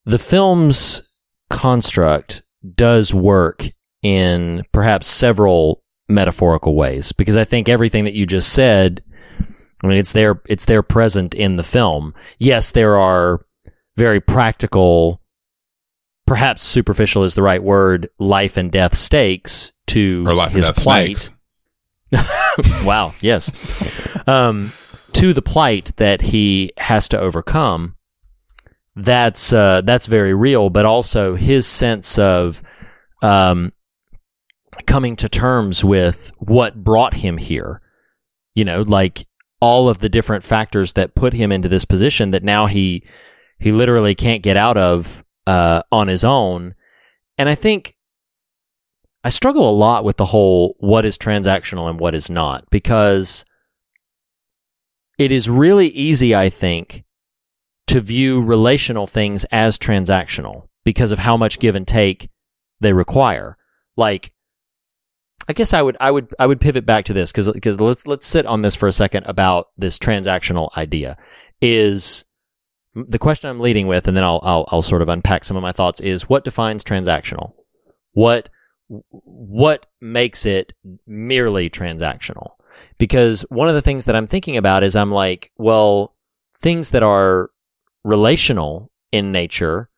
the 0.06 0.20
film's 0.20 1.02
construct 1.50 2.42
does 2.76 3.14
work 3.14 3.68
in 4.02 4.64
perhaps 4.72 5.08
several 5.08 5.84
metaphorical 6.10 6.76
ways 6.76 7.12
because 7.12 7.36
I 7.36 7.44
think 7.44 7.68
everything 7.68 8.06
that 8.06 8.14
you 8.14 8.26
just 8.26 8.54
said, 8.54 9.04
I 9.84 9.88
mean, 9.88 9.98
it's 9.98 10.14
there, 10.14 10.42
it's 10.48 10.66
there 10.66 10.82
present 10.82 11.34
in 11.34 11.58
the 11.58 11.64
film. 11.64 12.14
Yes, 12.40 12.72
there 12.72 12.98
are 12.98 13.46
very 13.96 14.20
practical, 14.20 15.22
perhaps 16.26 16.64
superficial 16.64 17.24
is 17.24 17.36
the 17.36 17.44
right 17.44 17.62
word, 17.62 18.10
life 18.20 18.58
and 18.58 18.72
death 18.72 18.96
stakes 18.96 19.74
to 19.88 20.24
or 20.28 20.34
life 20.34 20.48
and 20.48 20.58
his 20.58 20.68
death 20.68 20.84
plight 20.84 21.30
wow, 22.84 23.14
yes. 23.22 23.52
Um, 24.28 24.72
to 25.14 25.34
the 25.34 25.42
plight 25.42 25.92
that 25.98 26.22
he 26.22 26.72
has 26.78 27.10
to 27.10 27.20
overcome, 27.20 27.96
that's 28.96 29.52
uh, 29.52 29.82
that's 29.82 30.06
very 30.06 30.34
real. 30.34 30.70
But 30.70 30.86
also 30.86 31.36
his 31.36 31.68
sense 31.68 32.18
of 32.18 32.64
um, 33.22 33.74
coming 34.86 35.16
to 35.18 35.30
terms 35.30 35.84
with 35.84 36.32
what 36.38 36.84
brought 36.84 37.16
him 37.16 37.38
here. 37.38 37.82
You 38.56 38.66
know, 38.66 38.82
like 38.82 39.27
all 39.60 39.90
of 39.90 40.00
the 40.00 40.10
different 40.10 40.44
factors 40.44 40.94
that 40.94 41.16
put 41.16 41.34
him 41.34 41.52
into 41.52 41.70
this 41.70 41.86
position 41.86 42.32
that 42.32 42.44
now 42.44 42.68
he 42.68 43.04
he 43.60 43.72
literally 43.72 44.14
can't 44.14 44.44
get 44.44 44.56
out 44.56 44.78
of 44.78 45.24
uh, 45.48 45.82
on 45.92 46.08
his 46.08 46.24
own. 46.24 46.76
And 47.38 47.50
I 47.50 47.56
think 47.56 47.96
I 49.24 49.30
struggle 49.30 49.70
a 49.70 49.72
lot 49.72 50.04
with 50.04 50.18
the 50.18 50.26
whole 50.26 50.76
what 50.80 51.06
is 51.06 51.18
transactional 51.18 51.90
and 51.90 52.00
what 52.00 52.14
is 52.14 52.30
not 52.30 52.70
because 52.70 53.46
it 55.18 55.32
is 55.32 55.50
really 55.50 55.88
easy, 55.88 56.36
I 56.36 56.50
think, 56.50 57.04
to 57.88 58.00
view 58.00 58.42
relational 58.42 59.08
things 59.08 59.46
as 59.46 59.80
transactional 59.80 60.68
because 60.84 61.12
of 61.12 61.20
how 61.20 61.36
much 61.36 61.60
give 61.60 61.76
and 61.76 61.88
take 61.88 62.30
they 62.80 62.94
require. 62.94 63.58
Like, 63.96 64.32
I 65.48 65.54
guess 65.54 65.74
I 65.74 65.82
would 65.82 65.98
I 66.00 66.12
would 66.12 66.34
I 66.40 66.46
would 66.46 66.60
pivot 66.60 66.86
back 66.86 67.06
to 67.06 67.14
this 67.14 67.32
because 67.32 67.52
because 67.52 67.80
let's 67.80 68.06
let's 68.06 68.28
sit 68.28 68.46
on 68.46 68.62
this 68.62 68.76
for 68.76 68.88
a 68.88 68.94
second 68.94 69.26
about 69.26 69.70
this 69.78 69.98
transactional 69.98 70.76
idea. 70.78 71.18
Is 71.62 72.26
the 72.94 73.20
question 73.20 73.50
I'm 73.50 73.60
leading 73.60 73.88
with, 73.88 74.08
and 74.08 74.18
then 74.18 74.24
I'll 74.24 74.42
I'll, 74.44 74.68
I'll 74.72 74.82
sort 74.82 75.02
of 75.02 75.10
unpack 75.10 75.44
some 75.44 75.58
of 75.58 75.64
my 75.64 75.72
thoughts. 75.72 76.02
Is 76.02 76.28
what 76.28 76.44
defines 76.44 76.84
transactional? 76.84 77.54
What 78.12 78.50
what 78.88 79.86
makes 80.02 80.46
it 80.46 80.74
merely 81.06 81.70
transactional? 81.70 82.52
Because 82.98 83.42
one 83.50 83.70
of 83.70 83.76
the 83.76 83.82
things 83.82 84.06
that 84.06 84.16
I'm 84.16 84.28
thinking 84.28 84.58
about 84.58 84.84
is 84.84 84.96
I'm 84.96 85.12
like, 85.12 85.52
well, 85.58 86.14
things 86.58 86.92
that 86.92 87.04
are 87.04 87.52
relational 88.04 88.92
in 89.12 89.32
nature 89.32 89.90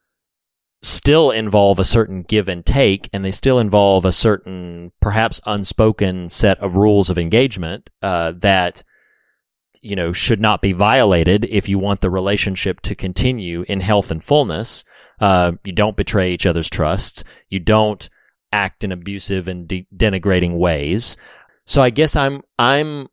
still 0.82 1.32
involve 1.32 1.80
a 1.80 1.84
certain 1.84 2.23
give 2.23 2.47
and 2.47 2.65
take, 2.65 3.09
and 3.11 3.23
they 3.23 3.32
still 3.32 3.59
involve 3.59 4.05
a 4.05 4.11
certain, 4.11 4.91
perhaps 5.01 5.41
unspoken 5.45 6.30
set 6.30 6.57
of 6.59 6.77
rules 6.77 7.09
of 7.09 7.17
engagement 7.17 7.89
uh, 8.01 8.34
that 8.38 8.84
you 9.82 9.95
know 9.95 10.11
should 10.11 10.41
not 10.41 10.61
be 10.61 10.71
violated 10.71 11.45
if 11.45 11.69
you 11.69 11.80
want 11.80 12.01
the 12.01 12.09
relationship 12.09 12.82
to 12.82 12.95
continue 12.95 13.63
in 13.67 13.82
health 13.82 14.11
and 14.11 14.23
fullness. 14.23 14.84
Uh, 15.19 15.53
you 15.63 15.73
don't 15.73 15.97
betray 15.97 16.34
each 16.34 16.45
other's 16.45 16.69
trusts. 16.69 17.23
You 17.49 17.59
don't 17.59 18.09
act 18.51 18.84
in 18.84 18.91
abusive 18.91 19.47
and 19.47 19.67
de- 19.67 19.88
denigrating 19.95 20.57
ways. 20.57 21.17
So 21.65 21.82
I 21.82 21.89
guess 21.89 22.15
I'm 22.15 22.41
I'm 22.57 23.09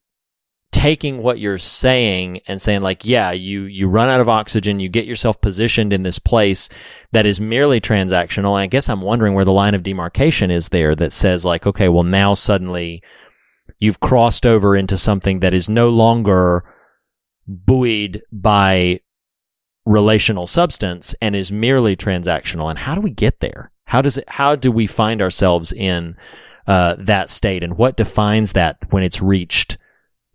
taking 0.76 1.22
what 1.22 1.38
you're 1.38 1.56
saying 1.56 2.38
and 2.46 2.60
saying 2.60 2.82
like 2.82 3.06
yeah 3.06 3.30
you 3.30 3.62
you 3.62 3.88
run 3.88 4.10
out 4.10 4.20
of 4.20 4.28
oxygen 4.28 4.78
you 4.78 4.90
get 4.90 5.06
yourself 5.06 5.40
positioned 5.40 5.90
in 5.90 6.02
this 6.02 6.18
place 6.18 6.68
that 7.12 7.24
is 7.24 7.40
merely 7.40 7.80
transactional. 7.80 8.50
And 8.50 8.58
i 8.58 8.66
guess 8.66 8.90
i'm 8.90 9.00
wondering 9.00 9.32
where 9.32 9.46
the 9.46 9.52
line 9.52 9.74
of 9.74 9.82
demarcation 9.82 10.50
is 10.50 10.68
there 10.68 10.94
that 10.94 11.14
says 11.14 11.46
like 11.46 11.66
okay 11.66 11.88
well 11.88 12.02
now 12.02 12.34
suddenly 12.34 13.02
you've 13.78 14.00
crossed 14.00 14.44
over 14.44 14.76
into 14.76 14.98
something 14.98 15.40
that 15.40 15.54
is 15.54 15.66
no 15.66 15.88
longer 15.88 16.62
buoyed 17.46 18.22
by 18.30 19.00
relational 19.86 20.46
substance 20.46 21.14
and 21.22 21.34
is 21.34 21.50
merely 21.50 21.96
transactional. 21.96 22.68
And 22.68 22.78
how 22.78 22.94
do 22.94 23.00
we 23.00 23.10
get 23.10 23.40
there? 23.40 23.70
How 23.86 24.02
does 24.02 24.18
it 24.18 24.28
how 24.28 24.56
do 24.56 24.70
we 24.70 24.86
find 24.86 25.22
ourselves 25.22 25.72
in 25.72 26.16
uh, 26.66 26.96
that 26.98 27.30
state? 27.30 27.62
And 27.62 27.78
what 27.78 27.96
defines 27.96 28.52
that 28.52 28.84
when 28.90 29.02
it's 29.02 29.22
reached 29.22 29.78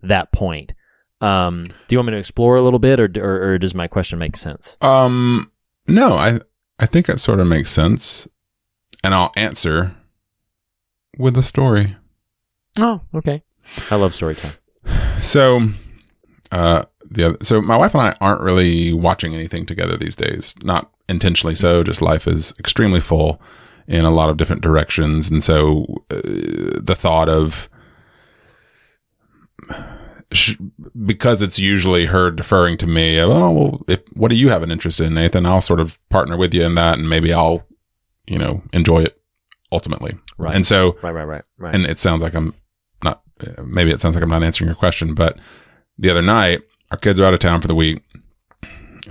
that 0.02 0.32
point 0.32 0.74
um, 1.20 1.66
do 1.66 1.94
you 1.94 1.98
want 1.98 2.06
me 2.08 2.12
to 2.14 2.18
explore 2.18 2.56
a 2.56 2.62
little 2.62 2.80
bit 2.80 2.98
or, 2.98 3.08
or, 3.18 3.52
or 3.52 3.58
does 3.58 3.74
my 3.74 3.86
question 3.86 4.18
make 4.18 4.36
sense 4.36 4.76
Um, 4.80 5.50
no, 5.86 6.14
I 6.14 6.40
I 6.78 6.86
think 6.86 7.06
that 7.06 7.20
sort 7.20 7.38
of 7.38 7.46
makes 7.46 7.70
sense, 7.70 8.26
and 9.04 9.14
I'll 9.14 9.30
answer 9.36 9.94
with 11.18 11.36
a 11.36 11.42
story. 11.42 11.96
oh 12.78 13.00
okay 13.14 13.42
i 13.90 13.94
love 13.94 14.12
story 14.14 14.34
time 14.34 14.52
So, 15.20 15.60
Uh, 16.50 16.84
the 17.10 17.24
other, 17.24 17.36
so 17.42 17.60
my 17.62 17.76
wife 17.76 17.94
and 17.94 18.02
I 18.02 18.16
aren't 18.20 18.40
really 18.40 18.92
watching 18.92 19.34
anything 19.34 19.66
together 19.66 19.96
these 19.96 20.14
days. 20.16 20.54
Not 20.62 20.90
intentionally 21.08 21.54
so. 21.54 21.82
Just 21.84 22.00
life 22.02 22.26
is 22.26 22.52
extremely 22.58 23.00
full 23.00 23.40
in 23.86 24.04
a 24.04 24.10
lot 24.10 24.30
of 24.30 24.36
different 24.38 24.62
directions, 24.62 25.30
and 25.30 25.44
so 25.44 25.84
uh, 26.10 26.20
the 26.82 26.96
thought 26.98 27.28
of 27.28 27.68
because 31.04 31.42
it's 31.42 31.58
usually 31.58 32.06
her 32.06 32.30
deferring 32.30 32.76
to 32.78 32.86
me. 32.86 33.20
Oh, 33.20 33.50
well, 33.50 33.84
if, 33.88 34.00
what 34.14 34.28
do 34.30 34.36
you 34.36 34.48
have 34.48 34.62
an 34.62 34.70
interest 34.70 35.00
in, 35.00 35.14
Nathan? 35.14 35.46
I'll 35.46 35.60
sort 35.60 35.80
of 35.80 35.98
partner 36.08 36.36
with 36.36 36.54
you 36.54 36.62
in 36.64 36.74
that, 36.76 36.98
and 36.98 37.08
maybe 37.08 37.32
I'll, 37.32 37.66
you 38.26 38.38
know, 38.38 38.62
enjoy 38.72 39.02
it 39.02 39.20
ultimately. 39.70 40.16
Right. 40.38 40.54
And 40.54 40.66
so, 40.66 40.96
Right, 41.02 41.12
right, 41.12 41.24
right, 41.26 41.42
right. 41.58 41.74
and 41.74 41.84
it 41.86 42.00
sounds 42.00 42.22
like 42.22 42.34
I'm 42.34 42.54
not. 43.04 43.22
uh, 43.46 43.62
Maybe 43.62 43.90
it 43.90 44.00
sounds 44.00 44.14
like 44.14 44.24
I'm 44.24 44.30
not 44.30 44.42
answering 44.42 44.68
your 44.68 44.74
question, 44.76 45.14
but 45.14 45.38
the 45.98 46.10
other 46.10 46.22
night, 46.22 46.62
our 46.90 46.96
kids 46.98 47.20
are 47.20 47.24
out 47.24 47.34
of 47.34 47.40
town 47.40 47.60
for 47.60 47.68
the 47.68 47.74
week, 47.74 48.02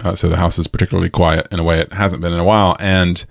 uh, 0.03 0.15
so 0.15 0.27
the 0.29 0.37
house 0.37 0.57
is 0.57 0.67
particularly 0.67 1.09
quiet 1.09 1.47
in 1.51 1.59
a 1.59 1.63
way 1.63 1.79
it 1.79 1.93
hasn't 1.93 2.21
been 2.21 2.33
in 2.33 2.39
a 2.39 2.43
while, 2.43 2.75
and 2.79 3.25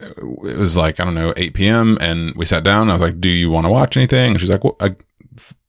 it 0.00 0.56
was 0.58 0.76
like 0.76 0.98
I 0.98 1.04
don't 1.04 1.14
know 1.14 1.32
8 1.36 1.54
p.m. 1.54 1.96
and 2.00 2.34
we 2.34 2.44
sat 2.44 2.64
down. 2.64 2.82
And 2.82 2.90
I 2.90 2.94
was 2.94 3.02
like, 3.02 3.20
"Do 3.20 3.28
you 3.28 3.50
want 3.50 3.66
to 3.66 3.70
watch 3.70 3.96
anything?" 3.96 4.32
And 4.32 4.40
she's 4.40 4.50
like, 4.50 4.64
well, 4.64 4.76
I, 4.80 4.96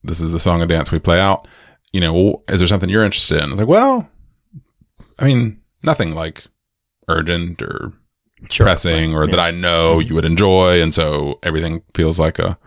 "This 0.04 0.20
is 0.20 0.32
the 0.32 0.40
song 0.40 0.62
and 0.62 0.70
dance 0.70 0.92
we 0.92 1.00
play 1.00 1.20
out." 1.20 1.48
You 1.92 2.02
know, 2.02 2.44
is 2.48 2.60
there 2.60 2.68
something 2.68 2.90
you're 2.90 3.06
interested 3.06 3.38
in? 3.42 3.50
I 3.50 3.52
was 3.52 3.60
like, 3.60 3.68
"Well, 3.68 4.10
I 5.20 5.26
mean, 5.26 5.62
nothing 5.84 6.16
like 6.16 6.46
urgent 7.08 7.62
or 7.62 7.94
Sure, 8.50 8.66
pressing 8.66 9.16
or 9.16 9.26
that 9.28 9.40
I 9.40 9.52
know 9.52 9.98
mm-hmm. 9.98 10.08
you 10.08 10.16
would 10.16 10.26
enjoy, 10.26 10.82
and 10.82 10.94
so 10.94 11.40
everything 11.44 11.82
feels 11.94 12.20
like 12.20 12.40
a, 12.40 12.58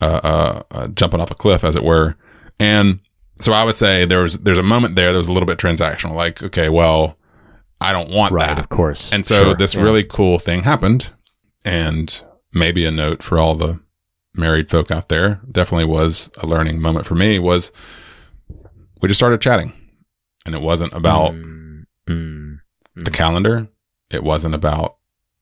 a, 0.00 0.06
a, 0.06 0.64
a 0.82 0.88
jumping 0.88 1.20
off 1.20 1.30
a 1.30 1.34
cliff, 1.34 1.64
as 1.64 1.74
it 1.74 1.82
were. 1.82 2.16
And 2.60 3.00
so 3.40 3.52
I 3.52 3.64
would 3.64 3.76
say 3.76 4.04
there 4.04 4.22
was 4.22 4.34
there's 4.38 4.58
a 4.58 4.62
moment 4.62 4.94
there 4.94 5.12
that 5.12 5.18
was 5.18 5.26
a 5.28 5.32
little 5.32 5.46
bit 5.46 5.58
transactional, 5.58 6.14
like 6.14 6.42
okay, 6.42 6.68
well, 6.68 7.18
I 7.80 7.92
don't 7.92 8.10
want 8.10 8.32
Right, 8.32 8.46
that, 8.46 8.58
of 8.58 8.68
course. 8.68 9.12
And 9.12 9.26
so 9.26 9.42
Sure, 9.44 9.54
this 9.54 9.74
yeah. 9.74 9.82
really 9.82 10.04
cool 10.04 10.38
thing 10.38 10.62
happened, 10.62 11.10
and 11.64 12.22
maybe 12.52 12.84
a 12.84 12.90
note 12.90 13.22
for 13.22 13.38
all 13.38 13.54
the 13.54 13.80
married 14.34 14.70
folk 14.70 14.90
out 14.90 15.08
there. 15.08 15.40
Definitely 15.50 15.86
was 15.86 16.30
a 16.38 16.46
learning 16.46 16.80
moment 16.80 17.06
for 17.06 17.14
me. 17.14 17.38
Was 17.38 17.72
we 19.00 19.08
just 19.08 19.18
started 19.18 19.40
chatting, 19.40 19.72
and 20.46 20.54
it 20.54 20.60
wasn't 20.62 20.92
about 20.94 21.32
Mm, 21.32 21.84
mm, 22.08 22.56
the 22.96 23.10
calendar. 23.10 23.68
It 24.10 24.22
wasn't 24.24 24.54
about 24.54 24.96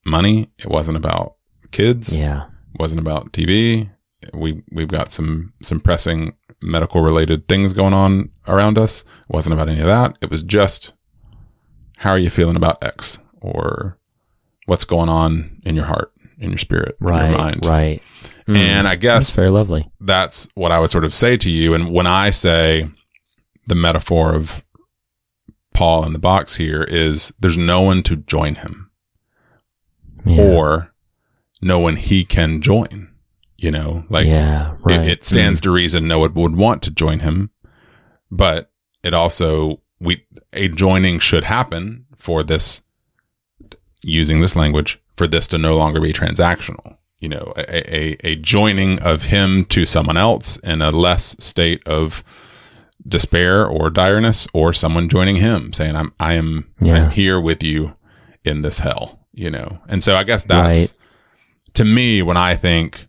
money. 0.04 0.50
It 0.58 0.68
wasn't 0.68 0.96
about 0.96 1.36
kids. 1.70 2.14
yeah. 2.16 2.46
It 2.74 2.80
wasn't 2.80 3.00
about 3.00 3.32
TV. 3.32 3.90
We 4.34 4.62
we've 4.72 4.88
got 4.88 5.10
some 5.12 5.52
some 5.62 5.80
pressing 5.80 6.34
medical 6.60 7.00
related 7.02 7.46
things 7.48 7.72
going 7.72 7.94
on 7.94 8.30
around 8.46 8.78
us. 8.78 9.02
It 9.02 9.32
wasn't 9.34 9.54
about 9.54 9.68
any 9.68 9.80
of 9.80 9.86
that. 9.86 10.16
It 10.20 10.30
was 10.30 10.42
just 10.42 10.92
how 11.98 12.10
are 12.10 12.18
you 12.18 12.30
feeling 12.30 12.56
about 12.56 12.82
X 12.82 13.18
or 13.40 13.98
what's 14.66 14.84
going 14.84 15.08
on 15.08 15.60
in 15.64 15.74
your 15.76 15.86
heart, 15.86 16.12
in 16.38 16.50
your 16.50 16.58
spirit, 16.58 16.96
in 17.00 17.06
your 17.30 17.38
mind. 17.38 17.66
right. 17.66 18.02
Mm, 18.48 18.56
And 18.56 18.88
I 18.88 18.94
that's 18.96 19.02
guess 19.02 19.36
very 19.36 19.50
lovely. 19.50 19.84
that's 20.00 20.48
what 20.54 20.72
I 20.72 20.78
would 20.80 20.90
sort 20.90 21.04
of 21.04 21.14
say 21.14 21.36
to 21.36 21.50
you. 21.50 21.74
And 21.74 21.92
when 21.92 22.06
I 22.06 22.30
say 22.30 22.88
the 23.66 23.74
metaphor 23.74 24.34
of 24.34 24.62
Paul 25.74 26.04
in 26.04 26.12
the 26.14 26.18
box 26.18 26.56
here 26.56 26.82
is 26.82 27.32
there's 27.38 27.58
no 27.58 27.82
one 27.82 28.02
to 28.04 28.16
join 28.16 28.56
him 28.56 28.90
Yeah. 30.24 30.42
or 30.42 30.92
no 31.60 31.78
one 31.78 31.96
he 31.96 32.24
can 32.24 32.60
join. 32.62 33.10
You 33.60 33.72
know, 33.72 34.04
like 34.08 34.26
yeah, 34.28 34.74
it- 34.74 34.78
right. 34.82 35.06
it, 35.08 35.24
stands 35.24 35.60
to 35.62 35.70
reason 35.72 36.06
no 36.06 36.20
one 36.20 36.32
would 36.34 36.54
want 36.56 36.80
to 36.84 36.90
join 36.92 37.18
him, 37.20 37.50
but 38.30 38.70
it 39.02 39.12
also 39.14 39.80
we 40.00 40.24
a 40.52 40.68
joining 40.68 41.18
should 41.18 41.42
happen 41.42 42.06
for 42.14 42.44
this 42.44 42.82
using 44.02 44.40
this 44.40 44.54
language 44.54 45.00
for 45.16 45.26
this 45.26 45.48
to 45.48 45.58
no 45.58 45.76
longer 45.76 46.00
be 46.00 46.12
transactional. 46.12 46.97
You 47.20 47.28
know, 47.30 47.52
a, 47.56 47.96
a, 47.96 48.16
a 48.32 48.36
joining 48.36 49.00
of 49.00 49.24
him 49.24 49.64
to 49.66 49.84
someone 49.86 50.16
else 50.16 50.56
in 50.58 50.80
a 50.82 50.90
less 50.90 51.34
state 51.40 51.86
of 51.86 52.22
despair 53.06 53.66
or 53.66 53.90
direness, 53.90 54.46
or 54.52 54.72
someone 54.72 55.08
joining 55.08 55.36
him 55.36 55.72
saying, 55.72 55.96
"I'm 55.96 56.12
I 56.20 56.34
am 56.34 56.70
Yeah. 56.80 57.06
I'm 57.06 57.10
here 57.10 57.40
with 57.40 57.62
you 57.62 57.94
in 58.44 58.62
this 58.62 58.78
hell." 58.78 59.26
You 59.32 59.50
know, 59.50 59.78
and 59.88 60.02
so 60.02 60.16
I 60.16 60.24
guess 60.24 60.44
that's 60.44 60.78
Right. 60.78 60.94
to 61.74 61.84
me 61.84 62.22
when 62.22 62.36
I 62.36 62.54
think 62.54 63.08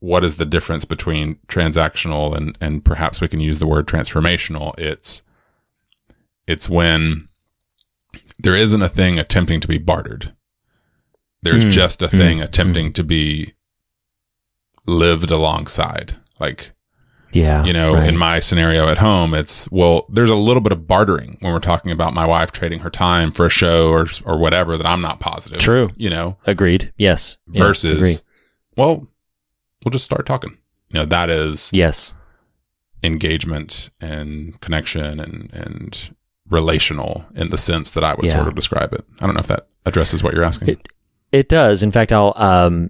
what 0.00 0.22
is 0.24 0.36
the 0.36 0.44
difference 0.44 0.84
between 0.84 1.36
transactional 1.48 2.36
and 2.36 2.56
and 2.60 2.84
perhaps 2.84 3.20
we 3.20 3.28
can 3.28 3.40
use 3.40 3.58
the 3.58 3.66
word 3.66 3.86
transformational 3.86 4.78
it's 4.78 5.22
it's 6.46 6.68
when 6.68 7.28
there 8.38 8.54
isn't 8.54 8.82
a 8.82 8.88
thing 8.90 9.18
attempting 9.18 9.58
to 9.60 9.66
be 9.66 9.78
bartered 9.78 10.32
there's 11.42 11.64
Mm, 11.66 11.70
just 11.70 12.02
a 12.02 12.08
mm, 12.08 12.10
thing 12.10 12.40
attempting 12.40 12.92
to 12.94 13.04
be 13.04 13.54
lived 14.86 15.30
alongside 15.30 16.14
like 16.38 16.72
yeah. 17.32 17.64
you 17.64 17.72
know 17.72 17.94
right. 17.94 18.08
in 18.08 18.16
my 18.16 18.38
scenario 18.40 18.88
at 18.88 18.98
home 18.98 19.34
it's 19.34 19.68
well 19.70 20.06
there's 20.08 20.30
a 20.30 20.34
little 20.36 20.60
bit 20.60 20.72
of 20.72 20.86
bartering 20.86 21.36
when 21.40 21.52
we're 21.52 21.58
talking 21.58 21.90
about 21.90 22.14
my 22.14 22.24
wife 22.24 22.52
trading 22.52 22.78
her 22.80 22.90
time 22.90 23.32
for 23.32 23.46
a 23.46 23.50
show 23.50 23.88
or 23.90 24.06
or 24.24 24.38
whatever 24.38 24.76
that 24.76 24.86
I'm 24.86 25.00
not 25.02 25.18
positive 25.20 25.58
True. 25.58 25.90
you 25.96 26.08
know 26.08 26.36
Agreed. 26.46 26.92
Yes. 26.96 27.36
Yeah, 27.50 27.64
versus 27.64 27.98
agree. 27.98 28.14
well 28.76 29.06
we'll 29.84 29.90
just 29.92 30.04
start 30.04 30.24
talking 30.24 30.56
you 30.90 31.00
know 31.00 31.04
that 31.06 31.28
is 31.30 31.70
Yes. 31.72 32.14
engagement 33.02 33.90
and 34.00 34.58
connection 34.60 35.18
and 35.20 35.50
and 35.52 36.14
relational 36.48 37.24
in 37.34 37.50
the 37.50 37.58
sense 37.58 37.90
that 37.90 38.04
I 38.04 38.12
would 38.14 38.24
Yeah. 38.24 38.34
sort 38.36 38.46
of 38.46 38.54
describe 38.54 38.92
it. 38.92 39.04
I 39.20 39.26
don't 39.26 39.34
know 39.34 39.40
if 39.40 39.48
that 39.48 39.66
addresses 39.84 40.22
what 40.22 40.32
you're 40.32 40.44
asking. 40.44 40.68
It- 40.68 40.88
It 41.36 41.50
does. 41.50 41.82
In 41.82 41.90
fact, 41.90 42.14
I'll 42.14 42.32
um, 42.34 42.88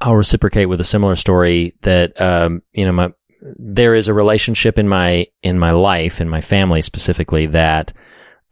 I'll 0.00 0.14
reciprocate 0.14 0.68
with 0.68 0.80
a 0.80 0.84
similar 0.84 1.16
story 1.16 1.74
that 1.82 2.18
um, 2.20 2.62
you 2.72 2.84
know 2.84 2.92
my 2.92 3.12
there 3.40 3.96
is 3.96 4.06
a 4.06 4.14
relationship 4.14 4.78
in 4.78 4.88
my 4.88 5.26
in 5.42 5.58
my 5.58 5.72
life 5.72 6.20
in 6.20 6.28
my 6.28 6.40
family 6.40 6.80
specifically 6.80 7.46
that 7.46 7.92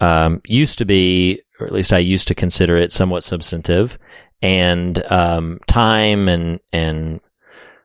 um, 0.01 0.41
used 0.49 0.79
to 0.79 0.85
be, 0.85 1.43
or 1.61 1.67
at 1.69 1.73
least 1.73 1.93
I 1.93 1.99
used 1.99 2.27
to 2.27 2.35
consider 2.35 2.77
it 2.77 2.91
somewhat 2.91 3.23
substantive, 3.23 4.01
and 4.43 5.01
um, 5.13 5.61
time 5.69 6.29
and 6.29 6.59
and 6.73 7.21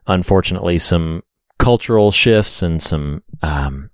unfortunately 0.07 0.79
some 0.79 1.21
cultural 1.59 2.09
shifts 2.09 2.63
and 2.63 2.81
some 2.81 3.21
um, 3.43 3.91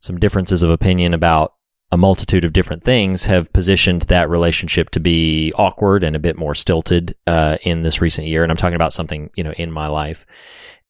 some 0.00 0.20
differences 0.20 0.62
of 0.62 0.68
opinion 0.68 1.14
about 1.14 1.54
a 1.90 1.96
multitude 1.96 2.44
of 2.44 2.52
different 2.52 2.82
things 2.82 3.26
have 3.26 3.52
positioned 3.52 4.02
that 4.02 4.28
relationship 4.28 4.90
to 4.90 5.00
be 5.00 5.52
awkward 5.54 6.02
and 6.02 6.16
a 6.16 6.20
bit 6.20 6.36
more 6.36 6.54
stilted 6.54 7.14
uh, 7.26 7.58
in 7.62 7.82
this 7.82 8.00
recent 8.00 8.26
year. 8.26 8.42
And 8.42 8.50
I'm 8.50 8.56
talking 8.56 8.74
about 8.74 8.92
something 8.92 9.30
you 9.36 9.44
know 9.44 9.52
in 9.52 9.70
my 9.70 9.86
life, 9.86 10.26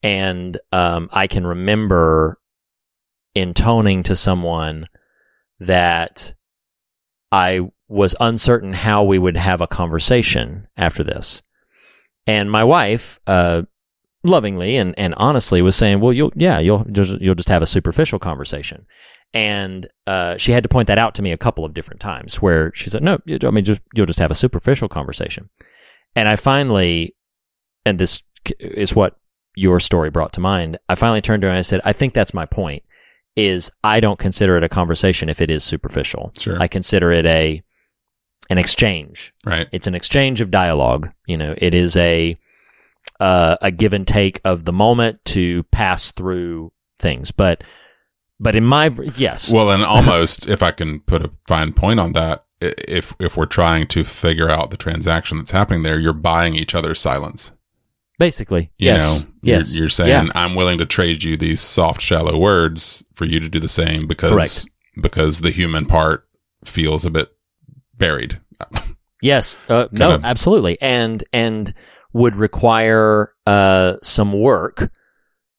and 0.03 0.59
um, 0.73 1.09
I 1.13 1.27
can 1.27 1.47
remember 1.47 2.39
intoning 3.35 4.03
to 4.05 4.17
someone 4.17 4.87
that 5.61 6.35
I 7.31 7.69
was 7.89 8.17
uncertain 8.21 8.73
how 8.73 9.05
we 9.05 9.19
would 9.19 9.37
have 9.37 9.61
a 9.61 9.67
conversation 9.67 10.69
after 10.77 11.05
this, 11.05 11.43
and 12.27 12.51
my 12.51 12.65
wife. 12.65 13.19
Uh, 13.27 13.63
lovingly 14.27 14.79
and, 14.79 14.95
and 14.99 15.15
honestly 15.19 15.61
was 15.61 15.77
saying, 15.77 16.01
well, 16.01 16.13
you'll, 16.13 16.33
yeah, 16.35 16.59
you'll 16.59 16.85
just, 16.85 17.21
you'll 17.21 17.35
just 17.35 17.51
have 17.51 17.61
a 17.61 17.67
superficial 17.67 18.19
conversation. 18.19 18.87
And 19.35 19.89
uh, 20.07 20.37
she 20.37 20.53
had 20.53 20.63
to 20.63 20.69
point 20.69 20.87
that 20.87 20.97
out 20.97 21.15
to 21.17 21.23
me 21.23 21.33
a 21.33 21.37
couple 21.37 21.65
of 21.65 21.75
different 21.75 22.01
times 22.01 22.41
where 22.41 22.73
she 22.75 22.89
said, 22.89 23.03
no, 23.03 23.19
you- 23.27 23.39
I 23.45 23.51
mean, 23.51 23.65
just, 23.65 23.83
you'll 23.93 24.07
just 24.07 24.21
have 24.21 24.31
a 24.31 24.35
superficial 24.37 24.89
conversation. 24.89 25.51
And 26.15 26.29
I 26.29 26.37
finally, 26.37 27.17
and 27.85 27.99
this 27.99 28.23
is 28.61 28.95
what 28.95 29.17
your 29.57 29.81
story 29.81 30.09
brought 30.11 30.33
to 30.35 30.41
mind, 30.41 30.79
I 30.89 30.95
finally 30.95 31.21
turned 31.21 31.43
to 31.43 31.49
her 31.49 31.51
and 31.51 31.59
I 31.59 31.63
said, 31.63 31.81
I 31.85 31.93
think 31.93 32.15
that's 32.15 32.33
my 32.33 32.47
point 32.47 32.85
is 33.37 33.69
I 33.83 33.99
don't 33.99 34.19
consider 34.21 34.57
it 34.57 34.63
a 34.63 34.69
conversation 34.69 35.29
if 35.29 35.41
it 35.41 35.51
is 35.51 35.65
superficial. 35.65 36.33
Sure. 36.39 36.57
I 36.61 36.69
consider 36.69 37.11
it 37.11 37.27
a, 37.27 37.61
an 38.49 38.59
exchange. 38.59 39.35
right. 39.45 39.67
It's 39.73 39.89
an 39.89 39.97
exchange 39.97 40.41
of 40.41 40.53
dialogue. 40.53 41.11
You 41.27 41.37
know, 41.37 41.55
it 41.59 41.75
is 41.75 41.97
a 41.97 42.37
uh, 43.21 43.57
a 43.61 43.71
give 43.73 43.93
and 43.93 44.07
take 44.07 44.41
of 44.45 44.65
the 44.65 44.73
moment 44.73 45.25
to 45.25 45.63
pass 45.73 46.13
through 46.13 46.71
things. 47.01 47.31
But 47.33 47.65
but 48.45 48.55
in 48.55 48.65
my 48.65 48.87
yes, 49.17 49.53
Well, 49.53 49.71
and 49.71 49.83
almost 49.83 50.49
if 50.49 50.63
I 50.63 50.71
can 50.71 51.01
put 51.01 51.25
a 51.25 51.31
fine 51.49 51.73
point 51.73 51.99
on 51.99 52.13
that, 52.13 52.45
if 52.61 53.15
if 53.19 53.37
we're 53.37 53.47
trying 53.47 53.87
to 53.89 54.05
figure 54.05 54.49
out 54.49 54.71
the 54.71 54.77
transaction 54.77 55.39
that's 55.39 55.51
happening 55.51 55.83
there, 55.83 55.99
you're 55.99 56.13
buying 56.13 56.55
each 56.55 56.75
other's 56.75 57.01
silence. 57.01 57.51
basically 58.19 58.71
You 58.79 58.93
yes, 58.93 59.23
know, 59.25 59.29
yes, 59.43 59.75
you're, 59.75 59.85
you're 59.85 59.89
saying 59.91 60.27
Yeah. 60.27 60.33
I'm 60.43 60.55
willing 60.55 60.79
to 60.79 60.87
trade 60.87 61.25
you 61.25 61.37
these 61.37 61.61
soft, 61.61 62.01
shallow 62.01 62.39
words 62.39 63.03
for 63.15 63.25
you 63.25 63.41
to 63.41 63.49
do 63.49 63.59
the 63.59 63.69
same 63.69 64.07
because 64.07 64.31
Correct. 64.33 64.69
because 65.03 65.41
the 65.41 65.51
human 65.51 65.87
part 65.87 66.29
feels 66.65 67.05
a 67.05 67.11
bit 67.11 67.29
buried. 67.99 68.41
Yes, 69.21 69.57
uh, 69.69 69.89
no, 69.91 70.21
absolutely, 70.23 70.77
and 70.83 71.25
and 71.33 71.73
would 72.13 72.37
require 72.37 73.33
uh, 73.47 73.97
some 74.03 74.33
work 74.33 74.91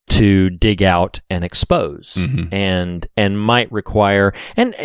to 0.07 0.49
dig 0.51 0.81
out 0.83 1.19
and 1.29 1.43
expose 1.43 2.15
Mhm. 2.19 2.53
and 2.53 3.07
and 3.17 3.39
might 3.39 3.71
require 3.71 4.33
and 4.55 4.75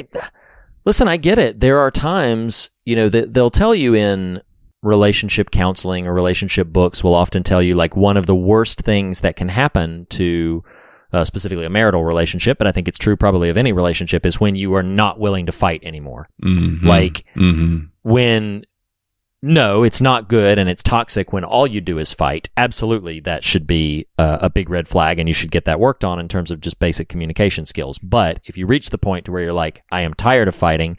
listen 0.84 1.08
i 1.08 1.16
get 1.16 1.38
it 1.38 1.60
there 1.60 1.78
are 1.78 1.90
times 1.90 2.70
you 2.84 2.96
know 2.96 3.08
that 3.08 3.34
they'll 3.34 3.50
tell 3.50 3.74
you 3.74 3.94
in 3.94 4.40
relationship 4.82 5.50
counseling 5.50 6.06
or 6.06 6.14
relationship 6.14 6.68
books 6.68 7.04
will 7.04 7.14
often 7.14 7.42
tell 7.42 7.62
you 7.62 7.74
like 7.74 7.96
one 7.96 8.16
of 8.16 8.24
the 8.26 8.34
worst 8.34 8.80
things 8.80 9.20
that 9.20 9.36
can 9.36 9.48
happen 9.48 10.06
to 10.08 10.62
uh, 11.12 11.22
specifically 11.24 11.66
a 11.66 11.70
marital 11.70 12.02
relationship 12.04 12.56
but 12.56 12.66
i 12.66 12.72
think 12.72 12.88
it's 12.88 12.96
true 12.98 13.16
probably 13.16 13.50
of 13.50 13.58
any 13.58 13.72
relationship 13.72 14.24
is 14.24 14.40
when 14.40 14.56
you 14.56 14.72
are 14.74 14.82
not 14.82 15.20
willing 15.20 15.44
to 15.44 15.52
fight 15.52 15.82
anymore 15.84 16.28
Mhm. 16.42 16.82
like 16.82 17.24
Mhm. 17.36 17.88
when 18.02 18.64
no, 19.43 19.82
it's 19.82 20.01
not 20.01 20.28
good 20.28 20.59
and 20.59 20.68
it's 20.68 20.82
toxic 20.82 21.32
when 21.32 21.45
all 21.45 21.66
you 21.66 21.80
do 21.80 21.99
is 21.99 22.12
fight. 22.12 22.51
Absolutely, 22.57 23.20
that 23.20 23.43
should 23.43 23.66
be 23.66 24.07
uh, 24.18 24.38
a 24.43 24.51
big 24.51 24.68
red 24.68 24.86
flag, 24.86 25.18
and 25.18 25.28
you 25.28 25.32
should 25.32 25.51
get 25.51 25.64
that 25.64 25.80
worked 25.80 26.05
on 26.05 26.18
in 26.18 26.28
terms 26.28 26.51
of 26.51 26.61
just 26.61 26.78
basic 26.78 27.09
communication 27.09 27.64
skills. 27.64 27.99
But 27.99 28.41
if 28.45 28.59
you 28.59 28.66
reach 28.66 28.91
the 28.91 28.99
point 28.99 29.24
to 29.26 29.32
where 29.32 29.43
you're 29.43 29.53
like, 29.53 29.82
I 29.91 30.03
am 30.03 30.14
tired 30.14 30.49
of 30.49 30.55
fighting, 30.55 30.99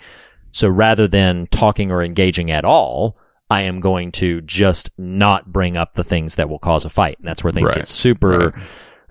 so 0.52 0.68
rather 0.70 1.08
than 1.08 1.48
talking 1.48 1.92
or 1.92 2.02
engaging 2.04 2.50
at 2.52 2.66
all, 2.66 3.18
I 3.50 3.62
am 3.62 3.80
going 3.80 4.12
to 4.14 4.42
just 4.42 4.90
not 4.98 5.52
bring 5.52 5.78
up 5.78 5.94
the 5.94 6.04
things 6.04 6.36
that 6.36 6.50
will 6.50 6.60
cause 6.60 6.84
a 6.86 6.90
fight, 6.90 7.20
and 7.20 7.28
that's 7.28 7.44
where 7.44 7.54
things 7.54 7.68
Right. 7.70 7.78
get 7.78 7.88
super. 7.88 8.38
Right. 8.50 8.54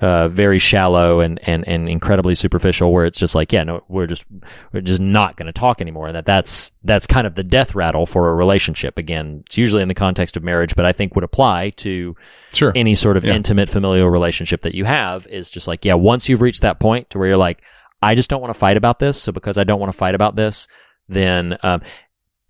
Uh, 0.00 0.28
very 0.28 0.58
shallow 0.58 1.20
and, 1.20 1.38
and, 1.46 1.66
and 1.68 1.86
incredibly 1.86 2.34
superficial 2.34 2.90
where 2.90 3.04
it's 3.04 3.18
just 3.18 3.34
like 3.34 3.52
yeah 3.52 3.62
no 3.62 3.84
we're 3.88 4.06
just 4.06 4.24
we're 4.72 4.80
just 4.80 4.98
not 5.00 5.36
going 5.36 5.44
to 5.46 5.52
talk 5.52 5.78
anymore 5.82 6.06
and 6.06 6.16
that 6.16 6.24
that's 6.24 6.72
that's 6.84 7.06
kind 7.06 7.26
of 7.26 7.34
the 7.34 7.44
death 7.44 7.74
rattle 7.74 8.06
for 8.06 8.30
a 8.30 8.34
relationship 8.34 8.96
again 8.96 9.42
it's 9.44 9.58
usually 9.58 9.82
in 9.82 9.88
the 9.88 9.94
context 9.94 10.38
of 10.38 10.42
marriage 10.42 10.74
but 10.74 10.86
i 10.86 10.92
think 10.92 11.14
would 11.14 11.22
apply 11.22 11.68
to 11.68 12.16
Sure. 12.52 12.72
any 12.74 12.94
sort 12.94 13.18
of 13.18 13.24
Yeah. 13.26 13.34
intimate 13.34 13.68
familial 13.68 14.08
relationship 14.08 14.62
that 14.62 14.74
you 14.74 14.86
have 14.86 15.26
is 15.26 15.50
just 15.50 15.68
like 15.68 15.84
yeah 15.84 15.92
once 15.94 16.30
you've 16.30 16.40
reached 16.40 16.62
that 16.62 16.80
point 16.80 17.10
to 17.10 17.18
where 17.18 17.28
you're 17.28 17.36
like 17.36 17.60
i 18.00 18.14
just 18.14 18.30
don't 18.30 18.40
want 18.40 18.54
to 18.54 18.58
fight 18.58 18.78
about 18.78 19.00
this 19.00 19.20
so 19.20 19.32
because 19.32 19.58
i 19.58 19.64
don't 19.64 19.80
want 19.80 19.92
to 19.92 19.98
fight 19.98 20.14
about 20.14 20.34
this 20.34 20.66
then 21.10 21.58
um, 21.62 21.82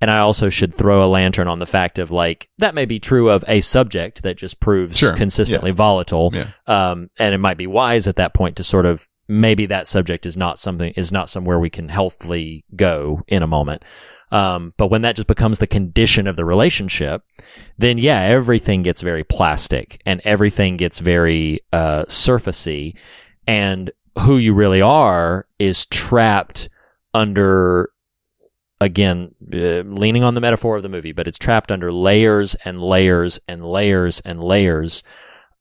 and 0.00 0.10
i 0.10 0.18
also 0.18 0.48
should 0.48 0.74
throw 0.74 1.04
a 1.04 1.08
lantern 1.08 1.48
on 1.48 1.58
the 1.58 1.66
fact 1.66 1.98
of 1.98 2.10
like 2.10 2.48
that 2.58 2.74
may 2.74 2.84
be 2.84 2.98
true 2.98 3.28
of 3.30 3.44
a 3.48 3.60
subject 3.60 4.22
that 4.22 4.36
just 4.36 4.60
proves 4.60 4.96
Sure. 4.98 5.14
consistently 5.16 5.70
volatile 5.70 6.30
Yeah. 6.32 6.46
um, 6.66 7.08
and 7.18 7.34
it 7.34 7.38
might 7.38 7.56
be 7.58 7.66
wise 7.66 8.06
at 8.08 8.16
that 8.16 8.34
point 8.34 8.56
to 8.56 8.64
sort 8.64 8.86
of 8.86 9.06
maybe 9.28 9.66
that 9.66 9.86
subject 9.86 10.26
is 10.26 10.36
not 10.36 10.58
something 10.58 10.92
is 10.96 11.12
not 11.12 11.28
somewhere 11.30 11.58
we 11.60 11.70
can 11.70 11.88
healthily 11.88 12.64
go 12.74 13.22
in 13.28 13.42
a 13.44 13.46
moment. 13.46 13.84
Um, 14.32 14.74
but 14.76 14.88
when 14.88 15.02
that 15.02 15.14
just 15.16 15.28
becomes 15.28 15.58
the 15.58 15.66
condition 15.68 16.26
of 16.26 16.34
the 16.36 16.44
relationship, 16.44 17.22
then 17.78 17.98
yeah, 17.98 18.20
everything 18.22 18.82
gets 18.82 19.02
very 19.02 19.22
plastic 19.24 20.00
and 20.06 20.20
everything 20.24 20.76
gets 20.76 20.98
very 21.00 21.60
uh, 21.72 22.04
surfacey, 22.06 22.94
and 23.46 23.90
who 24.20 24.36
you 24.38 24.52
really 24.54 24.80
are 24.82 25.46
is 25.60 25.86
trapped 25.86 26.68
under 27.14 27.90
again, 28.80 29.34
uh, 29.52 29.82
leaning 29.84 30.22
on 30.24 30.34
the 30.34 30.40
metaphor 30.40 30.76
of 30.76 30.82
the 30.82 30.88
movie, 30.88 31.12
but 31.12 31.26
it's 31.26 31.38
trapped 31.38 31.70
under 31.70 31.92
layers 31.92 32.54
and 32.64 32.80
layers 32.82 33.38
and 33.46 33.64
layers 33.64 34.20
and 34.20 34.42
layers 34.42 35.02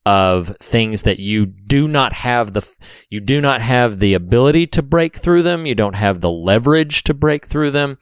of 0.05 0.55
things 0.57 1.03
that 1.03 1.19
you 1.19 1.45
do 1.45 1.87
not 1.87 2.13
have 2.13 2.53
the 2.53 2.67
you 3.09 3.19
do 3.19 3.41
not 3.41 3.61
have 3.61 3.99
the 3.99 4.13
ability 4.13 4.65
to 4.65 4.81
break 4.81 5.17
through 5.17 5.43
them. 5.43 5.65
You 5.65 5.75
don't 5.75 5.95
have 5.95 6.21
the 6.21 6.31
leverage 6.31 7.03
to 7.03 7.13
break 7.13 7.45
through 7.45 7.71
them. 7.71 7.97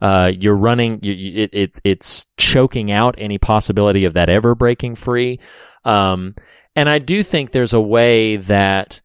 Uh, 0.00 0.32
you're 0.36 0.56
running. 0.56 0.98
You, 1.02 1.12
you- 1.12 1.42
it, 1.44 1.50
it 1.54 1.80
it's 1.84 2.26
choking 2.38 2.90
out 2.90 3.14
any 3.18 3.38
possibility 3.38 4.04
of 4.04 4.14
that 4.14 4.28
ever 4.28 4.54
breaking 4.54 4.94
free. 4.96 5.38
Um, 5.84 6.34
and 6.74 6.88
I 6.88 6.98
do 6.98 7.22
think 7.22 7.50
there's 7.52 7.74
a 7.74 7.80
way 7.80 8.36
that 8.36 9.00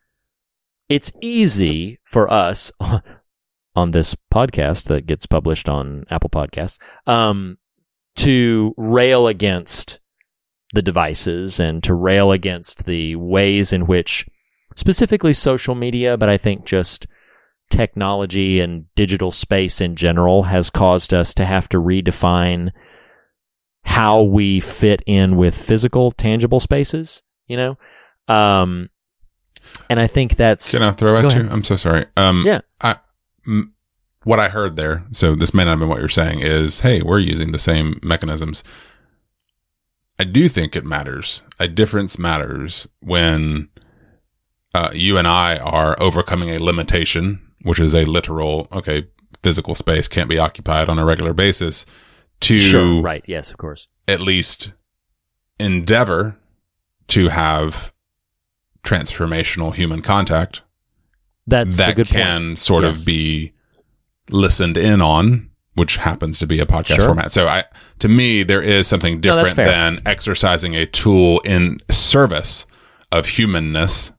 it's 0.88 1.12
easy 1.22 1.99
for 2.03 2.32
us 2.32 2.72
on 3.76 3.91
this 3.91 4.15
podcast 4.34 4.86
that 4.86 5.05
gets 5.05 5.26
published 5.26 5.70
on 5.70 6.05
Apple 6.09 6.30
Podcasts 6.30 6.80
um, 7.07 7.57
to 8.15 8.74
rail 8.78 9.28
against 9.28 9.99
the 10.74 10.82
devices 10.82 11.59
and 11.59 11.84
to 11.84 11.93
rail 11.93 12.32
against 12.32 12.86
the 12.86 13.15
ways 13.15 13.74
in 13.74 13.88
which, 13.88 14.28
specifically 14.76 15.34
social 15.34 15.76
media, 15.76 16.17
but 16.17 16.30
I 16.30 16.38
think 16.38 16.65
just 16.65 17.07
technology 17.70 18.59
and 18.59 18.86
digital 18.95 19.32
space 19.32 19.80
in 19.80 19.95
general 19.95 20.43
has 20.43 20.70
caused 20.70 21.13
us 21.13 21.34
to 21.36 21.45
have 21.45 21.70
to 21.70 21.78
redefine 21.78 22.72
how 23.84 24.22
we 24.22 24.59
fit 24.59 25.01
in 25.05 25.38
with 25.38 25.55
physical, 25.57 26.11
tangible 26.11 26.59
spaces, 26.59 27.24
you 27.47 27.57
know? 27.57 27.78
Um, 28.28 28.89
and 29.89 29.99
I 29.99 30.07
think 30.07 30.36
that's. 30.36 30.72
Can 30.72 30.84
I 30.84 30.91
throw 30.91 31.17
at 31.17 31.36
you? 31.36 31.47
I'm 31.49 31.63
so 31.63 31.76
sorry. 31.76 32.05
Um, 32.17 32.43
Yeah. 32.45 32.61
I, 32.82 32.97
m- 33.47 33.73
what 34.23 34.39
I 34.39 34.49
heard 34.49 34.75
there, 34.75 35.05
so 35.11 35.35
this 35.35 35.53
may 35.53 35.63
not 35.63 35.71
have 35.71 35.79
been 35.79 35.89
what 35.89 35.99
you're 35.99 36.09
saying, 36.09 36.41
is 36.41 36.81
hey, 36.81 37.01
we're 37.01 37.19
using 37.19 37.51
the 37.51 37.59
same 37.59 37.99
mechanisms. 38.03 38.63
I 40.17 40.25
do 40.25 40.49
think 40.49 40.75
it 40.75 40.83
matters. 40.85 41.41
A 41.59 41.67
difference 41.67 42.19
matters 42.19 42.87
when 43.01 43.69
uh, 44.73 44.89
you 44.93 45.17
and 45.17 45.27
I 45.27 45.57
are 45.57 45.95
overcoming 46.01 46.49
a 46.49 46.59
limitation, 46.59 47.41
which 47.61 47.79
is 47.79 47.93
a 47.95 48.03
literal, 48.05 48.67
okay, 48.71 49.07
physical 49.41 49.75
space 49.75 50.07
can't 50.09 50.29
be 50.29 50.37
occupied 50.37 50.89
on 50.89 50.99
a 50.99 51.05
regular 51.05 51.33
basis, 51.33 51.85
to 52.41 52.59
Sure, 52.59 53.01
right. 53.01 53.23
Yes, 53.27 53.51
of 53.51 53.57
course. 53.57 53.87
at 54.07 54.21
least 54.21 54.73
endeavor 55.59 56.37
to 57.07 57.29
have 57.29 57.93
transformational 58.83 59.73
human 59.73 60.01
contact 60.01 60.61
That's 61.49 61.73
a 61.75 61.77
that 61.77 61.95
good 61.95 62.07
can 62.07 62.49
point. 62.51 62.59
sort 62.59 62.83
Yes. 62.83 62.99
of 62.99 63.05
be 63.05 63.53
listened 64.31 64.77
in 64.77 65.01
on, 65.01 65.49
which 65.75 65.97
happens 65.97 66.39
to 66.39 66.47
be 66.47 66.59
a 66.59 66.65
podcast 66.65 66.95
Sure. 66.97 67.05
format. 67.05 67.31
So 67.33 67.47
I, 67.47 67.63
to 67.99 68.07
me, 68.07 68.43
there 68.43 68.61
is 68.61 68.87
something 68.87 69.19
different 69.21 69.55
fair. 69.55 69.65
than 69.65 70.01
exercising 70.05 70.75
a 70.75 70.85
tool 70.85 71.39
in 71.41 71.79
service 71.89 72.65
of 73.11 73.25
humanness. 73.25 74.11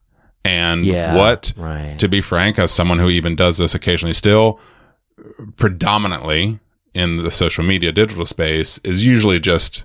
And 0.42 0.86
Yeah, 0.86 1.16
what, 1.16 1.52
right. 1.56 1.96
to 1.98 2.08
be 2.08 2.22
frank, 2.22 2.58
as 2.58 2.72
someone 2.72 2.98
who 2.98 3.10
even 3.10 3.36
does 3.36 3.58
this 3.58 3.74
occasionally 3.74 4.14
still, 4.14 4.58
predominantly 5.56 6.58
in 6.94 7.16
the 7.18 7.30
social 7.30 7.62
media 7.64 7.92
digital 7.92 8.26
space 8.26 8.78
is 8.82 9.04
usually 9.04 9.38
just 9.38 9.84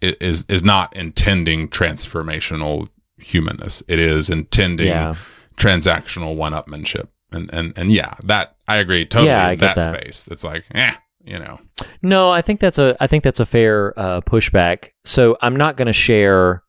is 0.00 0.44
is 0.48 0.62
not 0.62 0.94
intending 0.96 1.68
transformational 1.68 2.88
humanness. 3.18 3.82
It 3.88 3.98
is 3.98 4.28
intending 4.30 4.88
Yeah. 4.88 5.14
Transactional 5.56 6.36
one-upmanship. 6.36 7.08
And 7.32 7.50
and 7.52 7.76
and 7.76 7.90
yeah, 7.90 8.14
that 8.24 8.56
I 8.68 8.76
agree 8.76 9.06
totally. 9.06 9.30
Yeah, 9.30 9.48
I 9.48 9.56
that, 9.56 9.76
that. 9.76 9.96
space. 9.96 10.26
It's 10.30 10.44
like, 10.44 10.64
eh, 10.74 10.94
you 11.24 11.38
know. 11.38 11.58
No, 12.02 12.30
I 12.30 12.42
think 12.42 12.60
that's 12.60 12.78
a 12.78 12.96
I 13.00 13.06
think 13.06 13.24
that's 13.24 13.40
a 13.40 13.46
fair 13.46 13.98
uh, 13.98 14.20
pushback. 14.20 14.90
So 15.04 15.36
I'm 15.40 15.56
not 15.56 15.76
going 15.76 15.86
to 15.86 15.92
share 15.92 16.62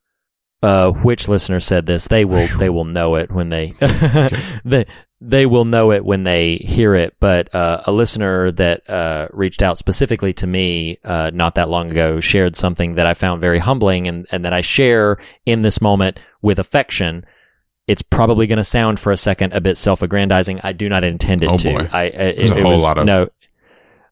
uh, 0.63 0.91
which 0.91 1.27
listener 1.27 1.59
said 1.59 1.85
this. 1.85 2.07
They 2.07 2.25
will 2.25 2.47
they 2.57 2.69
will 2.69 2.85
know 2.85 3.15
it 3.15 3.31
when 3.31 3.49
they 3.49 3.73
they 4.65 4.87
they 5.21 5.45
will 5.45 5.65
know 5.65 5.91
it 5.91 6.03
when 6.03 6.23
they 6.23 6.57
hear 6.57 6.95
it. 6.95 7.15
But 7.19 7.53
uh, 7.53 7.83
a 7.85 7.91
listener 7.91 8.51
that 8.53 8.89
uh, 8.89 9.27
reached 9.31 9.61
out 9.61 9.77
specifically 9.77 10.33
to 10.33 10.47
me 10.47 10.97
uh, 11.03 11.31
not 11.33 11.55
that 11.55 11.69
long 11.69 11.91
ago 11.91 12.19
shared 12.19 12.55
something 12.55 12.95
that 12.95 13.05
I 13.05 13.13
found 13.13 13.41
very 13.41 13.59
humbling 13.59 14.07
and 14.07 14.25
and 14.31 14.43
that 14.45 14.53
I 14.53 14.61
share 14.61 15.17
in 15.45 15.61
this 15.61 15.81
moment 15.81 16.19
with 16.41 16.59
affection. 16.59 17.25
It's 17.87 18.01
probably 18.01 18.47
going 18.47 18.57
to 18.57 18.63
sound 18.63 18.99
for 18.99 19.11
a 19.11 19.17
second 19.17 19.53
a 19.53 19.61
bit 19.61 19.77
self-aggrandizing. 19.77 20.59
I 20.63 20.73
do 20.73 20.89
not 20.89 21.03
intend 21.03 21.43
it 21.43 21.49
Oh, 21.49 21.57
to. 21.57 21.71
boy. 21.73 21.89
I, 21.91 22.01
I 22.01 22.03
it, 22.05 22.35
There's 22.37 22.51
a 22.51 22.57
it 22.57 22.61
whole 22.63 22.71
was, 22.73 22.83
lot 22.83 22.97
of- 22.97 23.05
no. 23.05 23.29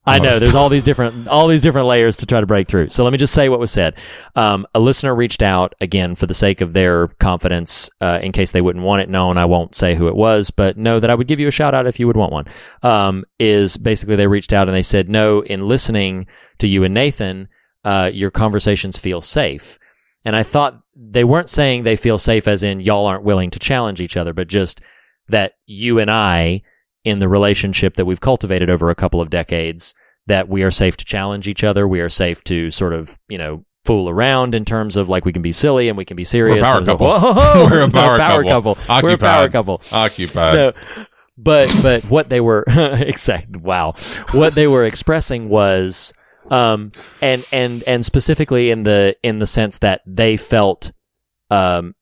I 0.06 0.20
know 0.20 0.38
there's 0.38 0.54
all 0.54 0.68
these 0.68 0.84
different 0.84 1.30
all 1.30 1.48
these 1.48 1.62
different 1.62 1.88
layers 1.88 2.18
to 2.18 2.26
try 2.26 2.42
to 2.42 2.46
break 2.46 2.68
through. 2.68 2.90
So 2.90 3.06
let 3.06 3.14
me 3.14 3.18
just 3.18 3.34
say 3.34 3.48
what 3.48 3.58
was 3.62 3.72
said. 3.72 3.96
Um, 4.36 4.68
a 4.76 4.80
listener 4.82 5.16
reached 5.16 5.42
out 5.42 5.76
again 5.80 6.16
for 6.16 6.26
the 6.26 6.34
sake 6.34 6.60
of 6.60 6.74
their 6.74 7.08
confidence, 7.08 7.90
uh, 8.02 8.20
in 8.22 8.34
case 8.34 8.52
they 8.52 8.60
wouldn't 8.60 8.84
want 8.84 9.02
it 9.02 9.08
known. 9.08 9.38
I 9.38 9.46
won't 9.46 9.76
say 9.76 9.96
who 9.96 10.10
it 10.10 10.16
was, 10.18 10.52
but 10.52 10.78
know 10.78 11.00
that 11.00 11.10
I 11.10 11.16
would 11.16 11.28
give 11.28 11.40
you 11.40 11.48
a 11.48 11.52
shout 11.52 11.74
out 11.74 11.88
if 11.88 12.02
you 12.02 12.08
would 12.08 12.18
want 12.18 12.34
one. 12.34 12.46
Um, 12.82 13.24
is 13.40 13.78
basically 13.78 14.18
they 14.18 14.28
reached 14.28 14.52
out 14.52 14.68
and 14.68 14.76
they 14.76 14.84
said, 14.84 15.08
no, 15.10 15.40
in 15.42 15.70
listening 15.70 16.28
to 16.60 16.68
you 16.68 16.84
and 16.84 16.94
Nathan, 16.94 17.48
uh, 17.86 18.12
your 18.14 18.30
conversations 18.30 18.98
feel 18.98 19.22
safe. 19.22 19.80
And 20.26 20.36
I 20.36 20.44
thought 20.44 20.82
they 20.96 21.24
weren't 21.24 21.50
saying 21.50 21.84
they 21.84 21.96
feel 21.96 22.18
safe 22.18 22.48
as 22.48 22.64
in 22.64 22.80
y'all 22.80 23.06
aren't 23.06 23.24
willing 23.24 23.50
to 23.52 23.60
challenge 23.60 24.02
each 24.02 24.18
other, 24.18 24.34
but 24.34 24.48
just 24.48 24.82
that 25.28 25.54
you 25.66 26.00
and 26.00 26.10
I, 26.10 26.62
in 27.04 27.20
the 27.20 27.28
relationship 27.28 27.96
that 27.96 28.06
we've 28.06 28.22
cultivated 28.22 28.70
over 28.70 28.90
a 28.90 28.96
couple 28.96 29.20
of 29.20 29.30
decades, 29.30 29.94
that 30.28 30.48
we 30.48 30.64
are 30.64 30.72
safe 30.72 30.96
to 30.98 31.06
challenge 31.06 31.48
each 31.48 31.64
other. 31.64 31.88
We 31.88 32.00
are 32.00 32.10
safe 32.10 32.44
to 32.46 32.72
sort 32.72 32.94
of, 32.94 33.20
you 33.28 33.38
know, 33.38 33.66
fool 33.86 34.10
around 34.10 34.56
in 34.56 34.64
terms 34.64 34.96
of 34.96 35.10
like 35.10 35.26
we 35.26 35.34
can 35.34 35.42
be 35.42 35.52
silly 35.52 35.90
and 35.90 35.98
we 35.98 36.06
can 36.06 36.16
be 36.16 36.24
serious. 36.24 36.64
We're 36.74 36.82
a 36.82 36.86
power 36.86 36.86
couple. 36.86 37.08
Whoa, 37.08 37.66
We're 37.66 37.84
a 37.84 37.90
power 37.90 38.44
couple. 38.44 38.78
We're 39.02 39.16
a 39.16 39.18
power 39.18 39.50
couple. 39.50 39.82
Occupied. 39.92 40.56
No, 40.56 40.74
but 41.38 41.76
but 41.82 42.04
what 42.06 42.30
they 42.30 42.40
were 42.40 42.64
exact 42.68 43.58
wow, 43.58 43.94
what 44.32 44.56
they 44.56 44.68
were 44.68 44.86
expressing 44.86 45.50
was 45.50 46.14
um 46.52 46.92
and 47.22 47.46
and 47.52 47.84
and 47.84 48.06
specifically 48.06 48.70
in 48.72 48.84
the 48.84 49.16
in 49.24 49.40
the 49.40 49.48
sense 49.48 49.78
that 49.80 50.02
they 50.06 50.36
felt 50.38 50.92
um 51.50 51.96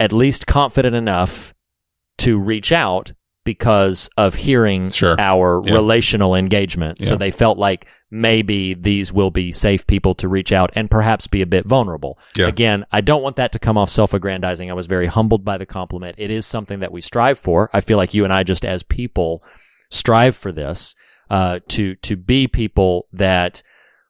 at 0.00 0.12
least 0.12 0.46
confident 0.46 0.94
enough 0.94 1.54
to 2.18 2.38
reach 2.38 2.72
out 2.72 3.12
because 3.44 4.10
of 4.16 4.34
hearing 4.34 4.88
Sure. 4.90 5.14
our 5.20 5.62
Yeah. 5.64 5.74
relational 5.74 6.34
engagement. 6.34 7.00
So 7.02 7.14
they 7.16 7.30
felt 7.30 7.58
like 7.58 7.86
maybe 8.10 8.74
these 8.74 9.12
will 9.12 9.30
be 9.30 9.52
safe 9.52 9.86
people 9.86 10.14
to 10.14 10.28
reach 10.28 10.50
out 10.50 10.70
and 10.74 10.90
perhaps 10.90 11.28
be 11.28 11.42
a 11.42 11.46
bit 11.46 11.64
vulnerable. 11.64 12.18
Yeah. 12.36 12.48
Again, 12.48 12.84
I 12.90 13.02
don't 13.02 13.22
want 13.22 13.36
that 13.36 13.52
to 13.52 13.60
come 13.60 13.78
off 13.78 13.88
self 13.88 14.12
aggrandizing. 14.12 14.68
I 14.68 14.74
was 14.74 14.86
very 14.86 15.06
humbled 15.06 15.44
by 15.44 15.58
the 15.58 15.66
compliment. 15.66 16.16
It 16.18 16.30
is 16.30 16.44
something 16.44 16.80
that 16.80 16.90
we 16.90 17.00
strive 17.00 17.38
for. 17.38 17.70
I 17.72 17.80
feel 17.80 17.96
like 17.98 18.14
you 18.14 18.24
and 18.24 18.32
I, 18.32 18.42
just 18.42 18.64
as 18.64 18.82
people, 18.82 19.44
strive 19.90 20.34
for 20.34 20.50
this 20.50 20.96
uh, 21.30 21.60
to 21.68 21.94
to 21.96 22.16
be 22.16 22.46
people 22.48 23.06
that 23.12 23.62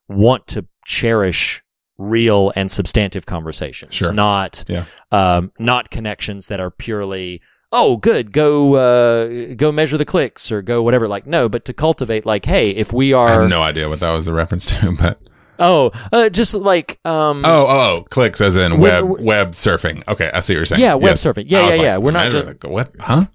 want 0.09 0.47
to 0.49 0.67
cherish 0.85 1.63
real 1.99 2.53
and 2.55 2.71
substantive 2.71 3.25
conversations, 3.27 3.95
Sure. 3.95 4.13
not 4.13 4.65
Yeah. 4.69 4.85
um, 5.11 5.51
not 5.59 5.91
connections 5.91 6.47
that 6.49 6.61
are 6.61 6.71
purely 6.71 7.41
oh 7.73 7.97
good 7.97 8.33
go 8.33 8.75
uh, 8.75 9.55
go 9.55 9.73
measure 9.73 9.97
the 9.99 10.05
clicks 10.05 10.53
or 10.53 10.63
go 10.63 10.83
whatever 10.83 11.09
like 11.09 11.27
no 11.27 11.49
but 11.49 11.65
to 11.65 11.73
cultivate 11.73 12.25
like 12.25 12.45
hey 12.45 12.71
if 12.71 12.93
we 12.93 13.13
are 13.13 13.29
I 13.29 13.33
have 13.33 13.49
no 13.49 13.61
idea 13.63 13.89
what 13.89 13.99
that 14.01 14.13
was 14.13 14.29
a 14.29 14.33
reference 14.33 14.67
to, 14.67 14.93
but 15.01 15.19
oh 15.59 15.91
uh, 16.13 16.29
just 16.29 16.55
like 16.55 16.99
um 17.05 17.43
oh, 17.45 17.67
oh, 17.67 17.97
oh, 17.99 18.05
clicks 18.11 18.41
as 18.41 18.57
in 18.57 18.79
web 18.79 19.05
we're- 19.05 19.25
web 19.25 19.53
surfing. 19.53 20.03
Okay, 20.09 20.31
I 20.33 20.41
see 20.41 20.55
what 20.55 20.59
you're 20.59 20.67
saying. 20.67 20.83
Yeah, 20.83 20.95
web 20.95 21.13
Yes. 21.13 21.25
surfing. 21.25 21.45
Yeah, 21.49 21.61
yeah, 21.61 21.67
like, 21.71 21.81
yeah. 21.81 21.97
We're 21.99 22.11
not 22.11 22.31
just- 22.33 22.61
the- 22.61 22.69
what? 22.69 22.93
Huh? 23.01 23.27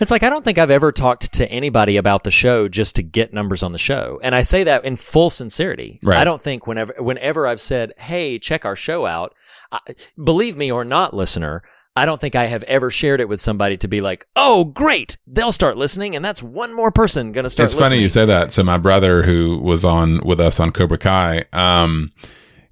It's 0.00 0.10
like 0.10 0.22
I 0.22 0.30
don't 0.30 0.44
think 0.44 0.58
I've 0.58 0.70
ever 0.70 0.90
talked 0.92 1.32
to 1.34 1.50
anybody 1.50 1.96
about 1.96 2.24
the 2.24 2.30
show 2.30 2.68
just 2.68 2.96
to 2.96 3.02
get 3.02 3.32
numbers 3.32 3.62
on 3.62 3.72
the 3.72 3.78
show. 3.78 4.18
And 4.22 4.34
I 4.34 4.42
say 4.42 4.64
that 4.64 4.84
in 4.84 4.96
full 4.96 5.30
sincerity. 5.30 6.00
Right. 6.02 6.18
I 6.18 6.24
don't 6.24 6.42
think 6.42 6.66
whenever 6.66 6.94
whenever 6.98 7.46
I've 7.46 7.60
said, 7.60 7.92
"Hey, 7.98 8.38
check 8.38 8.64
our 8.64 8.76
show 8.76 9.06
out," 9.06 9.34
I, 9.70 9.78
believe 10.22 10.56
me 10.56 10.70
or 10.72 10.84
not, 10.84 11.14
listener, 11.14 11.62
I 11.96 12.06
don't 12.06 12.20
think 12.20 12.34
I 12.34 12.46
have 12.46 12.64
ever 12.64 12.90
shared 12.90 13.20
it 13.20 13.28
with 13.28 13.40
somebody 13.40 13.76
to 13.78 13.88
be 13.88 14.00
like, 14.00 14.26
"Oh, 14.34 14.64
great, 14.64 15.16
they'll 15.26 15.52
start 15.52 15.76
listening, 15.76 16.16
and 16.16 16.24
that's 16.24 16.42
one 16.42 16.74
more 16.74 16.90
person 16.90 17.30
going 17.30 17.44
to 17.44 17.50
start." 17.50 17.66
it's 17.66 17.74
funny 17.74 17.98
you 18.00 18.08
say 18.08 18.26
that. 18.26 18.52
So 18.52 18.64
my 18.64 18.78
brother, 18.78 19.22
who 19.22 19.58
was 19.58 19.84
on 19.84 20.20
with 20.24 20.40
us 20.40 20.58
on 20.58 20.72
Cobra 20.72 20.98
Kai, 20.98 21.44
um, 21.52 22.10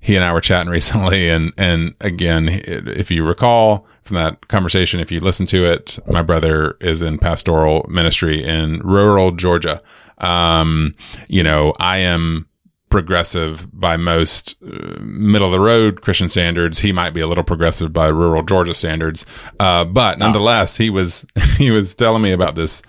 he 0.01 0.17
and 0.17 0.25
I 0.25 0.33
were 0.33 0.41
chatting 0.41 0.71
recently, 0.73 1.31
and 1.31 1.53
and 1.57 1.95
again, 2.01 2.49
if 2.49 3.11
you 3.13 3.25
recall 3.25 3.87
from 4.03 4.17
that 4.17 4.49
conversation, 4.49 4.99
if 4.99 5.13
you 5.13 5.21
listen 5.21 5.47
to 5.47 5.65
it, 5.65 6.01
my 6.09 6.23
brother 6.23 6.77
is 6.81 7.01
in 7.01 7.19
pastoral 7.19 7.87
ministry 7.89 8.45
in 8.45 8.81
rural 8.81 9.31
Georgia. 9.31 9.81
Um, 10.19 10.95
you 11.29 11.45
know, 11.45 11.75
I 11.79 11.99
am 11.99 12.49
progressive 12.93 13.67
by 13.73 13.97
most 13.97 14.55
uh, 14.63 15.01
middle 15.01 15.49
of 15.49 15.53
the 15.53 15.59
road 15.59 16.03
Christian 16.03 16.29
standards. 16.29 16.81
He 16.81 16.93
might 16.93 17.15
be 17.15 17.21
a 17.21 17.27
little 17.27 17.43
progressive 17.43 17.91
by 17.91 18.09
rural 18.09 18.43
Georgia 18.43 18.75
standards, 18.75 19.25
uh, 19.59 19.87
but 19.87 20.19
nonetheless, 20.19 20.77
he 20.77 20.91
was 20.91 21.27
he 21.57 21.71
was 21.71 21.95
telling 21.95 22.23
me 22.23 22.33
about 22.33 22.55
this 22.55 22.83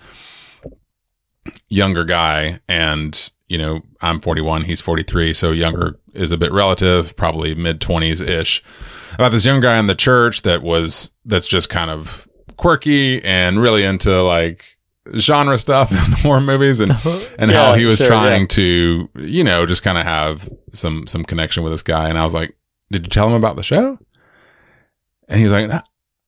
younger 1.68 2.04
guy 2.04 2.60
and 2.68 3.30
you 3.48 3.58
know 3.58 3.82
i'm 4.00 4.18
41 4.18 4.62
he's 4.62 4.80
43 4.80 5.34
so 5.34 5.50
younger 5.50 5.98
is 6.14 6.32
a 6.32 6.38
bit 6.38 6.50
relative 6.52 7.14
probably 7.16 7.54
mid 7.54 7.80
20s 7.80 8.26
ish 8.26 8.62
about 9.14 9.30
this 9.30 9.44
young 9.44 9.60
guy 9.60 9.78
in 9.78 9.86
the 9.86 9.94
church 9.94 10.40
that 10.42 10.62
was 10.62 11.12
that's 11.26 11.46
just 11.46 11.68
kind 11.68 11.90
of 11.90 12.26
quirky 12.56 13.22
and 13.24 13.60
really 13.60 13.84
into 13.84 14.22
like 14.22 14.73
genre 15.16 15.58
stuff 15.58 15.90
and 15.90 16.14
horror 16.14 16.40
movies 16.40 16.80
and 16.80 16.92
and 17.38 17.50
how 17.50 17.74
he 17.74 17.84
was 17.84 17.98
sure, 17.98 18.06
trying 18.06 18.42
yeah. 18.42 18.46
to 18.48 19.08
you 19.16 19.44
know 19.44 19.66
just 19.66 19.82
kind 19.82 19.98
of 19.98 20.04
have 20.04 20.48
some 20.72 21.06
some 21.06 21.22
connection 21.22 21.62
with 21.62 21.72
this 21.72 21.82
guy 21.82 22.08
and 22.08 22.18
i 22.18 22.24
was 22.24 22.32
like 22.32 22.56
did 22.90 23.04
you 23.04 23.10
tell 23.10 23.28
him 23.28 23.34
about 23.34 23.56
the 23.56 23.62
show 23.62 23.98
and 25.28 25.38
he 25.38 25.44
was 25.44 25.52
like 25.52 25.68
"Nah, 25.68 25.82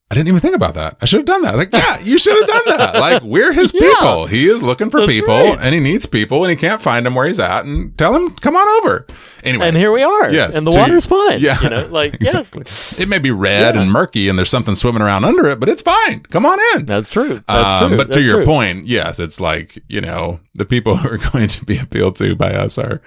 I 0.08 0.14
didn't 0.14 0.28
even 0.28 0.38
think 0.40 0.54
about 0.54 0.74
that. 0.74 0.98
I 1.00 1.04
should 1.04 1.16
have 1.18 1.26
done 1.26 1.42
that. 1.42 1.56
Like, 1.56 1.72
yeah, 1.72 1.98
you 1.98 2.16
should 2.16 2.36
have 2.38 2.46
done 2.64 2.78
that. 2.78 2.94
Like, 3.00 3.22
we're 3.24 3.52
his 3.52 3.74
Yeah. 3.74 3.80
people. 3.90 4.26
He 4.26 4.46
is 4.46 4.62
looking 4.62 4.88
for 4.88 5.04
people 5.04 5.34
right. 5.34 5.58
and 5.60 5.74
he 5.74 5.80
needs 5.80 6.06
people 6.06 6.44
and 6.44 6.50
he 6.50 6.56
can't 6.56 6.80
find 6.80 7.04
them 7.04 7.16
where 7.16 7.26
he's 7.26 7.40
at 7.40 7.64
and 7.64 7.96
tell 7.98 8.14
him, 8.14 8.30
come 8.36 8.54
on 8.54 8.68
over. 8.84 9.04
Anyway. 9.42 9.66
and 9.66 9.76
here 9.76 9.90
we 9.90 10.04
are. 10.04 10.30
Yes, 10.32 10.54
and 10.54 10.64
the 10.64 10.70
water's 10.70 11.06
fine. 11.06 11.40
Yeah. 11.40 11.60
you 11.60 11.70
know, 11.70 11.86
like 11.86 12.18
yes, 12.20 12.54
It 12.98 13.08
may 13.08 13.18
be 13.18 13.32
red 13.32 13.74
Yeah. 13.74 13.82
and 13.82 13.90
murky 13.90 14.28
and 14.28 14.38
there's 14.38 14.48
something 14.50 14.76
swimming 14.76 15.02
around 15.02 15.24
under 15.24 15.46
it, 15.48 15.58
but 15.58 15.68
it's 15.68 15.82
fine. 15.82 16.20
Come 16.20 16.46
on 16.46 16.58
in. 16.76 16.86
that's 16.86 17.08
true. 17.08 17.42
That's 17.48 17.82
Um, 17.82 17.90
true. 17.90 17.98
but 17.98 18.12
to 18.12 18.20
your 18.22 18.36
true. 18.36 18.44
point, 18.44 18.86
yes, 18.86 19.18
it's 19.18 19.40
like, 19.40 19.82
you 19.88 20.00
know, 20.00 20.38
the 20.54 20.64
people 20.64 20.96
who 20.98 21.08
are 21.08 21.18
going 21.32 21.48
to 21.48 21.64
be 21.64 21.78
appealed 21.78 22.14
to 22.18 22.36
by 22.36 22.52
us 22.54 22.78
are, 22.78 23.02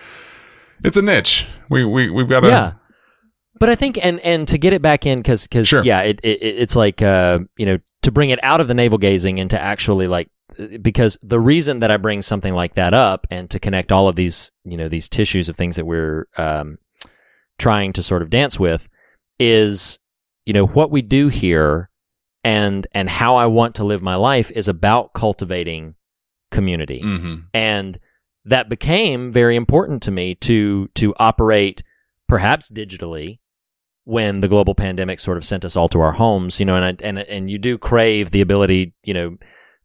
it's 0.84 0.98
a 0.98 1.02
niche. 1.02 1.48
We, 1.70 1.86
we, 1.86 2.10
we've 2.10 2.28
got 2.30 2.42
to, 2.42 2.48
yeah 2.50 2.74
but 3.60 3.70
i 3.70 3.76
think 3.76 3.98
and 4.04 4.20
and 4.22 4.48
to 4.48 4.58
get 4.58 4.74
it 4.74 4.82
back 4.82 5.06
in 5.06 5.20
because 5.20 5.44
because 5.44 5.68
Sure. 5.68 5.84
yeah 5.84 6.02
it, 6.02 6.20
it 6.24 6.40
it's 6.42 6.76
like 6.76 7.02
uh 7.02 7.40
you 7.58 7.66
know 7.66 7.78
to 8.02 8.12
bring 8.12 8.30
it 8.30 8.40
out 8.44 8.62
of 8.62 8.68
the 8.68 8.74
navel 8.74 8.98
gazing 8.98 9.40
and 9.40 9.50
to 9.50 9.60
actually 9.62 10.08
like 10.08 10.30
because 10.82 11.18
the 11.22 11.40
reason 11.40 11.80
that 11.82 11.92
i 11.92 11.98
bring 11.98 12.22
something 12.22 12.54
like 12.54 12.74
that 12.74 12.94
up 12.94 13.28
and 13.30 13.50
to 13.50 13.60
connect 13.60 13.92
all 13.92 14.08
of 14.08 14.16
these 14.16 14.52
you 14.66 14.76
know 14.78 14.88
these 14.90 15.08
tissues 15.10 15.48
of 15.50 15.56
things 15.56 15.76
that 15.76 15.86
we're 15.86 16.28
um 16.38 16.78
trying 17.58 17.94
to 17.94 18.02
sort 18.02 18.22
of 18.22 18.30
dance 18.30 18.60
with 18.60 18.88
is 19.40 20.00
you 20.46 20.54
know 20.54 20.66
what 20.66 20.92
we 20.92 21.02
do 21.02 21.28
here 21.28 21.90
and 22.44 22.88
and 22.94 23.10
how 23.10 23.36
i 23.36 23.46
want 23.46 23.76
to 23.76 23.84
live 23.84 24.02
my 24.02 24.16
life 24.16 24.50
is 24.52 24.68
about 24.68 25.14
cultivating 25.14 25.96
community 26.52 27.00
hmm 27.02 27.36
and 27.54 28.00
that 28.46 28.70
became 28.70 29.32
very 29.32 29.56
important 29.56 30.02
to 30.02 30.12
me 30.12 30.34
to 30.34 30.88
to 30.96 31.14
operate 31.20 31.84
perhaps 32.28 32.70
digitally 32.72 33.36
when 34.10 34.40
the 34.40 34.48
global 34.48 34.74
pandemic 34.74 35.20
sort 35.20 35.38
of 35.38 35.46
sent 35.46 35.64
us 35.64 35.76
all 35.76 35.88
to 35.88 36.02
our 36.02 36.12
homes 36.12 36.60
you 36.60 36.66
know 36.66 36.76
and 36.76 36.84
I, 36.84 37.06
and 37.06 37.20
and 37.20 37.50
you 37.50 37.58
do 37.58 37.78
crave 37.78 38.32
the 38.32 38.42
ability 38.42 38.94
you 39.04 39.14
know 39.14 39.38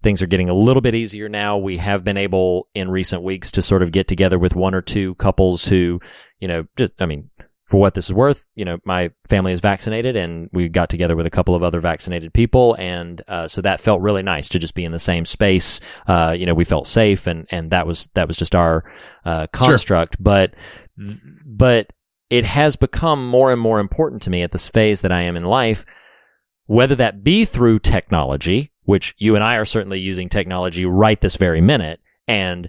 things 0.03 0.23
are 0.23 0.27
getting 0.27 0.49
a 0.49 0.55
little 0.55 0.81
bit 0.81 0.95
easier 0.95 1.29
now 1.29 1.59
we 1.59 1.77
have 1.77 2.05
been 2.05 2.17
able 2.17 2.69
in 2.75 2.91
recent 2.91 3.23
weeks 3.23 3.51
to 3.53 3.63
sort 3.63 3.83
of 3.83 3.93
get 3.93 4.09
together 4.09 4.39
with 4.39 4.55
one 4.55 4.75
or 4.75 4.81
two 4.81 5.15
couples 5.17 5.67
who 5.67 6.01
you 6.41 6.49
know 6.49 6.65
just 6.77 6.93
i 7.01 7.07
mean 7.07 7.31
for 7.67 7.81
what 7.81 7.95
this 7.95 8.07
is 8.07 8.13
worth, 8.13 8.45
you 8.55 8.65
know, 8.65 8.79
my 8.85 9.11
family 9.27 9.51
is 9.51 9.61
vaccinated, 9.61 10.17
and 10.17 10.51
we 10.53 10.69
got 10.69 10.91
together 10.91 11.17
with 11.17 11.25
a 11.25 11.31
couple 11.31 11.55
of 11.55 11.63
other 11.63 11.81
vaccinated 11.81 12.33
people, 12.35 12.77
and 12.79 13.23
uh, 13.27 13.49
so 13.49 13.63
that 13.63 13.81
felt 13.81 14.03
really 14.03 14.23
nice 14.23 14.51
to 14.51 14.59
just 14.59 14.75
be 14.75 14.85
in 14.85 14.93
the 14.93 14.99
same 14.99 15.25
space. 15.25 15.81
Uh, 16.07 16.37
you 16.39 16.45
know, 16.45 16.53
we 16.53 16.65
felt 16.65 16.87
safe, 16.87 17.27
and 17.27 17.47
and 17.51 17.71
that 17.71 17.87
was 17.87 18.09
that 18.15 18.29
was 18.29 18.37
just 18.37 18.55
our 18.55 18.85
uh, 19.25 19.47
construct. 19.53 20.23
But 20.23 20.55
but 20.97 21.91
it 22.35 22.45
has 22.45 22.75
become 22.75 23.25
more 23.25 23.53
and 23.53 23.61
more 23.61 23.79
important 23.79 24.21
to 24.21 24.29
me 24.29 24.43
at 24.43 24.51
this 24.51 24.67
phase 24.67 25.03
that 25.03 25.13
I 25.13 25.23
am 25.23 25.37
in 25.37 25.45
life, 25.45 25.87
whether 26.67 26.97
that 26.97 27.23
be 27.23 27.45
through 27.45 27.79
technology, 27.79 28.73
which 28.83 29.15
you 29.19 29.37
and 29.37 29.45
I 29.45 29.55
are 29.55 29.65
certainly 29.65 30.01
using 30.01 30.29
technology 30.29 30.85
right 30.85 31.21
this 31.21 31.37
very 31.37 31.61
minute, 31.61 32.01
and 32.27 32.69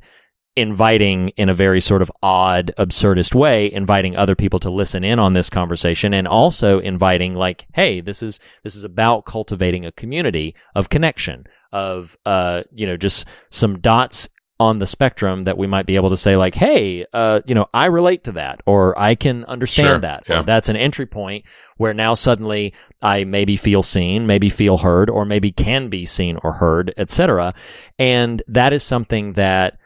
inviting 0.56 1.30
in 1.30 1.50
a 1.50 1.54
very 1.56 1.82
sort 1.82 2.04
of 2.04 2.12
odd, 2.22 2.74
absurdist 2.78 3.34
way, 3.34 3.74
inviting 3.74 4.16
other 4.16 4.36
people 4.36 4.60
to 4.60 4.70
listen 4.70 5.04
in 5.04 5.18
on 5.18 5.34
this 5.34 5.50
conversation 5.50 6.14
and 6.14 6.28
also 6.28 6.78
inviting 6.78 7.34
like, 7.34 7.66
hey, 7.74 8.02
this 8.02 8.22
is 8.22 8.40
this 8.64 8.76
is 8.76 8.84
about 8.84 9.26
cultivating 9.26 9.84
a 9.84 9.92
community 9.92 10.54
of 10.76 10.90
connection, 10.90 11.44
of 11.72 12.16
uh, 12.28 12.62
you 12.72 12.86
know, 12.86 12.98
just 12.98 13.26
some 13.50 13.80
dots 13.80 14.30
on 14.60 14.78
the 14.78 14.88
spectrum 14.88 15.44
that 15.44 15.58
we 15.58 15.68
might 15.68 15.86
be 15.86 15.96
able 15.98 16.10
to 16.10 16.16
say 16.18 16.38
like, 16.38 16.56
hey, 16.56 17.06
uh, 17.12 17.42
you 17.46 17.54
know, 17.54 17.68
I 17.74 17.88
relate 17.88 18.24
to 18.24 18.32
that 18.34 18.62
or 18.66 18.98
I 18.98 19.16
can 19.16 19.44
understand 19.46 19.88
Sure, 19.88 20.00
that. 20.00 20.24
yeah. 20.30 20.44
That's 20.44 20.70
an 20.70 20.78
entry 20.78 21.06
point 21.06 21.44
where 21.78 21.94
now 21.94 22.14
suddenly 22.14 22.74
I 23.02 23.26
maybe 23.26 23.58
feel 23.58 23.84
seen, 23.84 24.26
maybe 24.28 24.50
feel 24.50 24.78
heard, 24.78 25.10
or 25.10 25.26
maybe 25.26 25.52
can 25.52 25.90
be 25.90 26.06
seen 26.06 26.40
or 26.42 26.54
heard, 26.54 26.94
etc. 26.96 27.54
And 28.00 28.42
that 28.48 28.72
is 28.72 28.84
something 28.84 29.34
that 29.34 29.78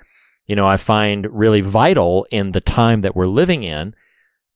you 0.46 0.56
know, 0.56 0.68
I 0.68 0.78
find 0.78 1.28
really 1.32 1.62
vital 1.62 2.26
in 2.32 2.54
the 2.54 2.62
time 2.62 3.02
that 3.02 3.16
we're 3.16 3.28
living 3.28 3.64
in 3.64 3.94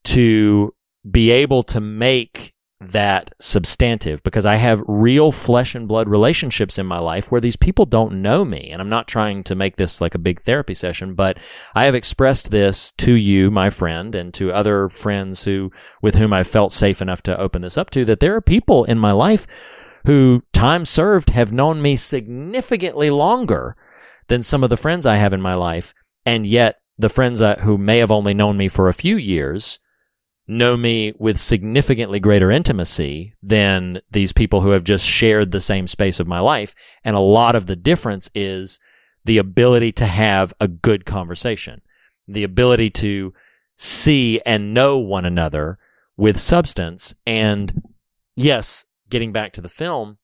to 0.05 0.73
be 1.09 1.29
able 1.29 1.61
to 1.63 1.79
make 1.79 2.52
that 2.89 3.33
substantive 3.39 4.23
because 4.23 4.45
I 4.45 4.55
have 4.55 4.83
real 4.87 5.31
flesh 5.31 5.75
and 5.75 5.87
blood 5.87 6.07
relationships 6.07 6.77
in 6.77 6.85
my 6.85 6.99
life 6.99 7.31
where 7.31 7.41
these 7.41 7.55
people 7.55 7.85
don't 7.85 8.21
know 8.21 8.43
me. 8.45 8.69
And 8.71 8.81
I'm 8.81 8.89
not 8.89 9.07
trying 9.07 9.43
to 9.45 9.55
make 9.55 9.75
this 9.75 10.01
like 10.01 10.15
a 10.15 10.19
big 10.19 10.41
therapy 10.41 10.73
session, 10.73 11.15
but 11.15 11.37
I 11.75 11.85
have 11.85 11.95
expressed 11.95 12.51
this 12.51 12.91
to 12.97 13.13
you, 13.13 13.49
my 13.51 13.69
friend, 13.69 14.15
and 14.15 14.33
to 14.35 14.51
other 14.51 14.89
friends 14.89 15.43
who, 15.43 15.71
with 16.01 16.15
whom 16.15 16.33
I 16.33 16.43
felt 16.43 16.73
safe 16.73 17.01
enough 17.01 17.23
to 17.23 17.39
open 17.39 17.61
this 17.61 17.77
up 17.77 17.89
to, 17.91 18.05
that 18.05 18.19
there 18.19 18.35
are 18.35 18.41
people 18.41 18.83
in 18.83 18.99
my 18.99 19.11
life 19.11 19.47
who 20.05 20.43
time 20.53 20.85
served 20.85 21.29
have 21.29 21.51
known 21.51 21.81
me 21.81 21.95
significantly 21.95 23.09
longer 23.09 23.75
than 24.27 24.43
some 24.43 24.63
of 24.63 24.69
the 24.69 24.77
friends 24.77 25.05
I 25.05 25.17
have 25.17 25.33
in 25.33 25.41
my 25.41 25.53
life. 25.53 25.93
And 26.25 26.45
yet, 26.45 26.77
the 26.97 27.09
friends 27.09 27.41
uh, 27.41 27.55
who 27.61 27.77
may 27.77 27.97
have 27.97 28.11
only 28.11 28.33
known 28.33 28.55
me 28.55 28.67
for 28.67 28.87
a 28.87 28.93
few 28.93 29.15
years 29.15 29.79
know 30.47 30.75
me 30.75 31.13
with 31.17 31.37
significantly 31.37 32.19
greater 32.19 32.51
intimacy 32.51 33.33
than 33.41 34.01
these 34.11 34.33
people 34.33 34.61
who 34.61 34.71
have 34.71 34.83
just 34.83 35.05
shared 35.05 35.51
the 35.51 35.61
same 35.61 35.87
space 35.87 36.19
of 36.19 36.27
my 36.27 36.39
life. 36.39 36.75
And 37.03 37.15
a 37.15 37.21
lot 37.21 37.55
of 37.55 37.67
the 37.67 37.75
difference 37.75 38.29
is 38.35 38.79
the 39.25 39.37
ability 39.37 39.91
to 39.93 40.05
have 40.05 40.53
a 40.59 40.67
good 40.67 41.05
conversation, 41.05 41.81
the 42.27 42.43
ability 42.43 42.89
to 42.89 43.33
see 43.77 44.41
and 44.45 44.73
know 44.73 44.97
one 44.97 45.25
another 45.25 45.77
with 46.17 46.39
substance. 46.39 47.15
And 47.25 47.81
yes, 48.35 48.85
getting 49.09 49.31
back 49.31 49.53
to 49.53 49.61
the 49.61 49.69
film, 49.69 50.17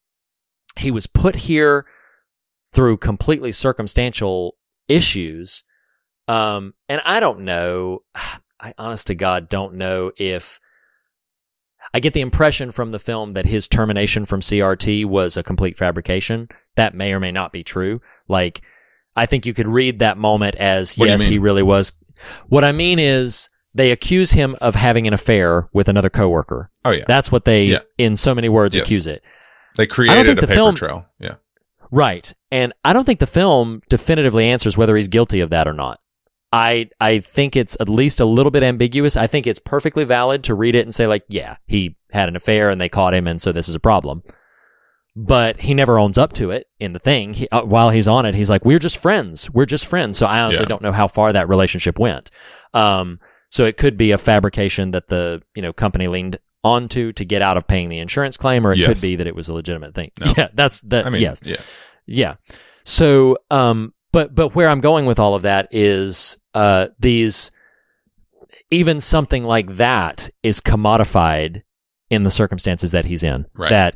he 0.78 0.92
was 0.92 1.08
put 1.08 1.36
here 1.36 1.86
through 2.74 2.98
completely 2.98 3.52
circumstantial 3.52 4.58
issues. 4.88 5.64
Um, 6.28 6.74
and 6.88 7.02
I 7.06 7.20
don't 7.20 7.42
know. 7.42 8.04
I 8.62 8.74
honest 8.78 9.08
to 9.08 9.16
God 9.16 9.50
don't 9.50 9.76
know 9.76 10.12
if 10.18 10.60
I 11.94 12.00
get 12.00 12.14
the 12.14 12.22
impression 12.22 12.72
from 12.72 12.90
the 12.90 13.00
film 13.00 13.32
that 13.32 13.46
his 13.46 13.68
termination 13.68 14.26
from 14.26 14.42
CRT 14.42 15.06
was 15.06 15.38
a 15.38 15.44
complete 15.44 15.78
fabrication. 15.78 16.50
That 16.76 16.94
may 16.94 17.14
or 17.14 17.20
may 17.20 17.32
not 17.32 17.52
be 17.52 17.64
true. 17.64 18.02
Like, 18.28 18.62
I 19.16 19.26
think 19.26 19.46
you 19.46 19.54
could 19.54 19.68
read 19.68 20.00
that 20.00 20.18
moment 20.18 20.56
as 20.56 20.98
What 20.98 21.10
yes, 21.10 21.24
he 21.24 21.40
really 21.40 21.64
was. 21.64 21.94
What 22.48 22.64
I 22.64 22.72
mean 22.74 23.00
is 23.00 23.50
they 23.74 23.92
accuse 23.92 24.32
him 24.32 24.56
of 24.62 24.76
having 24.76 25.08
an 25.08 25.14
affair 25.14 25.70
with 25.74 25.88
another 25.88 26.10
coworker. 26.10 26.70
Oh 26.84 26.92
yeah, 26.92 27.06
That's 27.08 27.32
what 27.32 27.46
they, 27.46 27.66
Yeah. 27.66 27.80
in 27.98 28.18
so 28.18 28.36
many 28.36 28.50
words, 28.50 28.76
Yes. 28.76 28.84
accuse 28.84 29.08
it. 29.08 29.24
they 29.78 29.88
created 29.88 30.38
a 30.38 30.42
the 30.42 30.48
paper 30.48 30.54
film- 30.54 30.76
trail. 30.76 31.06
Yeah, 31.20 31.36
Right. 31.92 32.34
And 32.52 32.74
I 32.84 32.92
don't 32.94 33.06
think 33.06 33.20
the 33.20 33.26
film 33.28 33.82
definitively 33.90 34.46
answers 34.46 34.78
whether 34.78 34.96
he's 34.98 35.08
guilty 35.08 35.40
of 35.40 35.50
that 35.52 35.68
or 35.68 35.74
not. 35.74 36.00
I 36.52 36.90
I 37.00 37.20
think 37.20 37.56
it's 37.56 37.78
at 37.80 37.90
least 37.90 38.20
a 38.20 38.26
little 38.26 38.50
bit 38.52 38.64
ambiguous. 38.64 39.16
I 39.16 39.28
think 39.28 39.46
it's 39.48 39.60
perfectly 39.60 40.04
valid 40.04 40.44
to 40.46 40.56
read 40.56 40.76
it 40.76 40.82
and 40.82 40.94
say 40.96 41.06
like, 41.08 41.24
yeah, 41.30 41.58
he 41.68 41.96
had 42.12 42.28
an 42.30 42.36
affair 42.36 42.70
and 42.70 42.82
they 42.82 42.90
caught 42.90 43.14
him 43.14 43.28
and 43.28 43.42
so 43.42 43.52
this 43.52 43.70
is 43.70 43.76
a 43.76 43.80
problem. 43.80 44.24
But 45.16 45.60
he 45.62 45.74
never 45.74 46.00
owns 46.00 46.18
up 46.18 46.34
to 46.34 46.52
it 46.52 46.68
in 46.80 46.94
the 46.94 47.00
thing. 47.00 47.34
He, 47.34 47.50
uh, 47.50 47.64
while 47.64 47.90
he's 47.90 48.08
on 48.08 48.26
it, 48.26 48.36
he's 48.36 48.50
like, 48.50 48.64
"We're 48.64 48.80
just 48.80 48.98
friends. 48.98 49.50
We're 49.50 49.66
just 49.66 49.86
friends." 49.86 50.18
So 50.18 50.26
I 50.28 50.40
honestly 50.40 50.64
Yeah. 50.64 50.70
don't 50.70 50.82
know 50.82 50.92
how 50.92 51.08
far 51.08 51.34
that 51.34 51.50
relationship 51.50 52.00
went. 52.00 52.32
Um, 52.74 53.20
so 53.52 53.66
it 53.66 53.76
could 53.78 53.98
be 53.98 54.12
a 54.12 54.18
fabrication 54.18 54.92
that 54.92 55.08
the 55.10 55.42
you 55.56 55.62
know 55.62 55.74
company 55.74 56.08
leaned 56.08 56.40
onto 56.64 57.12
to 57.14 57.26
get 57.26 57.42
out 57.42 57.58
of 57.58 57.68
paying 57.68 57.88
the 57.88 58.00
insurance 58.00 58.38
claim, 58.38 58.66
or 58.66 58.72
it 58.72 58.78
Yes. 58.78 58.88
could 58.88 59.02
be 59.02 59.16
that 59.18 59.28
it 59.28 59.36
was 59.36 59.50
a 59.50 59.54
legitimate 59.54 59.94
thing. 59.96 60.12
No. 60.20 60.32
Yeah, 60.38 60.48
that's 60.54 60.80
that. 60.82 61.06
I 61.06 61.10
mean, 61.10 61.22
yes, 61.22 61.42
yeah, 61.44 61.58
yeah. 62.06 62.36
So, 62.86 63.38
um, 63.52 63.94
but 64.12 64.34
but 64.34 64.56
where 64.56 64.70
I'm 64.70 64.82
going 64.82 65.06
with 65.06 65.20
all 65.20 65.36
of 65.36 65.44
that 65.44 65.68
is 65.72 66.38
uh, 66.54 66.88
these 67.00 67.52
even 68.72 69.00
something 69.00 69.44
like 69.44 69.76
that 69.78 70.30
is 70.44 70.62
commodified 70.62 71.64
in 72.10 72.24
the 72.24 72.32
circumstances 72.32 72.92
that 72.92 73.06
he's 73.06 73.24
in. 73.24 73.46
Right. 73.56 73.70
That 73.70 73.96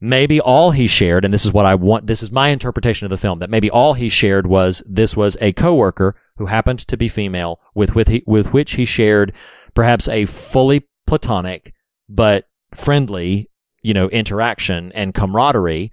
maybe 0.00 0.40
all 0.40 0.72
he 0.72 0.86
shared, 0.86 1.24
and 1.24 1.32
this 1.32 1.44
is 1.44 1.52
what 1.52 1.66
I 1.66 1.74
want. 1.74 2.06
This 2.06 2.22
is 2.22 2.30
my 2.30 2.48
interpretation 2.48 3.06
of 3.06 3.10
the 3.10 3.16
film. 3.16 3.38
That 3.38 3.50
maybe 3.50 3.70
all 3.70 3.94
he 3.94 4.08
shared 4.08 4.46
was 4.46 4.82
this 4.86 5.16
was 5.16 5.36
a 5.40 5.52
coworker 5.52 6.16
who 6.36 6.46
happened 6.46 6.80
to 6.80 6.96
be 6.96 7.08
female 7.08 7.60
with 7.74 7.94
with 7.94 8.08
he, 8.08 8.22
with 8.26 8.52
which 8.52 8.72
he 8.72 8.84
shared 8.84 9.32
perhaps 9.74 10.08
a 10.08 10.26
fully 10.26 10.86
platonic 11.06 11.72
but 12.08 12.46
friendly, 12.72 13.48
you 13.82 13.94
know, 13.94 14.08
interaction 14.10 14.92
and 14.92 15.14
camaraderie. 15.14 15.92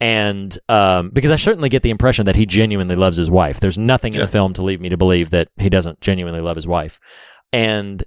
And 0.00 0.58
um, 0.68 1.10
because 1.10 1.30
I 1.30 1.36
certainly 1.36 1.68
get 1.68 1.82
the 1.82 1.90
impression 1.90 2.24
that 2.26 2.36
he 2.36 2.46
genuinely 2.46 2.96
loves 2.96 3.18
his 3.18 3.30
wife. 3.30 3.60
There's 3.60 3.76
nothing 3.76 4.14
in 4.14 4.20
the 4.20 4.26
film 4.26 4.54
to 4.54 4.62
lead 4.62 4.80
me 4.80 4.88
to 4.88 4.96
believe 4.96 5.30
that 5.30 5.48
he 5.58 5.68
doesn't 5.68 6.00
genuinely 6.00 6.40
love 6.40 6.56
his 6.56 6.66
wife. 6.66 6.98
And 7.52 8.02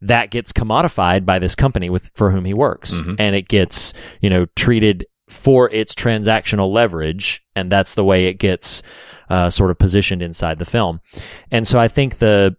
that 0.00 0.30
gets 0.30 0.52
commodified 0.52 1.24
by 1.24 1.38
this 1.38 1.54
company 1.54 1.88
with 1.90 2.10
for 2.14 2.30
whom 2.30 2.46
he 2.46 2.54
works. 2.54 2.94
Mhm. 2.94 3.16
And 3.18 3.36
it 3.36 3.48
gets, 3.48 3.92
you 4.20 4.30
know, 4.30 4.46
treated 4.56 5.06
for 5.28 5.70
its 5.70 5.94
transactional 5.94 6.72
leverage. 6.72 7.44
And 7.54 7.70
that's 7.70 7.94
the 7.94 8.04
way 8.04 8.26
it 8.26 8.34
gets 8.34 8.82
uh, 9.28 9.48
sort 9.50 9.70
of 9.70 9.78
positioned 9.78 10.22
inside 10.22 10.58
the 10.58 10.64
film. 10.64 11.00
And 11.52 11.68
so 11.68 11.78
I 11.78 11.86
think 11.86 12.18
the 12.18 12.56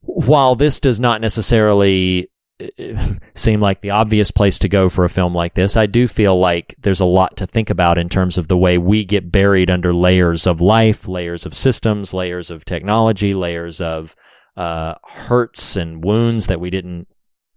while 0.00 0.54
this 0.56 0.80
does 0.80 0.98
not 1.00 1.20
necessarily 1.20 2.30
seem 3.34 3.60
like 3.60 3.80
the 3.80 3.90
obvious 3.90 4.30
place 4.30 4.58
to 4.58 4.68
go 4.68 4.88
for 4.88 5.04
a 5.04 5.10
film 5.10 5.34
like 5.34 5.54
this, 5.54 5.76
I 5.76 5.86
do 5.86 6.08
feel 6.08 6.38
like 6.38 6.74
there's 6.78 7.00
a 7.00 7.04
lot 7.04 7.36
to 7.38 7.46
think 7.46 7.70
about 7.70 7.98
in 7.98 8.08
terms 8.08 8.38
of 8.38 8.48
the 8.48 8.56
way 8.56 8.78
we 8.78 9.04
get 9.04 9.32
buried 9.32 9.70
under 9.70 9.92
layers 9.92 10.46
of 10.46 10.60
life, 10.60 11.06
layers 11.06 11.44
of 11.44 11.54
systems, 11.54 12.14
layers 12.14 12.50
of 12.50 12.64
technology, 12.64 13.34
layers 13.34 13.80
of 13.80 14.16
uh, 14.56 14.94
hurts 15.04 15.76
and 15.76 16.02
wounds 16.02 16.46
that 16.46 16.60
we 16.60 16.70
didn't 16.70 17.08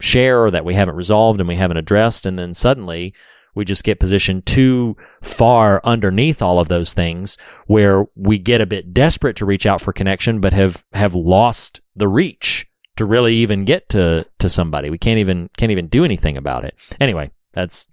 share 0.01 0.43
or 0.43 0.51
that 0.51 0.65
we 0.65 0.73
haven't 0.73 0.95
resolved 0.95 1.39
and 1.39 1.47
we 1.47 1.55
haven't 1.55 1.77
addressed. 1.77 2.25
And 2.25 2.37
then 2.37 2.53
suddenly 2.53 3.13
we 3.55 3.65
just 3.65 3.83
get 3.83 3.99
positioned 3.99 4.45
too 4.45 4.95
far 5.21 5.81
underneath 5.83 6.41
all 6.41 6.59
of 6.59 6.67
those 6.67 6.93
things 6.93 7.37
where 7.67 8.05
we 8.15 8.37
get 8.37 8.61
a 8.61 8.65
bit 8.65 8.93
desperate 8.93 9.35
to 9.37 9.45
reach 9.45 9.65
out 9.65 9.81
for 9.81 9.93
connection, 9.93 10.39
but 10.39 10.53
have, 10.53 10.83
have 10.93 11.15
lost 11.15 11.81
the 11.95 12.07
reach 12.07 12.68
to 12.99 13.05
really 13.05 13.33
even 13.35 13.65
get 13.65 13.89
to, 13.89 14.25
to 14.39 14.47
somebody. 14.49 14.89
We 14.89 14.97
can't 14.97 15.19
even, 15.19 15.49
can't 15.57 15.71
even 15.71 15.87
do 15.87 16.03
anything 16.05 16.37
about 16.37 16.63
it. 16.63 16.75
Anyway, 16.99 17.31
that's, 17.53 17.87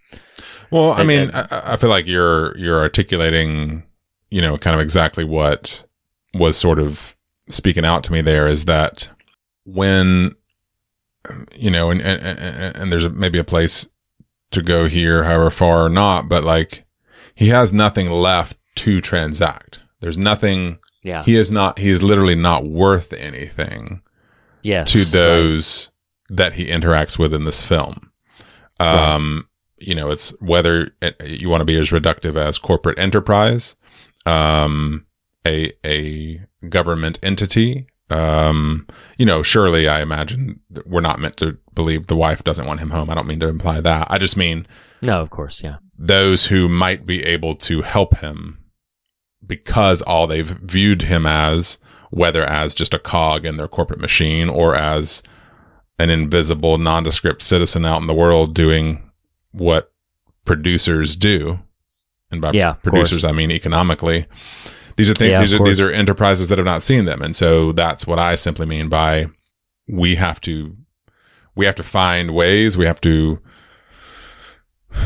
Well, 0.71 0.93
I 0.93 0.99
And- 1.01 1.09
mean, 1.09 1.31
I, 1.33 1.73
I 1.73 1.77
feel 1.77 1.91
like 1.91 2.07
you're 2.07 2.57
you're 2.59 2.79
articulating, 2.81 3.85
you 4.31 4.43
know, 4.43 4.59
kind 4.59 4.75
of 4.75 4.81
exactly 4.81 5.25
what 5.25 5.83
was 6.35 6.57
sort 6.57 6.79
of 6.79 7.15
speaking 7.49 7.85
out 7.85 8.05
to 8.05 8.13
me 8.13 8.21
there 8.21 8.47
is 8.49 8.65
that 8.67 9.09
when, 9.65 10.35
you 11.55 11.71
know, 11.71 11.91
and 11.91 12.01
and, 12.03 12.77
and, 12.77 12.93
there's 12.93 13.05
a, 13.05 13.11
maybe 13.11 13.39
a 13.39 13.45
place 13.45 13.87
to 14.51 14.63
go 14.63 14.87
here, 14.89 15.25
however 15.25 15.51
far 15.51 15.85
or 15.87 15.89
not, 15.89 16.29
but 16.29 16.45
like 16.45 16.85
he 17.35 17.49
has 17.49 17.73
nothing 17.73 18.11
left 18.11 18.57
to 18.77 19.01
transact. 19.01 19.81
There's 20.01 20.19
nothing. 20.19 20.79
yeah. 21.03 21.23
He 21.23 21.37
is 21.37 21.51
not. 21.51 21.79
He 21.79 21.91
is 21.91 22.03
literally 22.03 22.35
not 22.35 22.65
worth 22.67 23.13
anything 23.13 24.03
yes. 24.67 24.93
to 24.93 24.99
right. 24.99 25.13
those 25.13 25.91
that 26.29 26.55
he 26.55 26.67
interacts 26.67 27.19
with 27.19 27.33
in 27.33 27.45
this 27.45 27.63
film. 27.63 28.11
Um, 28.81 29.49
you 29.79 29.95
know, 29.95 30.11
it's 30.11 30.31
whether 30.41 30.91
you 31.25 31.49
want 31.49 31.61
to 31.61 31.67
be 31.67 31.79
as 31.79 31.91
reductive 31.91 32.37
as 32.37 32.59
corporate 32.59 32.99
enterprise, 32.99 33.77
um, 34.27 35.07
a, 35.47 35.73
a 35.85 36.41
government 36.69 37.19
entity. 37.23 37.87
Um, 38.11 38.87
you 39.19 39.27
know, 39.27 39.43
surely 39.43 39.89
I 39.89 40.01
imagine 40.01 40.61
we're 40.85 41.01
not 41.01 41.21
meant 41.21 41.37
to 41.39 41.59
believe 41.75 42.07
the 42.07 42.17
wife 42.17 42.45
doesn't 42.45 42.67
want 42.67 42.81
him 42.81 42.91
home. 42.91 43.11
I 43.11 43.15
don't 43.15 43.27
mean 43.27 43.41
to 43.41 43.49
imply 43.49 43.81
that. 43.81 44.07
I 44.11 44.19
just 44.19 44.37
mean 44.37 44.67
No, 45.03 45.21
of 45.21 45.31
course. 45.31 45.63
Yeah. 45.63 45.77
those 45.99 46.47
who 46.47 46.69
might 46.69 47.07
be 47.07 47.25
able 47.25 47.57
to 47.57 47.83
help 47.83 48.19
him 48.19 48.59
because 49.45 50.03
all 50.03 50.27
they've 50.27 50.49
viewed 50.49 51.03
him 51.03 51.27
as, 51.27 51.79
whether 52.17 52.45
as 52.47 52.75
just 52.75 52.95
a 52.95 52.99
cog 52.99 53.45
in 53.45 53.59
their 53.59 53.69
corporate 53.69 54.01
machine 54.01 54.49
or 54.49 54.75
as 54.75 55.23
an 55.99 56.09
invisible, 56.09 56.79
nondescript 56.79 57.43
citizen 57.43 57.85
out 57.85 58.01
in 58.01 58.07
the 58.07 58.15
world 58.15 58.55
doing 58.55 59.11
what 59.53 59.93
producers 60.47 61.15
do. 61.15 61.59
And 62.31 62.41
by 62.41 62.53
Yeah, 62.53 62.73
producers, 62.73 63.21
course. 63.21 63.31
I 63.31 63.33
mean 63.33 63.51
economically. 63.51 64.25
These 64.97 65.11
are 65.11 65.15
things, 65.15 65.31
Yeah, 65.31 65.43
these 65.43 65.53
are, 65.53 65.63
these 65.63 65.79
are 65.79 65.91
enterprises 65.93 66.49
that 66.49 66.57
have 66.57 66.65
not 66.65 66.83
seen 66.83 67.05
them. 67.05 67.21
And 67.21 67.37
so 67.37 67.73
that's 67.73 68.07
what 68.07 68.19
I 68.19 68.35
simply 68.35 68.65
mean 68.65 68.89
by 68.89 69.27
we 69.87 70.15
have 70.15 70.41
to, 70.41 70.75
we 71.55 71.67
have 71.67 71.75
to 71.75 71.83
find 71.83 72.31
ways, 72.31 72.79
we 72.79 72.87
have 72.87 73.03
to, 73.03 73.41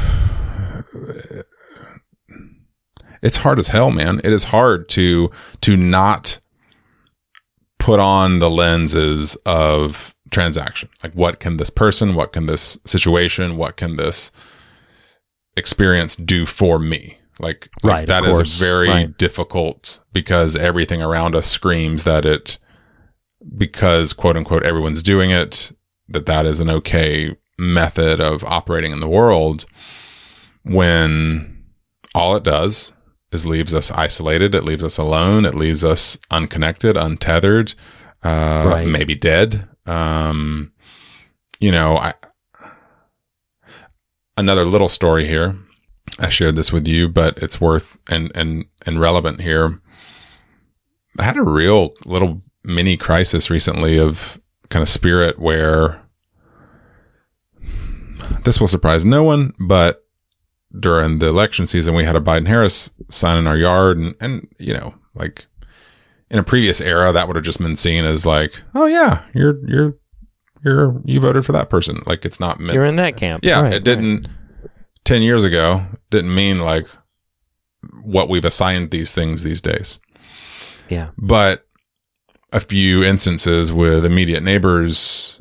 it's 3.20 3.38
hard 3.38 3.58
as 3.58 3.66
hell, 3.66 3.90
man. 3.90 4.20
It 4.22 4.32
is 4.32 4.44
hard 4.44 4.88
to 4.90 5.32
to 5.62 5.76
not 5.76 6.38
put 7.80 7.98
on 7.98 8.38
the 8.38 8.50
lenses 8.50 9.36
of 9.46 10.14
transaction. 10.30 10.88
Like 11.02 11.14
what 11.14 11.40
can 11.40 11.56
this 11.56 11.70
person, 11.70 12.14
what 12.14 12.32
can 12.32 12.46
this 12.46 12.78
situation, 12.86 13.56
what 13.56 13.76
can 13.76 13.96
this 13.96 14.30
experience 15.56 16.14
do 16.14 16.46
for 16.46 16.78
me? 16.78 17.18
Like, 17.40 17.70
like 17.82 17.92
Right, 17.92 18.02
of 18.02 18.08
that 18.08 18.24
is 18.24 18.58
very 18.58 18.88
Right. 18.88 19.18
difficult 19.18 20.00
because 20.12 20.54
everything 20.54 21.02
around 21.02 21.34
us 21.34 21.46
screams 21.46 22.04
that 22.04 22.24
it 22.24 22.58
because 23.56 24.12
quote 24.12 24.36
unquote 24.36 24.62
everyone's 24.62 25.02
doing 25.02 25.30
it, 25.30 25.72
that 26.08 26.26
that 26.26 26.44
is 26.46 26.60
an 26.60 26.68
okay 26.68 27.34
method 27.58 28.20
of 28.20 28.44
operating 28.44 28.92
in 28.92 29.00
the 29.00 29.08
world 29.08 29.64
when 30.62 31.64
all 32.14 32.36
it 32.36 32.42
does 32.42 32.92
is 33.32 33.46
leaves 33.46 33.74
us 33.74 33.90
isolated. 33.92 34.54
It 34.54 34.64
leaves 34.64 34.82
us 34.84 34.98
alone. 34.98 35.44
It 35.44 35.54
leaves 35.54 35.84
us 35.84 36.18
unconnected, 36.30 36.96
untethered, 36.96 37.74
uh, 38.24 38.64
Right. 38.66 38.86
maybe 38.88 39.14
dead. 39.14 39.68
Um, 39.86 40.72
you 41.60 41.70
know, 41.70 41.96
I, 41.96 42.14
another 44.36 44.64
little 44.64 44.88
story 44.88 45.26
here. 45.26 45.56
I 46.18 46.28
shared 46.28 46.56
this 46.56 46.72
with 46.72 46.88
you, 46.88 47.08
but 47.08 47.38
it's 47.38 47.60
worth 47.60 47.98
and, 48.08 48.32
and, 48.34 48.64
and 48.84 49.00
relevant 49.00 49.40
here. 49.40 49.78
I 51.18 51.24
had 51.24 51.36
a 51.36 51.42
real 51.42 51.94
little 52.04 52.40
mini 52.64 52.96
crisis 52.96 53.48
recently 53.50 53.98
of 53.98 54.40
kind 54.70 54.82
of 54.82 54.88
spirit 54.88 55.38
where 55.38 56.00
this 58.44 58.60
will 58.60 58.68
surprise 58.68 59.04
no 59.04 59.22
one, 59.22 59.54
but 59.58 60.04
during 60.78 61.18
the 61.18 61.28
election 61.28 61.66
season, 61.66 61.94
we 61.94 62.04
had 62.04 62.16
a 62.16 62.20
Biden 62.20 62.46
Harris 62.46 62.90
sign 63.08 63.38
in 63.38 63.46
our 63.46 63.56
yard. 63.56 63.98
And, 63.98 64.14
and, 64.20 64.48
you 64.58 64.74
know, 64.74 64.94
like 65.14 65.46
in 66.30 66.38
a 66.38 66.44
previous 66.44 66.80
era, 66.80 67.12
that 67.12 67.26
would 67.26 67.36
have 67.36 67.44
just 67.44 67.60
been 67.60 67.76
seen 67.76 68.04
as 68.04 68.24
like, 68.24 68.62
oh, 68.74 68.86
yeah, 68.86 69.24
you're, 69.34 69.58
you're, 69.68 69.96
you're, 70.64 71.02
you 71.04 71.20
voted 71.20 71.44
for 71.44 71.52
that 71.52 71.70
person. 71.70 72.00
Like 72.06 72.24
it's 72.24 72.40
not 72.40 72.60
meant. 72.60 72.74
You're 72.74 72.84
in 72.84 72.96
that 72.96 73.16
camp. 73.16 73.44
yeah. 73.44 73.62
Right, 73.62 73.74
it 73.74 73.84
didn't, 73.84 74.28
10 75.04 75.22
years 75.22 75.44
ago 75.44 75.84
didn't 76.10 76.34
mean 76.34 76.60
like 76.60 76.86
what 78.02 78.28
we've 78.28 78.44
assigned 78.44 78.90
these 78.90 79.12
things 79.14 79.42
these 79.42 79.60
days. 79.60 79.98
Yeah. 80.88 81.10
But 81.16 81.66
a 82.52 82.60
few 82.60 83.02
instances 83.02 83.72
with 83.72 84.04
immediate 84.04 84.42
neighbors 84.42 85.40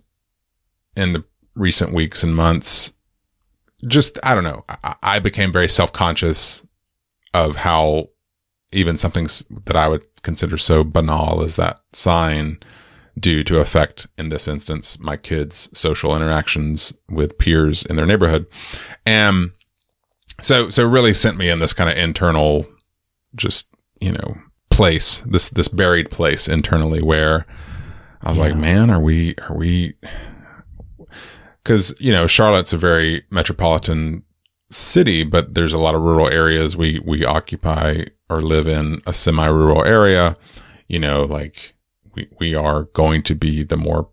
in 0.95 1.13
the 1.13 1.23
recent 1.55 1.93
weeks 1.93 2.23
and 2.23 2.35
months, 2.35 2.93
just, 3.87 4.17
I 4.23 4.35
don't 4.35 4.43
know, 4.43 4.65
I, 4.67 4.95
I 5.03 5.19
became 5.19 5.51
very 5.51 5.69
self 5.69 5.91
conscious 5.93 6.65
of 7.33 7.57
how 7.57 8.09
even 8.71 8.97
something 8.97 9.27
that 9.65 9.75
I 9.75 9.87
would 9.87 10.03
consider 10.21 10.57
so 10.57 10.83
banal 10.83 11.41
as 11.41 11.55
that 11.55 11.79
sign 11.93 12.59
do 13.17 13.43
to 13.43 13.59
affect, 13.59 14.07
in 14.17 14.29
this 14.29 14.47
instance, 14.47 14.99
my 14.99 15.17
kids' 15.17 15.69
social 15.73 16.15
interactions 16.15 16.93
with 17.09 17.37
peers 17.37 17.83
in 17.83 17.95
their 17.95 18.05
neighborhood. 18.05 18.45
And 19.05 19.51
so, 20.41 20.69
so 20.69 20.83
really 20.85 21.13
sent 21.13 21.37
me 21.37 21.49
in 21.49 21.59
this 21.59 21.73
kind 21.73 21.89
of 21.89 21.97
internal, 21.97 22.65
just, 23.35 23.75
you 23.99 24.11
know, 24.11 24.37
place, 24.69 25.21
this, 25.21 25.49
this 25.49 25.67
buried 25.67 26.11
place 26.11 26.47
internally 26.47 27.01
where 27.01 27.45
I 28.23 28.29
was 28.29 28.37
like, 28.37 28.55
man, 28.55 28.89
are 28.89 28.99
we, 28.99 29.35
are 29.35 29.55
we, 29.55 29.95
cause, 31.69 31.93
you 31.99 32.11
know, 32.11 32.25
Charlotte's 32.25 32.73
a 32.73 32.77
very 32.77 33.23
metropolitan 33.29 34.23
city, 34.71 35.23
but 35.23 35.53
there's 35.53 35.73
a 35.73 35.79
lot 35.79 35.93
of 35.93 36.01
rural 36.01 36.27
areas. 36.27 36.75
We, 36.75 36.99
we 37.05 37.23
occupy 37.23 38.05
or 38.27 38.41
live 38.41 38.67
in 38.67 39.01
a 39.05 39.13
semi 39.13 39.45
rural 39.45 39.85
area, 39.85 40.35
you 40.87 40.97
know, 40.97 41.23
like 41.23 41.75
we, 42.15 42.27
we 42.39 42.55
are 42.55 42.83
going 42.83 43.21
to 43.23 43.35
be 43.35 43.63
the 43.63 43.77
more 43.77 44.09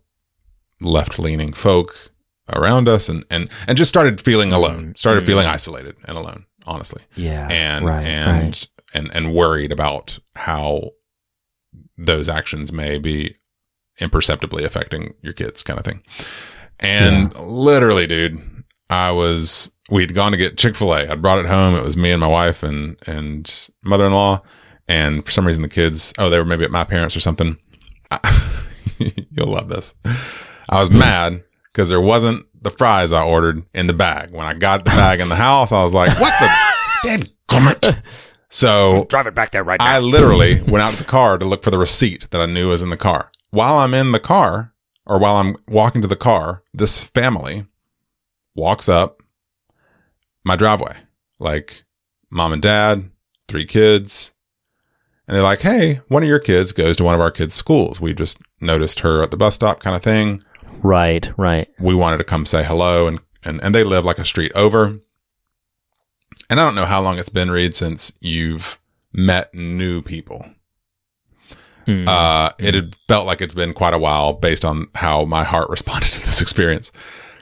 left 0.79 1.17
leaning 1.17 1.51
folk 1.51 2.11
around 2.53 2.87
us 2.87 3.09
and, 3.09 3.25
and, 3.31 3.49
and 3.67 3.75
just 3.75 3.89
started 3.89 4.21
feeling 4.21 4.53
alone, 4.53 4.93
started 4.95 5.21
mm-hmm. 5.21 5.27
feeling 5.27 5.47
isolated 5.47 5.95
and 6.05 6.15
alone, 6.15 6.45
honestly. 6.67 7.03
Yeah. 7.15 7.47
And, 7.49 7.85
right, 7.85 8.05
and, 8.05 8.41
right. 8.43 8.67
and, 8.93 9.15
and 9.15 9.33
worried 9.33 9.71
about 9.71 10.19
how 10.35 10.91
those 11.97 12.29
actions 12.29 12.71
may 12.71 12.99
be 12.99 13.35
imperceptibly 13.99 14.63
affecting 14.63 15.15
your 15.23 15.33
kids 15.33 15.63
kind 15.63 15.79
of 15.79 15.85
thing. 15.85 16.03
And 16.79 17.35
literally, 17.35 18.07
dude, 18.07 18.63
I 18.89 19.11
was, 19.11 19.71
we'd 19.89 20.13
gone 20.13 20.31
to 20.31 20.37
get 20.37 20.57
Chick-fil-A. 20.57 21.07
I'd 21.09 21.21
brought 21.21 21.39
it 21.39 21.47
home. 21.47 21.75
It 21.75 21.83
was 21.83 21.97
me 21.97 22.11
and 22.11 22.21
my 22.21 22.27
wife 22.27 22.63
and, 22.63 22.97
and 23.07 23.69
mother-in-law. 23.83 24.41
And 24.87 25.25
for 25.25 25.31
some 25.31 25.45
reason, 25.45 25.61
the 25.63 25.69
kids, 25.69 26.13
oh, 26.17 26.29
they 26.29 26.37
were 26.37 26.45
maybe 26.45 26.63
at 26.63 26.71
my 26.71 26.83
parents 26.83 27.15
or 27.15 27.19
something. 27.19 27.57
You'll 28.97 29.47
love 29.47 29.69
this. 29.69 29.93
I 30.69 30.79
was 30.79 30.89
mad 30.89 31.43
because 31.71 31.89
there 31.89 32.01
wasn't 32.01 32.45
the 32.61 32.71
fries 32.71 33.11
I 33.11 33.23
ordered 33.23 33.63
in 33.73 33.87
the 33.87 33.93
bag. 33.93 34.31
When 34.31 34.45
I 34.45 34.53
got 34.53 34.83
the 34.83 34.91
bag 34.91 35.19
in 35.19 35.29
the 35.29 35.35
house, 35.35 35.71
I 35.71 35.83
was 35.83 35.93
like, 35.93 36.17
what 36.19 36.33
the 36.39 36.49
dead 37.03 37.29
gummit? 37.49 38.01
So 38.49 39.05
Drive 39.09 39.27
it 39.27 39.35
back 39.35 39.51
there 39.51 39.63
right 39.63 39.79
now. 39.79 39.85
I 39.85 39.99
literally 39.99 40.61
went 40.61 40.81
out 40.81 40.91
to 40.91 40.97
the 40.97 41.03
car 41.03 41.37
to 41.37 41.45
look 41.45 41.63
for 41.63 41.71
the 41.71 41.77
receipt 41.77 42.29
that 42.31 42.41
I 42.41 42.45
knew 42.45 42.69
was 42.69 42.81
in 42.81 42.89
the 42.89 42.97
car. 42.97 43.31
While 43.51 43.77
I'm 43.77 43.93
in 43.93 44.11
the 44.11 44.19
car, 44.19 44.73
or 45.07 45.19
while 45.19 45.37
I'm 45.37 45.55
walking 45.67 46.01
to 46.01 46.07
the 46.07 46.15
car, 46.15 46.63
this 46.73 47.01
family 47.01 47.65
walks 48.55 48.89
up 48.89 49.23
my 50.43 50.55
driveway, 50.55 50.95
like 51.39 51.83
mom 52.29 52.53
and 52.53 52.61
dad, 52.61 53.09
three 53.47 53.65
kids. 53.65 54.31
And 55.27 55.35
they're 55.35 55.43
like, 55.43 55.61
Hey, 55.61 56.01
one 56.07 56.23
of 56.23 56.29
your 56.29 56.39
kids 56.39 56.71
goes 56.71 56.97
to 56.97 57.03
one 57.03 57.15
of 57.15 57.21
our 57.21 57.31
kids' 57.31 57.55
schools. 57.55 57.99
We 57.99 58.13
just 58.13 58.39
noticed 58.61 58.99
her 59.01 59.23
at 59.23 59.31
the 59.31 59.37
bus 59.37 59.55
stop 59.55 59.79
kind 59.79 59.95
of 59.95 60.03
thing. 60.03 60.43
Right, 60.83 61.29
right. 61.37 61.69
We 61.79 61.95
wanted 61.95 62.17
to 62.17 62.23
come 62.23 62.45
say 62.45 62.63
hello 62.63 63.07
and, 63.07 63.19
and, 63.43 63.61
and 63.63 63.73
they 63.73 63.83
live 63.83 64.05
like 64.05 64.19
a 64.19 64.25
street 64.25 64.51
over. 64.55 64.99
And 66.49 66.59
I 66.59 66.65
don't 66.65 66.75
know 66.75 66.85
how 66.85 67.01
long 67.01 67.17
it's 67.19 67.29
been, 67.29 67.51
Reed, 67.51 67.75
since 67.75 68.13
you've 68.21 68.79
met 69.11 69.53
new 69.53 70.01
people. 70.01 70.45
Hmm. 71.87 72.07
Uh, 72.07 72.49
it 72.59 72.75
had 72.75 72.95
felt 73.07 73.25
like 73.25 73.39
it's 73.41 73.53
been 73.53 73.73
quite 73.73 73.93
a 73.93 73.97
while 73.97 74.33
based 74.33 74.63
on 74.65 74.87
how 74.93 75.23
my 75.25 75.43
heart 75.43 75.69
responded 75.71 76.11
to 76.13 76.25
this 76.25 76.41
experience. 76.41 76.91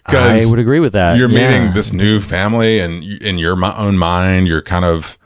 I 0.08 0.46
would 0.48 0.60
agree 0.60 0.80
with 0.80 0.94
that. 0.94 1.18
You're 1.18 1.28
Yeah. 1.30 1.50
meeting 1.50 1.74
this 1.74 1.92
new 1.92 2.20
family 2.22 2.80
and 2.80 3.04
in 3.04 3.40
your 3.40 3.58
own 3.66 3.98
mind, 3.98 4.48
you're 4.48 4.62
kind 4.62 4.86
of, 4.86 5.18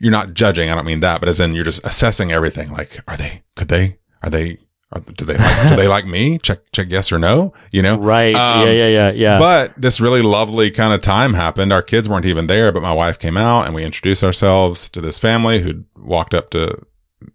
you're 0.00 0.12
not 0.12 0.34
judging. 0.34 0.68
I 0.70 0.74
don't 0.74 0.84
mean 0.84 1.00
that, 1.00 1.18
but 1.20 1.30
as 1.30 1.40
in 1.40 1.54
you're 1.54 1.64
just 1.64 1.84
assessing 1.86 2.30
everything. 2.30 2.70
Like, 2.70 3.00
are 3.08 3.16
they, 3.16 3.42
could 3.56 3.68
they, 3.68 3.96
are 4.22 4.28
they, 4.28 4.58
are, 4.92 5.00
do 5.00 5.24
they 5.24 5.38
like, 5.38 5.68
do 5.70 5.76
they 5.76 5.88
like 5.96 6.04
me? 6.06 6.36
Check, 6.38 6.58
check 6.72 6.88
yes 6.90 7.10
or 7.10 7.18
no, 7.18 7.54
you 7.72 7.80
know? 7.80 7.96
Right. 7.96 8.36
Um, 8.36 8.66
yeah, 8.66 8.72
yeah, 8.72 8.88
yeah, 8.88 9.10
yeah. 9.12 9.38
But 9.38 9.72
this 9.80 9.98
really 9.98 10.20
lovely 10.20 10.70
kind 10.70 10.92
of 10.92 11.00
time 11.00 11.32
happened. 11.32 11.72
Our 11.72 11.80
kids 11.82 12.06
weren't 12.06 12.26
even 12.26 12.48
there, 12.48 12.70
but 12.70 12.82
my 12.82 12.92
wife 12.92 13.18
came 13.18 13.38
out 13.38 13.64
and 13.64 13.74
we 13.74 13.82
introduced 13.82 14.22
ourselves 14.22 14.90
to 14.90 15.00
this 15.00 15.18
family 15.18 15.60
who'd 15.62 15.86
walked 15.96 16.34
up 16.34 16.50
to 16.50 16.78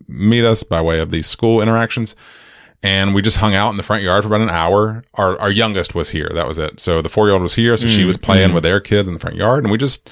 meet 0.07 0.45
us 0.45 0.63
by 0.63 0.81
way 0.81 0.99
of 0.99 1.11
these 1.11 1.27
school 1.27 1.61
interactions. 1.61 2.15
And 2.83 3.15
we 3.15 3.21
just 3.21 3.37
hung 3.37 3.55
out 3.55 3.69
in 3.69 3.77
the 3.77 3.83
front 3.83 4.03
yard 4.03 4.23
for 4.23 4.27
about 4.27 4.41
an 4.41 4.49
hour. 4.49 5.05
Our, 5.13 5.39
our 5.39 5.51
youngest 5.51 5.95
was 5.95 6.09
here. 6.09 6.29
That 6.33 6.47
was 6.47 6.57
it. 6.57 6.81
So 6.81 7.01
the 7.01 7.09
four 7.09 7.27
year 7.27 7.33
old 7.33 7.41
was 7.41 7.55
here. 7.55 7.77
So 7.77 7.87
she 7.87 8.03
mm, 8.03 8.07
was 8.07 8.17
playing 8.17 8.51
mm. 8.51 8.53
with 8.55 8.63
their 8.63 8.81
kids 8.81 9.07
in 9.07 9.13
the 9.13 9.21
front 9.21 9.37
yard. 9.37 9.63
And 9.63 9.71
we 9.71 9.77
just, 9.77 10.09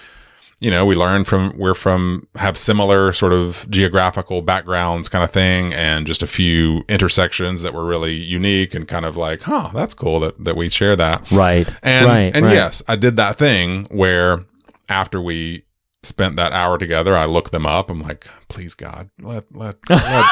you 0.61 0.72
know, 0.72 0.85
we 0.85 0.95
learned 0.95 1.27
from, 1.27 1.53
we're 1.57 1.73
from, 1.73 2.30
have 2.35 2.57
similar 2.57 3.11
sort 3.11 3.34
of 3.34 3.69
geographical 3.69 4.41
backgrounds 4.41 5.10
kind 5.10 5.22
of 5.22 5.31
thing 5.31 5.73
and 5.73 6.07
just 6.07 6.23
a 6.23 6.27
few 6.27 6.84
intersections 6.88 7.61
that 7.64 7.73
were 7.73 7.85
really 7.85 8.14
unique 8.14 8.73
and 8.73 8.88
kind 8.88 9.06
of 9.06 9.18
like, 9.18 9.41
huh, 9.41 9.69
that's 9.73 9.93
cool 9.93 10.22
that, 10.22 10.41
that 10.41 10.56
we 10.56 10.69
share 10.69 10.95
that. 10.95 11.30
right. 11.30 11.68
And 11.84 12.06
right. 12.06 12.34
and 12.34 12.45
right. 12.45 12.53
yes, 12.53 12.81
I 12.88 12.95
did 12.95 13.18
that 13.18 13.38
thing 13.38 13.85
where 13.91 14.45
after 14.88 15.22
we 15.22 15.65
spent 16.03 16.36
that 16.36 16.52
hour 16.52 16.78
together, 16.78 17.15
I 17.15 17.26
looked 17.26 17.52
them 17.52 17.65
up. 17.65 17.90
I'm 17.90 18.02
like, 18.02 18.28
please 18.48 18.73
God, 18.73 19.10
let 19.19 19.45
let 19.56 19.78
let, 19.90 20.26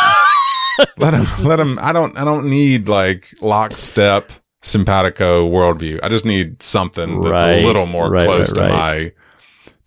let 0.98 1.14
him 1.14 1.46
let 1.46 1.60
him. 1.60 1.78
I 1.82 1.92
don't 1.94 2.18
I 2.18 2.26
don't 2.26 2.50
need 2.50 2.88
like 2.88 3.34
lockstep 3.42 4.32
simpatico 4.62 5.50
worldview. 5.50 6.00
I 6.04 6.10
just 6.10 6.26
need 6.26 6.62
something 6.62 7.22
that's 7.22 7.32
Right, 7.32 7.64
a 7.64 7.66
little 7.66 7.86
more 7.88 8.10
right, 8.10 8.26
close 8.26 8.52
right, 8.58 8.68
to 8.68 8.74
my 8.74 9.12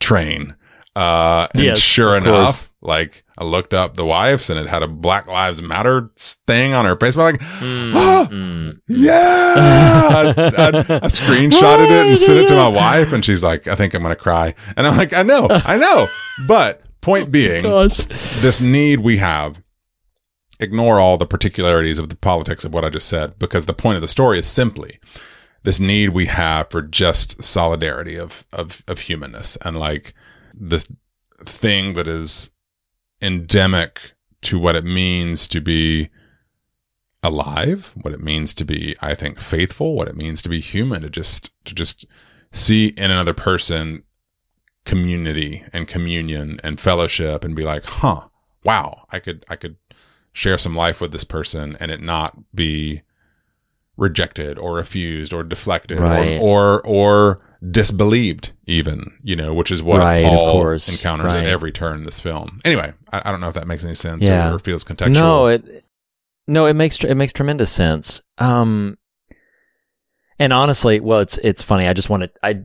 train. 0.01 0.55
Uh, 0.95 1.49
and 1.55 1.65
Yes, 1.65 1.79
sure 1.79 2.17
enough, 2.17 2.71
like 2.83 3.25
I 3.39 3.45
looked 3.45 3.73
up 3.73 3.97
the 3.97 4.05
wife's 4.05 4.51
and 4.51 4.59
it 4.59 4.69
had 4.69 4.83
a 4.83 4.89
Black 4.89 5.27
Lives 5.27 5.63
Matter 5.63 6.11
thing 6.17 6.75
on 6.75 6.85
her 6.85 6.97
Facebook. 6.97 7.33
Like, 7.33 7.41
Mm, 7.41 7.93
"Ah, 7.95 8.29
mm. 8.31 8.75
yeah. 8.89 9.55
I, 9.57 10.21
I, 10.37 10.69
I 10.97 11.09
screenshotted 11.09 11.87
it 11.91 12.07
and 12.09 12.19
sent 12.19 12.39
it 12.41 12.49
to 12.49 12.55
my 12.55 12.69
wife, 12.69 13.13
and 13.13 13.25
she's 13.25 13.43
like, 13.43 13.67
I 13.69 13.75
think 13.75 13.95
I'm 13.95 14.03
to 14.03 14.17
cry. 14.17 14.55
And 14.77 14.87
I'm 14.87 14.97
like, 14.97 15.15
I 15.15 15.23
know, 15.23 15.47
I 15.51 15.79
know. 15.79 16.09
But 16.47 16.83
point 17.01 17.31
being, 17.33 17.63
Gosh. 17.63 18.05
this 18.41 18.61
need 18.61 19.01
we 19.01 19.17
have, 19.19 19.63
ignore 20.61 21.01
all 21.01 21.17
the 21.17 21.27
particularities 21.27 21.99
of 21.99 22.09
the 22.11 22.17
politics 22.17 22.65
of 22.65 22.75
what 22.75 22.85
I 22.85 22.91
just 22.91 23.09
said, 23.09 23.39
because 23.39 23.65
the 23.67 23.73
point 23.75 23.97
of 23.97 24.03
the 24.03 24.09
story 24.09 24.39
is 24.39 24.47
simply 24.47 24.99
this 25.65 25.81
need 25.81 26.11
we 26.11 26.27
have 26.27 26.71
for 26.71 26.83
just 26.83 27.43
solidarity 27.43 28.17
of, 28.19 28.45
of, 28.53 28.83
of 28.89 28.99
humanness 29.01 29.57
and 29.65 29.79
like 29.79 30.13
this 30.63 30.87
thing 31.45 31.95
that 31.95 32.07
is 32.07 32.51
endemic 33.21 34.13
to 34.43 34.59
what 34.59 34.77
it 34.77 34.85
means 34.85 35.49
to 35.49 35.61
be 35.61 36.09
alive, 37.23 37.93
what 38.03 38.15
it 38.15 38.21
means 38.21 38.55
to 38.55 38.65
be, 38.65 38.97
I 39.01 39.15
think, 39.15 39.39
faithful, 39.41 39.95
what 39.95 40.09
it 40.09 40.17
means 40.17 40.43
to 40.43 40.49
be 40.49 40.61
human, 40.61 41.03
to 41.03 41.11
just, 41.11 41.51
to 41.65 41.75
just 41.75 42.05
see 42.53 42.89
in 42.89 43.11
another 43.11 43.35
person 43.35 44.03
community 44.85 45.65
and 45.73 45.87
communion 45.87 46.59
and 46.65 46.81
fellowship 46.81 47.45
and 47.45 47.55
be 47.55 47.63
like, 47.63 47.85
huh, 47.85 48.23
wow, 48.65 49.05
I 49.11 49.21
could, 49.21 49.45
I 49.49 49.57
could 49.57 49.77
share 50.33 50.59
some 50.59 50.75
life 50.75 51.01
with 51.01 51.13
this 51.13 51.25
person 51.25 51.77
and 51.79 51.91
it 51.91 52.01
not 52.01 52.37
be 52.55 53.03
rejected 53.97 54.59
or 54.59 54.75
refused 54.75 55.33
or 55.33 55.45
deflected 55.45 55.99
Right. 56.01 56.39
or, 56.41 56.81
or, 56.85 56.87
or 56.87 57.52
disbelieved 57.71 58.51
even, 58.67 59.13
you 59.23 59.37
know, 59.37 59.55
which 59.55 59.71
is 59.71 59.83
what 59.83 59.99
Right, 59.99 60.17
of 60.25 60.31
Paul 60.31 60.53
course. 60.53 60.89
encounters 60.91 61.33
Right. 61.33 61.45
at 61.45 61.51
every 61.51 61.71
turn 61.71 61.99
in 61.99 62.05
this 62.05 62.19
film. 62.19 62.59
Anyway, 62.65 62.93
I, 63.13 63.23
I 63.27 63.31
don't 63.31 63.41
know 63.41 63.49
if 63.49 63.55
that 63.55 63.67
makes 63.69 63.85
any 63.85 63.95
sense 63.95 64.27
Yeah. 64.27 64.53
or, 64.53 64.59
feels 64.59 64.83
contextual. 64.85 65.13
No, 65.13 65.47
it 65.47 65.85
no, 66.49 66.67
it 66.67 66.75
makes 66.75 67.03
it 67.05 67.15
makes 67.15 67.33
tremendous 67.33 67.71
sense. 67.71 68.21
Um, 68.39 68.99
and 70.41 70.53
honestly, 70.53 70.99
well, 70.99 71.21
it's 71.21 71.39
it's 71.39 71.63
funny. 71.63 71.87
I 71.87 71.93
just 71.93 72.11
want 72.11 72.25
to 72.25 72.31
I 72.43 72.63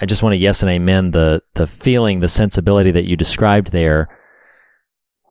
I 0.00 0.06
just 0.06 0.22
want 0.22 0.34
to 0.34 0.36
yes 0.38 0.62
and 0.62 0.70
amen 0.70 1.10
the 1.10 1.42
the 1.54 1.66
feeling, 1.66 2.20
the 2.20 2.28
sensibility 2.28 2.92
that 2.92 3.04
you 3.08 3.16
described 3.16 3.72
there, 3.72 4.08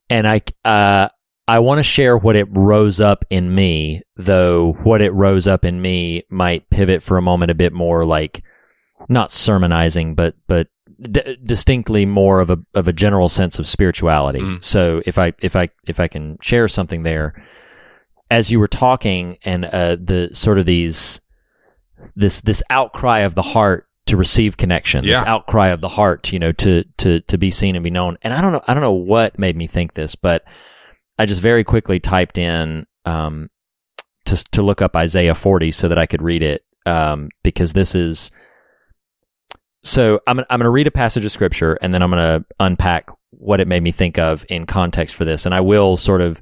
and 0.10 0.28
I 0.28 0.42
uh 0.66 1.08
I 1.48 1.60
want 1.60 1.80
to 1.80 1.84
share 1.84 2.18
what 2.18 2.36
it 2.36 2.48
rose 2.52 3.00
up 3.00 3.24
in 3.30 3.54
me, 3.56 4.02
though 4.18 4.74
what 4.84 5.02
it 5.02 5.12
rose 5.14 5.48
up 5.48 5.64
in 5.64 5.82
me 5.82 6.24
might 6.30 6.70
pivot 6.70 7.02
for 7.02 7.18
a 7.18 7.22
moment 7.22 7.52
a 7.52 7.56
bit 7.56 7.72
more 7.72 8.06
like 8.06 8.44
not 9.10 9.32
sermonizing, 9.32 10.16
but 10.16 10.36
but 10.48 10.68
d- 11.12 11.38
distinctly 11.44 12.06
more 12.06 12.40
of 12.40 12.50
a 12.50 12.60
of 12.74 12.88
a 12.88 12.94
general 12.94 13.30
sense 13.30 13.60
of 13.60 13.68
spirituality. 13.68 14.40
Mm. 14.40 14.64
So 14.64 15.02
if 15.06 15.18
I 15.18 15.34
if 15.42 15.56
I 15.56 15.70
if 15.88 16.00
I 16.00 16.08
can 16.08 16.38
share 16.42 16.68
something 16.68 17.04
there, 17.04 17.44
as 18.30 18.52
you 18.52 18.60
were 18.60 18.68
talking 18.68 19.38
and 19.44 19.66
uh, 19.66 19.98
the 20.00 20.30
sort 20.34 20.60
of 20.60 20.66
these 20.66 21.22
this 22.16 22.42
this 22.42 22.64
outcry 22.70 23.20
of 23.20 23.36
the 23.36 23.42
heart 23.42 23.88
to 24.06 24.18
receive 24.18 24.58
connection, 24.58 25.06
this 25.06 25.24
outcry 25.24 25.70
of 25.70 25.82
the 25.82 25.90
heart, 25.90 26.32
you 26.32 26.40
know, 26.40 26.52
to 26.54 26.84
to 26.98 27.22
to 27.22 27.38
be 27.38 27.52
seen 27.52 27.76
and 27.76 27.84
be 27.84 27.90
known. 27.90 28.18
And 28.22 28.34
I 28.34 28.42
don't 28.42 28.52
know, 28.52 28.62
I 28.68 28.74
don't 28.74 28.84
know 28.84 28.92
what 28.92 29.40
made 29.40 29.56
me 29.56 29.68
think 29.68 29.94
this, 29.94 30.16
but 30.16 30.44
I 31.18 31.26
just 31.26 31.42
very 31.42 31.64
quickly 31.64 32.00
typed 32.00 32.38
in 32.38 32.86
um, 33.06 33.50
to 34.26 34.44
to 34.52 34.62
look 34.62 34.82
up 34.82 34.96
Isaiah 34.96 35.36
40 35.36 35.72
so 35.72 35.88
that 35.88 35.98
I 35.98 36.06
could 36.06 36.22
read 36.22 36.42
it 36.42 36.64
um, 36.86 37.30
because 37.44 37.74
this 37.74 37.96
is 37.96 38.32
so 39.84 40.22
I'm 40.28 40.40
I'm 40.40 40.46
going 40.60 40.62
to 40.62 40.70
read 40.70 40.88
a 40.88 40.92
passage 40.92 41.26
of 41.26 41.32
scripture 41.32 41.78
and 41.82 41.94
then 41.94 42.02
I'm 42.02 42.10
going 42.10 42.22
to 42.22 42.46
unpack 42.60 43.10
what 43.32 43.60
it 43.60 43.68
made 43.68 43.84
me 43.84 43.92
think 43.92 44.18
of 44.18 44.46
in 44.50 44.66
context 44.66 45.16
for 45.16 45.26
this 45.26 45.46
and 45.46 45.54
I 45.54 45.62
will 45.62 45.98
sort 45.98 46.22
of 46.22 46.42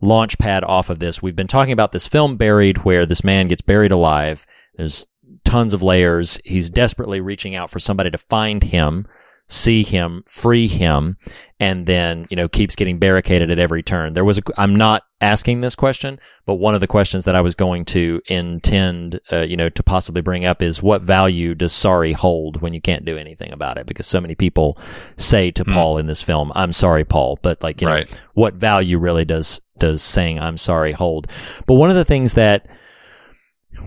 launch 0.00 0.36
pad 0.38 0.64
off 0.64 0.90
of 0.90 0.98
this. 0.98 1.22
We've 1.22 1.36
been 1.36 1.46
talking 1.46 1.72
about 1.72 1.92
this 1.92 2.06
film 2.06 2.36
Buried 2.36 2.78
where 2.78 3.06
this 3.06 3.24
man 3.24 3.48
gets 3.48 3.62
buried 3.62 3.92
alive. 3.92 4.46
There's 4.76 5.06
tons 5.44 5.72
of 5.72 5.82
layers. 5.82 6.40
He's 6.44 6.68
desperately 6.68 7.20
reaching 7.20 7.54
out 7.54 7.70
for 7.70 7.78
somebody 7.78 8.10
to 8.10 8.18
find 8.18 8.62
him, 8.62 9.06
see 9.52 9.82
him, 9.82 10.24
free 10.26 10.66
him, 10.66 11.18
and 11.60 11.84
then, 11.86 12.26
you 12.30 12.36
know, 12.36 12.48
keeps 12.48 12.74
getting 12.74 12.98
barricaded 12.98 13.50
at 13.50 13.58
every 13.58 13.82
turn. 13.82 14.14
There 14.14 14.24
was 14.24 14.38
a, 14.38 14.42
I'm 14.56 14.74
not 14.74 15.02
asking 15.20 15.60
this 15.60 15.74
question, 15.74 16.18
but 16.46 16.54
one 16.54 16.74
of 16.74 16.80
the 16.80 16.86
questions 16.86 17.26
that 17.26 17.34
I 17.36 17.42
was 17.42 17.54
going 17.54 17.84
to 17.86 18.22
intend, 18.28 19.20
uh, 19.30 19.40
you 19.42 19.56
know, 19.56 19.68
to 19.68 19.82
possibly 19.82 20.22
bring 20.22 20.44
up 20.46 20.62
is 20.62 20.82
what 20.82 21.02
value 21.02 21.54
does 21.54 21.72
sorry 21.72 22.14
hold 22.14 22.62
when 22.62 22.72
you 22.72 22.80
can't 22.80 23.04
do 23.04 23.18
anything 23.18 23.52
about 23.52 23.76
it? 23.76 23.84
Because 23.86 24.06
so 24.06 24.20
many 24.22 24.34
people 24.34 24.78
say 25.18 25.50
to 25.52 25.64
Paul 25.64 25.98
in 25.98 26.06
this 26.06 26.22
film, 26.22 26.50
I'm 26.54 26.72
sorry, 26.72 27.04
Paul, 27.04 27.38
but 27.42 27.62
like, 27.62 27.80
you 27.82 27.86
Right. 27.88 28.10
know, 28.10 28.16
what 28.34 28.54
value 28.54 28.98
really 28.98 29.26
does, 29.26 29.60
does 29.78 30.02
saying 30.02 30.40
I'm 30.40 30.56
sorry 30.56 30.92
hold? 30.92 31.26
But 31.66 31.74
one 31.74 31.90
of 31.90 31.96
the 31.96 32.06
things 32.06 32.34
that, 32.34 32.66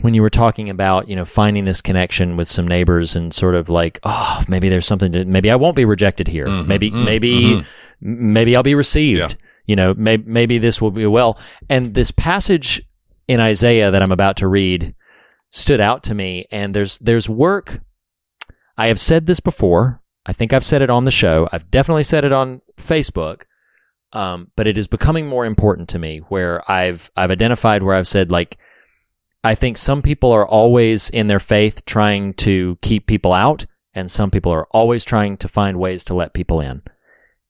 when 0.05 0.13
you 0.13 0.21
were 0.21 0.29
talking 0.29 0.69
about, 0.69 1.07
you 1.07 1.15
know, 1.15 1.25
finding 1.25 1.65
this 1.65 1.81
connection 1.81 2.37
with 2.37 2.47
some 2.47 2.67
neighbors 2.67 3.15
and 3.15 3.33
sort 3.33 3.55
of 3.55 3.69
like, 3.69 3.99
oh, 4.03 4.43
maybe 4.47 4.69
there's 4.69 4.85
something 4.85 5.11
to, 5.11 5.25
maybe 5.25 5.49
I 5.49 5.55
won't 5.55 5.75
be 5.75 5.83
rejected 5.83 6.27
here. 6.27 6.45
Mm-hmm, 6.45 6.67
maybe, 6.67 6.91
mm-hmm, 6.91 7.03
maybe, 7.05 7.35
mm-hmm. 7.35 8.33
maybe 8.33 8.55
I'll 8.55 8.61
be 8.61 8.75
received. 8.75 9.35
You 9.65 9.75
know, 9.75 9.95
maybe, 9.95 10.23
maybe 10.27 10.57
this 10.59 10.79
will 10.79 10.91
be 10.91 11.07
well. 11.07 11.39
And 11.71 11.95
this 11.95 12.11
passage 12.11 12.83
in 13.27 13.39
Isaiah 13.39 13.89
that 13.89 14.03
I'm 14.03 14.11
about 14.11 14.37
to 14.37 14.47
read 14.47 14.93
stood 15.49 15.79
out 15.79 16.03
to 16.03 16.13
me. 16.13 16.45
And 16.51 16.75
there's, 16.75 16.99
there's 16.99 17.27
work. 17.27 17.79
I 18.77 18.87
have 18.87 18.99
said 18.99 19.25
this 19.25 19.39
before. 19.39 20.01
I 20.23 20.33
think 20.33 20.53
I've 20.53 20.63
said 20.63 20.83
it 20.83 20.91
on 20.91 21.05
the 21.05 21.11
show. 21.11 21.49
I've 21.51 21.71
definitely 21.71 22.03
said 22.03 22.23
it 22.23 22.31
on 22.31 22.61
Facebook. 22.77 23.45
Um, 24.13 24.51
but 24.55 24.67
it 24.67 24.77
is 24.77 24.87
becoming 24.87 25.25
more 25.25 25.47
important 25.47 25.89
to 25.89 25.99
me 25.99 26.19
where 26.29 26.61
I've, 26.71 27.09
I've 27.17 27.31
identified 27.31 27.81
where 27.81 27.95
I've 27.95 28.07
said 28.07 28.29
like, 28.29 28.59
I 29.45 29.53
think 29.53 29.77
some 29.77 30.01
people 30.01 30.31
are 30.31 30.47
always 30.47 31.09
in 31.11 31.27
their 31.27 31.39
faith 31.39 31.85
trying 31.85 32.33
to 32.35 32.79
keep 32.81 33.05
people 33.05 33.31
out, 33.31 33.67
and 33.93 34.09
some 34.09 34.31
people 34.31 34.51
are 34.51 34.65
always 34.71 35.05
trying 35.05 35.37
to 35.37 35.47
find 35.47 35.79
ways 35.79 36.03
to 36.05 36.15
let 36.15 36.33
people 36.33 36.59
in. 36.59 36.81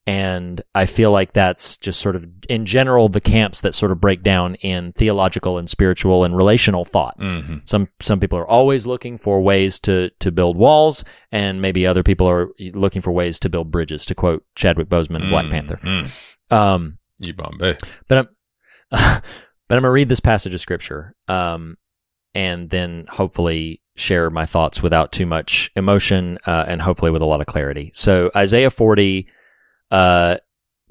And 0.06 0.62
I 0.76 0.88
feel 0.88 1.12
like 1.12 1.32
that's 1.32 1.78
just 1.78 2.02
sort 2.02 2.18
of, 2.18 2.28
in 2.50 2.66
general, 2.66 3.08
the 3.08 3.22
camps 3.22 3.62
that 3.62 3.74
sort 3.74 3.94
of 3.94 4.02
break 4.02 4.24
down 4.24 4.56
in 4.56 4.92
theological 4.92 5.58
and 5.58 5.70
spiritual 5.70 6.26
and 6.26 6.36
relational 6.36 6.84
thought. 6.84 7.18
Mm-hmm. 7.18 7.60
Some 7.64 7.88
some 8.02 8.20
people 8.20 8.38
are 8.38 8.48
always 8.48 8.86
looking 8.86 9.18
for 9.18 9.42
ways 9.42 9.80
to 9.80 10.12
to 10.20 10.32
build 10.34 10.58
walls, 10.58 11.06
and 11.32 11.62
maybe 11.62 11.88
other 11.88 12.04
people 12.04 12.30
are 12.30 12.50
looking 12.74 13.02
for 13.02 13.14
ways 13.14 13.40
to 13.40 13.50
build 13.50 13.72
bridges. 13.72 14.06
To 14.08 14.16
quote 14.16 14.44
Chadwick 14.54 14.90
Boseman 14.90 15.24
in 15.24 15.30
Black 15.30 15.50
Panther. 15.50 15.78
Mm. 15.78 16.12
Um, 16.52 16.98
Yibambe. 17.24 17.82
but 18.10 18.18
I'm 18.18 18.28
but 19.68 19.76
I'm 19.76 19.82
gonna 19.82 19.92
read 19.92 20.10
this 20.10 20.20
passage 20.20 20.54
of 20.54 20.62
scripture, 20.62 21.16
um, 21.28 21.78
and 22.36 22.70
then 22.70 23.06
hopefully 23.10 23.82
share 23.96 24.30
my 24.30 24.46
thoughts 24.46 24.84
without 24.84 25.12
too 25.12 25.26
much 25.26 25.72
emotion, 25.76 26.38
uh, 26.46 26.66
and 26.68 26.82
hopefully 26.82 27.12
with 27.12 27.22
a 27.22 27.26
lot 27.26 27.40
of 27.40 27.48
clarity. 27.48 27.90
So 27.94 28.30
Isaiah 28.36 28.70
40, 28.70 29.28
uh, 29.90 30.38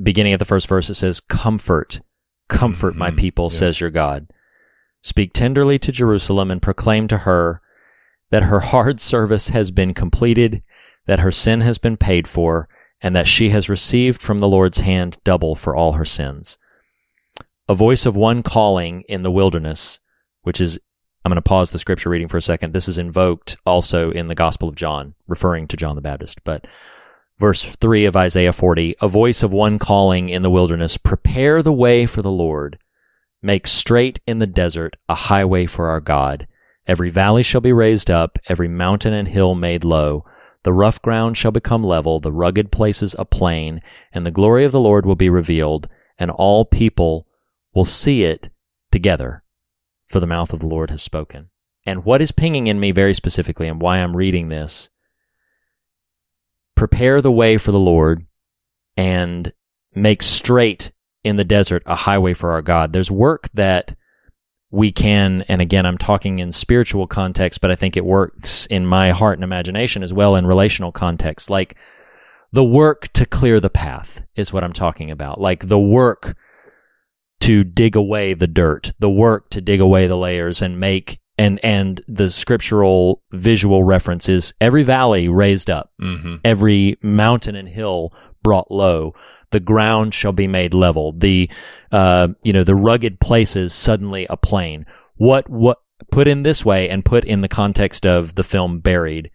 beginning 0.02 0.32
at 0.32 0.38
the 0.38 0.44
first 0.46 0.66
verse, 0.66 0.88
it 0.90 0.94
says, 0.94 1.20
"Comfort, 1.20 2.00
comfort 2.48 2.96
my 2.96 3.10
Mhm. 3.10 3.18
people," 3.18 3.44
Yes. 3.46 3.58
says 3.58 3.80
your 3.80 3.90
God. 3.90 4.26
Speak 5.02 5.34
tenderly 5.34 5.78
to 5.80 5.92
Jerusalem 5.92 6.50
and 6.50 6.62
proclaim 6.62 7.06
to 7.08 7.18
her 7.18 7.60
that 8.30 8.44
her 8.44 8.60
hard 8.60 9.00
service 9.12 9.48
has 9.50 9.70
been 9.70 9.92
completed, 9.92 10.62
that 11.06 11.20
her 11.20 11.30
sin 11.30 11.60
has 11.60 11.76
been 11.76 11.98
paid 11.98 12.26
for, 12.26 12.66
and 13.02 13.14
that 13.14 13.28
she 13.28 13.50
has 13.50 13.68
received 13.68 14.22
from 14.22 14.38
the 14.38 14.48
Lord's 14.48 14.80
hand 14.80 15.18
double 15.24 15.54
for 15.54 15.76
all 15.76 15.92
her 15.92 16.06
sins. 16.06 16.56
A 17.68 17.74
voice 17.74 18.06
of 18.06 18.16
one 18.16 18.42
calling 18.42 19.02
in 19.08 19.22
the 19.22 19.30
wilderness, 19.30 20.00
which 20.42 20.58
is, 20.60 20.78
I'm 21.24 21.30
going 21.30 21.36
to 21.36 21.42
pause 21.42 21.70
the 21.70 21.78
scripture 21.78 22.10
reading 22.10 22.28
for 22.28 22.36
a 22.36 22.42
second. 22.42 22.74
This 22.74 22.86
is 22.86 22.98
invoked 22.98 23.56
also 23.64 24.10
in 24.10 24.28
the 24.28 24.34
Gospel 24.34 24.68
of 24.68 24.74
John, 24.74 25.14
referring 25.26 25.66
to 25.68 25.76
John 25.76 25.96
the 25.96 26.02
Baptist. 26.02 26.44
But 26.44 26.66
verse 27.38 27.64
3 27.64 28.04
of 28.04 28.14
Isaiah 28.14 28.52
40 28.52 28.96
A 29.00 29.08
voice 29.08 29.42
of 29.42 29.52
one 29.52 29.78
calling 29.78 30.28
in 30.28 30.42
the 30.42 30.50
wilderness, 30.50 30.98
Prepare 30.98 31.62
the 31.62 31.72
way 31.72 32.04
for 32.04 32.20
the 32.20 32.30
Lord, 32.30 32.78
make 33.40 33.66
straight 33.66 34.20
in 34.26 34.38
the 34.38 34.46
desert 34.46 34.96
a 35.08 35.14
highway 35.14 35.64
for 35.64 35.88
our 35.88 36.00
God. 36.00 36.46
Every 36.86 37.08
valley 37.08 37.42
shall 37.42 37.62
be 37.62 37.72
raised 37.72 38.10
up, 38.10 38.38
every 38.46 38.68
mountain 38.68 39.14
and 39.14 39.26
hill 39.26 39.54
made 39.54 39.84
low. 39.84 40.26
The 40.64 40.74
rough 40.74 41.00
ground 41.00 41.38
shall 41.38 41.50
become 41.52 41.82
level, 41.82 42.20
the 42.20 42.32
rugged 42.32 42.70
places 42.70 43.16
a 43.18 43.24
plain, 43.24 43.80
and 44.12 44.26
the 44.26 44.30
glory 44.30 44.64
of 44.64 44.72
the 44.72 44.80
Lord 44.80 45.06
will 45.06 45.14
be 45.14 45.30
revealed, 45.30 45.88
and 46.18 46.30
all 46.30 46.66
people 46.66 47.26
will 47.74 47.86
see 47.86 48.24
it 48.24 48.50
together, 48.92 49.40
for 50.06 50.20
the 50.20 50.26
mouth 50.26 50.52
of 50.52 50.60
the 50.60 50.66
Lord 50.66 50.90
has 50.90 51.02
spoken. 51.02 51.50
And 51.86 52.04
what 52.04 52.22
is 52.22 52.32
pinging 52.32 52.66
in 52.66 52.80
me 52.80 52.92
very 52.92 53.14
specifically, 53.14 53.68
and 53.68 53.80
why 53.80 53.98
I'm 53.98 54.16
reading 54.16 54.48
this 54.48 54.90
prepare 56.74 57.20
the 57.20 57.32
way 57.32 57.56
for 57.56 57.70
the 57.72 57.78
Lord 57.78 58.24
and 58.96 59.52
make 59.94 60.22
straight 60.22 60.92
in 61.22 61.36
the 61.36 61.44
desert 61.44 61.82
a 61.86 61.94
highway 61.94 62.34
for 62.34 62.52
our 62.52 62.62
God. 62.62 62.92
There's 62.92 63.10
work 63.10 63.48
that 63.54 63.96
we 64.70 64.90
can, 64.90 65.42
and 65.42 65.62
again, 65.62 65.86
I'm 65.86 65.98
talking 65.98 66.40
in 66.40 66.50
spiritual 66.50 67.06
context, 67.06 67.60
but 67.60 67.70
I 67.70 67.76
think 67.76 67.96
it 67.96 68.04
works 68.04 68.66
in 68.66 68.84
my 68.84 69.10
heart 69.10 69.38
and 69.38 69.44
imagination 69.44 70.02
as 70.02 70.12
well 70.12 70.34
in 70.34 70.46
relational 70.46 70.90
context. 70.90 71.48
Like 71.48 71.76
the 72.52 72.64
work 72.64 73.08
to 73.12 73.24
clear 73.24 73.60
the 73.60 73.70
path 73.70 74.22
is 74.34 74.52
what 74.52 74.64
I'm 74.64 74.72
talking 74.72 75.10
about. 75.10 75.40
Like 75.40 75.68
the 75.68 75.78
work 75.78 76.36
to 77.44 77.64
dig 77.64 77.96
away 77.96 78.34
the 78.34 78.46
dirt, 78.46 78.92
the 78.98 79.10
work 79.10 79.48
to 79.50 79.60
dig 79.60 79.80
away 79.80 80.06
the 80.06 80.16
layers 80.16 80.60
and 80.62 80.78
make 80.80 81.18
and 81.36 81.58
and 81.64 82.00
the 82.06 82.30
scriptural 82.30 83.22
visual 83.32 83.82
reference 83.82 84.28
is 84.28 84.54
every 84.60 84.82
valley 84.84 85.28
raised 85.28 85.68
up, 85.68 85.90
Mm-hmm. 86.00 86.36
every 86.44 86.96
mountain 87.02 87.56
and 87.56 87.68
hill 87.68 88.12
brought 88.42 88.70
low. 88.70 89.14
The 89.50 89.58
ground 89.60 90.14
shall 90.14 90.32
be 90.32 90.46
made 90.46 90.74
level. 90.74 91.12
The 91.12 91.50
uh, 91.92 92.28
you 92.42 92.52
know 92.52 92.64
the 92.64 92.74
rugged 92.76 93.18
places 93.20 93.72
suddenly 93.72 94.26
a 94.30 94.36
plain. 94.36 94.86
What 95.16 95.48
what 95.50 95.78
put 96.10 96.28
in 96.28 96.42
this 96.44 96.64
way 96.64 96.88
and 96.88 97.04
put 97.04 97.24
in 97.24 97.40
the 97.40 97.48
context 97.48 98.04
of 98.06 98.34
the 98.36 98.42
film 98.44 98.78
Buried. 98.80 99.30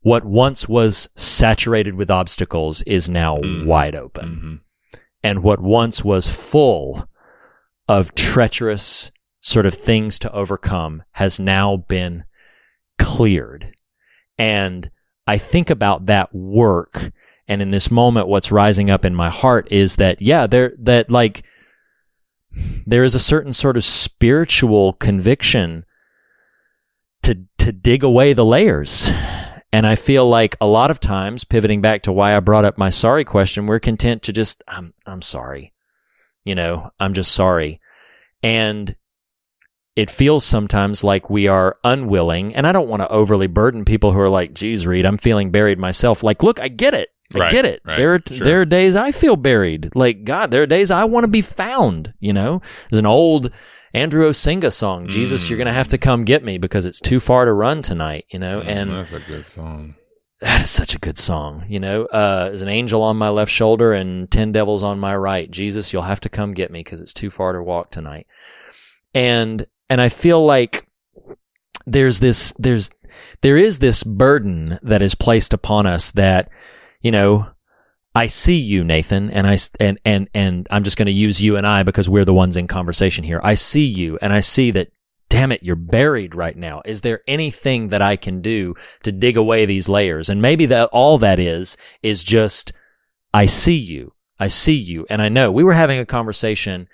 What 0.00 0.24
once 0.24 0.68
was 0.68 1.08
saturated 1.16 1.94
with 1.94 2.10
obstacles 2.10 2.82
is 2.82 3.08
now 3.08 3.38
Mm. 3.38 3.66
wide 3.66 3.94
open 3.94 4.28
Mm-hmm. 4.28 4.54
and 5.22 5.42
what 5.42 5.60
once 5.60 6.04
was 6.04 6.26
full 6.26 7.08
of 7.88 8.14
treacherous 8.14 9.10
sort 9.40 9.66
of 9.66 9.74
things 9.74 10.18
to 10.20 10.32
overcome 10.32 11.02
has 11.12 11.40
now 11.40 11.76
been 11.76 12.24
cleared. 12.98 13.74
And 14.38 14.90
I 15.26 15.38
think 15.38 15.70
about 15.70 16.06
that 16.06 16.34
work. 16.34 17.12
And 17.48 17.60
in 17.60 17.70
this 17.70 17.90
moment, 17.90 18.28
what's 18.28 18.52
rising 18.52 18.88
up 18.88 19.04
in 19.04 19.14
my 19.14 19.30
heart 19.30 19.70
is 19.70 19.96
that, 19.96 20.22
yeah, 20.22 20.46
there, 20.46 20.72
that 20.78 21.10
like, 21.10 21.44
there 22.86 23.04
is 23.04 23.14
a 23.14 23.20
certain 23.20 23.52
sort 23.52 23.76
of 23.76 23.84
spiritual 23.84 24.92
conviction 24.94 25.84
to, 27.22 27.44
to 27.58 27.72
dig 27.72 28.02
away 28.02 28.32
the 28.32 28.44
layers. 28.44 29.10
And 29.72 29.86
I 29.86 29.94
feel 29.96 30.28
like 30.28 30.56
a 30.60 30.66
lot 30.66 30.90
of 30.90 31.00
times, 31.00 31.44
pivoting 31.44 31.80
back 31.80 32.02
to 32.02 32.12
why 32.12 32.36
I 32.36 32.40
brought 32.40 32.64
up 32.64 32.76
my 32.76 32.90
sorry 32.90 33.24
question, 33.24 33.66
we're 33.66 33.80
content 33.80 34.22
to 34.24 34.32
just, 34.32 34.62
I'm, 34.68 34.92
I'm 35.06 35.22
sorry. 35.22 35.72
You 36.44 36.54
know, 36.54 36.90
I'm 36.98 37.14
just 37.14 37.32
sorry. 37.32 37.80
And 38.42 38.96
it 39.94 40.10
feels 40.10 40.44
sometimes 40.44 41.04
like 41.04 41.28
we 41.28 41.48
are 41.48 41.74
unwilling, 41.84 42.54
and 42.54 42.66
I 42.66 42.72
don't 42.72 42.88
want 42.88 43.02
to 43.02 43.08
overly 43.10 43.46
burden 43.46 43.84
people 43.84 44.12
who 44.12 44.20
are 44.20 44.28
like, 44.28 44.54
geez, 44.54 44.86
Reed, 44.86 45.04
I'm 45.04 45.18
feeling 45.18 45.50
buried 45.50 45.78
myself. 45.78 46.22
Like, 46.22 46.42
look, 46.42 46.60
I 46.60 46.68
get 46.68 46.94
it. 46.94 47.10
I 47.34 47.38
Right, 47.38 47.50
get 47.50 47.64
it. 47.64 47.80
right, 47.84 47.96
there, 47.96 48.14
are 48.14 48.20
sure. 48.26 48.44
there 48.44 48.60
are 48.60 48.66
days 48.66 48.94
I 48.94 49.10
feel 49.10 49.36
buried. 49.36 49.90
Like, 49.94 50.24
God, 50.24 50.50
there 50.50 50.62
are 50.62 50.66
days 50.66 50.90
I 50.90 51.04
want 51.04 51.24
to 51.24 51.28
be 51.28 51.40
found, 51.40 52.12
you 52.20 52.32
know? 52.32 52.60
There's 52.90 52.98
an 52.98 53.06
old 53.06 53.50
Andrew 53.94 54.28
Osenga 54.28 54.72
song, 54.72 55.08
Jesus, 55.08 55.48
you're 55.48 55.56
going 55.56 55.66
to 55.66 55.72
have 55.72 55.86
mm. 55.86 55.90
to 55.90 55.98
come 55.98 56.24
get 56.24 56.44
me 56.44 56.58
because 56.58 56.84
it's 56.84 57.00
too 57.00 57.20
far 57.20 57.44
to 57.44 57.52
run 57.52 57.82
tonight, 57.82 58.26
you 58.30 58.38
know? 58.38 58.60
And 58.60 58.90
that's 58.90 59.12
a 59.12 59.20
good 59.20 59.46
song. 59.46 59.94
That 60.42 60.60
is 60.60 60.70
such 60.70 60.96
a 60.96 60.98
good 60.98 61.18
song, 61.18 61.64
you 61.68 61.78
know. 61.78 62.04
Uh, 62.06 62.48
there's 62.48 62.62
an 62.62 62.68
angel 62.68 63.00
on 63.00 63.16
my 63.16 63.28
left 63.28 63.50
shoulder 63.50 63.92
and 63.92 64.28
ten 64.28 64.50
devils 64.50 64.82
on 64.82 64.98
my 64.98 65.16
right. 65.16 65.48
Jesus, 65.48 65.92
you'll 65.92 66.02
have 66.02 66.20
to 66.20 66.28
come 66.28 66.52
get 66.52 66.72
me 66.72 66.80
because 66.80 67.00
it's 67.00 67.14
too 67.14 67.30
far 67.30 67.52
to 67.52 67.62
walk 67.62 67.90
tonight. 67.90 68.26
And 69.14 69.66
and 69.88 70.00
I 70.00 70.08
feel 70.08 70.44
like 70.44 70.88
there's 71.86 72.18
this 72.18 72.52
there's 72.58 72.90
there 73.42 73.56
is 73.56 73.78
this 73.78 74.02
burden 74.02 74.80
that 74.82 75.00
is 75.00 75.14
placed 75.14 75.54
upon 75.54 75.86
us 75.86 76.10
that, 76.10 76.50
you 77.00 77.12
know, 77.12 77.46
I 78.14 78.26
see 78.26 78.56
you, 78.56 78.82
Nathan, 78.82 79.30
and 79.30 79.46
I 79.46 79.58
and 79.78 80.00
and 80.04 80.28
and 80.34 80.66
I'm 80.70 80.82
just 80.82 80.96
going 80.96 81.06
to 81.06 81.12
use 81.12 81.40
you 81.40 81.56
and 81.56 81.66
I 81.66 81.84
because 81.84 82.08
we're 82.08 82.24
the 82.24 82.34
ones 82.34 82.56
in 82.56 82.66
conversation 82.66 83.22
here. 83.22 83.40
I 83.44 83.54
see 83.54 83.84
you, 83.84 84.18
and 84.20 84.32
I 84.32 84.40
see 84.40 84.72
that. 84.72 84.90
Damn 85.32 85.50
it, 85.50 85.62
you're 85.62 85.76
buried 85.76 86.34
right 86.34 86.54
now. 86.54 86.82
Is 86.84 87.00
there 87.00 87.22
anything 87.26 87.88
that 87.88 88.02
I 88.02 88.16
can 88.16 88.42
do 88.42 88.74
to 89.02 89.10
dig 89.10 89.38
away 89.38 89.64
these 89.64 89.88
layers? 89.88 90.28
And 90.28 90.42
maybe 90.42 90.66
that 90.66 90.90
all 90.92 91.16
that 91.16 91.38
is 91.38 91.78
is 92.02 92.22
just 92.22 92.74
I 93.32 93.46
see 93.46 93.78
you. 93.78 94.12
I 94.38 94.48
see 94.48 94.74
you. 94.74 95.06
And 95.08 95.22
I 95.22 95.30
know 95.30 95.50
we 95.50 95.64
were 95.64 95.72
having 95.72 95.98
a 95.98 96.04
conversation. 96.04 96.82
I'm 96.82 96.86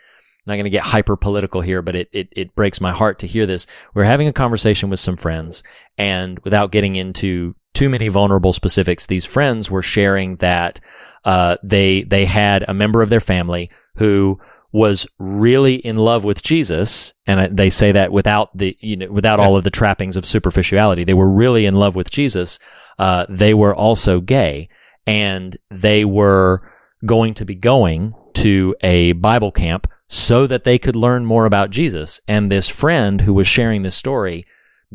not 0.47 0.55
going 0.55 0.67
to 0.67 0.71
get 0.71 0.85
hyper 0.85 1.17
political 1.17 1.63
here, 1.63 1.83
but 1.83 1.97
it, 1.97 2.11
it, 2.13 2.29
it 2.31 2.55
breaks 2.55 2.81
my 2.81 2.93
heart 2.93 3.19
to 3.19 3.27
hear 3.27 3.45
this. 3.45 3.67
We're 3.93 4.05
having 4.05 4.29
a 4.29 4.33
conversation 4.33 4.89
with 4.89 5.01
some 5.01 5.17
friends 5.17 5.65
and 5.99 6.39
without 6.45 6.71
getting 6.71 6.95
into 6.95 7.55
too 7.75 7.89
many 7.89 8.07
vulnerable 8.07 8.53
specifics, 8.53 9.07
these 9.07 9.25
friends 9.25 9.69
were 9.69 9.83
sharing 9.83 10.37
that, 10.37 10.79
uh, 11.25 11.57
they, 11.65 12.05
they 12.05 12.25
had 12.25 12.65
a 12.69 12.73
member 12.73 13.03
of 13.03 13.09
their 13.09 13.19
family 13.19 13.69
who 13.97 14.39
was 14.73 15.07
really 15.19 15.77
in 15.77 15.97
love 15.97 16.25
with 16.25 16.43
Jesus, 16.43 17.15
and 17.27 17.57
they 17.57 17.71
say 17.71 17.93
that 17.93 18.13
without 18.13 18.57
the 18.57 18.77
you 18.81 18.97
know 18.97 19.11
without 19.11 19.41
all 19.41 19.57
of 19.57 19.65
the 19.65 19.71
trappings 19.71 20.17
of 20.17 20.27
superficiality, 20.27 21.05
they 21.05 21.15
were 21.15 21.29
really 21.29 21.67
in 21.67 21.75
love 21.75 21.97
with 21.97 22.11
Jesus. 22.11 22.59
Uh, 22.99 23.25
they 23.29 23.55
were 23.55 23.75
also 23.75 24.21
gay, 24.21 24.69
and 25.07 25.57
they 25.71 26.05
were 26.05 26.61
going 27.07 27.35
to 27.35 27.45
be 27.45 27.55
going 27.55 28.13
to 28.35 28.75
a 28.83 29.13
Bible 29.13 29.53
camp 29.53 29.87
so 30.09 30.47
that 30.47 30.65
they 30.65 30.79
could 30.79 30.97
learn 30.97 31.25
more 31.25 31.45
about 31.45 31.71
Jesus. 31.71 32.21
And 32.27 32.51
this 32.51 32.69
friend 32.69 33.21
who 33.23 33.35
was 33.35 33.47
sharing 33.47 33.83
this 33.83 33.97
story 33.97 34.47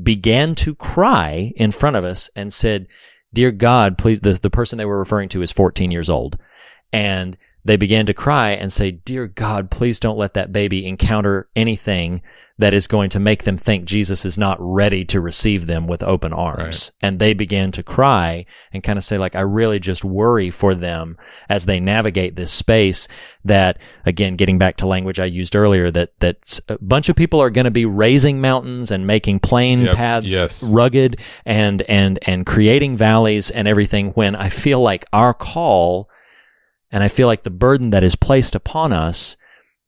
began 0.02 0.56
to 0.56 0.76
cry 0.76 1.54
in 1.56 1.72
front 1.72 1.96
of 1.96 2.04
us 2.04 2.30
and 2.36 2.52
said, 2.52 2.88
Dear 3.34 3.52
God, 3.52 3.98
please, 3.98 4.20
the, 4.20 4.34
the 4.34 4.50
person 4.50 4.78
they 4.78 4.86
were 4.86 5.00
referring 5.00 5.30
to 5.30 5.42
is 5.42 5.52
14 5.52 5.92
years 5.92 6.10
old. 6.10 6.38
And 6.92 7.38
they 7.66 7.78
began 7.78 8.06
to 8.06 8.14
cry 8.14 8.52
and 8.52 8.72
say, 8.72 8.92
Dear 8.92 9.28
God, 9.28 9.72
please 9.72 10.00
don't 10.00 10.18
let 10.18 10.34
that 10.34 10.52
baby 10.52 10.86
encounter 10.86 11.48
anything 11.56 12.22
that 12.60 12.74
is 12.74 12.86
going 12.86 13.10
to 13.10 13.20
make 13.20 13.44
them 13.44 13.58
think 13.58 13.86
Jesus 13.86 14.26
is 14.26 14.38
not 14.38 14.58
ready 14.60 15.04
to 15.06 15.20
receive 15.20 15.66
them 15.66 15.88
with 15.88 16.04
open 16.04 16.32
arms. 16.32 16.92
Right. 17.02 17.08
And 17.08 17.20
they 17.20 17.34
began 17.34 17.72
to 17.72 17.82
cry 17.82 18.46
and 18.72 18.84
kind 18.84 18.98
of 18.98 19.04
say, 19.04 19.18
like, 19.18 19.36
I 19.36 19.42
really 19.42 19.80
just 19.80 20.06
worry 20.06 20.52
for 20.52 20.76
them 20.76 21.18
as 21.50 21.66
they 21.66 21.80
navigate 21.80 22.36
this 22.36 22.52
space 22.52 23.08
that, 23.44 23.80
again, 24.06 24.36
getting 24.36 24.60
back 24.60 24.78
to 24.78 24.88
language 24.88 25.20
I 25.20 25.26
used 25.26 25.56
earlier, 25.56 25.90
that, 25.92 26.20
that 26.20 26.60
a 26.70 26.78
bunch 26.78 27.10
of 27.10 27.16
people 27.16 27.42
are 27.42 27.50
going 27.50 27.66
to 27.66 27.72
be 27.72 27.86
raising 27.86 28.40
mountains 28.40 28.92
and 28.92 29.08
making 29.08 29.40
plain 29.40 29.82
yep. 29.82 29.96
paths 29.96 30.28
yes. 30.28 30.62
rugged 30.62 31.20
and, 31.46 31.82
and, 31.84 32.20
and 32.22 32.46
creating 32.46 32.96
valleys 32.96 33.50
and 33.50 33.68
everything 33.68 34.12
when 34.12 34.36
I 34.36 34.50
feel 34.50 34.80
like 34.80 35.06
our 35.12 35.34
call 35.34 36.08
and 36.94 37.04
I 37.04 37.08
feel 37.08 37.28
like 37.28 37.42
the 37.42 37.50
burden 37.50 37.90
that 37.90 38.04
is 38.04 38.16
placed 38.16 38.54
upon 38.54 38.94
us 38.94 39.36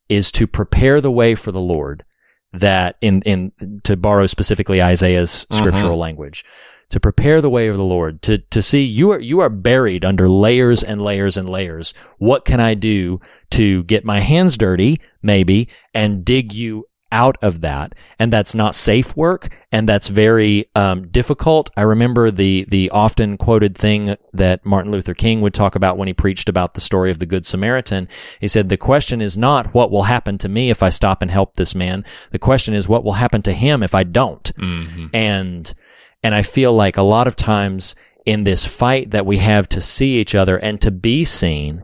is 0.10 0.32
to 0.34 0.48
prepare 0.48 1.00
the 1.00 1.12
way 1.12 1.36
for 1.36 1.52
the 1.52 1.62
Lord 1.62 2.04
that 2.52 2.98
in, 3.00 3.22
in, 3.22 3.52
to 3.84 3.96
borrow 3.96 4.26
specifically 4.26 4.82
Isaiah's 4.82 5.46
uh-huh. 5.50 5.60
scriptural 5.60 5.92
mm-hmm. 5.92 6.02
language, 6.02 6.44
to 6.90 7.00
prepare 7.00 7.42
the 7.42 7.50
way 7.50 7.68
of 7.68 7.78
the 7.78 7.84
Lord, 7.84 8.24
to, 8.24 8.40
to 8.40 8.62
see 8.62 8.84
you 8.84 9.12
are, 9.12 9.20
you 9.20 9.40
are 9.40 9.50
buried 9.50 10.04
under 10.04 10.28
layers 10.28 10.84
and 10.84 11.00
layers 11.00 11.38
and 11.38 11.48
layers. 11.48 11.94
What 12.18 12.44
can 12.44 12.60
I 12.60 12.74
do 12.74 13.20
to 13.52 13.84
get 13.84 14.04
my 14.04 14.20
hands 14.20 14.58
dirty, 14.58 15.00
maybe, 15.22 15.70
and 15.94 16.26
dig 16.26 16.54
you 16.54 16.86
out 17.16 17.38
of 17.42 17.62
that 17.62 17.96
and 18.20 18.32
that's 18.32 18.54
not 18.54 18.76
safe 18.76 19.16
work 19.16 19.48
and 19.72 19.88
that's 19.88 20.10
very 20.10 20.70
um, 20.76 21.08
difficult. 21.08 21.70
I 21.78 21.84
remember 21.84 22.30
the 22.30 22.66
the 22.68 22.90
often 22.90 23.38
quoted 23.38 23.78
thing 23.78 24.18
that 24.34 24.66
martin 24.66 24.92
luther 24.92 25.14
king 25.14 25.40
would 25.40 25.54
talk 25.54 25.76
about 25.76 25.98
when 25.98 26.10
he 26.10 26.14
preached 26.14 26.50
about 26.50 26.74
the 26.74 26.82
story 26.82 27.10
of 27.12 27.20
the 27.20 27.26
good 27.26 27.46
samaritan. 27.46 28.10
He 28.42 28.50
said 28.50 28.68
the 28.68 28.76
question 28.76 29.22
is 29.22 29.38
not 29.38 29.74
what 29.74 29.92
will 29.92 30.04
happen 30.04 30.38
to 30.40 30.50
me 30.50 30.70
if 30.70 30.84
i 30.84 30.90
stop 30.90 31.22
and 31.22 31.32
help 31.32 31.54
this 31.54 31.74
man. 31.74 32.04
The 32.32 32.40
question 32.40 32.74
is 32.74 32.90
what 32.90 33.06
will 33.06 33.14
happen 33.14 33.42
to 33.44 33.54
him 33.54 33.82
if 33.82 33.96
i 33.96 34.04
don't. 34.04 34.52
Mm-hmm. 34.58 35.08
and 35.14 35.74
and 36.22 36.36
i 36.36 36.42
feel 36.42 36.74
like 36.74 36.98
a 36.98 37.02
lot 37.02 37.28
of 37.28 37.38
times 37.38 37.96
in 38.26 38.44
this 38.44 38.66
fight 38.66 39.12
that 39.12 39.26
we 39.26 39.38
have 39.38 39.70
to 39.70 39.80
see 39.80 40.20
each 40.20 40.36
other 40.36 40.58
and 40.58 40.82
to 40.82 40.92
be 40.92 41.24
seen 41.24 41.82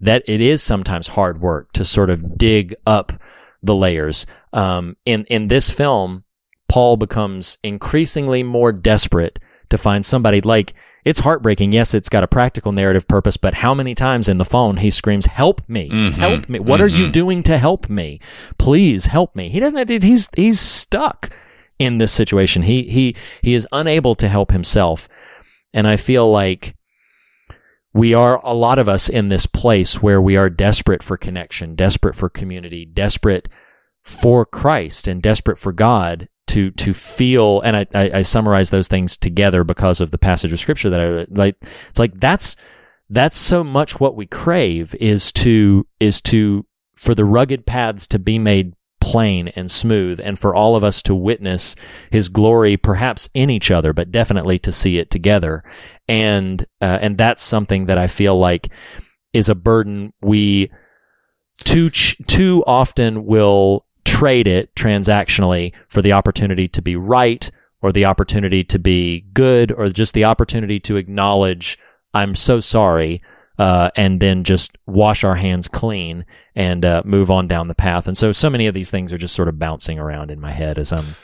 that 0.00 0.24
it 0.26 0.40
is 0.40 0.60
sometimes 0.62 1.08
hard 1.08 1.40
work 1.40 1.72
to 1.72 1.84
sort 1.84 2.10
of 2.10 2.36
dig 2.36 2.74
up 2.86 3.12
the 3.62 3.74
layers. 3.74 4.26
Um, 4.52 4.96
in 5.04 5.24
in 5.26 5.48
this 5.48 5.70
film, 5.70 6.24
Paul 6.68 6.96
becomes 6.96 7.58
increasingly 7.62 8.42
more 8.42 8.72
desperate 8.72 9.38
to 9.70 9.78
find 9.78 10.04
somebody 10.04 10.40
like 10.40 10.74
it's 11.04 11.20
heartbreaking. 11.20 11.72
Yes, 11.72 11.94
it's 11.94 12.08
got 12.08 12.24
a 12.24 12.28
practical 12.28 12.72
narrative 12.72 13.08
purpose, 13.08 13.36
but 13.36 13.54
how 13.54 13.74
many 13.74 13.94
times 13.94 14.28
in 14.28 14.38
the 14.38 14.44
phone 14.44 14.76
he 14.78 14.90
screams, 14.90 15.26
"Help 15.26 15.62
me! 15.68 15.88
Mm-hmm. 15.88 16.20
Help 16.20 16.48
me! 16.48 16.58
What 16.58 16.80
mm-hmm. 16.80 16.84
are 16.84 16.88
you 16.88 17.04
mm-hmm. 17.04 17.12
doing 17.12 17.42
to 17.44 17.58
help 17.58 17.88
me? 17.88 18.20
Please 18.58 19.06
help 19.06 19.34
me!" 19.34 19.48
He 19.48 19.60
doesn't. 19.60 19.88
He's 20.02 20.28
he's 20.36 20.60
stuck 20.60 21.30
in 21.78 21.98
this 21.98 22.12
situation. 22.12 22.62
He 22.62 22.84
he 22.84 23.16
he 23.42 23.54
is 23.54 23.66
unable 23.72 24.14
to 24.16 24.28
help 24.28 24.50
himself, 24.52 25.08
and 25.72 25.86
I 25.86 25.96
feel 25.96 26.30
like 26.30 26.76
we 27.92 28.14
are 28.14 28.44
a 28.44 28.54
lot 28.54 28.78
of 28.78 28.88
us 28.88 29.08
in 29.08 29.28
this 29.28 29.46
place 29.46 30.02
where 30.02 30.20
we 30.20 30.36
are 30.36 30.48
desperate 30.48 31.02
for 31.02 31.16
connection, 31.16 31.74
desperate 31.74 32.14
for 32.14 32.28
community, 32.28 32.84
desperate 32.84 33.48
for 34.02 34.46
Christ, 34.46 35.08
and 35.08 35.22
desperate 35.22 35.58
for 35.58 35.72
God 35.72 36.28
to 36.48 36.70
to 36.72 36.92
feel. 36.92 37.60
And 37.62 37.76
I, 37.76 37.86
I, 37.94 38.10
I 38.18 38.22
summarize 38.22 38.70
those 38.70 38.88
things 38.88 39.16
together 39.16 39.64
because 39.64 40.00
of 40.00 40.10
the 40.10 40.18
passage 40.18 40.52
of 40.52 40.60
scripture 40.60 40.90
that 40.90 41.00
I 41.00 41.26
like. 41.30 41.56
It's 41.88 41.98
like 41.98 42.18
that's 42.20 42.56
that's 43.08 43.36
so 43.36 43.64
much 43.64 43.98
what 43.98 44.16
we 44.16 44.26
crave 44.26 44.94
is 44.96 45.32
to 45.32 45.86
is 45.98 46.20
to 46.22 46.66
for 46.94 47.14
the 47.14 47.24
rugged 47.24 47.66
paths 47.66 48.06
to 48.08 48.18
be 48.18 48.38
made 48.38 48.74
plain 49.10 49.48
and 49.48 49.70
smooth, 49.70 50.20
and 50.22 50.38
for 50.38 50.54
all 50.54 50.76
of 50.76 50.84
us 50.84 51.02
to 51.02 51.14
witness 51.14 51.74
His 52.10 52.28
glory, 52.28 52.76
perhaps 52.76 53.28
in 53.34 53.50
each 53.50 53.70
other, 53.70 53.92
but 53.92 54.12
definitely 54.12 54.58
to 54.60 54.72
see 54.72 54.98
it 54.98 55.10
together. 55.10 55.62
And 56.08 56.62
uh, 56.80 56.98
and 57.00 57.18
that's 57.18 57.42
something 57.42 57.86
that 57.86 57.98
I 57.98 58.06
feel 58.06 58.38
like 58.38 58.68
is 59.32 59.48
a 59.48 59.54
burden 59.54 60.12
we 60.20 60.70
too 61.64 61.90
ch- 61.90 62.16
too 62.26 62.64
often 62.66 63.26
will 63.26 63.86
trade 64.04 64.46
it 64.46 64.74
transactionally 64.74 65.72
for 65.88 66.02
the 66.02 66.12
opportunity 66.12 66.68
to 66.68 66.82
be 66.82 66.96
right 66.96 67.50
or 67.82 67.92
the 67.92 68.04
opportunity 68.04 68.64
to 68.64 68.78
be 68.78 69.20
good 69.32 69.72
or 69.72 69.88
just 69.88 70.14
the 70.14 70.24
opportunity 70.24 70.80
to 70.80 70.96
acknowledge 70.96 71.78
I'm 72.12 72.34
so 72.34 72.60
sorry 72.60 73.22
uh, 73.60 73.90
and 73.94 74.20
then 74.20 74.42
just 74.42 74.78
wash 74.86 75.22
our 75.22 75.36
hands 75.36 75.68
clean 75.68 76.24
and 76.54 76.82
uh, 76.82 77.02
move 77.04 77.30
on 77.30 77.46
down 77.46 77.68
the 77.68 77.74
path. 77.74 78.08
And 78.08 78.16
so, 78.16 78.32
so 78.32 78.48
many 78.48 78.66
of 78.66 78.72
these 78.72 78.90
things 78.90 79.12
are 79.12 79.18
just 79.18 79.34
sort 79.34 79.48
of 79.48 79.58
bouncing 79.58 79.98
around 79.98 80.30
in 80.30 80.40
my 80.40 80.50
head 80.50 80.78
as 80.78 80.94
I'm 80.94 81.14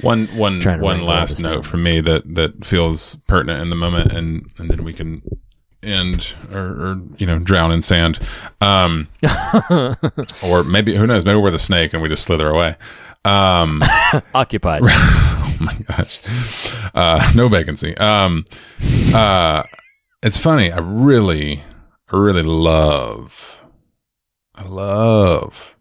one 0.00 0.26
one 0.36 0.60
one 0.80 1.04
last 1.04 1.40
note 1.40 1.52
down. 1.52 1.62
from 1.62 1.84
me 1.84 2.00
that 2.00 2.34
that 2.34 2.64
feels 2.64 3.14
pertinent 3.28 3.62
in 3.62 3.70
the 3.70 3.76
moment, 3.76 4.10
and 4.10 4.50
and 4.58 4.68
then 4.68 4.82
we 4.82 4.92
can 4.92 5.22
end 5.84 6.34
or, 6.52 6.58
or 6.58 7.00
you 7.16 7.28
know 7.28 7.38
drown 7.38 7.70
in 7.70 7.80
sand, 7.80 8.18
um, 8.60 9.06
or 10.44 10.64
maybe 10.64 10.96
who 10.96 11.06
knows? 11.06 11.24
Maybe 11.24 11.38
we're 11.38 11.52
the 11.52 11.60
snake 11.60 11.92
and 11.92 12.02
we 12.02 12.08
just 12.08 12.24
slither 12.24 12.48
away. 12.48 12.74
Um, 13.24 13.84
Occupied. 14.34 14.82
oh 14.84 15.56
my 15.60 15.76
gosh, 15.86 16.18
uh, 16.92 17.30
no 17.36 17.48
vacancy. 17.48 17.96
Um, 17.98 18.46
uh, 19.14 19.62
it's 20.24 20.38
funny. 20.38 20.72
I 20.72 20.80
really 20.80 21.62
I 22.08 22.16
really 22.16 22.42
love, 22.42 23.64
I 24.54 24.64
love 24.64 25.76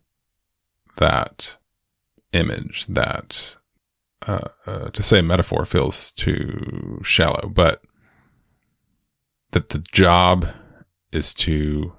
that 0.98 1.58
image 2.32 2.86
that, 2.88 3.56
uh, 4.26 4.48
uh, 4.66 4.90
to 4.90 5.04
say 5.04 5.22
metaphor 5.22 5.66
feels 5.66 6.12
too 6.12 7.02
shallow, 7.04 7.50
but 7.54 7.84
that 9.52 9.70
the 9.70 9.84
job 9.92 10.48
is 11.12 11.34
to 11.34 11.94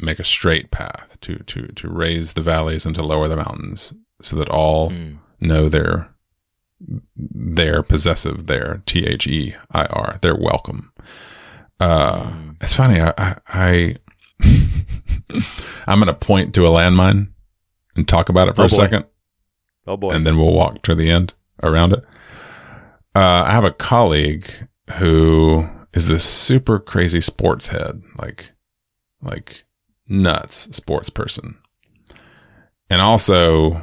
make 0.00 0.18
a 0.18 0.24
straight 0.24 0.70
path, 0.70 1.18
to, 1.20 1.36
to, 1.44 1.68
to 1.68 1.88
raise 1.88 2.32
the 2.32 2.42
valleys 2.42 2.86
and 2.86 2.94
to 2.94 3.02
lower 3.02 3.28
the 3.28 3.36
mountains 3.36 3.92
so 4.22 4.36
that 4.36 4.48
all 4.48 4.90
mm. 4.90 5.18
know 5.38 5.68
their, 5.68 6.08
their 7.14 7.82
possessive, 7.82 8.46
their 8.46 8.82
T 8.86 9.06
H 9.06 9.26
E 9.26 9.54
I 9.70 9.84
R, 9.84 10.18
their 10.22 10.34
welcome. 10.34 10.92
Uh, 11.80 12.24
mm. 12.24 12.56
It's 12.60 12.74
funny. 12.74 13.00
I, 13.00 13.12
I, 13.16 13.36
I 13.48 13.96
I'm 15.86 15.98
going 15.98 16.06
to 16.06 16.14
point 16.14 16.54
to 16.54 16.66
a 16.66 16.70
landmine 16.70 17.28
and 17.96 18.06
talk 18.06 18.28
about 18.28 18.48
it 18.48 18.56
for 18.56 18.62
oh 18.62 18.66
a 18.66 18.70
second. 18.70 19.06
Oh 19.86 19.96
boy. 19.96 20.10
And 20.10 20.26
then 20.26 20.36
we'll 20.36 20.52
walk 20.52 20.82
to 20.82 20.94
the 20.94 21.10
end 21.10 21.34
around 21.62 21.92
it. 21.92 22.04
Uh, 23.14 23.44
I 23.46 23.52
have 23.52 23.64
a 23.64 23.72
colleague 23.72 24.68
who 24.98 25.68
is 25.92 26.06
this 26.06 26.24
super 26.24 26.78
crazy 26.78 27.20
sports 27.20 27.68
head, 27.68 28.02
like, 28.16 28.52
like 29.20 29.64
nuts 30.08 30.68
sports 30.76 31.10
person. 31.10 31.56
And 32.88 33.00
also 33.00 33.82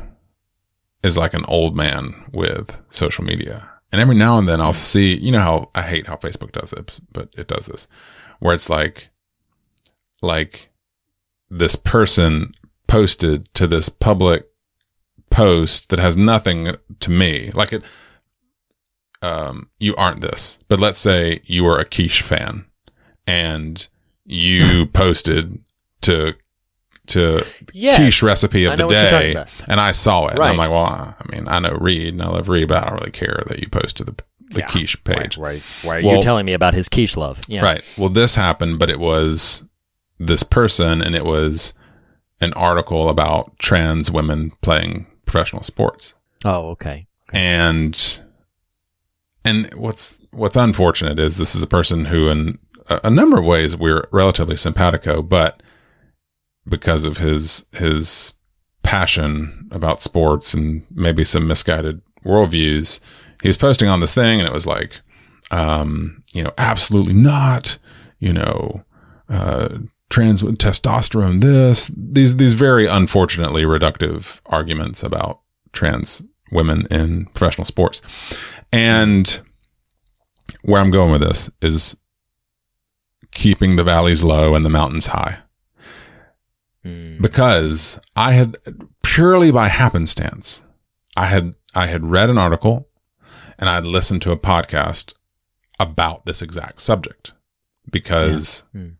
is 1.03 1.17
like 1.17 1.33
an 1.33 1.45
old 1.47 1.75
man 1.75 2.25
with 2.31 2.77
social 2.89 3.23
media. 3.23 3.69
And 3.91 4.01
every 4.01 4.15
now 4.15 4.37
and 4.37 4.47
then 4.47 4.59
I'll 4.59 4.73
see, 4.73 5.15
you 5.15 5.31
know 5.31 5.39
how 5.39 5.69
I 5.73 5.81
hate 5.81 6.07
how 6.07 6.17
Facebook 6.17 6.51
does 6.51 6.73
it, 6.73 6.99
but 7.11 7.29
it 7.37 7.47
does 7.47 7.67
this, 7.67 7.87
where 8.39 8.53
it's 8.53 8.69
like, 8.69 9.09
like 10.21 10.69
this 11.49 11.75
person 11.75 12.53
posted 12.87 13.53
to 13.53 13.67
this 13.67 13.89
public 13.89 14.47
post 15.29 15.89
that 15.89 15.99
has 15.99 16.17
nothing 16.17 16.75
to 16.99 17.11
me. 17.11 17.51
Like 17.51 17.73
it, 17.73 17.83
um, 19.21 19.69
you 19.79 19.95
aren't 19.95 20.21
this, 20.21 20.59
but 20.67 20.79
let's 20.79 20.99
say 20.99 21.41
you 21.45 21.65
are 21.65 21.79
a 21.79 21.85
quiche 21.85 22.21
fan 22.21 22.65
and 23.25 23.87
you 24.25 24.85
posted 24.93 25.59
to 26.01 26.35
to 27.07 27.45
Yes. 27.73 27.97
quiche 27.97 28.21
recipe 28.23 28.65
of 28.65 28.77
the 28.77 28.85
what 28.85 28.95
you're 28.95 29.09
talking 29.09 29.33
day, 29.33 29.45
and 29.67 29.79
I 29.79 29.91
saw 29.91 30.25
it. 30.27 30.31
And 30.31 30.39
Right. 30.39 30.49
I'm 30.51 30.57
like, 30.57 30.69
well, 30.69 31.15
I 31.19 31.35
mean, 31.35 31.47
I 31.47 31.59
know 31.59 31.71
Reed 31.79 32.13
and 32.13 32.21
I 32.21 32.27
love 32.27 32.49
Reed, 32.49 32.67
but 32.67 32.83
I 32.83 32.89
don't 32.89 32.99
really 32.99 33.11
care 33.11 33.43
that 33.47 33.59
you 33.59 33.69
posted 33.69 34.07
the 34.07 34.15
the 34.49 34.61
Yeah. 34.61 34.67
quiche 34.67 35.03
page. 35.03 35.35
Right. 35.37 35.61
Right. 35.83 36.03
Well- 36.05 36.13
You're 36.13 36.21
telling 36.21 36.45
me 36.45 36.53
about 36.53 36.73
his 36.73 36.87
quiche 36.87 37.17
love. 37.17 37.41
Yeah. 37.49 37.61
Right. 37.63 37.83
Well, 37.97 38.07
this 38.07 38.35
happened, 38.35 38.79
but 38.79 38.89
it 38.89 38.97
was 38.99 39.63
this 40.19 40.41
person, 40.43 41.01
and 41.01 41.15
it 41.15 41.25
was 41.25 41.73
an 42.39 42.53
article 42.53 43.09
about 43.09 43.59
trans 43.59 44.09
women 44.09 44.53
playing 44.61 45.05
professional 45.25 45.63
sports. 45.63 46.13
Oh, 46.45 46.69
okay. 46.69 47.07
And 47.33 48.19
and 49.43 49.69
what's 49.75 50.17
what's 50.31 50.55
unfortunate 50.55 51.19
is 51.19 51.35
this 51.37 51.53
is 51.55 51.61
a 51.63 51.67
person 51.67 52.05
who, 52.05 52.29
in 52.29 52.57
a, 52.89 53.01
a 53.05 53.09
number 53.09 53.39
of 53.39 53.45
ways, 53.45 53.75
we're 53.75 54.07
relatively 54.11 54.55
simpatico, 54.57 55.21
but 55.21 55.61
because 56.67 57.03
of 57.03 57.17
his 57.17 57.65
his 57.73 58.33
passion 58.83 59.67
about 59.71 60.01
sports 60.01 60.53
and 60.53 60.85
maybe 60.91 61.23
some 61.23 61.47
misguided 61.47 62.01
worldviews, 62.25 62.99
he 63.41 63.49
was 63.49 63.57
posting 63.57 63.89
on 63.89 63.99
this 63.99 64.13
thing, 64.13 64.39
and 64.39 64.47
it 64.47 64.53
was 64.53 64.65
like, 64.65 65.01
um, 65.51 66.23
you 66.33 66.43
know, 66.43 66.53
absolutely 66.57 67.13
not, 67.13 67.77
you 68.19 68.33
know, 68.33 68.83
uh, 69.29 69.69
trans 70.09 70.41
testosterone, 70.41 71.41
this, 71.41 71.91
these, 71.95 72.37
these 72.37 72.53
very 72.53 72.87
unfortunately 72.87 73.63
reductive 73.63 74.39
arguments 74.45 75.03
about 75.03 75.41
trans 75.73 76.21
women 76.51 76.87
in 76.89 77.25
professional 77.27 77.65
sports. 77.65 78.01
And 78.71 79.39
where 80.63 80.81
I'm 80.81 80.91
going 80.91 81.11
with 81.11 81.21
this 81.21 81.49
is 81.61 81.95
keeping 83.31 83.75
the 83.75 83.83
valleys 83.83 84.23
low 84.23 84.55
and 84.55 84.65
the 84.65 84.69
mountains 84.69 85.07
high. 85.07 85.39
Mm. 86.87 87.21
Because 87.21 87.99
I 88.15 88.33
had 88.33 88.55
purely 89.03 89.51
by 89.51 89.67
happenstance, 89.67 90.61
I 91.15 91.25
had 91.25 91.55
I 91.75 91.87
had 91.87 92.05
read 92.05 92.29
an 92.29 92.37
article 92.37 92.87
and 93.59 93.69
I 93.69 93.75
had 93.75 93.85
listened 93.85 94.21
to 94.23 94.31
a 94.31 94.37
podcast 94.37 95.13
about 95.79 96.25
this 96.25 96.41
exact 96.41 96.81
subject. 96.81 97.33
Because 97.89 98.63
Yeah. 98.73 98.81
Mm. 98.81 98.95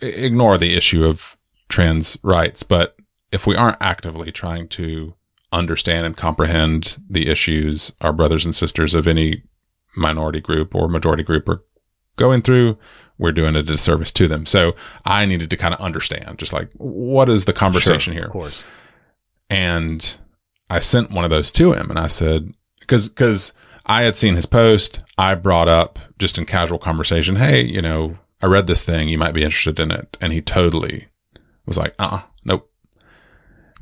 ignore 0.00 0.58
the 0.58 0.74
issue 0.74 1.04
of 1.04 1.36
trans 1.68 2.16
rights, 2.22 2.62
but 2.62 2.96
if 3.32 3.46
we 3.46 3.56
aren't 3.56 3.76
actively 3.80 4.32
trying 4.32 4.68
to 4.68 5.14
understand 5.52 6.06
and 6.06 6.16
comprehend 6.16 6.98
the 7.08 7.28
issues 7.28 7.92
our 8.00 8.12
brothers 8.12 8.44
and 8.44 8.54
sisters 8.54 8.94
of 8.94 9.06
any 9.06 9.42
minority 9.96 10.40
group 10.40 10.74
or 10.74 10.88
majority 10.88 11.22
group 11.22 11.48
are 11.48 11.62
going 12.20 12.42
through, 12.42 12.78
we're 13.18 13.32
doing 13.32 13.56
a 13.56 13.62
disservice 13.62 14.12
to 14.12 14.28
them. 14.28 14.46
So 14.46 14.74
I 15.04 15.26
needed 15.26 15.50
to 15.50 15.56
kind 15.56 15.74
of 15.74 15.80
understand 15.80 16.38
just 16.38 16.52
like 16.52 16.70
what 16.76 17.28
is 17.28 17.44
the 17.46 17.52
conversation 17.52 18.12
Sure, 18.12 18.20
here? 18.20 18.26
Of 18.26 18.30
course. 18.32 18.64
and 19.50 20.16
I 20.70 20.78
sent 20.78 21.10
one 21.10 21.24
of 21.24 21.30
those 21.30 21.50
to 21.52 21.72
him 21.72 21.90
and 21.90 21.98
I 21.98 22.06
said, 22.06 22.54
cause, 22.86 23.08
cause 23.08 23.52
I 23.86 24.02
had 24.02 24.16
seen 24.16 24.36
his 24.36 24.46
post. 24.46 25.00
I 25.18 25.34
brought 25.34 25.66
up 25.68 25.98
just 26.18 26.38
in 26.38 26.46
casual 26.46 26.78
conversation, 26.78 27.36
Hey, 27.36 27.62
you 27.64 27.82
know, 27.82 28.16
I 28.42 28.46
read 28.46 28.68
this 28.68 28.82
thing. 28.84 29.08
You 29.08 29.18
might 29.18 29.34
be 29.34 29.42
interested 29.42 29.80
in 29.80 29.90
it. 29.90 30.16
And 30.20 30.32
he 30.32 30.40
totally 30.40 31.08
was 31.66 31.76
like, 31.76 31.94
uh, 31.98 32.08
uh 32.12 32.20
nope. 32.44 32.70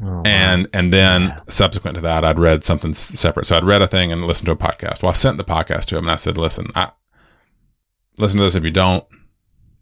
Oh, 0.02 0.22
And, 0.24 0.68
and 0.72 0.92
then 0.92 1.40
subsequent 1.48 1.96
to 1.96 2.00
that, 2.02 2.24
I'd 2.24 2.38
read 2.38 2.64
something 2.64 2.94
separate. 2.94 3.46
So 3.46 3.56
I'd 3.56 3.64
read 3.64 3.82
a 3.82 3.86
thing 3.88 4.10
and 4.12 4.24
listened 4.24 4.46
to 4.46 4.52
a 4.52 4.56
podcast. 4.56 5.02
Well, 5.02 5.10
I 5.10 5.14
sent 5.14 5.36
the 5.38 5.44
podcast 5.44 5.86
to 5.86 5.98
him 5.98 6.04
and 6.04 6.10
I 6.12 6.16
said, 6.16 6.38
listen, 6.38 6.68
I 6.74 6.90
listen 8.18 8.38
to 8.38 8.44
this. 8.44 8.54
If 8.54 8.64
you 8.64 8.70
don't, 8.70 9.04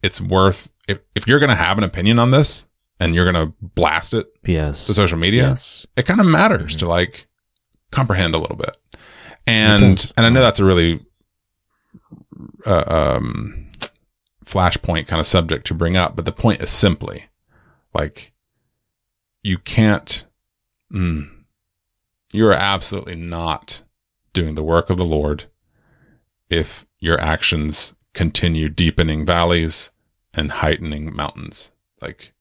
it's 0.02 0.20
worth, 0.20 0.70
if, 0.88 0.98
if 1.14 1.26
you're 1.26 1.38
going 1.40 1.50
to 1.50 1.54
have 1.56 1.78
an 1.78 1.84
opinion 1.84 2.18
on 2.18 2.30
this 2.30 2.66
and 3.00 3.14
you're 3.14 3.30
going 3.30 3.46
to 3.48 3.54
blast 3.60 4.14
it 4.14 4.26
yes. 4.44 4.86
to 4.86 4.94
social 4.94 5.18
media, 5.18 5.48
Yes. 5.48 5.86
it 5.96 6.06
kind 6.06 6.20
of 6.20 6.26
matters 6.26 6.72
Mm-hmm. 6.72 6.78
to 6.80 6.88
like 6.88 7.26
comprehend 7.90 8.34
a 8.34 8.38
little 8.38 8.56
bit. 8.56 8.76
And 9.46 10.12
and 10.16 10.26
I 10.26 10.30
know 10.30 10.40
that's 10.40 10.58
a 10.60 10.64
really 10.64 11.04
uh, 12.66 12.84
um 12.86 13.70
flashpoint 14.44 15.06
kind 15.06 15.20
of 15.20 15.26
subject 15.26 15.66
to 15.68 15.74
bring 15.74 15.96
up, 15.96 16.16
but 16.16 16.24
the 16.24 16.32
point 16.32 16.60
is 16.60 16.70
simply 16.70 17.26
like 17.94 18.32
you 19.42 19.58
can't 19.58 20.24
mm, 20.92 21.28
you 22.32 22.46
are 22.46 22.52
absolutely 22.52 23.14
not 23.14 23.82
doing 24.32 24.54
the 24.56 24.62
work 24.62 24.90
of 24.90 24.96
the 24.96 25.04
Lord 25.04 25.44
if 26.50 26.84
your 26.98 27.20
actions 27.20 27.94
continue 28.16 28.68
deepening 28.68 29.24
valleys 29.26 29.90
and 30.34 30.50
heightening 30.50 31.14
mountains. 31.14 31.70
Like 32.02 32.32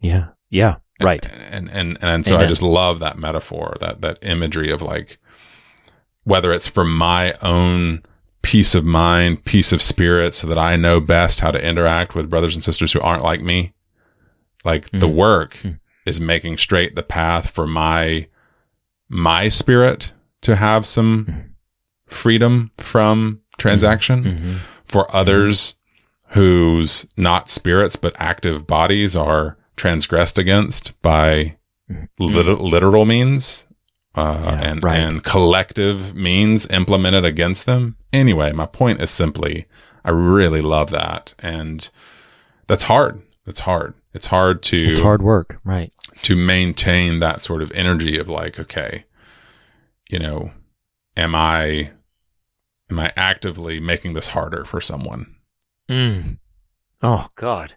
Yeah. 0.00 0.28
Yeah. 0.50 0.76
and- 1.00 1.06
Right. 1.06 1.26
And 1.50 1.68
and 1.70 1.70
and, 1.70 1.98
and 2.02 2.26
so 2.26 2.36
I 2.36 2.46
just 2.46 2.62
love 2.62 3.00
that 3.00 3.18
metaphor, 3.18 3.74
that 3.80 4.02
that 4.02 4.18
imagery 4.22 4.70
of 4.70 4.80
like 4.82 5.18
whether 6.24 6.52
it's 6.52 6.68
for 6.68 6.84
my 6.84 7.32
own 7.42 8.02
peace 8.42 8.74
of 8.74 8.84
mind, 8.84 9.44
peace 9.44 9.72
of 9.72 9.80
spirit, 9.80 10.34
so 10.34 10.46
that 10.46 10.58
I 10.58 10.76
know 10.76 11.00
best 11.00 11.40
how 11.40 11.50
to 11.50 11.64
interact 11.66 12.14
with 12.14 12.28
brothers 12.30 12.54
and 12.54 12.62
sisters 12.62 12.92
who 12.92 13.00
aren't 13.00 13.22
like 13.24 13.40
me. 13.40 13.72
Like 14.64 14.90
the 14.90 15.08
Mm. 15.08 15.14
work 15.14 15.54
Mm. 15.64 15.78
is 16.06 16.20
making 16.20 16.58
straight 16.58 16.94
the 16.94 17.02
path 17.02 17.50
for 17.50 17.66
my 17.66 18.28
my 19.08 19.48
spirit 19.48 20.12
to 20.42 20.56
have 20.56 20.84
some 20.86 21.54
freedom 22.06 22.70
from 22.78 23.40
transaction 23.58 24.24
Mhm. 24.24 24.56
For 24.92 25.14
others 25.14 25.74
whose 26.28 27.06
not 27.16 27.50
spirits 27.50 27.96
but 27.96 28.14
active 28.18 28.66
bodies 28.66 29.16
are 29.16 29.56
transgressed 29.76 30.38
against 30.38 30.92
by 31.02 31.56
lit- 32.18 32.60
literal 32.60 33.04
means 33.04 33.66
uh, 34.14 34.40
Yeah, 34.44 34.60
and 34.70 34.82
right. 34.82 34.96
and 35.00 35.24
collective 35.24 36.14
means 36.14 36.66
implemented 36.70 37.24
against 37.24 37.64
them. 37.66 37.96
Anyway, 38.12 38.52
my 38.52 38.66
point 38.66 39.00
is 39.00 39.10
simply, 39.10 39.66
I 40.04 40.10
really 40.10 40.60
love 40.60 40.90
that, 40.90 41.32
and 41.38 41.88
that's 42.66 42.82
hard. 42.84 43.22
It's 43.46 43.60
hard. 43.60 43.94
It's 44.14 44.26
hard 44.26 44.62
to 44.64 44.76
It's 44.76 44.98
hard 45.00 45.22
work. 45.22 45.58
Right. 45.64 45.90
to 46.22 46.36
maintain 46.36 47.20
that 47.20 47.42
sort 47.42 47.62
of 47.62 47.72
energy 47.72 48.18
of 48.18 48.28
like, 48.28 48.58
okay, 48.60 49.04
you 50.10 50.18
know, 50.18 50.50
am 51.16 51.34
I 51.34 51.92
am 52.92 53.00
I 53.00 53.12
actively 53.16 53.80
making 53.80 54.12
this 54.12 54.28
harder 54.28 54.64
for 54.64 54.80
someone? 54.80 55.34
Mm. 55.88 56.38
Oh 57.02 57.28
God. 57.34 57.74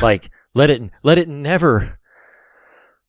Like 0.00 0.30
let 0.54 0.70
it 0.70 0.82
let 1.02 1.18
it 1.18 1.28
never 1.28 1.98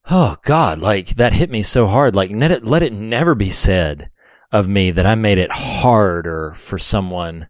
Oh 0.09 0.37
God, 0.43 0.79
like 0.79 1.09
that 1.15 1.33
hit 1.33 1.49
me 1.49 1.61
so 1.61 1.87
hard. 1.87 2.15
Like 2.15 2.31
let 2.31 2.51
it 2.51 2.65
let 2.65 2.83
it 2.83 2.93
never 2.93 3.35
be 3.35 3.49
said 3.49 4.09
of 4.51 4.67
me 4.67 4.91
that 4.91 5.05
I 5.05 5.15
made 5.15 5.37
it 5.37 5.51
harder 5.51 6.53
for 6.55 6.77
someone 6.77 7.47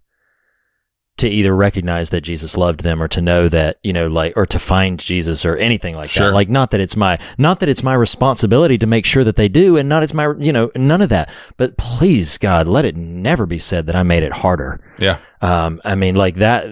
to 1.18 1.30
either 1.30 1.56
recognize 1.56 2.10
that 2.10 2.22
Jesus 2.22 2.58
loved 2.58 2.82
them 2.84 3.02
or 3.02 3.08
to 3.08 3.22
know 3.22 3.48
that, 3.48 3.78
you 3.84 3.94
know, 3.94 4.08
like 4.08 4.34
or 4.36 4.46
to 4.48 4.60
find 4.60 5.00
Jesus 5.00 5.46
or 5.46 5.56
anything 5.56 5.96
like 5.96 6.10
Sure. 6.10 6.28
that. 6.28 6.34
Like 6.34 6.50
not 6.50 6.72
that 6.72 6.82
it's 6.82 6.98
my 6.98 7.18
not 7.38 7.62
that 7.62 7.70
it's 7.70 7.84
my 7.84 7.94
responsibility 7.94 8.78
to 8.78 8.86
make 8.86 9.06
sure 9.06 9.24
that 9.24 9.38
they 9.38 9.48
do 9.48 9.78
and 9.78 9.88
not 9.88 10.04
it's 10.04 10.14
my 10.14 10.34
you 10.38 10.52
know, 10.52 10.72
none 10.76 11.02
of 11.02 11.10
that. 11.10 11.30
But 11.56 11.78
please 11.78 12.38
God, 12.38 12.68
let 12.68 12.84
it 12.84 12.98
never 12.98 13.46
be 13.46 13.60
said 13.60 13.86
that 13.88 13.96
I 13.96 14.04
made 14.04 14.24
it 14.24 14.34
harder. 14.34 14.82
Yeah, 15.00 15.18
Um, 15.42 15.80
I 15.86 15.96
mean, 15.96 16.16
like 16.16 16.36
that, 16.36 16.68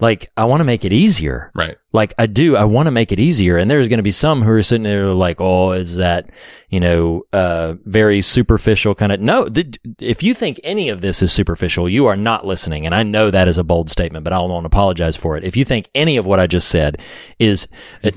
like 0.00 0.30
I 0.36 0.46
want 0.46 0.60
to 0.60 0.64
make 0.64 0.84
it 0.84 0.92
easier. 0.92 1.48
right. 1.54 1.76
Like 1.94 2.12
I 2.18 2.26
do, 2.26 2.56
I 2.56 2.64
want 2.64 2.88
to 2.88 2.90
make 2.90 3.12
it 3.12 3.18
easier. 3.20 3.56
And 3.56 3.70
there's 3.70 3.88
going 3.88 3.98
to 3.98 4.02
be 4.02 4.10
some 4.10 4.42
who 4.42 4.50
are 4.50 4.62
sitting 4.62 4.82
there 4.82 5.06
like, 5.06 5.40
oh, 5.40 5.70
is 5.72 5.96
that, 5.96 6.28
you 6.68 6.80
know, 6.80 7.22
uh, 7.32 7.74
very 7.84 8.20
superficial 8.20 8.96
kind 8.96 9.12
of, 9.12 9.20
no, 9.20 9.48
th- 9.48 9.78
if 10.00 10.20
you 10.24 10.34
think 10.34 10.58
any 10.64 10.88
of 10.88 11.00
this 11.02 11.22
is 11.22 11.30
superficial, 11.30 11.88
you 11.88 12.06
are 12.06 12.16
not 12.16 12.44
listening. 12.44 12.84
And 12.84 12.96
I 12.96 13.04
know 13.04 13.30
that 13.30 13.46
is 13.46 13.58
a 13.58 13.62
bold 13.64 13.90
statement, 13.90 14.24
but 14.24 14.32
I 14.32 14.40
won't 14.40 14.66
apologize 14.66 15.14
for 15.16 15.36
it. 15.36 15.44
If 15.44 15.56
you 15.56 15.64
think 15.64 15.88
any 15.94 16.16
of 16.16 16.26
what 16.26 16.40
I 16.40 16.48
just 16.48 16.66
said 16.68 16.98
is, 17.38 17.68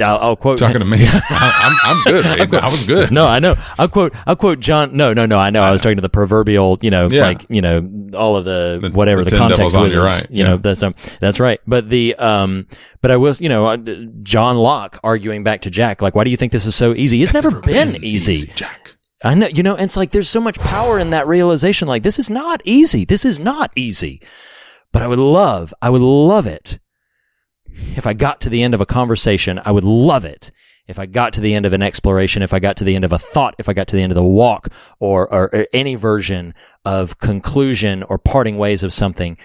I'll, 0.02 0.18
I'll 0.18 0.36
quote. 0.36 0.58
Talking 0.58 0.80
to 0.80 0.86
me, 0.86 0.98
I, 1.08 1.78
I'm, 1.86 1.98
I'm 1.98 2.04
good. 2.04 2.26
Abe. 2.42 2.54
I 2.56 2.72
was 2.72 2.84
good. 2.84 3.12
No, 3.12 3.28
I 3.28 3.38
know. 3.38 3.56
I'll 3.78 3.88
quote. 3.88 4.12
I'll 4.26 4.36
quote 4.36 4.60
John. 4.60 4.98
No, 4.98 5.14
no, 5.14 5.28
no. 5.28 5.38
I 5.38 5.52
know. 5.52 5.62
I 5.62 5.70
was 5.72 5.82
talking 5.82 5.98
to 5.98 6.02
the 6.02 6.10
proverbial. 6.10 6.80
You 6.82 6.90
know, 6.90 7.10
Yeah. 7.12 7.28
like 7.28 7.46
you 7.50 7.62
know, 7.62 7.88
all 8.16 8.38
of 8.38 8.44
the, 8.46 8.80
The- 8.82 8.90
whatever 8.90 9.24
the 9.24 9.30
the, 9.30 9.38
context 9.38 9.76
was. 9.78 9.96
right, 9.96 10.26
You 10.32 10.44
know, 10.44 10.58
that's 10.58 10.82
um, 10.82 10.96
that's 11.22 11.40
right. 11.40 11.62
But 11.68 11.90
the 11.90 12.16
um, 12.16 12.66
but 13.08 13.14
I 13.14 13.16
was, 13.16 13.40
you 13.40 13.48
know, 13.48 13.68
uh, 13.68 13.78
John 14.22 14.58
Locke 14.58 15.00
arguing 15.02 15.42
back 15.42 15.62
to 15.62 15.70
Jack, 15.70 16.02
like, 16.02 16.14
why 16.14 16.26
do 16.26 16.30
you 16.30 16.36
think 16.36 16.52
this 16.52 16.66
is 16.66 16.76
so 16.76 16.94
easy? 16.94 17.24
It's 17.24 17.34
never, 17.34 17.62
been, 17.62 18.04
easy. 18.04 18.52
Jack. 18.54 18.98
I 19.24 19.34
know, 19.34 19.48
you 19.48 19.64
know, 19.64 19.76
and 19.76 19.86
it's 19.86 19.96
like 19.96 20.12
there's 20.12 20.28
so 20.28 20.42
much 20.42 20.60
power 20.60 21.00
in 21.00 21.12
that 21.12 21.26
realization. 21.26 21.88
Like, 21.88 22.04
this 22.04 22.20
is 22.20 22.30
not 22.30 22.62
easy. 22.66 23.06
This 23.06 23.24
is 23.24 23.40
not 23.40 23.72
easy. 23.78 24.22
But 24.92 25.04
I 25.04 25.08
would 25.08 25.20
love, 25.20 25.74
I 25.82 25.90
would 25.90 26.02
love 26.02 26.48
it 26.48 26.80
if 27.96 28.06
I 28.06 28.12
got 28.12 28.42
to 28.42 28.50
the 28.50 28.62
end 28.62 28.74
of 28.74 28.82
a 28.82 28.86
conversation. 28.86 29.62
I 29.64 29.72
would 29.72 29.86
love 29.86 30.26
it 30.26 30.52
if 30.90 31.00
I 31.00 31.06
got 31.06 31.32
to 31.32 31.40
the 31.40 31.54
end 31.54 31.66
of 31.66 31.72
an 31.72 31.82
exploration, 31.82 32.42
if 32.42 32.54
I 32.54 32.60
got 32.60 32.76
to 32.76 32.84
the 32.84 32.96
end 32.98 33.06
of 33.06 33.14
a 33.14 33.18
thought, 33.18 33.56
if 33.58 33.70
I 33.70 33.74
got 33.74 33.88
to 33.88 33.96
the 33.96 34.04
end 34.04 34.12
of 34.12 34.18
the 34.18 34.24
walk, 34.24 34.68
or, 35.00 35.34
or, 35.34 35.44
or 35.56 35.68
any 35.72 35.96
version 35.96 36.54
of 36.84 37.20
conclusion 37.20 38.04
or 38.04 38.18
parting 38.18 38.58
ways 38.58 38.84
of 38.84 38.92
something 38.92 39.38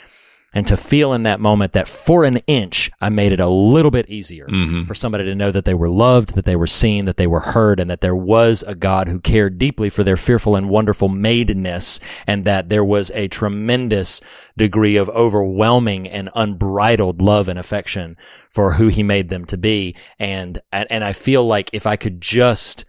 and 0.55 0.66
to 0.66 0.77
feel 0.77 1.12
in 1.12 1.23
that 1.23 1.41
moment 1.41 1.73
that 1.73 1.89
for 1.89 2.24
an 2.24 2.39
inch, 2.47 2.91
I 3.01 3.09
made 3.09 3.33
it 3.33 3.41
a 3.41 3.49
little 3.49 3.91
bit 3.91 4.09
easier 4.09 4.47
mm-hmm. 4.47 4.85
for 4.85 4.95
somebody 4.95 5.24
to 5.24 5.35
know 5.35 5.51
that 5.51 5.65
they 5.65 5.74
were 5.74 5.89
loved, 5.89 6.35
that 6.35 6.45
they 6.45 6.57
were 6.57 6.66
seen, 6.66 7.07
that 7.07 7.16
they 7.16 7.27
were 7.27 7.41
heard, 7.41 7.81
and 7.81 7.89
that 7.91 8.03
there 8.03 8.16
was 8.16 8.62
a 8.65 8.74
God 8.74 9.09
who 9.09 9.19
cared 9.19 9.59
deeply 9.59 9.89
for 9.89 10.05
their 10.05 10.16
fearful 10.16 10.55
and 10.55 10.69
wonderful 10.69 11.09
maidenness, 11.09 12.01
and 12.27 12.45
that 12.45 12.69
there 12.69 12.85
was 12.85 13.11
a 13.12 13.29
tremendous 13.29 14.20
degree 14.57 14.97
of 14.97 15.09
overwhelming 15.11 16.07
and 16.07 16.29
unbridled 16.35 17.23
love 17.23 17.49
and 17.49 17.59
affection 17.59 18.16
for 18.51 18.74
who 18.74 18.89
he 18.89 19.03
made 19.03 19.31
them 19.31 19.47
to 19.47 19.57
be. 19.57 19.97
And, 20.19 20.61
and, 20.70 20.87
and 20.91 21.03
I 21.03 21.12
feel 21.12 21.47
like 21.47 21.70
if 21.73 21.87
I 21.87 21.97
could 21.97 22.20
just 22.20 22.85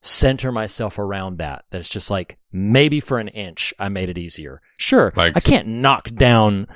center 0.00 0.52
myself 0.52 0.98
around 0.98 1.38
that, 1.38 1.64
that 1.70 1.78
it's 1.78 1.88
just 1.88 2.10
like 2.10 2.36
maybe 2.52 3.00
for 3.00 3.18
an 3.18 3.28
inch, 3.28 3.72
I 3.78 3.88
made 3.88 4.08
it 4.08 4.18
easier. 4.18 4.60
Sure. 4.78 5.12
Like- 5.16 5.36
I 5.36 5.40
can't 5.40 5.68
knock 5.68 6.08
down. 6.14 6.66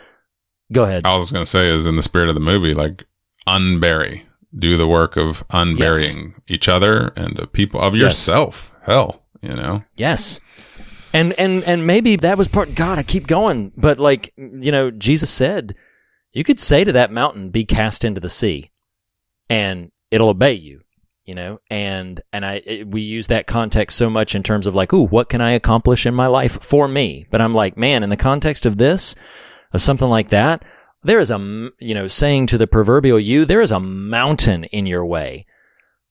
Go 0.73 0.85
ahead. 0.85 1.05
All 1.07 1.17
I 1.17 1.19
was 1.19 1.33
going 1.33 1.45
to 1.45 1.51
say 1.51 1.69
is 1.69 1.87
in 1.87 1.97
the 1.97 2.03
spirit 2.03 2.29
of 2.29 2.35
the 2.35 2.41
movie, 2.41 2.73
like 2.73 3.05
unbury, 3.47 4.23
do 4.57 4.77
the 4.77 4.87
work 4.87 5.17
of 5.17 5.45
unburying 5.51 6.35
each 6.49 6.69
other 6.69 7.09
and 7.17 7.39
of 7.39 7.53
people 7.53 7.81
of 7.81 7.95
Yes. 7.95 8.03
yourself. 8.27 8.73
Hell, 8.83 9.23
you 9.43 9.55
know. 9.55 9.85
Yes. 9.97 10.41
And 11.13 11.33
and 11.35 11.65
and 11.65 11.87
maybe 11.87 12.15
that 12.17 12.39
was 12.39 12.47
part 12.47 12.75
God, 12.77 12.99
I 12.99 13.03
keep 13.03 13.27
going, 13.27 13.73
but 13.77 13.99
like, 13.99 14.33
you 14.37 14.71
know, 14.71 14.91
Jesus 14.93 15.31
said, 15.31 15.75
you 16.33 16.45
could 16.45 16.61
say 16.61 16.85
to 16.85 16.93
that 16.93 17.11
mountain, 17.11 17.51
be 17.51 17.65
cast 17.65 18.05
into 18.05 18.21
the 18.21 18.29
sea 18.29 18.71
and 19.49 19.91
it'll 20.13 20.29
obey 20.29 20.53
you, 20.53 20.83
you 21.25 21.35
know? 21.35 21.59
And 21.69 22.21
and 22.33 22.47
I 22.47 22.63
it, 22.65 22.89
we 22.93 23.01
use 23.01 23.27
that 23.27 23.49
context 23.49 23.97
so 23.97 24.09
much 24.09 24.37
in 24.37 24.45
terms 24.45 24.67
of 24.69 24.75
like, 24.77 24.93
ooh, 24.93 25.05
what 25.07 25.29
can 25.29 25.41
I 25.41 25.51
accomplish 25.51 26.07
in 26.07 26.15
my 26.15 26.29
life 26.29 26.63
for 26.63 26.87
me? 26.87 27.27
But 27.33 27.41
I'm 27.41 27.55
like, 27.55 27.77
man, 27.77 28.05
in 28.05 28.11
the 28.11 28.17
context 28.17 28.65
of 28.65 28.77
this, 28.79 29.17
something 29.79 30.09
like 30.09 30.29
that, 30.29 30.65
there 31.03 31.21
is 31.21 31.31
a, 31.31 31.71
you 31.79 31.95
know, 31.95 32.07
saying 32.07 32.47
to 32.49 32.59
the 32.59 32.67
proverbial 32.67 33.19
you, 33.19 33.45
there 33.45 33.63
is 33.63 33.73
a 33.73 33.81
mountain 33.81 34.65
in 34.65 34.87
your 34.87 35.05
way 35.05 35.47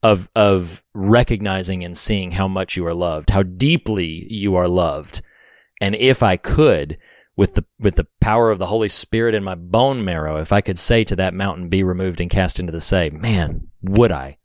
of 0.02 0.30
of 0.36 0.82
recognizing 0.94 1.84
and 1.84 1.98
seeing 1.98 2.32
how 2.32 2.48
much 2.48 2.78
you 2.78 2.86
are 2.88 2.94
loved, 2.94 3.32
how 3.32 3.44
deeply 3.44 4.26
you 4.32 4.56
are 4.56 4.68
loved. 4.68 5.22
And 5.82 5.96
if 5.96 6.24
I 6.24 6.38
could, 6.38 6.98
with 7.36 7.56
the 7.56 7.66
with 7.80 7.96
the 7.96 8.08
power 8.20 8.52
of 8.52 8.60
the 8.60 8.66
Holy 8.66 8.90
Spirit 8.90 9.36
in 9.36 9.44
my 9.44 9.56
bone 9.56 10.04
marrow, 10.04 10.38
if 10.38 10.52
I 10.52 10.62
could 10.62 10.80
say 10.80 11.04
to 11.06 11.16
that 11.18 11.34
mountain, 11.34 11.70
be 11.70 11.84
removed 11.84 12.20
and 12.20 12.30
cast 12.30 12.60
into 12.60 12.72
the 12.72 12.82
sea, 12.82 13.10
man, 13.10 13.68
would 13.82 14.12
I? 14.12 14.38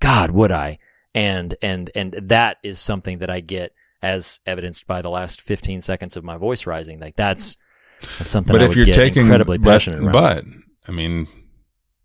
God, 0.00 0.30
would 0.30 0.52
I? 0.52 0.78
And 1.14 1.56
and 1.60 1.90
and 1.94 2.12
that 2.22 2.56
is 2.62 2.78
something 2.78 3.18
that 3.18 3.30
I 3.30 3.40
get 3.40 3.74
as 4.02 4.40
evidenced 4.46 4.86
by 4.86 5.00
the 5.00 5.10
last 5.10 5.40
15 5.40 5.80
seconds 5.80 6.16
of 6.16 6.24
my 6.24 6.36
voice 6.36 6.66
rising. 6.66 7.00
Like 7.00 7.16
that's 7.16 7.56
that's 8.18 8.30
something 8.30 8.52
But 8.52 8.62
I 8.62 8.64
if 8.64 8.68
would 8.70 8.86
you're 8.86 8.94
taking 8.94 9.22
incredibly 9.22 9.58
but- 9.58 9.70
passionate 9.70 10.00
around. 10.02 10.12
but 10.12 10.44
I 10.88 10.92
mean, 10.92 11.28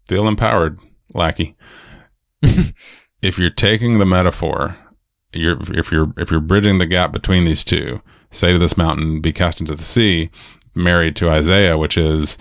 feel 0.07 0.27
empowered, 0.27 0.79
lackey. 1.13 1.55
if 2.41 3.37
you're 3.39 3.49
taking 3.49 3.99
the 3.99 4.05
metaphor, 4.05 4.77
you're 5.33 5.57
if 5.77 5.91
you're 5.91 6.13
if 6.17 6.31
you're 6.31 6.39
bridging 6.39 6.77
the 6.77 6.85
gap 6.85 7.11
between 7.11 7.45
these 7.45 7.63
two, 7.63 8.01
say 8.31 8.51
to 8.53 8.59
this 8.59 8.77
mountain, 8.77 9.21
be 9.21 9.31
cast 9.33 9.59
into 9.59 9.75
the 9.75 9.83
sea, 9.83 10.29
married 10.75 11.15
to 11.17 11.29
Isaiah, 11.29 11.77
which 11.77 11.97
is 11.97 12.37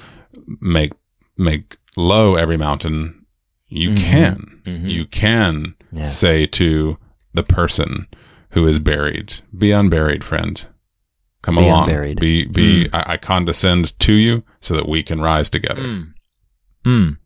make 0.61 0.93
make 1.37 1.77
low 1.97 2.35
every 2.37 2.57
mountain. 2.57 3.25
You 3.69 3.95
can 3.95 4.63
you 4.65 5.07
can 5.07 5.75
Mm-hmm. 5.93 5.99
Yes. 6.01 6.19
say 6.19 6.47
to 6.47 6.99
the 7.33 7.45
person 7.45 8.09
who 8.51 8.67
is 8.67 8.81
buried, 8.81 9.35
be 9.57 9.71
unburied, 9.71 10.25
friend. 10.25 10.67
Come 11.47 11.55
Be 11.57 11.63
along. 11.69 11.85
unburied. 11.89 12.19
Be 12.19 12.45
be 12.45 12.89
I, 12.93 13.13
I 13.13 13.17
condescend 13.19 13.97
to 14.01 14.13
you 14.13 14.43
so 14.61 14.75
that 14.75 14.89
we 14.89 15.05
can 15.05 15.21
rise 15.21 15.49
together. 15.49 15.81
Mm. 15.85 16.09
Mm. 16.85 17.19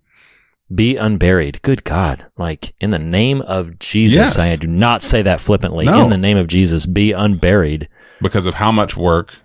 Be 0.74 0.96
unburied. 0.96 1.62
Good 1.62 1.84
God. 1.84 2.26
Like, 2.36 2.74
in 2.82 2.90
the 2.90 2.98
name 2.98 3.40
of 3.40 3.78
Jesus, 3.78 4.36
Yes. 4.36 4.38
I 4.38 4.56
do 4.56 4.66
not 4.66 5.00
say 5.00 5.22
that 5.22 5.40
flippantly. 5.40 5.86
No. 5.86 6.04
In 6.04 6.10
the 6.10 6.18
name 6.18 6.36
of 6.36 6.48
Jesus, 6.48 6.84
be 6.84 7.12
unburied. 7.12 7.88
because 8.20 8.44
of 8.44 8.56
how 8.56 8.70
much 8.70 8.94
work 8.94 9.36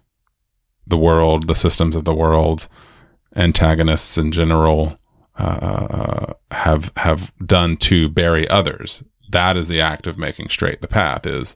the 0.85 0.97
world, 0.97 1.47
the 1.47 1.55
systems 1.55 1.95
of 1.95 2.03
the 2.03 2.13
world, 2.13 2.67
antagonists 3.33 4.17
in 4.17 4.33
general 4.33 4.97
uh, 5.37 6.33
have 6.51 6.91
have 6.97 7.31
done 7.45 7.77
to 7.77 8.09
bury 8.09 8.45
others. 8.49 9.01
That 9.31 9.55
is 9.55 9.69
the 9.69 9.79
act 9.79 10.05
of 10.05 10.17
making 10.17 10.49
straight 10.49 10.81
the 10.81 10.87
path. 10.89 11.25
Is 11.25 11.55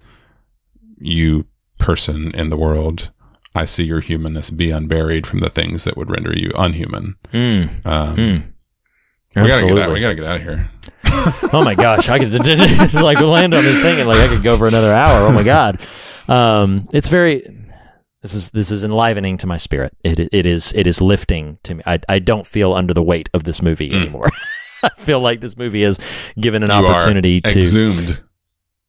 you 0.98 1.46
person 1.80 2.32
in 2.36 2.50
the 2.50 2.58
world? 2.58 3.10
I 3.56 3.66
see 3.66 3.84
your 3.84 4.00
humanness. 4.02 4.52
Be 4.52 4.70
unburied 4.70 5.26
from 5.26 5.40
the 5.40 5.50
things 5.50 5.84
that 5.86 5.98
would 5.98 6.10
render 6.12 6.32
you 6.38 6.52
unhuman. 6.56 7.16
Mm. 7.34 7.86
Um, 7.86 8.16
Mm. 8.16 8.44
We 9.36 9.48
gotta 9.48 9.68
get 9.68 9.80
out. 9.80 9.92
We 9.94 10.00
gotta 10.02 10.16
get 10.16 10.26
out 10.26 10.36
of 10.38 10.42
here. 10.42 10.72
oh 11.54 11.62
my 11.64 11.76
gosh, 11.76 12.10
I 12.10 12.18
could 12.20 12.32
like 12.94 13.20
land 13.20 13.54
on 13.54 13.64
this 13.64 13.82
thing 13.82 14.00
and 14.00 14.08
like 14.08 14.18
I 14.20 14.28
could 14.28 14.42
go 14.44 14.58
for 14.58 14.68
another 14.68 14.92
hour. 14.92 15.28
Oh 15.28 15.32
my 15.32 15.44
god, 15.44 15.80
um, 16.28 16.88
it's 16.94 17.08
very. 17.08 17.56
This 18.24 18.34
is 18.34 18.50
this 18.50 18.70
is 18.72 18.84
enlivening 18.84 19.38
to 19.38 19.48
my 19.48 19.56
spirit. 19.58 19.96
It 20.04 20.20
it 20.34 20.46
is 20.48 20.74
it 20.74 20.88
is 20.88 21.00
lifting 21.00 21.58
to 21.64 21.76
me. 21.76 21.84
I 21.86 22.00
I 22.10 22.18
don't 22.20 22.46
feel 22.46 22.74
under 22.74 22.94
the 22.94 23.04
weight 23.04 23.30
of 23.36 23.44
this 23.44 23.62
movie 23.62 23.92
anymore. 23.94 24.30
I 24.84 24.90
feel 24.98 25.20
like 25.20 25.42
this 25.42 25.56
movie 25.56 25.84
has 25.84 26.00
given 26.40 26.64
an 26.64 26.70
Mm. 26.70 26.82
you 26.82 26.88
opportunity 26.88 27.42
to. 27.42 27.60
exhumed. 27.60 28.20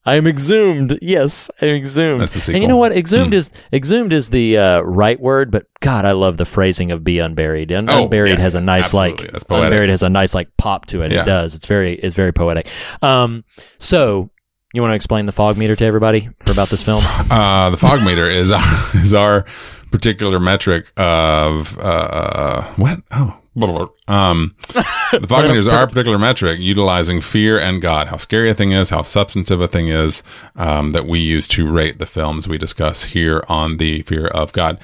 I 0.06 0.14
am 0.16 0.26
exhumed. 0.26 0.98
Yes, 1.02 1.50
I'm 1.60 1.68
exhumed. 1.68 2.22
That's 2.22 2.46
the 2.46 2.52
and 2.54 2.62
you 2.62 2.68
know 2.68 2.78
what? 2.78 2.96
Exhumed 2.96 3.32
Mm. 3.32 3.36
is 3.36 3.50
exhumed 3.72 4.12
is 4.14 4.30
the 4.30 4.56
uh, 4.56 4.80
right 4.80 5.20
word, 5.20 5.50
but 5.50 5.66
God, 5.80 6.04
I 6.06 6.12
love 6.12 6.38
the 6.38 6.46
phrasing 6.46 6.90
of 6.90 7.04
"be 7.04 7.18
unburied." 7.18 7.70
Un- 7.70 7.88
Oh, 7.90 8.04
unburied 8.04 8.34
yeah, 8.34 8.40
has 8.40 8.54
a 8.54 8.60
nice 8.62 8.84
absolutely. 8.86 9.24
like 9.24 9.32
That's 9.32 9.44
poetic. 9.44 9.64
unburied 9.66 9.90
has 9.90 10.02
a 10.02 10.08
nice 10.08 10.34
like 10.34 10.48
pop 10.56 10.86
to 10.86 11.02
it. 11.02 11.12
Yeah. 11.12 11.22
It 11.22 11.26
does. 11.26 11.54
It's 11.54 11.66
very 11.66 11.94
it's 11.96 12.14
very 12.16 12.32
poetic. 12.32 12.66
Um, 13.02 13.44
so 13.78 14.30
you 14.72 14.80
want 14.80 14.92
to 14.92 14.96
explain 14.96 15.26
the 15.26 15.32
fog 15.32 15.56
meter 15.58 15.76
to 15.76 15.84
everybody 15.84 16.30
for 16.40 16.52
about 16.52 16.68
this 16.70 16.82
film? 16.82 17.04
Uh, 17.30 17.70
the 17.70 17.76
fog 17.76 18.02
meter 18.02 18.28
is 18.28 18.50
our, 18.50 18.62
is 18.94 19.12
our 19.14 19.44
particular 19.90 20.40
metric 20.40 20.92
of 20.96 21.76
uh, 21.78 22.62
what? 22.76 23.00
Oh. 23.10 23.36
Um, 23.56 24.54
the 24.68 25.26
fog 25.28 25.44
meter 25.46 25.58
is 25.58 25.66
our 25.68 25.86
particular 25.86 26.18
metric 26.18 26.60
utilizing 26.60 27.20
fear 27.20 27.58
and 27.58 27.82
God. 27.82 28.08
How 28.08 28.16
scary 28.16 28.48
a 28.50 28.54
thing 28.54 28.72
is, 28.72 28.90
how 28.90 29.02
substantive 29.02 29.60
a 29.60 29.68
thing 29.68 29.88
is 29.88 30.22
um, 30.56 30.92
that 30.92 31.06
we 31.06 31.18
use 31.20 31.48
to 31.48 31.70
rate 31.70 31.98
the 31.98 32.06
films 32.06 32.46
we 32.48 32.58
discuss 32.58 33.04
here 33.04 33.44
on 33.48 33.78
the 33.78 34.02
fear 34.02 34.26
of 34.28 34.52
God. 34.52 34.78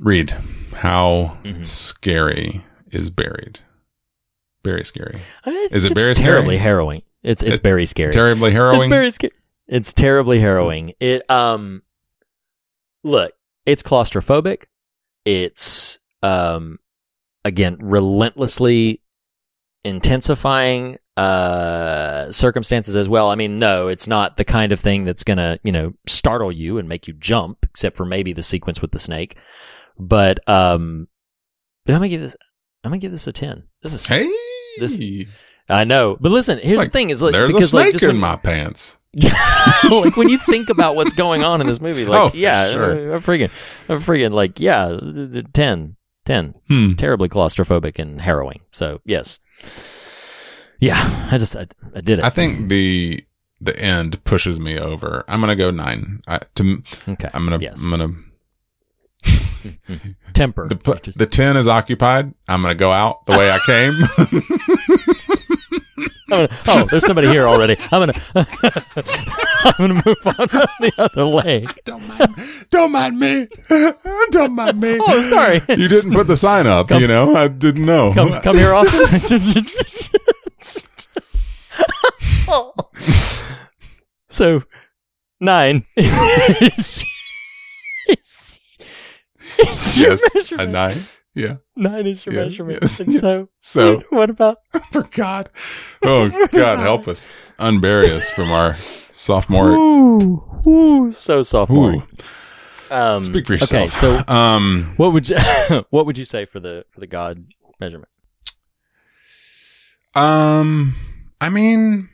Read 0.00 0.30
how 0.74 1.38
Mm-hmm. 1.44 1.62
scary 1.62 2.64
is 2.90 3.08
buried. 3.10 3.60
Very 4.62 4.84
scary. 4.84 5.18
I 5.44 5.50
mean, 5.50 5.64
it's, 5.66 5.74
Is 5.74 5.84
it 5.84 5.94
very 5.94 6.14
terribly 6.14 6.56
scary? 6.56 6.58
harrowing? 6.58 7.02
It's 7.22 7.42
it's 7.42 7.56
It- 7.56 7.62
very 7.62 7.86
scary. 7.86 8.12
Terribly 8.12 8.50
harrowing. 8.50 8.82
It's 8.82 8.90
very 8.90 9.10
scary. 9.10 9.32
It's 9.68 9.92
terribly 9.92 10.38
harrowing. 10.40 10.92
It 11.00 11.28
um 11.30 11.82
look, 13.02 13.32
it's 13.64 13.82
claustrophobic. 13.82 14.64
It's 15.24 15.98
um 16.22 16.78
again 17.46 17.76
relentlessly 17.80 19.00
intensifying 19.84 20.98
uh 21.16 22.30
circumstances 22.30 22.94
as 22.94 23.08
well. 23.08 23.30
I 23.30 23.36
mean, 23.36 23.58
no, 23.58 23.88
it's 23.88 24.06
not 24.06 24.36
the 24.36 24.44
kind 24.44 24.72
of 24.72 24.80
thing 24.80 25.04
that's 25.04 25.24
going 25.24 25.38
to, 25.38 25.58
you 25.62 25.72
know, 25.72 25.94
startle 26.06 26.52
you 26.52 26.76
and 26.78 26.88
make 26.88 27.06
you 27.08 27.14
jump 27.14 27.58
except 27.64 27.96
for 27.96 28.04
maybe 28.04 28.32
the 28.34 28.42
sequence 28.42 28.82
with 28.82 28.90
the 28.92 28.98
snake. 28.98 29.36
But 29.98 30.46
um 30.48 31.08
I'm 31.88 31.92
going 31.94 32.02
to 32.02 32.08
give 32.08 32.20
this 32.20 32.36
I'm 32.84 32.90
going 32.90 33.00
to 33.00 33.04
give 33.04 33.12
this 33.12 33.26
a 33.26 33.32
10. 33.32 33.62
This 33.82 33.94
is 33.94 34.06
hey, 34.06 34.28
This- 34.78 35.00
I 35.68 35.82
know. 35.84 36.16
But 36.20 36.30
listen, 36.30 36.58
here's 36.58 36.78
Like, 36.78 36.88
the 36.88 36.92
thing 36.98 37.10
is 37.10 37.22
like 37.22 37.32
there's 37.32 37.50
a 37.50 37.54
because 37.54 37.74
like 37.74 37.84
snake 37.84 37.92
just 37.94 38.02
in 38.04 38.08
when- 38.10 38.16
my 38.18 38.36
pants. 38.36 38.98
like 39.90 40.16
when 40.18 40.28
you 40.28 40.36
think 40.36 40.68
about 40.68 40.94
what's 40.94 41.14
going 41.14 41.42
on 41.42 41.60
in 41.62 41.66
this 41.66 41.80
movie, 41.80 42.04
like 42.06 42.34
Oh, 42.34 42.36
yeah, 42.36 42.70
sure. 42.70 42.92
I'm 43.14 43.20
freaking, 43.22 43.50
I'm 43.88 43.98
freaking 43.98 44.32
like 44.32 44.60
yeah, 44.60 44.88
th- 45.00 45.32
th- 45.32 45.46
10, 45.54 45.96
10. 46.26 46.54
It's 46.68 46.84
Hmm. 46.84 46.92
terribly 46.94 47.28
claustrophobic 47.30 47.98
and 47.98 48.20
harrowing. 48.20 48.60
So 48.72 49.00
yes, 49.06 49.38
yeah, 50.80 51.28
I 51.30 51.38
just 51.38 51.56
I, 51.56 51.66
I 51.94 52.00
did 52.02 52.18
it. 52.18 52.24
I 52.24 52.28
think 52.30 52.68
the 52.68 53.24
the 53.60 53.78
end 53.80 54.22
pushes 54.24 54.60
me 54.60 54.78
over. 54.78 55.24
I'm 55.28 55.40
gonna 55.40 55.56
go 55.56 55.70
nine. 55.70 56.20
I, 56.28 56.40
to 56.56 56.82
okay, 57.08 57.30
I'm 57.32 57.44
gonna 57.44 57.58
yes 57.62 57.82
I'm 57.84 57.90
gonna 57.90 58.08
temper. 60.34 60.68
the 60.68 60.76
pu- 60.76 60.92
which 60.92 61.08
is- 61.08 61.14
the 61.14 61.26
ten 61.26 61.56
is 61.56 61.66
occupied. 61.66 62.34
I'm 62.48 62.62
gonna 62.62 62.74
go 62.74 62.92
out 62.92 63.24
the 63.26 63.32
way 63.32 63.50
I 63.50 63.58
came. 63.66 63.94
I'm 66.28 66.46
gonna, 66.46 66.58
oh, 66.66 66.86
there's 66.90 67.06
somebody 67.06 67.28
here 67.28 67.46
already. 67.46 67.76
I'm 67.92 68.00
gonna, 68.00 68.20
I'm 68.34 69.74
gonna 69.78 70.02
move 70.04 70.16
on 70.26 70.48
to 70.48 70.68
the 70.80 70.92
other 70.98 71.24
leg. 71.24 71.72
Don't 71.84 72.06
mind, 72.08 72.34
don't 72.70 72.90
mind 72.92 73.18
me. 73.18 73.46
don't 74.30 74.52
mind 74.52 74.80
me. 74.80 74.98
Oh, 75.00 75.22
sorry. 75.22 75.62
You 75.68 75.86
didn't 75.88 76.12
put 76.14 76.26
the 76.26 76.36
sign 76.36 76.66
up, 76.66 76.90
you 76.90 77.06
know? 77.06 77.34
I 77.36 77.46
didn't 77.48 77.86
know. 77.86 78.12
Come, 78.12 78.32
come 78.42 78.56
here 78.56 78.74
often. 78.74 79.20
so, 84.28 84.62
nine. 85.40 85.84
is- 85.96 87.04
is- 88.08 88.60
is 89.58 89.98
yes, 89.98 90.52
a 90.52 90.66
nine. 90.66 90.98
Yeah. 91.36 91.56
Nine 91.76 92.06
is 92.06 92.24
your 92.24 92.34
Yeah, 92.34 92.44
measurement. 92.44 92.78
yes, 92.80 92.98
And 92.98 93.12
so, 93.12 93.48
So- 93.60 94.02
what 94.10 94.30
about 94.30 94.58
For 94.92 95.02
God. 95.02 95.50
Oh, 96.02 96.30
God, 96.50 96.80
help 96.80 97.06
us. 97.06 97.28
Unbury 97.58 98.08
us 98.10 98.30
from 98.30 98.50
our 98.50 98.74
sophomore. 99.12 99.70
Ooh, 99.72 100.62
ooh, 100.66 101.12
so 101.12 101.42
sophomore. 101.42 102.06
Um, 102.90 103.22
Speak 103.24 103.46
for 103.46 103.52
yourself. 103.54 103.72
Okay, 103.72 103.88
so 103.90 104.32
um, 104.32 104.94
what 104.96 105.12
would 105.12 105.28
you 105.28 105.36
what 105.90 106.06
would 106.06 106.16
you 106.16 106.24
say 106.24 106.44
for 106.46 106.58
the 106.60 106.84
for 106.88 107.00
the 107.00 107.06
God 107.06 107.44
measurement? 107.80 108.08
Um, 110.14 110.94
I 111.40 111.50
mean, 111.50 112.08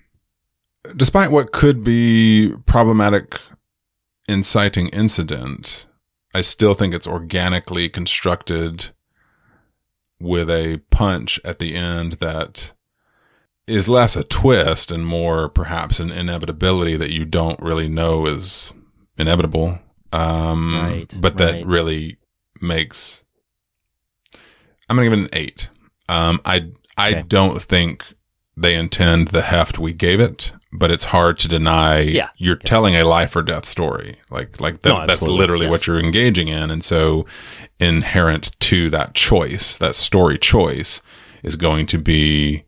despite 0.96 1.30
what 1.30 1.52
could 1.52 1.84
be 1.84 2.52
problematic 2.66 3.40
inciting 4.28 4.88
incident, 4.88 5.86
I 6.34 6.40
still 6.40 6.74
think 6.74 6.94
it's 6.94 7.06
organically 7.06 7.88
constructed 7.88 8.90
with 10.22 10.48
a 10.50 10.78
punch 10.90 11.40
at 11.44 11.58
the 11.58 11.74
end 11.74 12.14
that 12.14 12.72
is 13.66 13.88
less 13.88 14.16
a 14.16 14.24
twist 14.24 14.90
and 14.90 15.06
more 15.06 15.48
perhaps 15.48 16.00
an 16.00 16.10
inevitability 16.10 16.96
that 16.96 17.10
you 17.10 17.24
don't 17.24 17.60
really 17.60 17.88
know 17.88 18.26
is 18.26 18.72
inevitable. 19.16 19.78
Um, 20.12 20.74
Right, 20.74 21.16
but 21.20 21.36
that 21.38 21.54
right. 21.54 21.66
really 21.66 22.16
makes, 22.60 23.24
I'm 24.88 24.96
going 24.96 25.10
to 25.10 25.16
give 25.16 25.24
it 25.24 25.32
an 25.32 25.38
eight. 25.38 25.68
Um, 26.08 26.40
I, 26.44 26.70
I 26.96 27.10
Okay. 27.12 27.22
don't 27.22 27.62
think 27.62 28.04
they 28.56 28.74
intend 28.74 29.28
the 29.28 29.42
heft 29.42 29.78
we 29.78 29.92
gave 29.92 30.20
it, 30.20 30.52
but 30.72 30.90
it's 30.90 31.04
hard 31.04 31.38
to 31.40 31.48
deny 31.48 32.00
Yeah. 32.00 32.28
you're 32.36 32.56
telling 32.56 32.94
a 32.96 33.04
life 33.04 33.36
or 33.36 33.42
death 33.42 33.66
story. 33.66 34.16
Like, 34.30 34.60
like 34.60 34.82
that, 34.82 34.88
No, 34.88 35.06
that's 35.06 35.20
literally 35.22 35.68
what 35.68 35.86
you're 35.86 36.00
engaging 36.00 36.48
in. 36.48 36.70
And 36.70 36.82
so 36.82 37.26
inherent 37.78 38.58
to 38.60 38.88
that 38.90 39.14
choice, 39.14 39.76
that 39.78 39.94
story 39.96 40.38
choice 40.38 41.02
is 41.42 41.56
going 41.56 41.86
to 41.86 41.98
be 41.98 42.64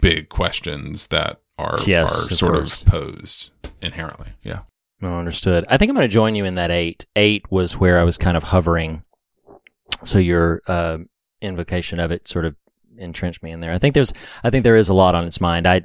big 0.00 0.28
questions 0.28 1.08
that 1.08 1.40
are, 1.58 1.76
Yes, 1.86 2.12
are 2.28 2.30
of 2.32 2.38
sort 2.38 2.54
course. 2.54 2.82
of 2.82 2.88
posed 2.88 3.50
inherently. 3.82 4.28
Yeah. 4.42 4.60
Understood. 5.02 5.64
I 5.68 5.78
think 5.78 5.88
I'm 5.88 5.96
going 5.96 6.08
to 6.08 6.12
join 6.12 6.34
you 6.34 6.44
in 6.44 6.54
that 6.56 6.70
eight. 6.70 7.06
Eight 7.16 7.50
was 7.50 7.78
where 7.78 7.98
I 7.98 8.04
was 8.04 8.18
kind 8.18 8.36
of 8.36 8.44
hovering. 8.44 9.02
So 10.04 10.18
your 10.18 10.60
uh, 10.66 10.98
invocation 11.40 11.98
of 11.98 12.10
it 12.10 12.28
sort 12.28 12.44
of 12.44 12.54
entrenched 12.98 13.42
me 13.42 13.50
in 13.50 13.60
there. 13.60 13.72
I 13.72 13.78
think 13.78 13.94
there's, 13.94 14.12
I 14.44 14.50
think 14.50 14.62
there 14.62 14.76
is 14.76 14.90
a 14.90 14.94
lot 14.94 15.14
on 15.14 15.24
its 15.24 15.40
mind. 15.40 15.66
I, 15.66 15.82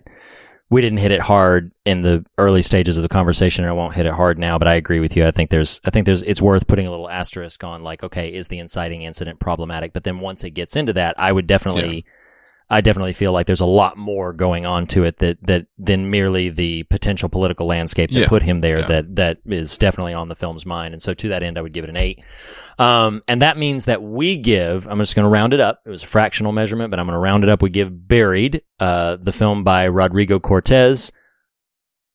we 0.70 0.82
didn't 0.82 0.98
hit 0.98 1.12
it 1.12 1.22
hard 1.22 1.72
in 1.86 2.02
the 2.02 2.26
early 2.38 2.62
stages 2.62 2.98
of 2.98 3.04
the 3.04 3.10
conversation, 3.10 3.64
and 3.64 3.70
I 3.70 3.74
won't 3.74 3.96
hit 3.96 4.06
it 4.06 4.14
hard 4.14 4.40
now. 4.40 4.58
But 4.58 4.68
I 4.68 4.76
agree 4.76 5.00
with 5.00 5.16
you. 5.16 5.26
I 5.26 5.32
think 5.32 5.50
there's, 5.50 5.80
I 5.86 5.92
think 5.92 6.06
there's, 6.06 6.22
it's 6.24 6.42
worth 6.42 6.68
putting 6.68 6.88
a 6.88 6.92
little 6.92 7.10
asterisk 7.10 7.64
on, 7.64 7.84
like, 7.84 8.04
okay, 8.04 8.34
is 8.34 8.48
the 8.48 8.60
inciting 8.60 9.04
incident 9.04 9.40
problematic? 9.40 9.94
But 9.94 10.04
then 10.04 10.20
once 10.20 10.44
it 10.44 10.52
gets 10.52 10.76
into 10.76 10.94
that, 10.94 11.16
I 11.20 11.32
would 11.32 11.48
definitely. 11.48 12.06
I 12.70 12.82
definitely 12.82 13.14
feel 13.14 13.32
like 13.32 13.46
there's 13.46 13.60
a 13.60 13.66
lot 13.66 13.96
more 13.96 14.34
going 14.34 14.66
on 14.66 14.88
to 14.88 15.04
it 15.04 15.20
that, 15.20 15.38
that 15.46 15.68
than 15.78 16.10
merely 16.10 16.50
the 16.50 16.82
potential 16.84 17.30
political 17.30 17.68
landscape 17.68 18.10
that 18.10 18.22
Yeah. 18.22 18.28
put 18.28 18.42
him 18.42 18.62
there 18.62 18.80
Yeah. 18.80 18.88
that 18.88 19.16
that 19.18 19.38
is 19.46 19.78
definitely 19.78 20.14
on 20.16 20.30
the 20.30 20.36
film's 20.36 20.66
mind. 20.66 20.94
And 20.96 21.02
so 21.02 21.14
to 21.14 21.30
that 21.30 21.44
end, 21.44 21.58
I 21.58 21.62
would 21.62 21.74
give 21.74 21.84
it 21.84 21.90
an 21.92 21.98
eight. 21.98 22.24
Um, 22.80 23.22
and 23.28 23.42
that 23.44 23.58
means 23.58 23.86
that 23.86 24.02
we 24.02 24.36
give, 24.38 24.88
I'm 24.88 24.98
just 24.98 25.16
going 25.16 25.26
to 25.26 25.30
round 25.30 25.54
it 25.54 25.60
up. 25.60 25.82
It 25.86 25.90
was 25.90 26.02
a 26.04 26.08
fractional 26.08 26.52
measurement, 26.52 26.90
but 26.90 27.00
I'm 27.00 27.06
going 27.06 27.14
to 27.14 27.20
round 27.20 27.44
it 27.44 27.50
up. 27.50 27.62
We 27.62 27.70
give 27.70 28.08
Buried, 28.08 28.62
uh, 28.80 29.18
the 29.22 29.32
film 29.32 29.64
by 29.64 29.88
Rodrigo 29.88 30.40
Cortes, 30.40 31.12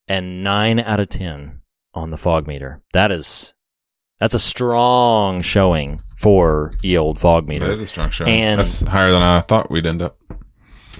and 0.09 0.43
nine 0.43 0.81
out 0.81 1.01
of 1.01 1.09
10 1.09 1.60
on 1.94 2.10
the 2.10 2.18
fog 2.18 2.47
meter. 2.47 2.82
That 2.93 3.10
is, 3.12 3.55
that's 4.18 4.35
a 4.35 4.39
strong 4.39 5.43
showing 5.43 6.02
for 6.16 6.72
ye 6.82 6.97
old 6.98 7.18
fog 7.18 7.48
meter. 7.48 7.66
That 7.66 7.74
is 7.74 7.81
a 7.82 7.86
strong 7.86 8.10
show. 8.10 8.24
And- 8.27 8.60
That's 8.60 8.81
higher 8.81 9.10
than 9.12 9.22
I 9.22 9.40
thought 9.40 9.70
we'd 9.70 9.86
end 9.86 10.02
up. 10.02 10.18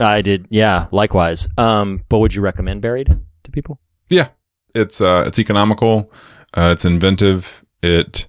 I 0.01 0.23
did, 0.23 0.47
yeah, 0.51 0.87
likewise. 0.93 1.49
Um, 1.59 2.03
but 2.09 2.19
would 2.19 2.35
you 2.35 2.43
recommend 2.43 2.81
Buried 2.83 3.19
to 3.45 3.51
people? 3.51 3.79
Yeah, 4.09 4.29
it's 4.75 5.01
uh, 5.01 5.25
it's 5.27 5.39
economical. 5.39 6.11
Uh, 6.55 6.71
it's 6.73 6.85
inventive. 6.85 7.65
It 7.83 8.27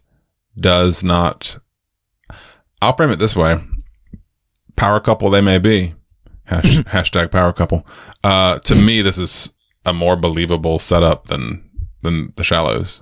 does 0.59 1.03
not. 1.03 1.57
I'll 2.81 2.95
frame 2.95 3.11
it 3.11 3.19
this 3.19 3.35
way: 3.35 3.59
power 4.75 4.99
couple 4.99 5.29
they 5.29 5.41
may 5.41 5.57
be. 5.59 5.93
Hash, 6.45 6.63
hashtag 6.85 7.31
power 7.31 7.53
couple. 7.53 7.85
Uh, 8.23 8.59
to 8.59 8.75
me, 8.75 9.01
this 9.01 9.17
is 9.17 9.51
a 9.85 9.93
more 9.93 10.15
believable 10.15 10.79
setup 10.79 11.27
than 11.27 11.63
than 12.01 12.33
the 12.35 12.43
shallows. 12.43 13.01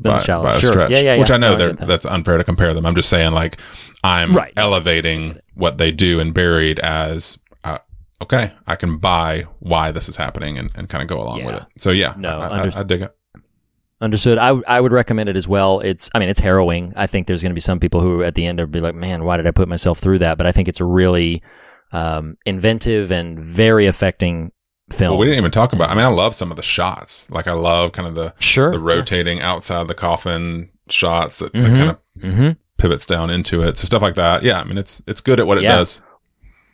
Than 0.00 0.10
The 0.12 0.16
by, 0.18 0.22
Shallows. 0.22 0.44
by 0.44 0.56
a 0.56 0.60
Sure. 0.60 0.70
stretch. 0.72 0.90
Yeah, 0.90 0.98
yeah, 0.98 1.14
yeah. 1.14 1.20
Which. 1.20 1.30
I 1.30 1.36
know 1.36 1.56
No, 1.56 1.68
I 1.68 1.72
that. 1.72 1.86
that's 1.86 2.04
unfair 2.06 2.36
to 2.38 2.44
compare 2.44 2.74
them. 2.74 2.84
I'm 2.86 2.94
just 2.96 3.08
saying, 3.08 3.32
like, 3.32 3.58
I'm 4.02 4.34
Right. 4.36 4.52
elevating 4.56 5.38
what 5.54 5.78
they 5.78 5.92
do 5.92 6.18
and 6.20 6.34
Buried 6.34 6.78
as 6.80 7.38
okay. 8.22 8.52
I 8.66 8.76
can 8.76 8.98
buy 8.98 9.46
why 9.60 9.90
this 9.92 10.08
is 10.08 10.16
happening 10.16 10.58
and, 10.58 10.70
and 10.74 10.88
kind 10.88 11.02
of 11.02 11.08
go 11.08 11.20
along 11.22 11.44
with 11.44 11.54
it. 11.56 11.64
So 11.78 11.90
yeah, 11.90 12.14
No, 12.16 12.40
I, 12.40 12.46
I, 12.48 12.60
under- 12.62 12.78
I 12.78 12.82
dig 12.82 13.02
it. 13.02 13.14
Understood. 14.00 14.38
I, 14.38 14.48
w- 14.48 14.64
I 14.66 14.80
would 14.80 14.92
recommend 14.92 15.28
it 15.28 15.36
as 15.36 15.48
well. 15.48 15.80
It's, 15.80 16.10
I 16.14 16.18
mean, 16.18 16.28
it's 16.28 16.40
harrowing. 16.40 16.92
I 16.96 17.06
think 17.06 17.26
there's 17.26 17.40
going 17.42 17.50
to 17.50 17.54
be 17.54 17.60
some 17.60 17.80
people 17.80 18.00
who 18.00 18.22
at 18.22 18.34
the 18.34 18.44
end 18.44 18.58
will 18.58 18.66
be 18.66 18.80
like, 18.80 18.94
man, 18.94 19.24
why 19.24 19.36
did 19.36 19.46
I 19.46 19.50
put 19.50 19.68
myself 19.68 19.98
through 19.98 20.18
that? 20.18 20.36
But 20.36 20.46
I 20.46 20.52
think 20.52 20.68
it's 20.68 20.80
a 20.80 20.84
really 20.84 21.42
um, 21.92 22.36
inventive 22.44 23.10
and 23.12 23.38
very 23.40 23.86
affecting 23.86 24.50
film. 24.92 25.12
Well, 25.12 25.20
we 25.20 25.26
didn't 25.26 25.38
even 25.38 25.52
talk 25.52 25.72
about. 25.72 25.88
I 25.90 25.94
mean, 25.94 26.04
I 26.04 26.08
love 26.08 26.34
some 26.34 26.50
of 26.50 26.56
the 26.56 26.62
shots. 26.62 27.30
Like 27.30 27.46
I 27.46 27.52
love 27.52 27.92
kind 27.92 28.06
of 28.08 28.14
the 28.14 28.34
Sure. 28.40 28.72
the 28.72 28.80
rotating 28.80 29.40
outside 29.40 29.88
the 29.88 29.94
coffin 29.94 30.70
shots 30.90 31.38
that, 31.38 31.52
that 31.54 31.58
Mhm. 31.62 31.76
kind 31.76 31.90
of 31.90 31.98
hmm 32.20 32.50
pivots 32.76 33.06
down 33.06 33.30
into 33.30 33.62
it. 33.62 33.78
So 33.78 33.84
stuff 33.86 34.02
like 34.02 34.16
that. 34.16 34.42
Yeah, 34.42 34.60
I 34.60 34.64
mean, 34.64 34.76
it's 34.76 35.00
it's 35.06 35.20
good 35.22 35.38
at 35.40 35.46
what 35.46 35.56
it 35.56 35.62
Yeah. 35.64 35.76
does. 35.76 36.02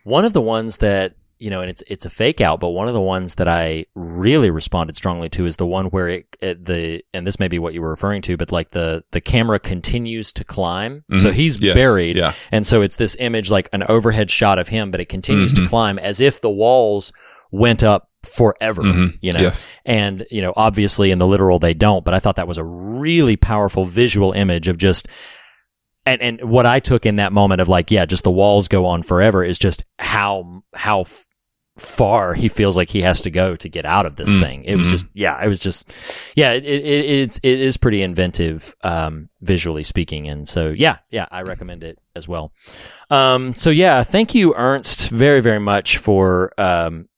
One 0.04 0.24
of 0.24 0.32
the 0.32 0.40
ones 0.40 0.78
that 0.78 1.14
you 1.40 1.50
know, 1.50 1.60
and 1.62 1.70
it's 1.70 1.82
it's 1.88 2.04
a 2.04 2.10
fake 2.10 2.40
out, 2.40 2.60
but 2.60 2.68
one 2.70 2.86
of 2.86 2.94
the 2.94 3.00
ones 3.00 3.34
that 3.36 3.48
I 3.48 3.86
really 3.94 4.50
responded 4.50 4.96
strongly 4.96 5.28
to 5.30 5.46
is 5.46 5.56
the 5.56 5.66
one 5.66 5.86
where 5.86 6.08
it, 6.08 6.36
it 6.40 6.64
the 6.64 7.02
and 7.14 7.26
this 7.26 7.40
may 7.40 7.48
be 7.48 7.58
what 7.58 7.74
you 7.74 7.80
were 7.80 7.90
referring 7.90 8.22
to, 8.22 8.36
but 8.36 8.52
like 8.52 8.68
the 8.70 9.02
the 9.10 9.20
camera 9.20 9.58
continues 9.58 10.32
to 10.34 10.44
climb, 10.44 11.02
so 11.18 11.30
Mhm. 11.30 11.32
he's 11.32 11.60
Yes. 11.60 11.74
buried, 11.74 12.16
Yeah. 12.16 12.34
and 12.52 12.66
so 12.66 12.82
it's 12.82 12.96
this 12.96 13.16
image 13.18 13.50
like 13.50 13.68
an 13.72 13.82
overhead 13.88 14.30
shot 14.30 14.58
of 14.58 14.68
him, 14.68 14.90
but 14.90 15.00
it 15.00 15.08
continues 15.08 15.52
to 15.54 15.62
Mhm. 15.62 15.68
climb 15.68 15.98
as 15.98 16.20
if 16.20 16.40
the 16.40 16.50
walls 16.50 17.12
went 17.50 17.82
up 17.82 18.08
forever, 18.22 18.82
Mhm. 18.82 19.14
you 19.22 19.32
know. 19.32 19.40
Yes. 19.40 19.66
And, 19.86 20.26
you 20.30 20.42
know, 20.42 20.52
obviously 20.54 21.10
in 21.10 21.16
the 21.18 21.26
literal 21.26 21.58
they 21.58 21.72
don't, 21.74 22.04
but 22.04 22.12
I 22.12 22.18
thought 22.18 22.36
that 22.36 22.46
was 22.46 22.58
a 22.58 22.64
really 22.64 23.36
powerful 23.36 23.86
visual 23.86 24.32
image 24.32 24.68
of 24.68 24.76
just 24.78 25.08
and 26.06 26.20
and 26.22 26.40
what 26.42 26.64
I 26.66 26.80
took 26.80 27.04
in 27.06 27.16
that 27.16 27.32
moment 27.32 27.60
of 27.60 27.68
like, 27.68 27.90
yeah, 27.90 28.04
just 28.06 28.24
the 28.24 28.30
walls 28.30 28.68
go 28.68 28.86
on 28.86 29.02
forever 29.02 29.44
is 29.44 29.58
just 29.58 29.84
how 29.98 30.62
how 30.74 31.04
far 31.80 32.34
he 32.34 32.48
feels 32.48 32.76
like 32.76 32.90
he 32.90 33.02
has 33.02 33.22
to 33.22 33.30
go 33.30 33.56
to 33.56 33.68
get 33.68 33.84
out 33.86 34.04
of 34.06 34.16
this 34.16 34.36
Mm, 34.36 34.40
thing. 34.40 34.64
It 34.64 34.76
was 34.76 34.86
mhm. 34.86 34.90
just 34.90 35.06
yeah, 35.14 35.42
it 35.42 35.48
was 35.48 35.60
just 35.60 35.90
yeah, 36.36 36.52
it, 36.52 36.64
it 36.64 36.74
it's 36.74 37.38
it 37.42 37.60
is 37.60 37.76
pretty 37.76 38.02
inventive 38.02 38.74
um 38.82 39.28
visually 39.40 39.82
speaking 39.82 40.28
and 40.28 40.46
so 40.46 40.68
yeah, 40.68 40.98
yeah, 41.10 41.26
I 41.30 41.42
recommend 41.42 41.82
it 41.82 41.98
as 42.14 42.28
well. 42.28 42.52
Um 43.08 43.54
so 43.54 43.70
yeah, 43.70 44.02
thank 44.02 44.34
you 44.34 44.54
Ernst 44.54 45.08
very 45.08 45.40
very 45.40 45.58
much 45.60 45.96
for 45.96 46.52
um 46.60 47.08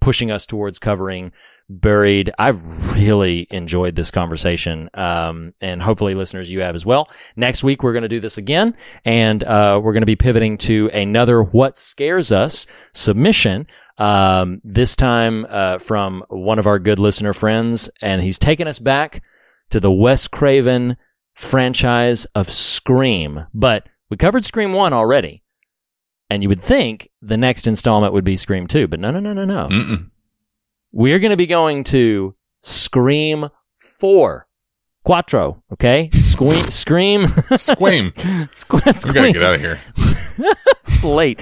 pushing 0.00 0.30
us 0.30 0.46
towards 0.46 0.78
covering 0.78 1.32
buried. 1.80 2.30
I've 2.38 2.94
really 2.94 3.46
enjoyed 3.50 3.94
this 3.94 4.10
conversation 4.10 4.90
um, 4.94 5.54
and 5.60 5.82
hopefully 5.82 6.14
listeners 6.14 6.50
you 6.50 6.60
have 6.60 6.74
as 6.74 6.86
well. 6.86 7.08
Next 7.36 7.64
week 7.64 7.82
we're 7.82 7.92
going 7.92 8.02
to 8.02 8.08
do 8.08 8.20
this 8.20 8.38
again 8.38 8.76
and 9.04 9.42
uh, 9.44 9.80
we're 9.82 9.92
going 9.92 10.02
to 10.02 10.06
be 10.06 10.16
pivoting 10.16 10.58
to 10.58 10.90
another 10.92 11.42
what 11.42 11.76
scares 11.76 12.30
us 12.32 12.66
submission 12.92 13.66
um, 13.98 14.60
this 14.64 14.96
time 14.96 15.46
uh, 15.48 15.78
from 15.78 16.24
one 16.28 16.58
of 16.58 16.66
our 16.66 16.78
good 16.78 16.98
listener 16.98 17.32
friends 17.32 17.90
and 18.00 18.22
he's 18.22 18.38
taken 18.38 18.68
us 18.68 18.78
back 18.78 19.22
to 19.70 19.80
the 19.80 19.92
wes 19.92 20.28
craven 20.28 20.96
franchise 21.34 22.24
of 22.34 22.50
scream. 22.50 23.46
But 23.54 23.88
we 24.10 24.16
covered 24.16 24.44
scream 24.44 24.72
1 24.72 24.92
already 24.92 25.42
and 26.28 26.42
you 26.42 26.48
would 26.48 26.60
think 26.60 27.10
the 27.20 27.36
next 27.36 27.66
installment 27.66 28.12
would 28.12 28.24
be 28.24 28.36
scream 28.36 28.66
2 28.66 28.86
but 28.88 29.00
no 29.00 29.10
no 29.10 29.20
no 29.20 29.32
no 29.32 29.44
no. 29.44 29.68
Mm-mm. 29.68 30.10
We're 30.92 31.18
going 31.18 31.30
to 31.30 31.36
be 31.36 31.46
going 31.46 31.84
to 31.84 32.32
Scream 32.60 33.48
4. 33.74 34.46
Quattro, 35.04 35.62
okay? 35.72 36.10
Scream. 36.12 36.62
Scream. 36.70 37.22
Squeam. 37.58 38.12
Squ- 38.52 39.06
we 39.06 39.12
gotta 39.12 39.32
get 39.32 39.42
out 39.42 39.56
of 39.56 39.60
here. 39.60 39.80
it's 40.86 41.02
late. 41.02 41.40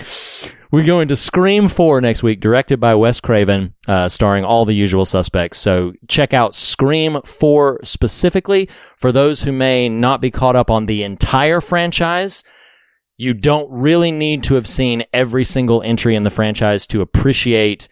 We're 0.73 0.87
going 0.87 1.09
to 1.09 1.17
Scream 1.17 1.69
4 1.69 2.01
next 2.01 2.23
week, 2.23 2.41
directed 2.41 2.79
by 2.79 2.95
Wes 2.95 3.21
Craven, 3.21 3.75
uh, 3.89 4.09
starring 4.09 4.45
all 4.45 4.65
the 4.65 4.73
usual 4.73 5.05
suspects. 5.05 5.59
So 5.59 5.93
check 6.07 6.33
out 6.33 6.55
Scream 6.55 7.19
4 7.25 7.81
specifically. 7.83 8.69
For 8.97 9.11
those 9.11 9.43
who 9.43 9.53
may 9.53 9.89
not 9.89 10.21
be 10.21 10.31
caught 10.31 10.57
up 10.57 10.71
on 10.71 10.87
the 10.87 11.03
entire 11.03 11.61
franchise, 11.61 12.45
you 13.17 13.35
don't 13.35 13.69
really 13.71 14.13
need 14.13 14.45
to 14.45 14.55
have 14.55 14.69
seen 14.69 15.05
every 15.13 15.45
single 15.45 15.83
entry 15.83 16.15
in 16.15 16.23
the 16.23 16.31
franchise 16.31 16.87
to 16.87 17.03
appreciate 17.03 17.89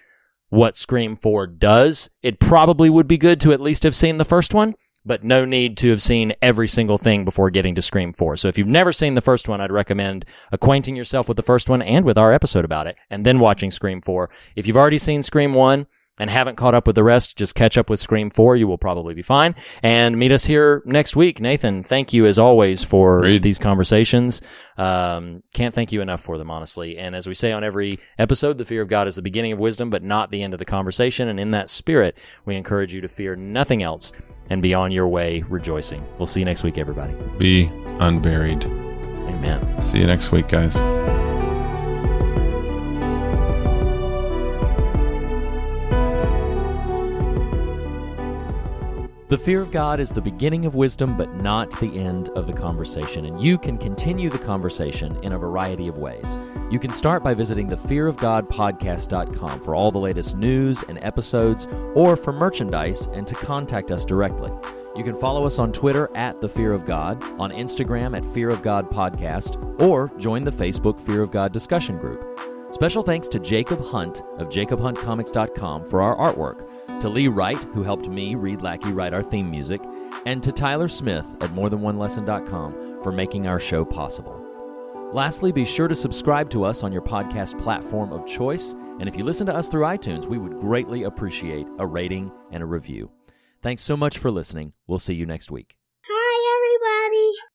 what 0.48 0.76
Scream 0.76 1.16
4 1.16 1.46
does. 1.46 2.10
It 2.22 2.40
probably 2.40 2.90
would 2.90 3.08
be 3.08 3.18
good 3.18 3.40
to 3.40 3.52
at 3.52 3.60
least 3.60 3.82
have 3.82 3.96
seen 3.96 4.18
the 4.18 4.24
first 4.24 4.54
one 4.54 4.74
but 5.08 5.24
no 5.24 5.44
need 5.44 5.76
to 5.78 5.88
have 5.88 6.02
seen 6.02 6.34
every 6.42 6.68
single 6.68 6.98
thing 6.98 7.24
before 7.24 7.50
getting 7.50 7.74
to 7.74 7.82
Scream 7.82 8.12
4. 8.12 8.36
So 8.36 8.48
if 8.48 8.58
you've 8.58 8.68
never 8.68 8.92
seen 8.92 9.14
the 9.14 9.20
first 9.20 9.48
one, 9.48 9.60
I'd 9.60 9.72
recommend 9.72 10.24
acquainting 10.52 10.94
yourself 10.94 11.28
with 11.28 11.36
the 11.36 11.42
first 11.42 11.70
one 11.70 11.80
and 11.82 12.04
with 12.04 12.18
our 12.18 12.32
episode 12.32 12.64
about 12.64 12.86
it, 12.86 12.96
and 13.08 13.24
then 13.24 13.38
watching 13.38 13.70
Scream 13.70 14.02
4. 14.02 14.28
If 14.54 14.66
you've 14.66 14.76
already 14.76 14.98
seen 14.98 15.22
Scream 15.22 15.54
1, 15.54 15.86
and 16.18 16.30
haven't 16.30 16.56
caught 16.56 16.74
up 16.74 16.86
with 16.86 16.96
the 16.96 17.04
rest, 17.04 17.36
just 17.36 17.54
catch 17.54 17.78
up 17.78 17.88
with 17.90 18.00
Scream 18.00 18.30
4. 18.30 18.56
You 18.56 18.66
will 18.66 18.78
probably 18.78 19.14
be 19.14 19.22
fine. 19.22 19.54
And 19.82 20.18
meet 20.18 20.32
us 20.32 20.44
here 20.44 20.82
next 20.84 21.16
week. 21.16 21.40
Nathan, 21.40 21.82
thank 21.82 22.12
you 22.12 22.26
as 22.26 22.38
always 22.38 22.82
for 22.82 23.18
Agreed. 23.18 23.42
these 23.42 23.58
conversations. 23.58 24.40
Um, 24.76 25.42
can't 25.52 25.74
thank 25.74 25.92
you 25.92 26.00
enough 26.00 26.20
for 26.20 26.38
them, 26.38 26.50
honestly. 26.50 26.98
And 26.98 27.14
as 27.16 27.26
we 27.26 27.34
say 27.34 27.52
on 27.52 27.64
every 27.64 27.98
episode, 28.18 28.58
the 28.58 28.64
fear 28.64 28.82
of 28.82 28.88
God 28.88 29.08
is 29.08 29.16
the 29.16 29.22
beginning 29.22 29.52
of 29.52 29.58
wisdom, 29.60 29.90
but 29.90 30.02
not 30.02 30.30
the 30.30 30.42
end 30.42 30.52
of 30.52 30.58
the 30.58 30.64
conversation. 30.64 31.28
And 31.28 31.38
in 31.40 31.50
that 31.52 31.68
spirit, 31.68 32.18
we 32.44 32.56
encourage 32.56 32.94
you 32.94 33.00
to 33.00 33.08
fear 33.08 33.34
nothing 33.34 33.82
else 33.82 34.12
and 34.50 34.62
be 34.62 34.74
on 34.74 34.92
your 34.92 35.08
way 35.08 35.42
rejoicing. 35.48 36.04
We'll 36.18 36.26
see 36.26 36.40
you 36.40 36.46
next 36.46 36.62
week, 36.62 36.78
everybody. 36.78 37.14
Be 37.38 37.70
unburied. 37.98 38.64
Amen. 38.64 39.80
See 39.80 39.98
you 39.98 40.06
next 40.06 40.32
week, 40.32 40.48
guys. 40.48 40.76
The 49.28 49.36
fear 49.36 49.60
of 49.60 49.70
God 49.70 50.00
is 50.00 50.08
the 50.08 50.22
beginning 50.22 50.64
of 50.64 50.74
wisdom, 50.74 51.14
but 51.18 51.34
not 51.34 51.70
the 51.80 51.98
end 51.98 52.30
of 52.30 52.46
the 52.46 52.52
conversation. 52.54 53.26
And 53.26 53.38
you 53.38 53.58
can 53.58 53.76
continue 53.76 54.30
the 54.30 54.38
conversation 54.38 55.22
in 55.22 55.34
a 55.34 55.38
variety 55.38 55.86
of 55.86 55.98
ways. 55.98 56.40
You 56.70 56.78
can 56.78 56.94
start 56.94 57.22
by 57.22 57.34
visiting 57.34 57.68
thefearofgodpodcast.com 57.68 59.60
for 59.60 59.74
all 59.74 59.92
the 59.92 59.98
latest 59.98 60.38
news 60.38 60.82
and 60.88 60.98
episodes, 61.02 61.68
or 61.94 62.16
for 62.16 62.32
merchandise 62.32 63.08
and 63.08 63.26
to 63.26 63.34
contact 63.34 63.90
us 63.90 64.06
directly. 64.06 64.50
You 64.96 65.04
can 65.04 65.14
follow 65.14 65.44
us 65.44 65.58
on 65.58 65.72
Twitter 65.74 66.08
at 66.16 66.40
The 66.40 66.48
Fear 66.48 66.72
of 66.72 66.86
God, 66.86 67.22
on 67.38 67.50
Instagram 67.50 68.16
at 68.16 68.24
Fear 68.24 68.48
of 68.48 68.62
God 68.62 68.90
Podcast, 68.90 69.62
or 69.82 70.10
join 70.16 70.42
the 70.42 70.50
Facebook 70.50 70.98
Fear 70.98 71.20
of 71.20 71.30
God 71.30 71.52
discussion 71.52 71.98
group. 71.98 72.24
Special 72.70 73.02
thanks 73.02 73.28
to 73.28 73.38
Jacob 73.38 73.84
Hunt 73.84 74.22
of 74.38 74.48
jacobhuntcomics.com 74.48 75.84
for 75.84 76.00
our 76.00 76.16
artwork, 76.16 76.66
to 77.00 77.08
Lee 77.08 77.28
Wright, 77.28 77.56
who 77.74 77.82
helped 77.82 78.08
me, 78.08 78.34
Reed 78.34 78.62
Lackey, 78.62 78.92
write 78.92 79.14
our 79.14 79.22
theme 79.22 79.50
music, 79.50 79.82
and 80.26 80.42
to 80.42 80.52
Tyler 80.52 80.88
Smith 80.88 81.26
at 81.40 81.50
morethanonelesson.com 81.50 83.02
for 83.02 83.12
making 83.12 83.46
our 83.46 83.60
show 83.60 83.84
possible. 83.84 84.44
Lastly, 85.12 85.52
be 85.52 85.64
sure 85.64 85.88
to 85.88 85.94
subscribe 85.94 86.50
to 86.50 86.64
us 86.64 86.82
on 86.82 86.92
your 86.92 87.02
podcast 87.02 87.58
platform 87.62 88.12
of 88.12 88.26
choice, 88.26 88.74
and 89.00 89.08
if 89.08 89.16
you 89.16 89.24
listen 89.24 89.46
to 89.46 89.54
us 89.54 89.68
through 89.68 89.86
iTunes, 89.86 90.26
we 90.26 90.38
would 90.38 90.60
greatly 90.60 91.04
appreciate 91.04 91.66
a 91.78 91.86
rating 91.86 92.30
and 92.50 92.62
a 92.62 92.66
review. 92.66 93.10
Thanks 93.62 93.82
so 93.82 93.96
much 93.96 94.18
for 94.18 94.30
listening. 94.30 94.74
We'll 94.86 94.98
see 94.98 95.14
you 95.14 95.26
next 95.26 95.50
week. 95.50 95.76